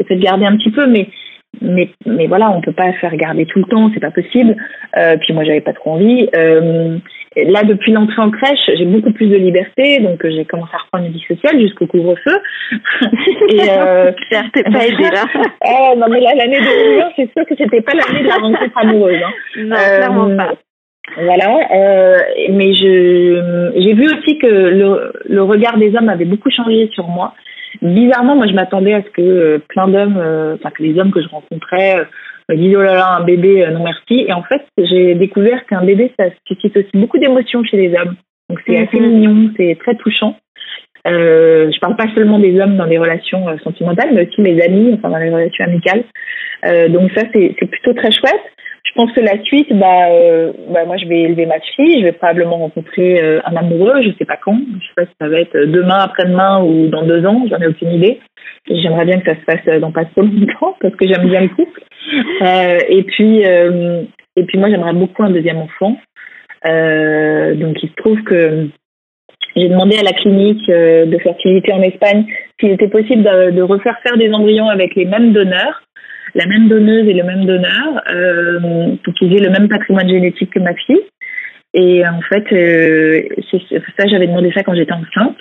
fait 0.06 0.16
de 0.16 0.22
garder 0.22 0.46
un 0.46 0.56
petit 0.56 0.70
peu, 0.70 0.86
mais 0.86 1.08
mais, 1.60 1.90
mais 2.06 2.26
voilà, 2.26 2.50
on 2.50 2.60
peut 2.60 2.72
pas 2.72 2.92
faire 2.94 3.14
garder 3.16 3.44
tout 3.44 3.58
le 3.58 3.64
temps, 3.64 3.90
c'est 3.92 4.00
pas 4.00 4.10
possible. 4.10 4.56
Euh, 4.96 5.16
puis 5.20 5.34
moi, 5.34 5.44
j'avais 5.44 5.60
pas 5.60 5.72
trop 5.72 5.92
envie. 5.92 6.28
Euh, 6.34 6.98
là, 7.36 7.62
depuis 7.64 7.92
l'entrée 7.92 8.22
en 8.22 8.30
crèche, 8.30 8.70
j'ai 8.76 8.84
beaucoup 8.84 9.12
plus 9.12 9.26
de 9.26 9.36
liberté, 9.36 9.98
donc 10.00 10.24
euh, 10.24 10.30
j'ai 10.30 10.44
commencé 10.44 10.72
à 10.74 10.78
reprendre 10.78 11.06
une 11.06 11.12
vie 11.12 11.24
sociale 11.26 11.60
jusqu'au 11.60 11.86
couvre-feu. 11.86 12.38
Et 13.50 13.60
euh, 13.68 14.12
t'es 14.52 14.62
pas 14.62 14.86
aidé 14.86 15.10
là. 15.10 15.24
oh, 15.66 15.94
non, 15.98 16.06
mais 16.08 16.20
là, 16.20 16.34
l'année 16.36 16.60
2020, 16.60 17.08
c'est 17.16 17.30
sûr 17.36 17.46
que 17.46 17.54
c'était 17.56 17.82
pas 17.82 17.92
l'année 17.92 18.22
de 18.22 18.28
la 18.28 18.36
rencontre 18.36 18.78
amoureuse. 18.78 19.20
Hein. 19.22 19.32
Non, 19.58 19.76
clairement 19.76 20.36
pas. 20.36 20.54
Voilà, 21.16 21.58
euh, 21.72 22.18
mais 22.50 22.72
je 22.74 23.72
j'ai 23.76 23.94
vu 23.94 24.06
aussi 24.06 24.38
que 24.38 24.46
le, 24.46 25.12
le 25.24 25.42
regard 25.42 25.76
des 25.78 25.94
hommes 25.96 26.08
avait 26.08 26.24
beaucoup 26.24 26.50
changé 26.50 26.88
sur 26.94 27.08
moi 27.08 27.34
bizarrement, 27.82 28.36
moi, 28.36 28.46
je 28.46 28.52
m'attendais 28.54 28.94
à 28.94 29.02
ce 29.02 29.10
que 29.10 29.22
euh, 29.22 29.58
plein 29.68 29.88
d'hommes, 29.88 30.18
euh, 30.18 30.54
enfin 30.54 30.70
que 30.70 30.82
les 30.82 30.98
hommes 30.98 31.12
que 31.12 31.22
je 31.22 31.28
rencontrais 31.28 32.00
euh, 32.00 32.04
me 32.48 32.56
disent 32.56 32.74
oh 32.76 32.82
là 32.82 32.94
là, 32.94 33.16
un 33.16 33.24
bébé, 33.24 33.66
non 33.72 33.84
merci. 33.84 34.24
Et 34.26 34.32
en 34.32 34.42
fait, 34.42 34.62
j'ai 34.78 35.14
découvert 35.14 35.64
qu'un 35.66 35.84
bébé, 35.84 36.12
ça 36.18 36.26
suscite 36.46 36.76
aussi 36.76 36.90
beaucoup 36.94 37.18
d'émotions 37.18 37.62
chez 37.64 37.76
les 37.76 37.96
hommes. 37.96 38.16
Donc 38.48 38.60
c'est 38.66 38.78
assez 38.78 38.98
mhm. 38.98 39.08
mignon, 39.08 39.50
c'est 39.56 39.78
très 39.80 39.94
touchant. 39.96 40.36
Euh, 41.06 41.70
je 41.72 41.80
parle 41.80 41.96
pas 41.96 42.12
seulement 42.14 42.38
des 42.38 42.60
hommes 42.60 42.76
dans 42.76 42.84
les 42.84 42.98
relations 42.98 43.46
sentimentales, 43.64 44.10
mais 44.12 44.28
aussi 44.28 44.40
mes 44.40 44.60
amis, 44.62 44.92
enfin 44.94 45.08
dans 45.08 45.18
les 45.18 45.30
relations 45.30 45.64
amicales. 45.64 46.04
Euh, 46.66 46.88
donc 46.88 47.10
ça, 47.12 47.22
c'est 47.32 47.54
plutôt 47.70 47.94
très 47.94 48.10
chouette. 48.10 48.42
Je 48.84 48.92
pense 48.94 49.12
que 49.12 49.20
la 49.20 49.42
suite, 49.44 49.72
bah, 49.72 50.08
euh, 50.10 50.52
bah, 50.70 50.84
moi, 50.84 50.96
je 50.96 51.06
vais 51.06 51.20
élever 51.20 51.46
ma 51.46 51.60
fille. 51.60 52.00
Je 52.00 52.04
vais 52.04 52.12
probablement 52.12 52.58
rencontrer 52.58 53.22
euh, 53.22 53.40
un 53.44 53.54
amoureux. 53.56 54.02
Je 54.02 54.10
sais 54.18 54.24
pas 54.24 54.36
quand. 54.36 54.58
Je 54.80 54.86
sais 54.86 54.94
pas 54.96 55.04
si 55.04 55.12
ça 55.20 55.28
va 55.28 55.40
être 55.40 55.56
demain, 55.56 55.98
après-demain 55.98 56.62
ou 56.62 56.88
dans 56.88 57.06
deux 57.06 57.24
ans. 57.26 57.44
J'en 57.48 57.58
ai 57.58 57.66
aucune 57.66 57.92
idée. 57.92 58.20
J'aimerais 58.68 59.04
bien 59.04 59.20
que 59.20 59.30
ça 59.30 59.38
se 59.38 59.44
passe 59.44 59.80
dans 59.80 59.92
pas 59.92 60.04
trop 60.06 60.22
longtemps 60.22 60.76
parce 60.80 60.94
que 60.96 61.06
j'aime 61.06 61.28
bien 61.28 61.42
le 61.42 61.48
couple. 61.48 61.82
Euh, 62.42 62.78
et 62.88 63.02
puis, 63.04 63.44
euh, 63.46 64.02
et 64.36 64.44
puis 64.44 64.58
moi, 64.58 64.70
j'aimerais 64.70 64.94
beaucoup 64.94 65.22
un 65.22 65.30
deuxième 65.30 65.58
enfant. 65.58 65.96
donc, 66.64 67.82
il 67.82 67.88
se 67.88 67.94
trouve 67.96 68.22
que 68.22 68.68
j'ai 69.56 69.68
demandé 69.68 69.96
à 69.98 70.02
la 70.02 70.12
clinique 70.12 70.66
de 70.68 71.18
fertilité 71.18 71.72
en 71.72 71.82
Espagne 71.82 72.24
s'il 72.58 72.70
était 72.70 72.88
possible 72.88 73.22
de, 73.22 73.50
de 73.50 73.62
refaire 73.62 73.98
faire 74.02 74.16
des 74.16 74.32
embryons 74.32 74.68
avec 74.68 74.94
les 74.94 75.04
mêmes 75.04 75.32
donneurs 75.32 75.82
la 76.34 76.46
même 76.46 76.68
donneuse 76.68 77.08
et 77.08 77.14
le 77.14 77.24
même 77.24 77.44
donneur 77.44 78.02
euh, 78.12 78.96
pour 79.04 79.14
qu'ils 79.14 79.34
aient 79.34 79.44
le 79.44 79.50
même 79.50 79.68
patrimoine 79.68 80.08
génétique 80.08 80.50
que 80.50 80.60
ma 80.60 80.74
fille. 80.74 81.02
Et 81.72 82.02
en 82.06 82.20
fait, 82.22 82.52
euh, 82.52 83.22
ça, 83.96 84.06
j'avais 84.08 84.26
demandé 84.26 84.50
ça 84.52 84.62
quand 84.62 84.74
j'étais 84.74 84.92
enceinte. 84.92 85.36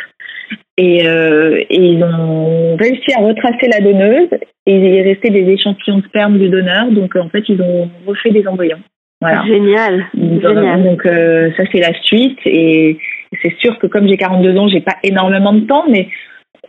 Et, 0.77 1.07
euh, 1.07 1.57
et, 1.69 1.91
ils 1.91 2.03
ont 2.03 2.75
réussi 2.77 3.13
à 3.17 3.21
retracer 3.21 3.67
la 3.67 3.81
donneuse 3.81 4.29
et 4.65 4.75
il 4.75 4.85
est 4.85 5.01
resté 5.01 5.29
des 5.29 5.49
échantillons 5.51 5.97
de 5.97 6.05
sperme 6.05 6.37
du 6.37 6.49
donneur. 6.49 6.91
Donc 6.91 7.15
en 7.15 7.29
fait, 7.29 7.43
ils 7.49 7.61
ont 7.61 7.89
refait 8.05 8.31
des 8.31 8.47
embryons. 8.47 8.79
Voilà. 9.21 9.43
Génial. 9.45 10.05
Donc, 10.13 10.41
Génial. 10.41 10.83
donc 10.83 11.05
euh, 11.05 11.49
ça 11.57 11.63
c'est 11.71 11.81
la 11.81 11.93
suite 12.03 12.39
et 12.45 12.97
c'est 13.41 13.53
sûr 13.59 13.77
que 13.79 13.87
comme 13.87 14.07
j'ai 14.07 14.15
42 14.15 14.57
ans, 14.57 14.69
j'ai 14.69 14.79
pas 14.79 14.95
énormément 15.03 15.51
de 15.51 15.65
temps, 15.65 15.85
mais 15.89 16.07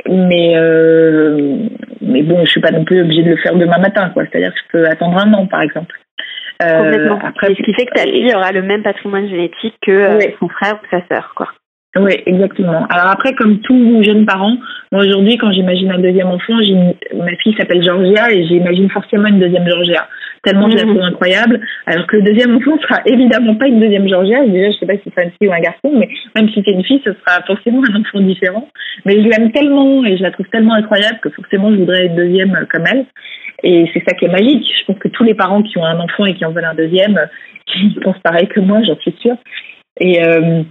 mais 0.08 0.56
euh, 0.56 1.56
mais 2.00 2.22
bon, 2.22 2.44
je 2.44 2.50
suis 2.50 2.60
pas 2.60 2.70
non 2.70 2.84
plus 2.84 3.02
obligée 3.02 3.22
de 3.22 3.30
le 3.30 3.36
faire 3.36 3.54
demain 3.54 3.78
matin, 3.78 4.10
quoi. 4.10 4.24
C'est-à-dire 4.24 4.52
que 4.52 4.58
je 4.58 4.72
peux 4.72 4.86
attendre 4.86 5.18
un 5.18 5.32
an, 5.32 5.46
par 5.46 5.62
exemple. 5.62 5.94
Euh, 6.62 6.82
Complètement. 6.82 7.18
Après, 7.24 7.48
ce 7.48 7.62
qui 7.62 7.72
fait 7.74 7.86
que 7.86 7.94
ta 7.94 8.02
fille 8.02 8.34
aura 8.34 8.52
le 8.52 8.62
même 8.62 8.82
patrimoine 8.82 9.28
génétique 9.28 9.74
que 9.82 9.90
euh, 9.90 10.20
son 10.38 10.48
frère 10.48 10.74
ou 10.74 10.86
sa 10.90 11.06
sœur, 11.08 11.32
quoi. 11.34 11.48
Oui, 11.96 12.22
exactement. 12.24 12.86
Alors 12.88 13.08
après, 13.10 13.34
comme 13.34 13.58
tous 13.60 14.04
jeunes 14.04 14.24
parents, 14.24 14.56
moi 14.92 15.02
aujourd'hui, 15.02 15.36
quand 15.38 15.50
j'imagine 15.50 15.90
un 15.90 15.98
deuxième 15.98 16.28
enfant, 16.28 16.54
ma 17.16 17.36
fille 17.42 17.54
s'appelle 17.58 17.82
Georgia 17.82 18.30
et 18.30 18.46
j'imagine 18.46 18.88
forcément 18.90 19.26
une 19.26 19.40
deuxième 19.40 19.68
Georgia. 19.68 20.06
Tellement 20.42 20.70
je 20.70 20.76
la 20.76 20.84
mhm. 20.84 20.90
trouve 20.90 21.02
incroyable. 21.02 21.60
Alors 21.86 22.06
que 22.06 22.16
le 22.16 22.22
deuxième 22.22 22.56
enfant 22.56 22.78
sera 22.80 23.00
évidemment 23.06 23.54
pas 23.56 23.66
une 23.66 23.80
deuxième 23.80 24.08
Georgia. 24.08 24.44
Déjà, 24.46 24.70
je 24.70 24.78
sais 24.78 24.86
pas 24.86 24.94
si 24.94 25.12
c'est 25.14 25.24
une 25.24 25.30
fille 25.32 25.48
ou 25.48 25.52
un 25.52 25.60
garçon, 25.60 25.92
mais 25.92 26.08
même 26.34 26.48
si 26.50 26.62
c'est 26.64 26.72
une 26.72 26.84
fille, 26.84 27.02
ce 27.04 27.12
sera 27.12 27.42
forcément 27.46 27.82
un 27.84 28.00
enfant 28.00 28.20
différent. 28.20 28.68
Mais 29.04 29.22
je 29.22 29.28
l'aime 29.28 29.52
tellement 29.52 30.04
et 30.04 30.16
je 30.16 30.22
la 30.22 30.30
trouve 30.30 30.46
tellement 30.48 30.74
incroyable 30.74 31.18
que 31.22 31.30
forcément 31.30 31.70
je 31.70 31.76
voudrais 31.76 32.06
une 32.06 32.16
deuxième 32.16 32.66
comme 32.70 32.84
elle. 32.90 33.06
Et 33.62 33.90
c'est 33.92 34.02
ça 34.08 34.14
qui 34.14 34.24
est 34.24 34.28
magique. 34.28 34.66
Je 34.78 34.84
pense 34.86 34.98
que 34.98 35.08
tous 35.08 35.24
les 35.24 35.34
parents 35.34 35.62
qui 35.62 35.76
ont 35.78 35.84
un 35.84 36.00
enfant 36.00 36.24
et 36.24 36.34
qui 36.34 36.44
en 36.44 36.52
veulent 36.52 36.64
un 36.64 36.74
deuxième, 36.74 37.20
ils 37.76 38.00
pensent 38.00 38.20
pareil 38.22 38.48
que 38.48 38.60
moi, 38.60 38.80
j'en 38.82 38.96
suis 38.96 39.14
sûre. 39.20 39.36
Et 40.00 40.24
euh, 40.24 40.62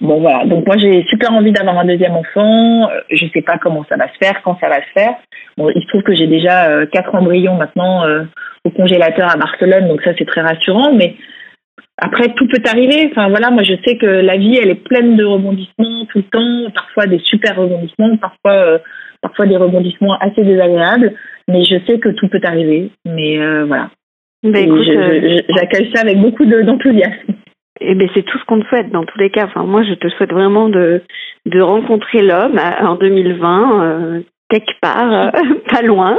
Bon 0.00 0.20
voilà, 0.20 0.44
donc 0.44 0.66
moi 0.66 0.76
j'ai 0.76 1.04
super 1.08 1.32
envie 1.32 1.52
d'avoir 1.52 1.78
un 1.78 1.84
deuxième 1.84 2.12
enfant. 2.12 2.90
Je 3.10 3.26
sais 3.32 3.42
pas 3.42 3.58
comment 3.58 3.84
ça 3.88 3.96
va 3.96 4.08
se 4.08 4.18
faire, 4.18 4.42
quand 4.42 4.58
ça 4.60 4.68
va 4.68 4.76
se 4.76 4.92
faire. 4.94 5.14
Bon, 5.56 5.70
il 5.74 5.82
se 5.82 5.88
trouve 5.88 6.02
que 6.02 6.14
j'ai 6.14 6.26
déjà 6.26 6.68
euh, 6.68 6.86
quatre 6.86 7.14
embryons 7.14 7.56
maintenant 7.56 8.04
euh, 8.04 8.24
au 8.64 8.70
congélateur 8.70 9.30
à 9.30 9.38
Barcelone, 9.38 9.88
donc 9.88 10.02
ça 10.02 10.12
c'est 10.18 10.26
très 10.26 10.42
rassurant. 10.42 10.92
Mais 10.92 11.16
après 11.96 12.34
tout 12.34 12.46
peut 12.46 12.62
arriver. 12.66 13.08
Enfin 13.10 13.28
voilà, 13.28 13.50
moi 13.50 13.62
je 13.62 13.74
sais 13.84 13.96
que 13.96 14.06
la 14.06 14.36
vie 14.36 14.58
elle 14.60 14.70
est 14.70 14.84
pleine 14.84 15.16
de 15.16 15.24
rebondissements 15.24 16.04
tout 16.10 16.18
le 16.18 16.24
temps, 16.24 16.70
parfois 16.74 17.06
des 17.06 17.20
super 17.20 17.56
rebondissements, 17.56 18.16
parfois 18.18 18.52
euh, 18.52 18.78
parfois 19.22 19.46
des 19.46 19.56
rebondissements 19.56 20.18
assez 20.18 20.42
désagréables. 20.42 21.14
Mais 21.48 21.64
je 21.64 21.76
sais 21.86 21.98
que 21.98 22.10
tout 22.10 22.28
peut 22.28 22.40
arriver. 22.42 22.90
Mais 23.06 23.38
voilà. 23.64 23.90
Ben, 24.42 24.68
j'accueille 25.48 25.90
ça 25.94 26.02
avec 26.02 26.18
beaucoup 26.18 26.44
d'enthousiasme. 26.44 27.34
Eh 27.80 27.94
ben 27.94 28.08
c'est 28.14 28.22
tout 28.22 28.38
ce 28.38 28.44
qu'on 28.44 28.60
te 28.60 28.66
souhaite 28.68 28.90
dans 28.90 29.04
tous 29.04 29.18
les 29.18 29.30
cas. 29.30 29.44
Enfin 29.44 29.64
moi 29.64 29.82
je 29.84 29.94
te 29.94 30.08
souhaite 30.08 30.32
vraiment 30.32 30.68
de 30.68 31.02
de 31.46 31.60
rencontrer 31.60 32.22
l'homme 32.22 32.58
en 32.80 32.96
2020 32.96 33.84
euh, 33.84 34.20
quelque 34.48 34.72
part, 34.80 35.12
euh, 35.12 35.30
pas 35.70 35.82
loin, 35.82 36.18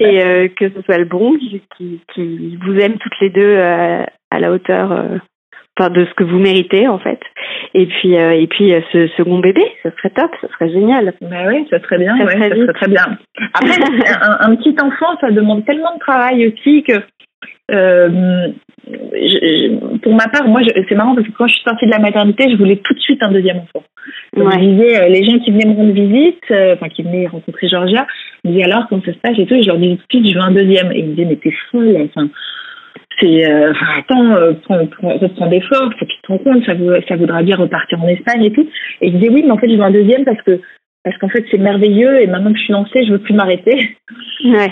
et 0.00 0.22
euh, 0.24 0.48
que 0.48 0.70
ce 0.70 0.82
soit 0.82 0.98
le 0.98 1.04
bon 1.04 1.36
qui, 1.38 1.62
qui, 2.14 2.58
vous 2.64 2.78
aime 2.78 2.98
toutes 2.98 3.20
les 3.20 3.30
deux 3.30 3.58
à 3.58 4.38
la 4.38 4.52
hauteur, 4.52 4.90
enfin 5.78 5.90
de 5.90 6.04
ce 6.04 6.14
que 6.14 6.24
vous 6.24 6.38
méritez 6.38 6.88
en 6.88 6.98
fait. 6.98 7.20
Et 7.74 7.86
puis 7.86 8.14
et 8.14 8.46
puis 8.46 8.74
ce 8.92 9.08
second 9.16 9.38
bébé, 9.38 9.64
ce 9.82 9.90
serait 9.90 10.10
top, 10.10 10.30
ce 10.40 10.48
serait 10.48 10.70
génial. 10.70 11.12
Mais 11.20 11.46
oui, 11.48 11.66
ça 11.70 11.80
serait 11.80 11.98
bien, 11.98 12.16
ça, 12.16 12.24
ouais, 12.24 12.48
ça 12.48 12.56
serait 12.56 12.72
très 12.72 12.88
bien. 12.88 13.18
Après 13.54 13.74
un, 14.22 14.50
un, 14.50 14.56
petit 14.56 14.76
enfant, 14.82 15.18
ça 15.20 15.30
demande 15.30 15.64
tellement 15.64 15.94
de 15.94 16.00
travail 16.00 16.46
aussi 16.48 16.82
que 16.82 16.94
euh, 17.72 18.48
je, 18.86 19.98
pour 19.98 20.14
ma 20.14 20.28
part, 20.28 20.48
moi, 20.48 20.60
c'est 20.88 20.94
marrant 20.94 21.14
parce 21.14 21.26
que 21.26 21.32
quand 21.32 21.46
je 21.46 21.54
suis 21.54 21.62
sortie 21.62 21.86
de 21.86 21.90
la 21.90 21.98
maternité, 21.98 22.50
je 22.50 22.56
voulais 22.56 22.76
tout 22.76 22.94
de 22.94 23.00
suite 23.00 23.22
un 23.22 23.30
deuxième 23.30 23.58
enfant. 23.58 23.84
Je 24.34 24.58
disais, 24.58 25.02
euh, 25.02 25.08
les 25.08 25.24
gens 25.24 25.38
qui 25.38 25.50
venaient 25.50 25.68
me 25.68 25.76
rendre 25.76 25.92
visite, 25.92 26.42
euh, 26.50 26.74
enfin 26.74 26.88
qui 26.88 27.02
venaient 27.02 27.26
rencontrer 27.26 27.68
Georgia, 27.68 28.06
me 28.44 28.50
disaient 28.50 28.64
alors 28.64 28.86
comment 28.88 29.02
ça 29.04 29.12
se 29.12 29.18
passe 29.18 29.38
et 29.38 29.46
tout, 29.46 29.54
et 29.54 29.62
je 29.62 29.68
leur 29.68 29.78
disais 29.78 29.96
tout 29.96 30.18
de 30.18 30.24
suite, 30.24 30.32
je 30.32 30.38
veux 30.38 30.44
un 30.44 30.52
deuxième. 30.52 30.92
Et 30.92 30.98
ils 31.00 31.06
me 31.06 31.14
disaient, 31.14 31.28
mais 31.28 31.36
t'es 31.36 31.54
folle, 31.70 31.96
enfin, 32.04 32.28
c'est, 33.20 33.50
euh, 33.50 33.72
attends, 33.98 34.54
prends, 34.64 34.86
prends, 34.86 35.28
prends 35.28 35.46
des 35.48 35.60
forces, 35.60 35.94
et 36.00 36.06
puis 36.06 36.16
tu 36.16 36.22
te 36.22 36.32
rends 36.32 36.38
compte, 36.38 36.64
ça, 36.64 36.72
ça 37.08 37.16
voudra 37.16 37.42
dire 37.42 37.58
repartir 37.58 38.02
en 38.02 38.08
Espagne 38.08 38.44
et 38.44 38.52
tout. 38.52 38.66
Et 39.00 39.08
ils 39.08 39.18
disaient, 39.18 39.30
oui, 39.30 39.42
mais 39.44 39.52
en 39.52 39.58
fait, 39.58 39.68
je 39.68 39.76
veux 39.76 39.82
un 39.82 39.90
deuxième 39.90 40.24
parce 40.24 40.40
que 40.42 40.60
parce 41.04 41.18
qu'en 41.18 41.28
fait, 41.28 41.44
c'est 41.50 41.58
merveilleux 41.58 42.22
et 42.22 42.28
maintenant 42.28 42.52
que 42.52 42.58
je 42.58 42.62
suis 42.62 42.72
lancée, 42.72 43.04
je 43.04 43.12
veux 43.12 43.18
plus 43.18 43.34
m'arrêter. 43.34 43.96
Ouais. 44.44 44.68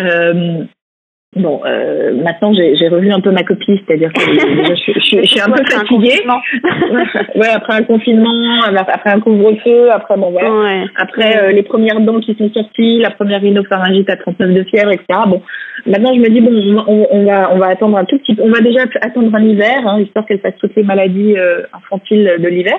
Bon, 1.37 1.61
euh, 1.65 2.13
maintenant 2.25 2.53
j'ai 2.53 2.89
revu 2.89 3.13
un 3.13 3.21
peu 3.21 3.31
ma 3.31 3.45
copie, 3.45 3.81
c'est-à-dire 3.87 4.13
que 4.13 4.21
je, 4.21 4.93
je, 4.97 5.27
suis 5.27 5.41
un 5.41 5.49
peu 5.53 5.63
fatiguée. 5.65 6.21
ouais, 7.37 7.49
après 7.55 7.75
un 7.75 7.85
confinement, 7.85 8.65
après 8.65 9.11
un 9.11 9.21
couvre-feu, 9.21 9.93
après 9.93 10.17
bon 10.17 10.33
voilà, 10.33 10.87
après 10.97 11.37
euh, 11.37 11.53
les 11.53 11.63
premières 11.63 12.01
dents 12.01 12.19
qui 12.19 12.35
sont 12.35 12.51
sorties, 12.53 12.99
la 12.99 13.11
première 13.11 13.43
rhinopharyngite 13.43 14.11
à 14.11 14.17
39 14.17 14.55
de 14.55 14.65
fièvre, 14.65 14.91
etc. 14.91 15.21
Bon, 15.29 15.41
maintenant 15.87 16.15
je 16.15 16.21
me 16.21 16.29
dis 16.29 16.41
bon, 16.41 16.85
on, 16.87 17.25
va 17.25 17.53
on 17.53 17.59
va 17.59 17.67
attendre 17.69 17.97
un 17.97 18.05
tout 18.05 18.19
petit, 18.19 18.37
on 18.41 18.51
va 18.51 18.61
déjà 18.61 18.85
attendre 19.01 19.35
un 19.35 19.45
hiver, 19.45 19.87
hein, 19.87 20.01
histoire 20.01 20.27
qu'elle 20.27 20.41
fasse 20.41 20.57
toutes 20.61 20.75
les 20.77 20.83
maladies 20.83 21.37
euh, 21.37 21.63
infantiles 21.73 22.37
de 22.39 22.49
l'hiver, 22.49 22.79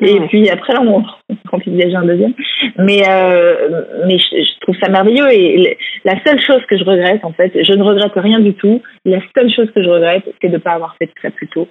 et 0.00 0.20
puis 0.28 0.48
après 0.50 0.74
on, 0.78 1.02
on 1.52 1.58
déjà 1.66 1.98
un 1.98 2.06
deuxième. 2.06 2.34
Mais 2.78 3.02
euh, 3.08 3.82
mais 4.06 4.18
je, 4.18 4.60
trouve 4.60 4.76
ça 4.82 4.90
merveilleux 4.90 5.32
et 5.32 5.78
la 6.04 6.22
seule 6.24 6.40
chose 6.40 6.64
que 6.68 6.76
je 6.76 6.84
regrette 6.84 7.24
en 7.24 7.32
fait, 7.32 7.52
je 7.54 7.72
ne 7.72 7.82
regrette 7.82 8.12
rien 8.16 8.40
du 8.40 8.54
tout. 8.54 8.82
La 9.04 9.20
seule 9.36 9.50
chose 9.52 9.70
que 9.74 9.82
je 9.82 9.88
regrette, 9.88 10.24
c'est 10.40 10.48
de 10.48 10.54
ne 10.54 10.58
pas 10.58 10.72
avoir 10.72 10.96
fait 10.96 11.06
tout 11.06 11.20
ça 11.22 11.30
plus 11.30 11.48
tôt. 11.48 11.68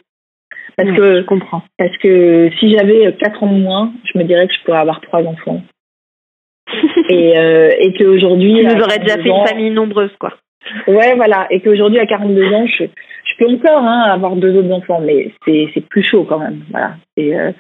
Parce 0.78 0.96
que 0.96 1.18
je 1.18 1.26
comprends. 1.26 1.64
Parce 1.78 1.96
que 1.98 2.50
si 2.60 2.72
j'avais 2.72 3.14
4 3.20 3.44
ans 3.44 3.52
de 3.52 3.60
moins, 3.60 3.92
je 4.06 4.18
me 4.18 4.24
dirais 4.24 4.48
que 4.48 4.54
je 4.54 4.64
pourrais 4.64 4.78
avoir 4.78 5.02
trois 5.02 5.22
enfants. 5.24 5.62
et 7.10 7.38
euh, 7.38 7.72
et 7.80 7.94
qu'aujourd'hui, 7.94 8.56
tu 8.56 8.76
nous 8.76 8.82
aurais 8.82 9.00
déjà 9.00 9.18
fait 9.18 9.30
une 9.30 9.48
famille 9.48 9.72
nombreuse, 9.72 10.12
quoi. 10.20 10.34
Ouais, 10.88 11.16
voilà. 11.16 11.48
Et 11.50 11.62
qu'aujourd'hui, 11.62 12.00
à 12.00 12.06
42 12.06 12.54
ans, 12.54 12.68
je, 12.68 12.84
je 12.84 13.38
peux 13.38 13.52
encore 13.52 13.84
hein, 13.84 14.12
avoir 14.12 14.36
deux 14.36 14.56
autres 14.58 14.72
enfants, 14.72 15.02
mais 15.02 15.32
c'est 15.46 15.88
plus 15.90 16.04
chaud 16.04 16.26
quand 16.28 16.40
même. 16.40 16.64
Voilà. 16.72 16.96
Et, 17.18 17.38
euh, 17.38 17.52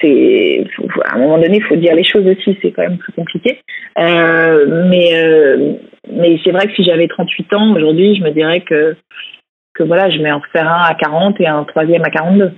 c'est 0.00 0.64
à 1.04 1.16
un 1.16 1.18
moment 1.18 1.38
donné, 1.38 1.58
il 1.58 1.62
faut 1.62 1.76
dire 1.76 1.94
les 1.94 2.04
choses 2.04 2.26
aussi. 2.26 2.56
C'est 2.62 2.72
quand 2.72 2.82
même 2.82 2.98
plus 2.98 3.12
compliqué. 3.12 3.60
Euh, 3.98 4.86
mais 4.88 5.10
euh, 5.14 5.74
mais 6.10 6.38
c'est 6.42 6.52
vrai 6.52 6.66
que 6.66 6.74
si 6.74 6.84
j'avais 6.84 7.08
38 7.08 7.52
ans 7.54 7.74
aujourd'hui, 7.74 8.16
je 8.16 8.22
me 8.22 8.30
dirais 8.30 8.62
que 8.62 8.96
que 9.74 9.82
voilà, 9.82 10.10
je 10.10 10.18
mets 10.18 10.32
en 10.32 10.40
faire 10.52 10.68
un 10.68 10.84
à 10.84 10.94
40 10.94 11.40
et 11.40 11.46
un 11.46 11.64
troisième 11.64 12.04
à 12.04 12.10
42. 12.10 12.52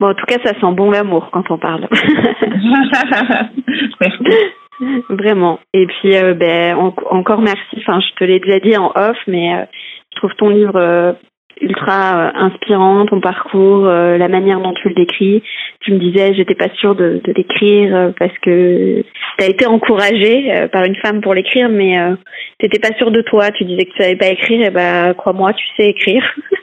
Bon, 0.00 0.08
en 0.08 0.14
tout 0.14 0.26
cas, 0.26 0.38
ça 0.44 0.54
sent 0.54 0.74
bon 0.74 0.90
l'amour 0.90 1.30
quand 1.32 1.50
on 1.50 1.58
parle. 1.58 1.88
Vraiment. 5.08 5.60
Et 5.74 5.86
puis, 5.86 6.16
euh, 6.16 6.34
ben, 6.34 6.76
encore 7.10 7.40
merci. 7.40 7.76
Enfin, 7.78 8.00
je 8.00 8.14
te 8.14 8.24
l'ai 8.24 8.40
déjà 8.40 8.58
dit 8.58 8.76
en 8.76 8.92
off, 8.94 9.16
mais 9.26 9.54
euh, 9.54 9.64
je 10.12 10.16
trouve 10.16 10.34
ton 10.34 10.48
livre 10.48 10.76
euh, 10.76 11.12
ultra 11.60 12.32
inspirant, 12.36 13.06
ton 13.06 13.20
parcours, 13.20 13.84
la 13.84 14.28
manière 14.28 14.60
dont 14.60 14.72
tu 14.72 14.88
le 14.88 14.94
décris. 14.94 15.42
Tu 15.80 15.92
me 15.92 15.98
disais, 15.98 16.34
j'étais 16.34 16.56
pas 16.56 16.70
sûre 16.74 16.96
de, 16.96 17.20
de 17.22 17.32
l'écrire 17.32 18.12
parce 18.18 18.36
que 18.38 19.02
tu 19.38 19.44
as 19.44 19.48
été 19.48 19.66
encouragée 19.66 20.66
par 20.72 20.84
une 20.84 20.96
femme 20.96 21.20
pour 21.20 21.34
l'écrire, 21.34 21.68
mais 21.68 21.96
tu 22.58 22.66
n'étais 22.66 22.80
pas 22.80 22.96
sûre 22.96 23.12
de 23.12 23.20
toi. 23.20 23.52
Tu 23.52 23.64
disais 23.64 23.84
que 23.84 23.92
tu 23.92 24.02
savais 24.02 24.16
pas 24.16 24.28
écrire, 24.28 24.66
et 24.66 24.70
ben, 24.70 25.14
crois-moi, 25.14 25.52
tu 25.52 25.64
sais 25.76 25.90
écrire. 25.90 26.24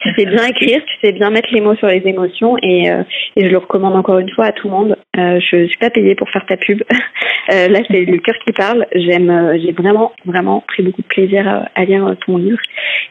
tu 0.00 0.14
sais 0.14 0.26
bien 0.26 0.44
écrire, 0.46 0.82
tu 0.84 0.94
sais 1.02 1.12
bien 1.12 1.30
mettre 1.30 1.48
les 1.52 1.60
mots 1.60 1.74
sur 1.76 1.88
les 1.88 2.02
émotions 2.04 2.56
et, 2.62 2.90
euh, 2.90 3.02
et 3.36 3.46
je 3.46 3.50
le 3.50 3.58
recommande 3.58 3.96
encore 3.96 4.18
une 4.18 4.30
fois 4.30 4.46
à 4.46 4.52
tout 4.52 4.68
le 4.68 4.74
monde. 4.74 4.96
Euh, 5.16 5.40
je 5.40 5.66
suis 5.66 5.78
pas 5.78 5.90
payée 5.90 6.14
pour 6.14 6.28
faire 6.30 6.44
ta 6.46 6.56
pub. 6.56 6.82
euh, 7.52 7.68
là, 7.68 7.80
c'est 7.90 8.04
le 8.04 8.18
cœur 8.18 8.34
qui 8.44 8.52
parle. 8.52 8.86
J'aime, 8.94 9.58
j'ai 9.62 9.72
vraiment, 9.72 10.12
vraiment 10.24 10.62
pris 10.66 10.82
beaucoup 10.82 11.02
de 11.02 11.06
plaisir 11.06 11.48
à, 11.48 11.68
à 11.74 11.84
lire 11.84 12.14
ton 12.26 12.36
livre 12.36 12.58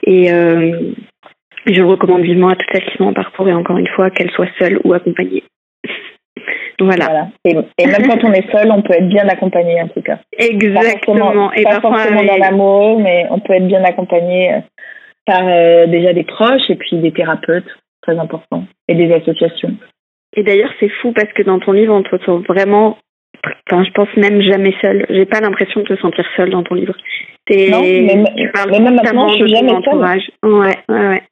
et 0.06 0.28
je 0.28 1.82
le 1.82 1.86
recommande 1.86 2.22
vivement 2.22 2.50
à 2.50 2.56
toutes 2.56 2.70
celles 2.74 2.86
qui 2.86 2.98
sont 2.98 3.06
en 3.06 3.14
parcours 3.14 3.48
et 3.48 3.54
encore 3.54 3.78
une 3.78 3.88
fois, 3.88 4.10
qu'elles 4.10 4.32
soient 4.32 4.50
seules 4.60 4.80
ou 4.84 4.94
accompagnées. 4.94 5.44
Voilà. 6.80 7.30
Et, 7.46 7.54
même 7.54 8.08
quand 8.08 8.24
on 8.24 8.34
est 8.34 8.52
seul, 8.52 8.70
on 8.72 8.82
peut 8.82 8.94
être 8.94 9.08
bien 9.08 9.28
accompagné 9.30 9.82
en 9.82 9.88
tout 9.88 10.02
cas. 10.02 10.20
Exactement. 10.38 11.50
Pas 11.50 11.56
et 11.56 11.64
pas 11.64 11.80
forcément 11.80 12.24
dans 12.24 12.38
l'amour, 12.38 13.00
mais 13.00 13.26
on 13.30 13.40
peut 13.40 13.54
être 13.54 13.68
bien 13.68 13.84
accompagné 13.84 14.62
par 15.26 15.44
euh, 15.46 15.88
déjà 15.88 16.14
des 16.14 16.24
proches 16.24 16.70
et 16.70 16.76
puis 16.76 16.98
des 16.98 17.12
thérapeutes, 17.12 17.68
très 18.02 18.18
important, 18.18 18.66
et 18.88 18.96
des 18.96 19.14
associations. 19.14 19.76
Et 20.36 20.44
d'ailleurs, 20.44 20.72
c'est 20.80 20.90
fou 20.90 21.14
parce 21.14 21.32
que 21.34 21.44
dans 21.44 21.60
ton 21.60 21.72
livre, 21.72 21.94
on 21.94 22.04
te 22.04 22.18
sent 22.24 22.44
vraiment, 22.48 22.98
enfin, 23.70 23.84
je 23.84 23.92
pense 23.92 24.10
même 24.18 24.42
jamais 24.42 24.74
seul. 24.82 25.06
J'ai 25.10 25.26
pas 25.26 25.42
l'impression 25.42 25.82
de 25.82 25.88
te 25.88 26.02
sentir 26.02 26.26
seul 26.36 26.50
dans 26.50 26.64
ton 26.64 26.76
livre. 26.76 26.96
non, 27.50 27.82
mais, 27.82 28.24
tu 28.36 28.52
parles 28.52 28.72
mais 28.72 28.80
même 28.80 28.96
maintenant, 28.96 29.28
je 29.30 29.36
suis 29.36 29.50
jamais 29.50 29.72
entourage. 29.72 30.30
Ouais, 30.44 30.76
ouais, 30.90 31.08
ouais. 31.08 31.24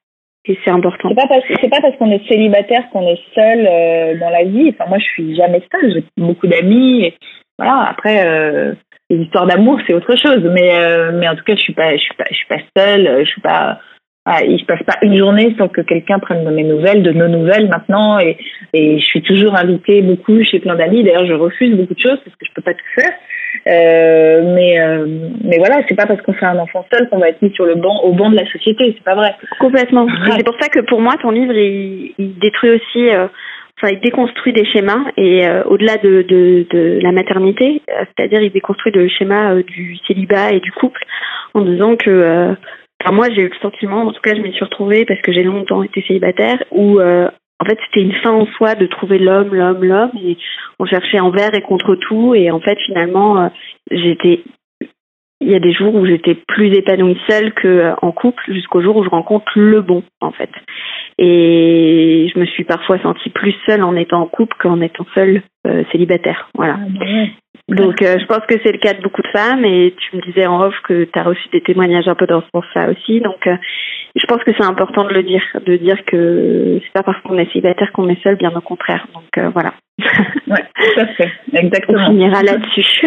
Et 0.45 0.57
c'est 0.63 0.71
important. 0.71 1.09
C'est 1.09 1.15
pas 1.15 1.27
parce, 1.27 1.43
c'est 1.61 1.69
pas 1.69 1.81
parce 1.81 1.95
qu'on 1.97 2.11
est 2.11 2.27
célibataire 2.27 2.89
qu'on 2.91 3.07
est 3.07 3.19
seul 3.35 3.67
euh, 3.67 4.19
dans 4.19 4.29
la 4.29 4.43
vie. 4.43 4.69
Enfin, 4.69 4.89
moi, 4.89 4.97
je 4.97 5.05
suis 5.05 5.35
jamais 5.35 5.61
seule. 5.71 5.93
J'ai 5.93 6.03
beaucoup 6.17 6.47
d'amis. 6.47 7.05
Et 7.05 7.13
voilà. 7.59 7.87
Après, 7.89 8.25
euh, 8.25 8.73
les 9.11 9.23
histoires 9.23 9.45
d'amour, 9.45 9.79
c'est 9.85 9.93
autre 9.93 10.15
chose. 10.15 10.41
Mais, 10.53 10.73
euh, 10.73 11.11
mais 11.13 11.27
en 11.27 11.35
tout 11.35 11.43
cas, 11.43 11.55
je 11.55 11.61
suis 11.61 11.73
pas, 11.73 11.91
je 11.95 12.01
suis 12.01 12.15
pas, 12.15 12.25
je 12.29 12.35
suis 12.35 12.47
pas 12.47 12.59
seule. 12.75 13.25
Je 13.25 13.29
suis 13.29 13.41
pas. 13.41 13.79
Ah, 14.23 14.43
il 14.43 14.59
se 14.59 14.65
passe 14.65 14.83
pas 14.83 14.97
une 15.01 15.17
journée 15.17 15.55
sans 15.57 15.67
que 15.67 15.81
quelqu'un 15.81 16.19
prenne 16.19 16.45
de 16.45 16.51
mes 16.51 16.63
nouvelles, 16.63 17.01
de 17.01 17.11
nos 17.11 17.27
nouvelles 17.27 17.67
maintenant, 17.67 18.19
et, 18.19 18.37
et 18.71 18.99
je 18.99 19.03
suis 19.03 19.23
toujours 19.23 19.55
invitée 19.55 20.03
beaucoup 20.03 20.43
chez 20.43 20.59
plein 20.59 20.75
d'amis. 20.75 21.03
D'ailleurs, 21.03 21.25
je 21.25 21.33
refuse 21.33 21.75
beaucoup 21.75 21.95
de 21.95 21.99
choses 21.99 22.19
parce 22.23 22.35
que 22.37 22.45
je 22.45 22.51
peux 22.53 22.61
pas 22.61 22.75
tout 22.75 23.01
faire. 23.01 23.13
Euh, 23.67 24.53
mais 24.55 24.79
euh, 24.79 25.05
mais 25.43 25.57
voilà, 25.57 25.81
c'est 25.87 25.95
pas 25.95 26.05
parce 26.05 26.21
qu'on 26.21 26.33
fait 26.33 26.45
un 26.45 26.59
enfant 26.59 26.85
seul 26.93 27.09
qu'on 27.09 27.17
va 27.17 27.29
être 27.29 27.41
mis 27.41 27.51
sur 27.53 27.65
le 27.65 27.75
banc, 27.75 28.03
au 28.03 28.13
banc 28.13 28.29
de 28.29 28.35
la 28.35 28.45
société. 28.51 28.93
C'est 28.95 29.03
pas 29.03 29.15
vrai. 29.15 29.35
Complètement. 29.59 30.07
C'est 30.37 30.45
pour 30.45 30.55
ça 30.61 30.69
que 30.69 30.81
pour 30.81 31.01
moi, 31.01 31.15
ton 31.19 31.31
livre, 31.31 31.53
il, 31.53 32.13
il 32.19 32.37
détruit 32.37 32.69
aussi. 32.69 33.09
Euh, 33.09 33.27
enfin, 33.81 33.93
il 33.93 33.99
déconstruit 33.99 34.53
des 34.53 34.65
schémas 34.65 35.05
et 35.17 35.47
euh, 35.47 35.63
au-delà 35.63 35.97
de, 35.97 36.99
la 37.01 37.11
maternité, 37.11 37.81
euh, 37.89 38.05
c'est-à-dire 38.15 38.41
il 38.41 38.51
déconstruit 38.51 38.91
le 38.91 39.07
schéma 39.07 39.53
euh, 39.53 39.63
du 39.63 39.97
célibat 40.07 40.51
et 40.51 40.59
du 40.59 40.71
couple 40.71 41.03
en 41.53 41.61
disant 41.61 41.95
que, 41.95 42.55
enfin 43.01 43.13
moi 43.13 43.27
j'ai 43.29 43.41
eu 43.41 43.49
le 43.49 43.59
sentiment, 43.61 44.03
en 44.03 44.13
tout 44.13 44.21
cas 44.21 44.35
je 44.35 44.41
m'y 44.41 44.53
suis 44.53 44.63
retrouvée 44.63 45.03
parce 45.05 45.19
que 45.21 45.33
j'ai 45.33 45.43
longtemps 45.43 45.83
été 45.83 46.01
célibataire, 46.07 46.63
où 46.71 47.01
en 47.01 47.65
fait 47.65 47.77
c'était 47.85 48.05
une 48.05 48.13
fin 48.13 48.31
en 48.31 48.45
soi 48.57 48.75
de 48.75 48.85
trouver 48.85 49.19
l'homme, 49.19 49.53
l'homme, 49.53 49.83
l'homme 49.83 50.11
et 50.23 50.37
on 50.79 50.85
cherchait 50.85 51.19
envers 51.19 51.53
et 51.53 51.61
contre 51.61 51.95
tout 51.95 52.33
et 52.35 52.51
en 52.51 52.61
fait 52.61 52.77
finalement 52.85 53.51
j'étais 53.91 54.43
il 55.41 55.49
y 55.49 55.55
a 55.55 55.59
des 55.59 55.73
jours 55.73 55.93
où 55.95 56.05
j'étais 56.05 56.35
plus 56.35 56.73
épanouie 56.73 57.17
seule 57.27 57.51
qu'en 57.53 58.11
couple 58.11 58.43
jusqu'au 58.47 58.81
jour 58.81 58.95
où 58.95 59.03
je 59.03 59.09
rencontre 59.09 59.51
le 59.55 59.81
bon 59.81 60.03
en 60.21 60.31
fait. 60.31 60.51
Et 61.17 62.31
je 62.33 62.39
me 62.39 62.45
suis 62.45 62.63
parfois 62.63 62.99
sentie 62.99 63.29
plus 63.31 63.55
seule 63.65 63.83
en 63.83 63.95
étant 63.95 64.21
en 64.21 64.27
couple 64.27 64.55
qu'en 64.59 64.79
étant 64.81 65.05
seule 65.15 65.41
euh, 65.67 65.83
célibataire. 65.91 66.49
Voilà. 66.55 66.77
Ah, 66.79 66.85
bah 67.67 67.75
Donc 67.75 68.01
euh, 68.01 68.17
je 68.19 68.25
pense 68.25 68.45
que 68.47 68.55
c'est 68.63 68.71
le 68.71 68.77
cas 68.77 68.93
de 68.93 69.01
beaucoup 69.01 69.23
de 69.23 69.27
femmes 69.29 69.65
et 69.65 69.95
tu 69.97 70.15
me 70.15 70.21
disais 70.21 70.45
en 70.45 70.61
off 70.61 70.75
que 70.83 71.05
tu 71.05 71.19
as 71.19 71.23
reçu 71.23 71.49
des 71.51 71.61
témoignages 71.61 72.07
un 72.07 72.15
peu 72.15 72.27
dans 72.27 72.41
ce 72.41 72.47
sens-là 72.53 72.91
aussi. 72.91 73.19
Donc 73.19 73.47
euh, 73.47 73.57
je 74.15 74.25
pense 74.27 74.43
que 74.43 74.51
c'est 74.57 74.65
important 74.65 75.05
de 75.05 75.13
le 75.13 75.23
dire, 75.23 75.43
de 75.65 75.77
dire 75.77 75.97
que 76.05 76.79
c'est 76.83 76.93
pas 76.93 77.03
parce 77.03 77.21
qu'on 77.21 77.37
est 77.37 77.51
célibataire 77.51 77.91
qu'on 77.93 78.09
est 78.09 78.21
seul, 78.21 78.35
bien 78.35 78.51
au 78.55 78.61
contraire. 78.61 79.07
Donc 79.13 79.51
voilà. 79.53 79.73
Ouais, 80.47 80.63
tout 80.75 80.99
à 80.99 81.07
fait. 81.07 81.31
Exactement. 81.53 82.07
On 82.07 82.11
finira 82.11 82.43
là-dessus. 82.43 83.01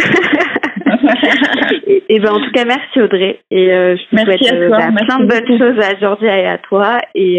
et, 2.09 2.21
ben 2.21 2.31
en 2.31 2.41
tout 2.41 2.51
cas 2.53 2.65
merci 2.65 3.01
Audrey 3.01 3.41
et 3.51 3.67
je 3.69 4.17
te 4.17 4.23
souhaite 4.23 4.71
bah, 4.71 4.89
plein 5.05 5.19
de 5.19 5.27
bonnes 5.27 5.59
choses 5.59 5.79
à 5.83 5.99
Jordi 5.99 6.27
et 6.27 6.47
à 6.47 6.59
toi 6.59 6.99
et, 7.15 7.39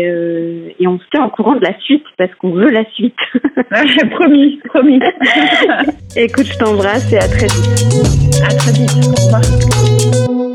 et 0.80 0.88
on 0.88 0.99
se 0.99 1.05
tient 1.11 1.26
au 1.26 1.30
courant 1.30 1.55
de 1.55 1.63
la 1.63 1.78
suite 1.80 2.05
parce 2.18 2.34
qu'on 2.36 2.51
veut 2.51 2.70
la 2.70 2.86
suite. 2.93 3.16
promis, 4.11 4.59
promis. 4.66 4.99
Écoute, 6.16 6.45
je 6.45 6.57
t'embrasse 6.57 7.11
et 7.13 7.18
à 7.18 7.28
très 7.28 7.47
vite. 7.47 8.43
À 8.43 8.53
très 8.55 8.72
vite. 8.72 8.91
Au 9.07 9.38
revoir. 9.38 10.55